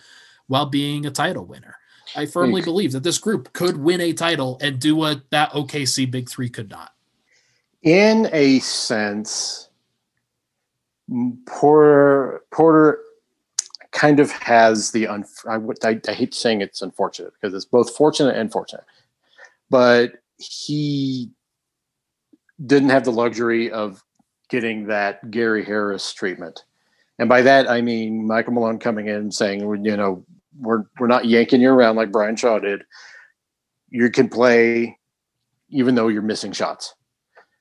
while 0.48 0.68
being 0.68 1.06
a 1.06 1.12
title 1.12 1.46
winner. 1.46 1.76
I 2.16 2.26
firmly 2.26 2.62
hmm. 2.62 2.66
believe 2.66 2.92
that 2.94 3.04
this 3.04 3.18
group 3.18 3.54
could 3.54 3.78
win 3.78 4.02
a 4.02 4.14
title 4.14 4.58
and 4.62 4.80
do 4.80 4.96
what 4.96 5.30
that 5.32 5.52
OKC 5.52 6.10
Big 6.10 6.30
Three 6.30 6.50
could 6.50 6.70
not. 6.70 6.92
In 7.82 8.30
a 8.32 8.60
sense, 8.60 9.70
Porter 11.46 12.42
Porter 12.52 13.00
kind 13.92 14.20
of 14.20 14.32
has 14.32 14.92
the 14.92 15.08
un, 15.08 15.26
I, 15.48 15.56
I, 15.56 16.00
I 16.08 16.14
hate 16.14 16.34
saying 16.34 16.62
it's 16.62 16.82
unfortunate 16.82 17.34
because 17.34 17.54
it's 17.54 17.66
both 17.66 17.96
fortunate 17.96 18.36
and 18.36 18.52
fortunate, 18.52 18.86
but 19.70 20.14
he 20.38 21.32
didn't 22.66 22.90
have 22.90 23.06
the 23.06 23.12
luxury 23.12 23.72
of 23.72 24.04
getting 24.50 24.88
that 24.88 25.32
Gary 25.32 25.64
Harris 25.64 26.14
treatment. 26.14 26.64
And 27.18 27.30
by 27.30 27.42
that 27.42 27.70
I 27.70 27.82
mean 27.82 28.28
Michael 28.28 28.54
Malone 28.54 28.80
coming 28.80 29.08
in 29.08 29.32
saying, 29.32 29.62
you 29.62 29.98
know, 29.98 30.26
we're 30.60 30.84
we're 31.00 31.08
not 31.08 31.26
yanking 31.26 31.62
you 31.62 31.72
around 31.72 31.96
like 31.96 32.12
Brian 32.12 32.36
Shaw 32.36 32.60
did. 32.60 32.84
You 33.90 34.10
can 34.10 34.30
play 34.30 34.98
even 35.70 35.96
though 35.96 36.08
you're 36.08 36.22
missing 36.22 36.52
shots. 36.52 36.96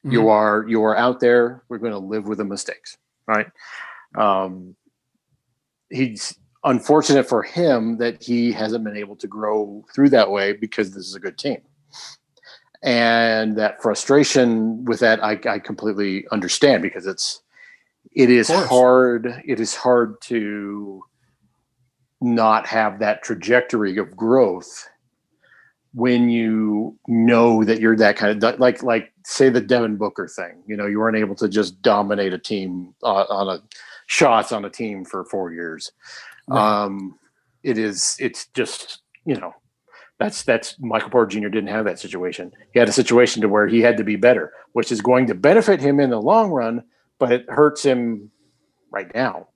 Mm-hmm. 0.04 0.12
You 0.12 0.28
are 0.28 0.64
you 0.68 0.82
are 0.84 0.96
out 0.96 1.20
there. 1.20 1.62
We're 1.68 1.78
going 1.78 1.92
to 1.92 1.98
live 1.98 2.26
with 2.26 2.38
the 2.38 2.44
mistakes, 2.44 2.96
right? 3.26 3.48
Um, 4.16 4.76
he's 5.90 6.38
unfortunate 6.64 7.28
for 7.28 7.42
him 7.42 7.98
that 7.98 8.22
he 8.22 8.52
hasn't 8.52 8.84
been 8.84 8.96
able 8.96 9.16
to 9.16 9.26
grow 9.26 9.84
through 9.94 10.10
that 10.10 10.30
way 10.30 10.52
because 10.52 10.90
this 10.90 11.06
is 11.06 11.14
a 11.14 11.20
good 11.20 11.38
team. 11.38 11.58
And 12.82 13.56
that 13.56 13.82
frustration 13.82 14.84
with 14.84 15.00
that, 15.00 15.22
I, 15.22 15.38
I 15.48 15.58
completely 15.58 16.26
understand 16.30 16.82
because 16.82 17.06
it's 17.06 17.42
it 18.12 18.30
is 18.30 18.48
hard. 18.48 19.42
It 19.44 19.60
is 19.60 19.74
hard 19.74 20.20
to 20.22 21.02
not 22.20 22.66
have 22.66 22.98
that 22.98 23.22
trajectory 23.22 23.96
of 23.98 24.16
growth 24.16 24.88
when 25.94 26.28
you 26.28 26.96
know 27.06 27.64
that 27.64 27.80
you're 27.80 27.96
that 27.96 28.16
kind 28.16 28.42
of 28.42 28.60
like 28.60 28.82
like 28.82 29.12
say 29.24 29.48
the 29.48 29.60
Devin 29.60 29.96
Booker 29.96 30.28
thing. 30.28 30.62
You 30.66 30.76
know, 30.76 30.86
you 30.86 30.98
weren't 30.98 31.16
able 31.16 31.34
to 31.36 31.48
just 31.48 31.80
dominate 31.82 32.32
a 32.32 32.38
team 32.38 32.94
uh, 33.02 33.24
on 33.28 33.48
a 33.48 33.62
shots 34.06 34.52
on 34.52 34.64
a 34.64 34.70
team 34.70 35.04
for 35.04 35.24
four 35.24 35.52
years. 35.52 35.92
Right. 36.46 36.84
Um, 36.84 37.18
it 37.62 37.78
is 37.78 38.16
it's 38.18 38.46
just 38.48 39.02
you 39.24 39.36
know 39.36 39.54
that's 40.18 40.42
that's 40.42 40.78
Michael 40.80 41.10
Porter 41.10 41.40
Jr. 41.40 41.48
didn't 41.48 41.68
have 41.68 41.84
that 41.84 41.98
situation. 41.98 42.52
He 42.72 42.78
had 42.78 42.88
a 42.88 42.92
situation 42.92 43.40
to 43.42 43.48
where 43.48 43.68
he 43.68 43.80
had 43.80 43.96
to 43.98 44.04
be 44.04 44.16
better, 44.16 44.52
which 44.72 44.90
is 44.90 45.00
going 45.00 45.26
to 45.28 45.34
benefit 45.34 45.80
him 45.80 46.00
in 46.00 46.10
the 46.10 46.20
long 46.20 46.50
run, 46.50 46.84
but 47.18 47.32
it 47.32 47.48
hurts 47.48 47.84
him 47.84 48.30
right 48.90 49.12
now. 49.14 49.48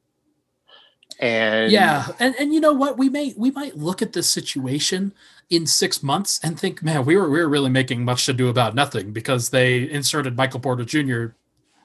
And 1.19 1.71
yeah, 1.71 2.07
and 2.21 2.35
and 2.39 2.55
you 2.55 2.61
know 2.61 2.73
what? 2.73 2.97
We 2.97 3.09
may 3.09 3.35
we 3.37 3.51
might 3.51 3.77
look 3.77 4.03
at 4.03 4.13
this 4.13 4.31
situation 4.31 5.13
in 5.51 5.67
six 5.67 6.03
months 6.03 6.41
and 6.43 6.59
think, 6.59 6.83
man, 6.83 7.05
we 7.05 7.17
were 7.17 7.29
we 7.29 7.41
were 7.41 7.49
really 7.49 7.71
making 7.71 8.05
much 8.05 8.25
to 8.27 8.33
do 8.33 8.49
about 8.49 8.75
nothing 8.75 9.13
because 9.13 9.51
they 9.51 9.91
inserted 9.91 10.37
Michael 10.37 10.61
Porter 10.61 10.85
Jr. 10.85 11.35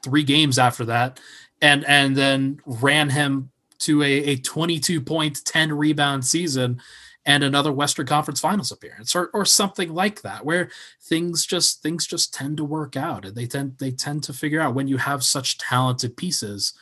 three 0.03 0.23
games 0.23 0.59
after 0.59 0.85
that, 0.85 1.19
and 1.61 1.83
and 1.85 2.15
then 2.15 2.61
ran 2.65 3.09
him 3.09 3.49
to 3.79 4.01
a, 4.01 4.11
a 4.11 4.37
22 4.37 5.01
point 5.01 5.43
10 5.45 5.73
rebound 5.73 6.25
season 6.25 6.81
and 7.27 7.43
another 7.43 7.71
Western 7.71 8.07
Conference 8.07 8.39
Finals 8.39 8.71
appearance 8.71 9.15
or 9.15 9.29
or 9.33 9.45
something 9.45 9.93
like 9.93 10.23
that 10.23 10.43
where 10.43 10.71
things 10.99 11.45
just 11.45 11.83
things 11.83 12.07
just 12.07 12.33
tend 12.33 12.57
to 12.57 12.63
work 12.63 12.97
out 12.97 13.25
and 13.25 13.35
they 13.35 13.45
tend 13.45 13.77
they 13.77 13.91
tend 13.91 14.23
to 14.23 14.33
figure 14.33 14.61
out 14.61 14.73
when 14.73 14.87
you 14.87 14.97
have 14.97 15.23
such 15.23 15.59
talented 15.59 16.17
pieces 16.17 16.73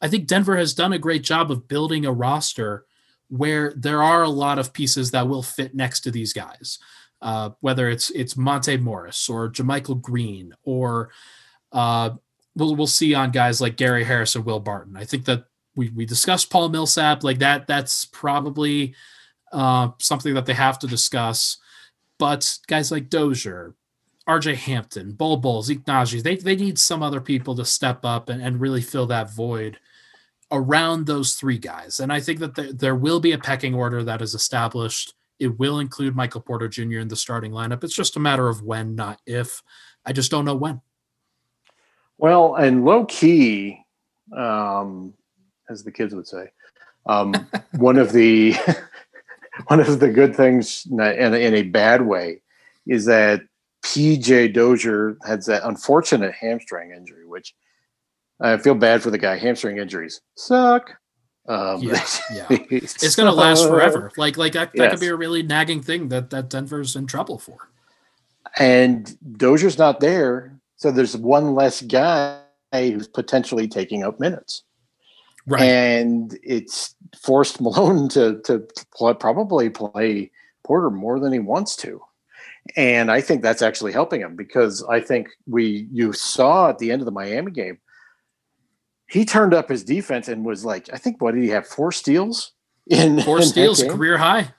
I 0.00 0.08
think 0.08 0.26
Denver 0.26 0.56
has 0.56 0.74
done 0.74 0.92
a 0.92 0.98
great 0.98 1.22
job 1.22 1.50
of 1.50 1.68
building 1.68 2.04
a 2.04 2.12
roster 2.12 2.84
where 3.28 3.72
there 3.76 4.02
are 4.02 4.22
a 4.22 4.28
lot 4.28 4.58
of 4.58 4.72
pieces 4.72 5.10
that 5.10 5.26
will 5.26 5.42
fit 5.42 5.74
next 5.74 6.00
to 6.00 6.10
these 6.10 6.32
guys. 6.32 6.78
Uh, 7.22 7.50
whether 7.60 7.88
it's 7.88 8.10
it's 8.10 8.36
Monte 8.36 8.76
Morris 8.76 9.28
or 9.28 9.48
JaMychal 9.48 10.02
Green 10.02 10.52
or 10.64 11.10
uh, 11.72 12.10
we'll 12.54 12.76
we'll 12.76 12.86
see 12.86 13.14
on 13.14 13.30
guys 13.30 13.60
like 13.60 13.76
Gary 13.76 14.04
Harris 14.04 14.34
and 14.34 14.44
Will 14.44 14.60
Barton. 14.60 14.96
I 14.98 15.04
think 15.04 15.24
that 15.24 15.44
we 15.74 15.88
we 15.88 16.04
discussed 16.04 16.50
Paul 16.50 16.68
Millsap 16.68 17.24
like 17.24 17.38
that. 17.38 17.66
That's 17.66 18.04
probably 18.04 18.94
uh, 19.56 19.88
something 19.98 20.34
that 20.34 20.44
they 20.44 20.52
have 20.52 20.78
to 20.78 20.86
discuss. 20.86 21.56
But 22.18 22.58
guys 22.66 22.92
like 22.92 23.08
Dozier, 23.08 23.74
RJ 24.28 24.54
Hampton, 24.54 25.12
Bol 25.12 25.38
Bol, 25.38 25.62
Zeke 25.62 25.84
Nnaji, 25.84 26.22
they, 26.22 26.36
they 26.36 26.56
need 26.56 26.78
some 26.78 27.02
other 27.02 27.22
people 27.22 27.56
to 27.56 27.64
step 27.64 28.04
up 28.04 28.28
and, 28.28 28.42
and 28.42 28.60
really 28.60 28.82
fill 28.82 29.06
that 29.06 29.32
void 29.32 29.78
around 30.52 31.06
those 31.06 31.34
three 31.34 31.58
guys. 31.58 32.00
And 32.00 32.12
I 32.12 32.20
think 32.20 32.38
that 32.40 32.54
there, 32.54 32.72
there 32.72 32.94
will 32.94 33.18
be 33.18 33.32
a 33.32 33.38
pecking 33.38 33.74
order 33.74 34.04
that 34.04 34.20
is 34.20 34.34
established. 34.34 35.14
It 35.38 35.58
will 35.58 35.80
include 35.80 36.14
Michael 36.14 36.42
Porter 36.42 36.68
Jr. 36.68 36.98
in 36.98 37.08
the 37.08 37.16
starting 37.16 37.52
lineup. 37.52 37.82
It's 37.82 37.96
just 37.96 38.16
a 38.16 38.20
matter 38.20 38.48
of 38.48 38.62
when, 38.62 38.94
not 38.94 39.20
if. 39.26 39.62
I 40.04 40.12
just 40.12 40.30
don't 40.30 40.44
know 40.44 40.54
when. 40.54 40.82
Well, 42.18 42.56
and 42.56 42.84
low 42.84 43.06
key, 43.06 43.84
um, 44.36 45.14
as 45.70 45.82
the 45.82 45.90
kids 45.90 46.14
would 46.14 46.26
say, 46.26 46.50
um, 47.06 47.32
one 47.76 47.98
of 47.98 48.12
the 48.12 48.54
one 49.66 49.80
of 49.80 50.00
the 50.00 50.10
good 50.10 50.34
things 50.34 50.86
in 50.90 51.00
a, 51.00 51.12
in 51.12 51.54
a 51.54 51.62
bad 51.62 52.02
way 52.02 52.40
is 52.86 53.04
that 53.06 53.42
PJ 53.84 54.52
Dozier 54.52 55.16
has 55.24 55.46
that 55.46 55.64
unfortunate 55.64 56.34
hamstring 56.34 56.90
injury, 56.90 57.26
which 57.26 57.54
I 58.40 58.56
feel 58.58 58.74
bad 58.74 59.02
for 59.02 59.10
the 59.10 59.18
guy. 59.18 59.38
Hamstring 59.38 59.78
injuries 59.78 60.20
suck. 60.36 60.92
Um, 61.48 61.80
yeah, 61.80 62.04
yeah. 62.34 62.46
it's 62.50 63.14
going 63.14 63.28
to 63.28 63.32
last 63.32 63.66
forever. 63.66 64.10
Like, 64.16 64.36
like 64.36 64.52
that, 64.54 64.72
that 64.72 64.82
yes. 64.82 64.90
could 64.90 65.00
be 65.00 65.06
a 65.06 65.14
really 65.14 65.42
nagging 65.42 65.80
thing 65.80 66.08
that 66.08 66.30
that 66.30 66.50
Denver's 66.50 66.96
in 66.96 67.06
trouble 67.06 67.38
for. 67.38 67.70
And 68.58 69.16
Dozier's 69.36 69.78
not 69.78 70.00
there, 70.00 70.58
so 70.76 70.90
there's 70.90 71.16
one 71.16 71.54
less 71.54 71.82
guy 71.82 72.40
who's 72.72 73.06
potentially 73.06 73.68
taking 73.68 74.02
up 74.02 74.18
minutes. 74.18 74.64
Right. 75.46 75.62
And 75.62 76.38
it's 76.42 76.94
forced 77.20 77.60
Malone 77.60 78.08
to 78.10 78.40
to 78.42 78.66
play, 78.94 79.14
probably 79.14 79.70
play 79.70 80.30
Porter 80.64 80.90
more 80.90 81.20
than 81.20 81.32
he 81.32 81.38
wants 81.38 81.76
to. 81.76 82.00
And 82.76 83.12
I 83.12 83.20
think 83.20 83.42
that's 83.42 83.62
actually 83.62 83.92
helping 83.92 84.20
him 84.20 84.34
because 84.34 84.84
I 84.90 85.00
think 85.00 85.28
we 85.46 85.88
you 85.92 86.12
saw 86.12 86.70
at 86.70 86.78
the 86.78 86.90
end 86.90 87.00
of 87.00 87.06
the 87.06 87.12
Miami 87.12 87.52
game 87.52 87.78
he 89.08 89.24
turned 89.24 89.54
up 89.54 89.68
his 89.68 89.84
defense 89.84 90.28
and 90.28 90.44
was 90.44 90.64
like, 90.64 90.88
I 90.92 90.96
think 90.96 91.20
what 91.20 91.34
did 91.34 91.42
he 91.42 91.50
have? 91.50 91.66
Four 91.66 91.92
steals 91.92 92.52
in 92.86 93.20
four 93.22 93.38
in 93.38 93.44
steals, 93.44 93.82
career 93.82 94.18
high. 94.18 94.52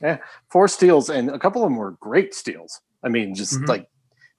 Yeah, 0.00 0.18
four 0.50 0.68
steals, 0.68 1.10
and 1.10 1.30
a 1.30 1.38
couple 1.38 1.62
of 1.62 1.70
them 1.70 1.76
were 1.76 1.92
great 2.00 2.34
steals. 2.34 2.80
I 3.02 3.08
mean, 3.08 3.34
just 3.34 3.54
mm-hmm. 3.54 3.64
like 3.64 3.88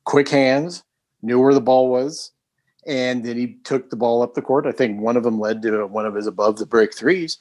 quick 0.06 0.30
hands, 0.30 0.84
knew 1.22 1.40
where 1.40 1.54
the 1.54 1.62
ball 1.62 1.90
was, 1.90 2.32
and 2.88 3.26
then 3.26 3.38
he 3.38 3.56
took 3.64 3.90
the 3.90 3.96
ball 3.96 4.22
up 4.22 4.34
the 4.34 4.42
court. 4.42 4.66
I 4.66 4.72
think 4.72 5.00
one 5.00 5.18
of 5.18 5.24
them 5.24 5.40
led 5.40 5.62
to 5.64 5.86
one 5.86 6.06
of 6.06 6.16
his 6.16 6.28
above 6.28 6.58
the 6.58 6.66
break 6.66 6.96
threes. 6.96 7.38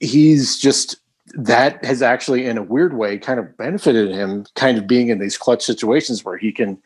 He's 0.00 0.58
just 0.58 0.96
that 1.34 1.84
has 1.84 2.02
actually, 2.02 2.46
in 2.46 2.58
a 2.58 2.62
weird 2.62 2.94
way, 2.94 3.16
kind 3.16 3.38
of 3.38 3.56
benefited 3.56 4.10
him, 4.10 4.44
kind 4.54 4.76
of 4.76 4.86
being 4.86 5.08
in 5.08 5.18
these 5.18 5.38
clutch 5.38 5.62
situations 5.62 6.24
where 6.24 6.36
he 6.36 6.52
can, 6.52 6.78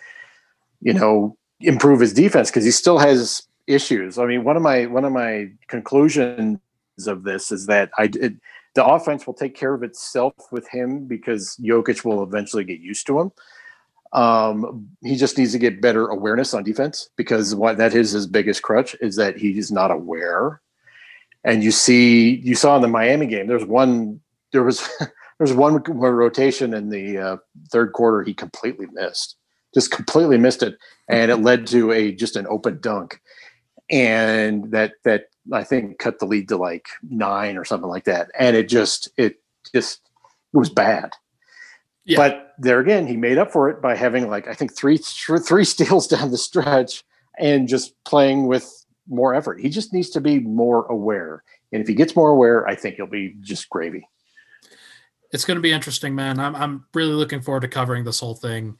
you 0.82 0.93
know, 0.93 1.36
improve 1.60 2.01
his 2.01 2.12
defense 2.12 2.51
because 2.51 2.64
he 2.64 2.70
still 2.70 2.98
has 2.98 3.43
issues. 3.66 4.18
I 4.18 4.27
mean, 4.27 4.44
one 4.44 4.56
of 4.56 4.62
my 4.62 4.86
one 4.86 5.05
of 5.05 5.12
my 5.12 5.51
conclusions 5.68 6.59
of 7.06 7.24
this 7.24 7.51
is 7.51 7.66
that 7.66 7.90
I 7.98 8.06
did 8.06 8.40
the 8.74 8.85
offense 8.85 9.27
will 9.27 9.35
take 9.35 9.55
care 9.55 9.73
of 9.73 9.82
itself 9.82 10.35
with 10.52 10.68
him 10.68 11.06
because 11.06 11.56
Jokic 11.56 12.05
will 12.05 12.23
eventually 12.23 12.62
get 12.62 12.78
used 12.78 13.06
to 13.06 13.18
him. 13.18 13.32
Um, 14.12 14.89
he 15.03 15.16
just 15.16 15.37
needs 15.37 15.53
to 15.53 15.59
get 15.59 15.81
better 15.81 16.07
awareness 16.07 16.55
on 16.55 16.62
defense 16.62 17.11
because 17.16 17.55
what 17.55 17.78
that 17.78 17.95
is 17.95 18.12
his 18.12 18.27
biggest 18.27 18.62
crutch 18.62 18.97
is 19.01 19.16
that 19.16 19.37
he's 19.37 19.70
not 19.70 19.91
aware. 19.91 20.61
And 21.45 21.62
you 21.62 21.70
see, 21.70 22.37
you 22.37 22.55
saw 22.55 22.77
in 22.77 22.83
the 22.83 22.89
Miami 22.89 23.27
game, 23.27 23.47
there's 23.47 23.65
one, 23.65 24.20
there 24.53 24.65
was, 24.65 24.89
there's 25.39 25.53
one 25.53 25.83
rotation 25.85 26.74
in 26.74 26.89
the 26.89 27.19
uh, 27.19 27.37
third 27.70 27.93
quarter 27.93 28.23
he 28.23 28.35
completely 28.35 28.87
missed, 28.93 29.37
just 29.74 29.91
completely 29.91 30.39
missed 30.39 30.62
it, 30.62 30.77
and 31.09 31.31
it 31.31 31.37
led 31.37 31.66
to 31.69 31.93
a 31.93 32.12
just 32.12 32.37
an 32.37 32.47
open 32.49 32.81
dunk 32.81 33.20
and 33.91 34.70
that 34.73 34.95
that 35.05 35.27
I 35.53 35.65
think 35.65 35.99
cut 35.99 36.19
the 36.19 36.27
lead 36.27 36.49
to 36.49 36.57
like 36.57 36.87
nine 37.09 37.57
or 37.57 37.65
something 37.65 37.89
like 37.89 38.05
that. 38.05 38.31
And 38.39 38.57
it 38.57 38.69
just 38.69 39.09
it 39.16 39.41
just 39.73 40.01
it 40.53 40.57
was 40.57 40.70
bad. 40.70 41.12
Yeah. 42.07 42.16
But 42.16 42.55
there 42.59 42.81
again, 42.81 43.07
he 43.07 43.16
made 43.16 43.37
up 43.37 43.53
for 43.53 43.69
it 43.69 43.83
by 43.83 43.97
having 43.97 44.31
like 44.31 44.49
I 44.49 44.55
think 44.55 44.74
three 44.74 44.97
three 44.97 45.65
steals 45.74 46.07
down 46.07 46.31
the 46.31 46.39
stretch 46.39 47.05
and 47.39 47.69
just 47.69 47.93
playing 48.05 48.47
with 48.47 48.73
more 49.09 49.35
effort. 49.35 49.61
He 49.61 49.69
just 49.69 49.93
needs 49.93 50.11
to 50.11 50.20
be 50.20 50.39
more 50.39 50.87
aware. 50.87 51.43
And 51.73 51.83
if 51.83 51.89
he 51.89 51.95
gets 51.95 52.16
more 52.16 52.31
aware, 52.31 52.66
I 52.66 52.74
think 52.74 52.95
he'll 52.95 53.07
be 53.07 53.35
just 53.41 53.69
gravy. 53.69 54.09
It's 55.33 55.45
going 55.45 55.57
to 55.57 55.62
be 55.62 55.73
interesting, 55.73 56.15
man. 56.15 56.39
I'm 56.39 56.55
I'm 56.55 56.87
really 56.95 57.12
looking 57.12 57.41
forward 57.41 57.62
to 57.62 57.69
covering 57.69 58.05
this 58.05 58.20
whole 58.20 58.37
thing 58.37 58.77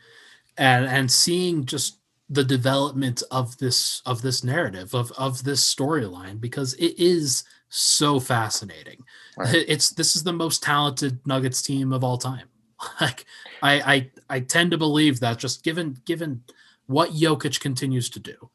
and 0.57 0.87
and 0.87 1.11
seeing 1.11 1.67
just 1.67 1.99
the 2.31 2.45
development 2.45 3.23
of 3.31 3.59
this 3.59 4.03
of 4.07 4.23
this 4.23 4.43
narrative 4.43 4.95
of 4.95 5.13
of 5.13 5.45
this 5.45 5.75
storyline 5.75 6.41
because 6.41 6.75
it 6.75 6.99
is 6.99 7.45
so 7.69 8.21
fascinating. 8.21 9.05
Right. 9.37 9.65
It's 9.67 9.91
this 9.91 10.15
is 10.17 10.23
the 10.23 10.33
most 10.33 10.63
talented 10.63 11.21
Nuggets 11.27 11.61
team 11.61 11.93
of 11.93 12.05
all 12.05 12.19
time. 12.19 12.49
Like 13.01 13.25
I 13.63 13.81
I 13.95 14.11
I 14.37 14.41
tend 14.41 14.71
to 14.73 14.79
believe 14.79 15.21
that 15.21 15.39
just 15.39 15.65
given 15.65 15.99
given 16.05 16.43
what 16.87 17.11
Jokic 17.11 17.59
continues 17.61 18.11
to 18.11 18.21
do, 18.21 18.51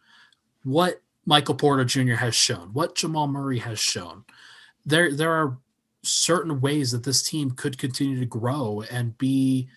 what 0.63 1.01
Michael 1.25 1.55
Porter 1.55 1.85
Jr. 1.85 2.15
has 2.15 2.35
shown, 2.35 2.69
what 2.73 2.95
Jamal 2.95 3.27
Murray 3.27 3.59
has 3.59 3.79
shown, 3.79 4.23
there 4.85 5.13
there 5.13 5.31
are 5.31 5.57
certain 6.03 6.61
ways 6.61 6.91
that 6.91 7.03
this 7.03 7.23
team 7.23 7.51
could 7.51 7.77
continue 7.77 8.19
to 8.19 8.25
grow 8.25 8.83
and 8.91 9.17
be 9.17 9.69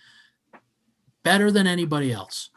better 1.22 1.50
than 1.50 1.66
anybody 1.66 2.12
else 2.12 2.50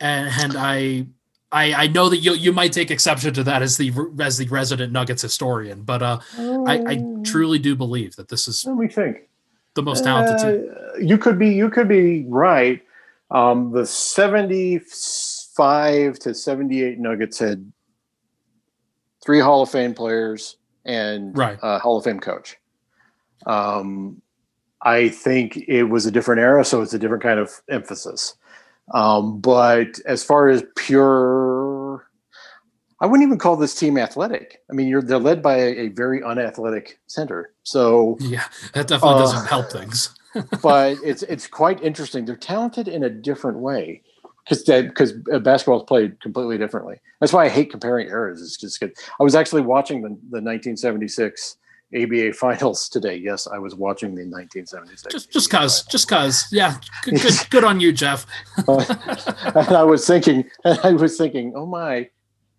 and, 0.00 0.30
and 0.40 0.56
I, 0.56 1.06
I 1.52 1.84
I 1.84 1.86
know 1.88 2.08
that 2.08 2.18
you 2.18 2.34
you 2.34 2.52
might 2.52 2.72
take 2.72 2.90
exception 2.90 3.32
to 3.34 3.44
that 3.44 3.62
as 3.62 3.76
the 3.76 3.92
as 4.20 4.38
the 4.38 4.46
resident 4.48 4.92
Nuggets 4.92 5.22
historian, 5.22 5.82
but 5.82 6.02
uh, 6.02 6.18
I, 6.38 6.78
I 6.86 6.98
oh. 7.00 7.22
truly 7.24 7.58
do 7.58 7.76
believe 7.76 8.16
that 8.16 8.28
this 8.28 8.48
is. 8.48 8.64
What 8.64 8.72
do 8.72 8.78
we 8.78 8.88
think? 8.88 9.28
The 9.74 9.82
most 9.82 10.04
talented 10.04 10.36
uh, 10.36 10.44
team. 10.44 10.70
You 11.08 11.18
could 11.18 11.38
be 11.38 11.48
you 11.50 11.68
could 11.70 11.88
be 11.88 12.24
right. 12.28 12.80
Um, 13.30 13.72
the 13.72 13.86
seventy-five 13.86 14.80
to 16.20 16.34
seventy-eight 16.34 16.98
Nuggets 16.98 17.38
had 17.38 17.72
three 19.24 19.40
Hall 19.40 19.62
of 19.62 19.70
Fame 19.70 19.94
players 19.94 20.56
and 20.84 21.36
right. 21.36 21.58
a 21.62 21.78
Hall 21.78 21.96
of 21.96 22.04
Fame 22.04 22.20
coach. 22.20 22.56
Um, 23.46 24.20
I 24.82 25.08
think 25.08 25.56
it 25.66 25.84
was 25.84 26.04
a 26.06 26.10
different 26.10 26.40
era, 26.40 26.64
so 26.64 26.82
it's 26.82 26.92
a 26.94 26.98
different 26.98 27.22
kind 27.22 27.40
of 27.40 27.62
emphasis. 27.70 28.36
Um, 28.92 29.40
but 29.40 29.98
as 30.04 30.22
far 30.22 30.48
as 30.48 30.62
pure, 30.76 31.63
I 33.00 33.06
wouldn't 33.06 33.26
even 33.26 33.38
call 33.38 33.56
this 33.56 33.74
team 33.74 33.98
athletic. 33.98 34.62
I 34.70 34.74
mean, 34.74 34.88
you're 34.88 35.02
they're 35.02 35.18
led 35.18 35.42
by 35.42 35.56
a, 35.56 35.70
a 35.70 35.88
very 35.88 36.22
unathletic 36.22 36.98
center. 37.06 37.52
So 37.62 38.16
yeah, 38.20 38.44
that 38.72 38.88
definitely 38.88 39.16
uh, 39.16 39.18
doesn't 39.18 39.46
help 39.46 39.70
things. 39.70 40.14
but 40.62 40.96
it's 41.04 41.22
it's 41.24 41.46
quite 41.46 41.82
interesting. 41.82 42.24
They're 42.24 42.36
talented 42.36 42.88
in 42.88 43.04
a 43.04 43.10
different 43.10 43.58
way 43.58 44.02
because 44.48 44.64
because 44.64 45.12
basketball 45.42 45.78
is 45.78 45.86
played 45.86 46.20
completely 46.20 46.58
differently. 46.58 47.00
That's 47.20 47.32
why 47.32 47.44
I 47.44 47.48
hate 47.48 47.70
comparing 47.70 48.08
eras. 48.08 48.42
It's 48.42 48.56
just 48.56 48.80
good. 48.80 48.92
I 49.18 49.22
was 49.22 49.34
actually 49.34 49.62
watching 49.62 50.02
the, 50.02 50.08
the 50.08 50.42
1976 50.42 51.56
ABA 51.94 52.32
finals 52.38 52.88
today. 52.88 53.16
Yes, 53.16 53.46
I 53.46 53.58
was 53.58 53.74
watching 53.74 54.14
the 54.14 54.22
1976. 54.22 55.12
Just, 55.12 55.32
just 55.32 55.50
cause, 55.50 55.84
just 55.84 56.08
cause. 56.08 56.46
Yeah, 56.50 56.76
good, 57.02 57.14
good, 57.22 57.34
good 57.50 57.64
on 57.64 57.80
you, 57.80 57.92
Jeff. 57.92 58.26
and 58.66 59.68
I 59.68 59.84
was 59.84 60.06
thinking, 60.06 60.44
I 60.64 60.92
was 60.92 61.16
thinking, 61.16 61.52
oh 61.54 61.66
my, 61.66 62.08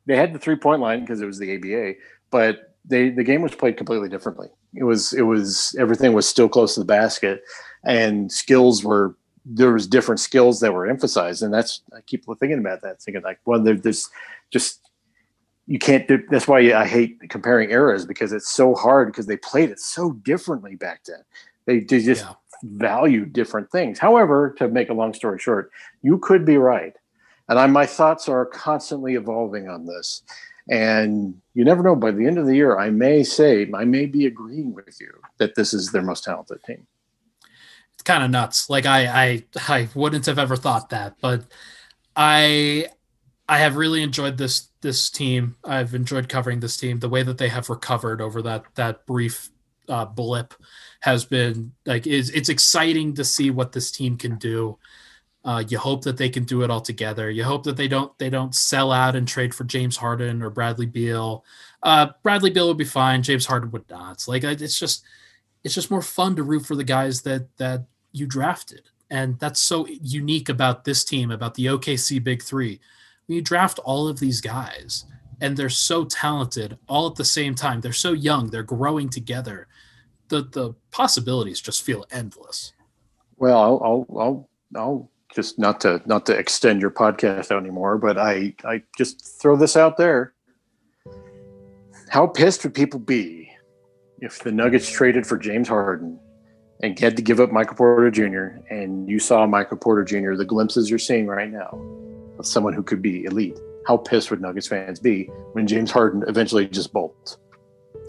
they 0.05 0.15
had 0.15 0.33
the 0.33 0.39
three 0.39 0.55
point 0.55 0.81
line 0.81 1.01
because 1.01 1.21
it 1.21 1.25
was 1.25 1.39
the 1.39 1.55
ABA, 1.55 1.99
but 2.31 2.75
they 2.85 3.09
the 3.09 3.23
game 3.23 3.41
was 3.41 3.55
played 3.55 3.77
completely 3.77 4.09
differently. 4.09 4.47
It 4.73 4.83
was 4.83 5.13
it 5.13 5.23
was 5.23 5.75
everything 5.79 6.13
was 6.13 6.27
still 6.27 6.49
close 6.49 6.73
to 6.75 6.81
the 6.81 6.85
basket, 6.85 7.43
and 7.83 8.31
skills 8.31 8.83
were 8.83 9.15
there 9.45 9.71
was 9.71 9.87
different 9.87 10.19
skills 10.19 10.59
that 10.59 10.73
were 10.73 10.87
emphasized, 10.87 11.43
and 11.43 11.53
that's 11.53 11.81
I 11.95 12.01
keep 12.01 12.25
thinking 12.39 12.59
about 12.59 12.81
that, 12.81 13.01
thinking 13.01 13.23
like, 13.23 13.39
well, 13.45 13.61
there's 13.61 14.09
just 14.51 14.85
you 15.67 15.79
can't 15.79 16.07
do 16.07 16.23
that's 16.29 16.47
why 16.47 16.59
i 16.73 16.85
hate 16.85 17.17
comparing 17.29 17.71
eras 17.71 18.05
because 18.05 18.31
it's 18.31 18.49
so 18.49 18.75
hard 18.75 19.07
because 19.07 19.25
they 19.25 19.37
played 19.37 19.69
it 19.69 19.79
so 19.79 20.11
differently 20.11 20.75
back 20.75 21.03
then 21.05 21.19
they, 21.65 21.79
they 21.79 22.01
just 22.01 22.23
yeah. 22.23 22.33
value 22.63 23.25
different 23.25 23.71
things 23.71 23.97
however 23.97 24.53
to 24.57 24.67
make 24.67 24.89
a 24.89 24.93
long 24.93 25.13
story 25.13 25.39
short 25.39 25.71
you 26.01 26.17
could 26.19 26.45
be 26.45 26.57
right 26.57 26.95
and 27.49 27.59
I, 27.59 27.67
my 27.67 27.85
thoughts 27.85 28.27
are 28.27 28.45
constantly 28.45 29.15
evolving 29.15 29.69
on 29.69 29.85
this 29.85 30.23
and 30.69 31.39
you 31.53 31.63
never 31.63 31.83
know 31.83 31.95
by 31.95 32.11
the 32.11 32.25
end 32.25 32.37
of 32.39 32.47
the 32.47 32.55
year 32.55 32.77
i 32.77 32.89
may 32.89 33.23
say 33.23 33.69
i 33.73 33.85
may 33.85 34.05
be 34.05 34.25
agreeing 34.25 34.73
with 34.73 34.97
you 34.99 35.11
that 35.37 35.55
this 35.55 35.73
is 35.73 35.91
their 35.91 36.01
most 36.01 36.23
talented 36.23 36.63
team 36.63 36.87
it's 37.93 38.03
kind 38.03 38.23
of 38.23 38.31
nuts 38.31 38.69
like 38.69 38.85
i 38.85 39.05
i 39.05 39.43
i 39.67 39.87
wouldn't 39.93 40.25
have 40.25 40.39
ever 40.39 40.55
thought 40.55 40.89
that 40.89 41.15
but 41.21 41.43
i 42.15 42.87
I 43.47 43.59
have 43.59 43.75
really 43.75 44.01
enjoyed 44.01 44.37
this 44.37 44.69
this 44.81 45.09
team. 45.09 45.55
I've 45.63 45.93
enjoyed 45.93 46.29
covering 46.29 46.59
this 46.59 46.77
team. 46.77 46.99
The 46.99 47.09
way 47.09 47.23
that 47.23 47.37
they 47.37 47.49
have 47.49 47.69
recovered 47.69 48.21
over 48.21 48.41
that 48.41 48.65
that 48.75 49.05
brief 49.05 49.49
uh, 49.87 50.05
blip 50.05 50.53
has 51.01 51.25
been 51.25 51.71
like 51.85 52.07
is 52.07 52.29
it's 52.31 52.49
exciting 52.49 53.13
to 53.15 53.23
see 53.23 53.51
what 53.51 53.71
this 53.71 53.91
team 53.91 54.17
can 54.17 54.37
do. 54.37 54.77
Uh, 55.45 55.63
you 55.67 55.77
hope 55.77 56.03
that 56.03 56.17
they 56.17 56.27
can 56.27 56.43
do 56.43 56.63
it 56.63 56.71
all 56.71 56.81
together. 56.81 57.29
You 57.29 57.43
hope 57.43 57.63
that 57.63 57.77
they 57.77 57.87
don't 57.87 58.17
they 58.17 58.29
don't 58.29 58.55
sell 58.55 58.91
out 58.91 59.15
and 59.15 59.27
trade 59.27 59.53
for 59.53 59.63
James 59.63 59.95
Harden 59.95 60.41
or 60.41 60.49
Bradley 60.49 60.87
Beal. 60.87 61.45
Uh, 61.83 62.07
Bradley 62.23 62.49
Beal 62.49 62.67
would 62.67 62.77
be 62.77 62.83
fine. 62.83 63.21
James 63.21 63.45
Harden 63.45 63.69
would 63.71 63.87
not. 63.89 64.25
Like 64.27 64.43
it's 64.43 64.79
just 64.79 65.05
it's 65.63 65.75
just 65.75 65.91
more 65.91 66.01
fun 66.01 66.35
to 66.35 66.43
root 66.43 66.65
for 66.65 66.75
the 66.75 66.83
guys 66.83 67.21
that 67.21 67.55
that 67.57 67.85
you 68.11 68.25
drafted, 68.25 68.89
and 69.11 69.39
that's 69.39 69.59
so 69.59 69.85
unique 69.87 70.49
about 70.49 70.83
this 70.83 71.03
team, 71.03 71.29
about 71.29 71.53
the 71.53 71.67
OKC 71.67 72.23
Big 72.23 72.41
Three 72.41 72.79
when 73.27 73.35
you 73.35 73.41
draft 73.41 73.79
all 73.79 74.07
of 74.07 74.19
these 74.19 74.41
guys 74.41 75.05
and 75.41 75.57
they're 75.57 75.69
so 75.69 76.05
talented 76.05 76.77
all 76.87 77.07
at 77.07 77.15
the 77.15 77.25
same 77.25 77.55
time, 77.55 77.81
they're 77.81 77.93
so 77.93 78.13
young, 78.13 78.49
they're 78.49 78.63
growing 78.63 79.09
together. 79.09 79.67
The 80.29 80.43
the 80.43 80.73
possibilities 80.91 81.61
just 81.61 81.83
feel 81.83 82.05
endless. 82.11 82.73
Well, 83.37 83.59
I'll 83.59 83.81
I'll 83.83 84.19
I'll, 84.19 84.49
I'll 84.75 85.11
just 85.35 85.59
not 85.59 85.81
to 85.81 86.01
not 86.05 86.25
to 86.27 86.33
extend 86.33 86.81
your 86.81 86.91
podcast 86.91 87.51
out 87.51 87.61
anymore, 87.61 87.97
but 87.97 88.17
I 88.17 88.55
I 88.63 88.83
just 88.97 89.39
throw 89.41 89.57
this 89.57 89.75
out 89.75 89.97
there. 89.97 90.33
How 92.09 92.25
pissed 92.25 92.63
would 92.63 92.73
people 92.73 92.99
be 92.99 93.51
if 94.21 94.39
the 94.39 94.51
Nuggets 94.51 94.89
traded 94.89 95.27
for 95.27 95.37
James 95.37 95.67
Harden 95.67 96.17
and 96.81 96.97
had 96.97 97.17
to 97.17 97.21
give 97.21 97.39
up 97.39 97.51
Michael 97.51 97.75
Porter 97.75 98.09
Jr. 98.09 98.59
and 98.73 99.09
you 99.09 99.19
saw 99.19 99.45
Michael 99.45 99.77
Porter 99.77 100.03
Jr. 100.03 100.35
the 100.35 100.45
glimpses 100.45 100.89
you're 100.89 100.99
seeing 100.99 101.27
right 101.27 101.51
now 101.51 101.77
of 102.39 102.45
someone 102.45 102.73
who 102.73 102.83
could 102.83 103.01
be 103.01 103.25
elite. 103.25 103.59
How 103.87 103.97
pissed 103.97 104.31
would 104.31 104.41
Nuggets 104.41 104.67
fans 104.67 104.99
be 104.99 105.25
when 105.53 105.67
James 105.67 105.91
Harden 105.91 106.23
eventually 106.27 106.67
just 106.67 106.93
bolts? 106.93 107.37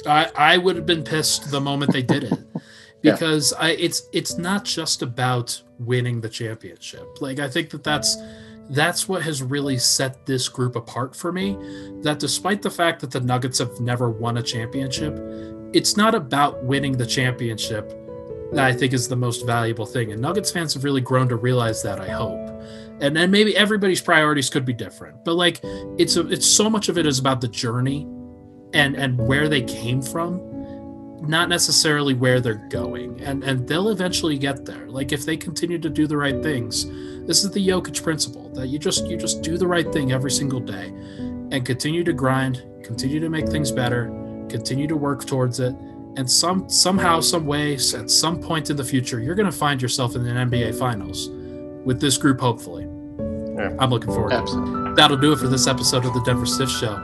I, 0.07 0.31
I 0.36 0.59
would 0.59 0.77
have 0.77 0.86
been 0.86 1.05
pissed 1.05 1.51
the 1.51 1.61
moment 1.61 1.93
they 1.93 2.03
did 2.03 2.24
it 2.24 2.39
because 3.03 3.53
yeah. 3.53 3.66
I, 3.66 3.70
it's 3.73 4.09
it's 4.12 4.39
not 4.39 4.65
just 4.65 5.03
about 5.03 5.62
winning 5.78 6.20
the 6.20 6.28
championship. 6.28 7.20
Like 7.20 7.39
I 7.39 7.48
think 7.48 7.70
that 7.70 7.85
that's 7.85 8.16
that's 8.69 9.09
what 9.09 9.23
has 9.23 9.43
really 9.43 9.78
set 9.78 10.27
this 10.27 10.48
group 10.48 10.77
apart 10.77 11.15
for 11.15 11.32
me. 11.32 11.57
That 12.03 12.19
despite 12.19 12.62
the 12.62 12.70
fact 12.70 13.01
that 13.01 13.11
the 13.11 13.20
Nuggets 13.20 13.59
have 13.59 13.81
never 13.81 14.11
won 14.11 14.39
a 14.39 14.43
championship, 14.43 15.19
it's 15.73 15.97
not 15.97 16.15
about 16.15 16.65
winning 16.65 16.97
the 16.97 17.07
championship 17.07 17.89
that 18.53 18.65
I 18.65 18.73
think 18.73 18.93
is 18.93 19.09
the 19.09 19.16
most 19.16 19.47
valuable 19.47 19.86
thing. 19.86 20.12
And 20.12 20.20
Nuggets 20.20 20.51
fans 20.51 20.74
have 20.74 20.85
really 20.85 21.01
grown 21.01 21.28
to 21.28 21.36
realize 21.36 21.82
that. 21.82 22.01
I 22.01 22.09
hope 22.09 22.47
and 23.01 23.15
then 23.15 23.31
maybe 23.31 23.57
everybody's 23.57 24.01
priorities 24.01 24.48
could 24.48 24.65
be 24.65 24.73
different 24.73 25.24
but 25.24 25.35
like 25.35 25.61
it's 25.98 26.16
a, 26.16 26.27
it's 26.28 26.47
so 26.47 26.70
much 26.70 26.89
of 26.89 26.97
it 26.98 27.07
is 27.07 27.19
about 27.19 27.40
the 27.40 27.48
journey 27.48 28.03
and 28.73 28.97
and 28.97 29.19
where 29.19 29.48
they 29.48 29.62
came 29.62 30.01
from 30.01 30.40
not 31.20 31.48
necessarily 31.48 32.14
where 32.14 32.40
they're 32.40 32.66
going 32.68 33.20
and 33.22 33.43
and 33.44 33.66
they'll 33.66 33.88
eventually 33.88 34.36
get 34.36 34.64
there 34.64 34.86
like 34.88 35.12
if 35.12 35.24
they 35.24 35.36
continue 35.36 35.78
to 35.78 35.88
do 35.88 36.06
the 36.06 36.16
right 36.16 36.43
things 36.43 36.86
this 37.26 37.43
is 37.43 37.51
the 37.51 37.68
Jokic 37.68 38.02
principle 38.02 38.48
that 38.51 38.68
you 38.68 38.78
just 38.78 39.06
you 39.06 39.16
just 39.16 39.43
do 39.43 39.56
the 39.56 39.66
right 39.66 39.90
thing 39.93 40.12
every 40.12 40.30
single 40.30 40.60
day 40.60 40.88
and 41.51 41.64
continue 41.64 42.05
to 42.05 42.12
grind 42.12 42.62
continue 42.84 43.18
to 43.18 43.28
make 43.28 43.48
things 43.48 43.72
better 43.72 44.06
continue 44.48 44.86
to 44.86 44.97
work 44.97 45.24
towards 45.24 45.59
it 45.59 45.74
and 46.16 46.30
some 46.30 46.68
somehow 46.68 47.20
some 47.20 47.47
way 47.47 47.74
at 47.74 48.10
some 48.10 48.40
point 48.40 48.70
in 48.70 48.76
the 48.76 48.84
future 48.84 49.20
you're 49.20 49.34
going 49.34 49.51
to 49.51 49.56
find 49.56 49.80
yourself 49.80 50.16
in 50.16 50.26
an 50.26 50.51
NBA 50.51 50.78
finals 50.78 51.30
with 51.86 52.01
this 52.01 52.18
group, 52.18 52.40
hopefully. 52.40 52.82
Yeah. 53.56 53.74
I'm 53.78 53.88
looking 53.88 54.12
forward 54.12 54.34
Absolutely. 54.34 54.74
to 54.74 54.90
it. 54.90 54.97
That'll 54.97 55.16
do 55.16 55.32
it 55.32 55.38
for 55.38 55.48
this 55.48 55.66
episode 55.66 56.05
of 56.05 56.12
the 56.12 56.22
Denver 56.24 56.44
Stiff 56.44 56.68
Show. 56.68 56.98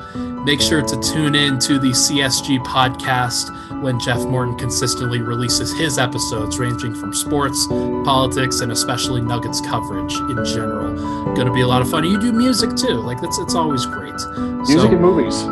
Make 0.44 0.60
sure 0.60 0.82
to 0.82 1.00
tune 1.00 1.34
in 1.34 1.58
to 1.60 1.78
the 1.78 1.90
CSG 1.90 2.62
podcast 2.64 3.48
when 3.82 3.98
Jeff 4.00 4.20
Morton 4.24 4.56
consistently 4.56 5.20
releases 5.20 5.76
his 5.76 5.98
episodes, 5.98 6.58
ranging 6.58 6.94
from 6.94 7.12
sports, 7.12 7.66
politics, 8.04 8.60
and 8.60 8.72
especially 8.72 9.20
Nuggets 9.20 9.60
coverage 9.60 10.14
in 10.14 10.44
general. 10.44 10.94
Going 11.34 11.46
to 11.48 11.52
be 11.52 11.60
a 11.62 11.66
lot 11.66 11.82
of 11.82 11.90
fun. 11.90 12.04
You 12.04 12.18
do 12.20 12.32
music 12.32 12.74
too, 12.76 12.94
like 13.00 13.20
that's 13.20 13.38
it's 13.38 13.54
always 13.54 13.84
great. 13.86 14.14
Music 14.38 14.78
so, 14.78 14.88
and 14.92 15.00
movies. 15.00 15.42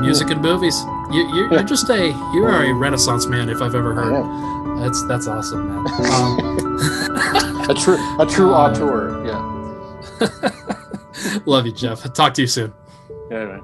music 0.00 0.30
and 0.30 0.40
movies. 0.42 0.78
You, 1.10 1.26
you're, 1.34 1.52
you're 1.52 1.62
just 1.62 1.88
a 1.88 2.08
you 2.34 2.44
are 2.44 2.64
a 2.64 2.72
renaissance 2.74 3.26
man 3.26 3.48
if 3.48 3.62
I've 3.62 3.74
ever 3.74 3.94
heard. 3.94 4.78
That's 4.82 5.02
that's 5.08 5.26
awesome, 5.26 5.84
man. 5.84 5.86
Um, 6.78 7.70
a 7.70 7.74
true 7.74 7.96
a 8.20 8.26
true 8.26 8.54
Uh, 8.54 8.70
auteur. 8.70 9.26
Yeah. 9.26 10.20
love 11.46 11.66
you, 11.66 11.72
Jeff. 11.72 12.02
Talk 12.12 12.34
to 12.34 12.42
you 12.42 12.46
soon. 12.46 12.72
Anyway. 13.30 13.60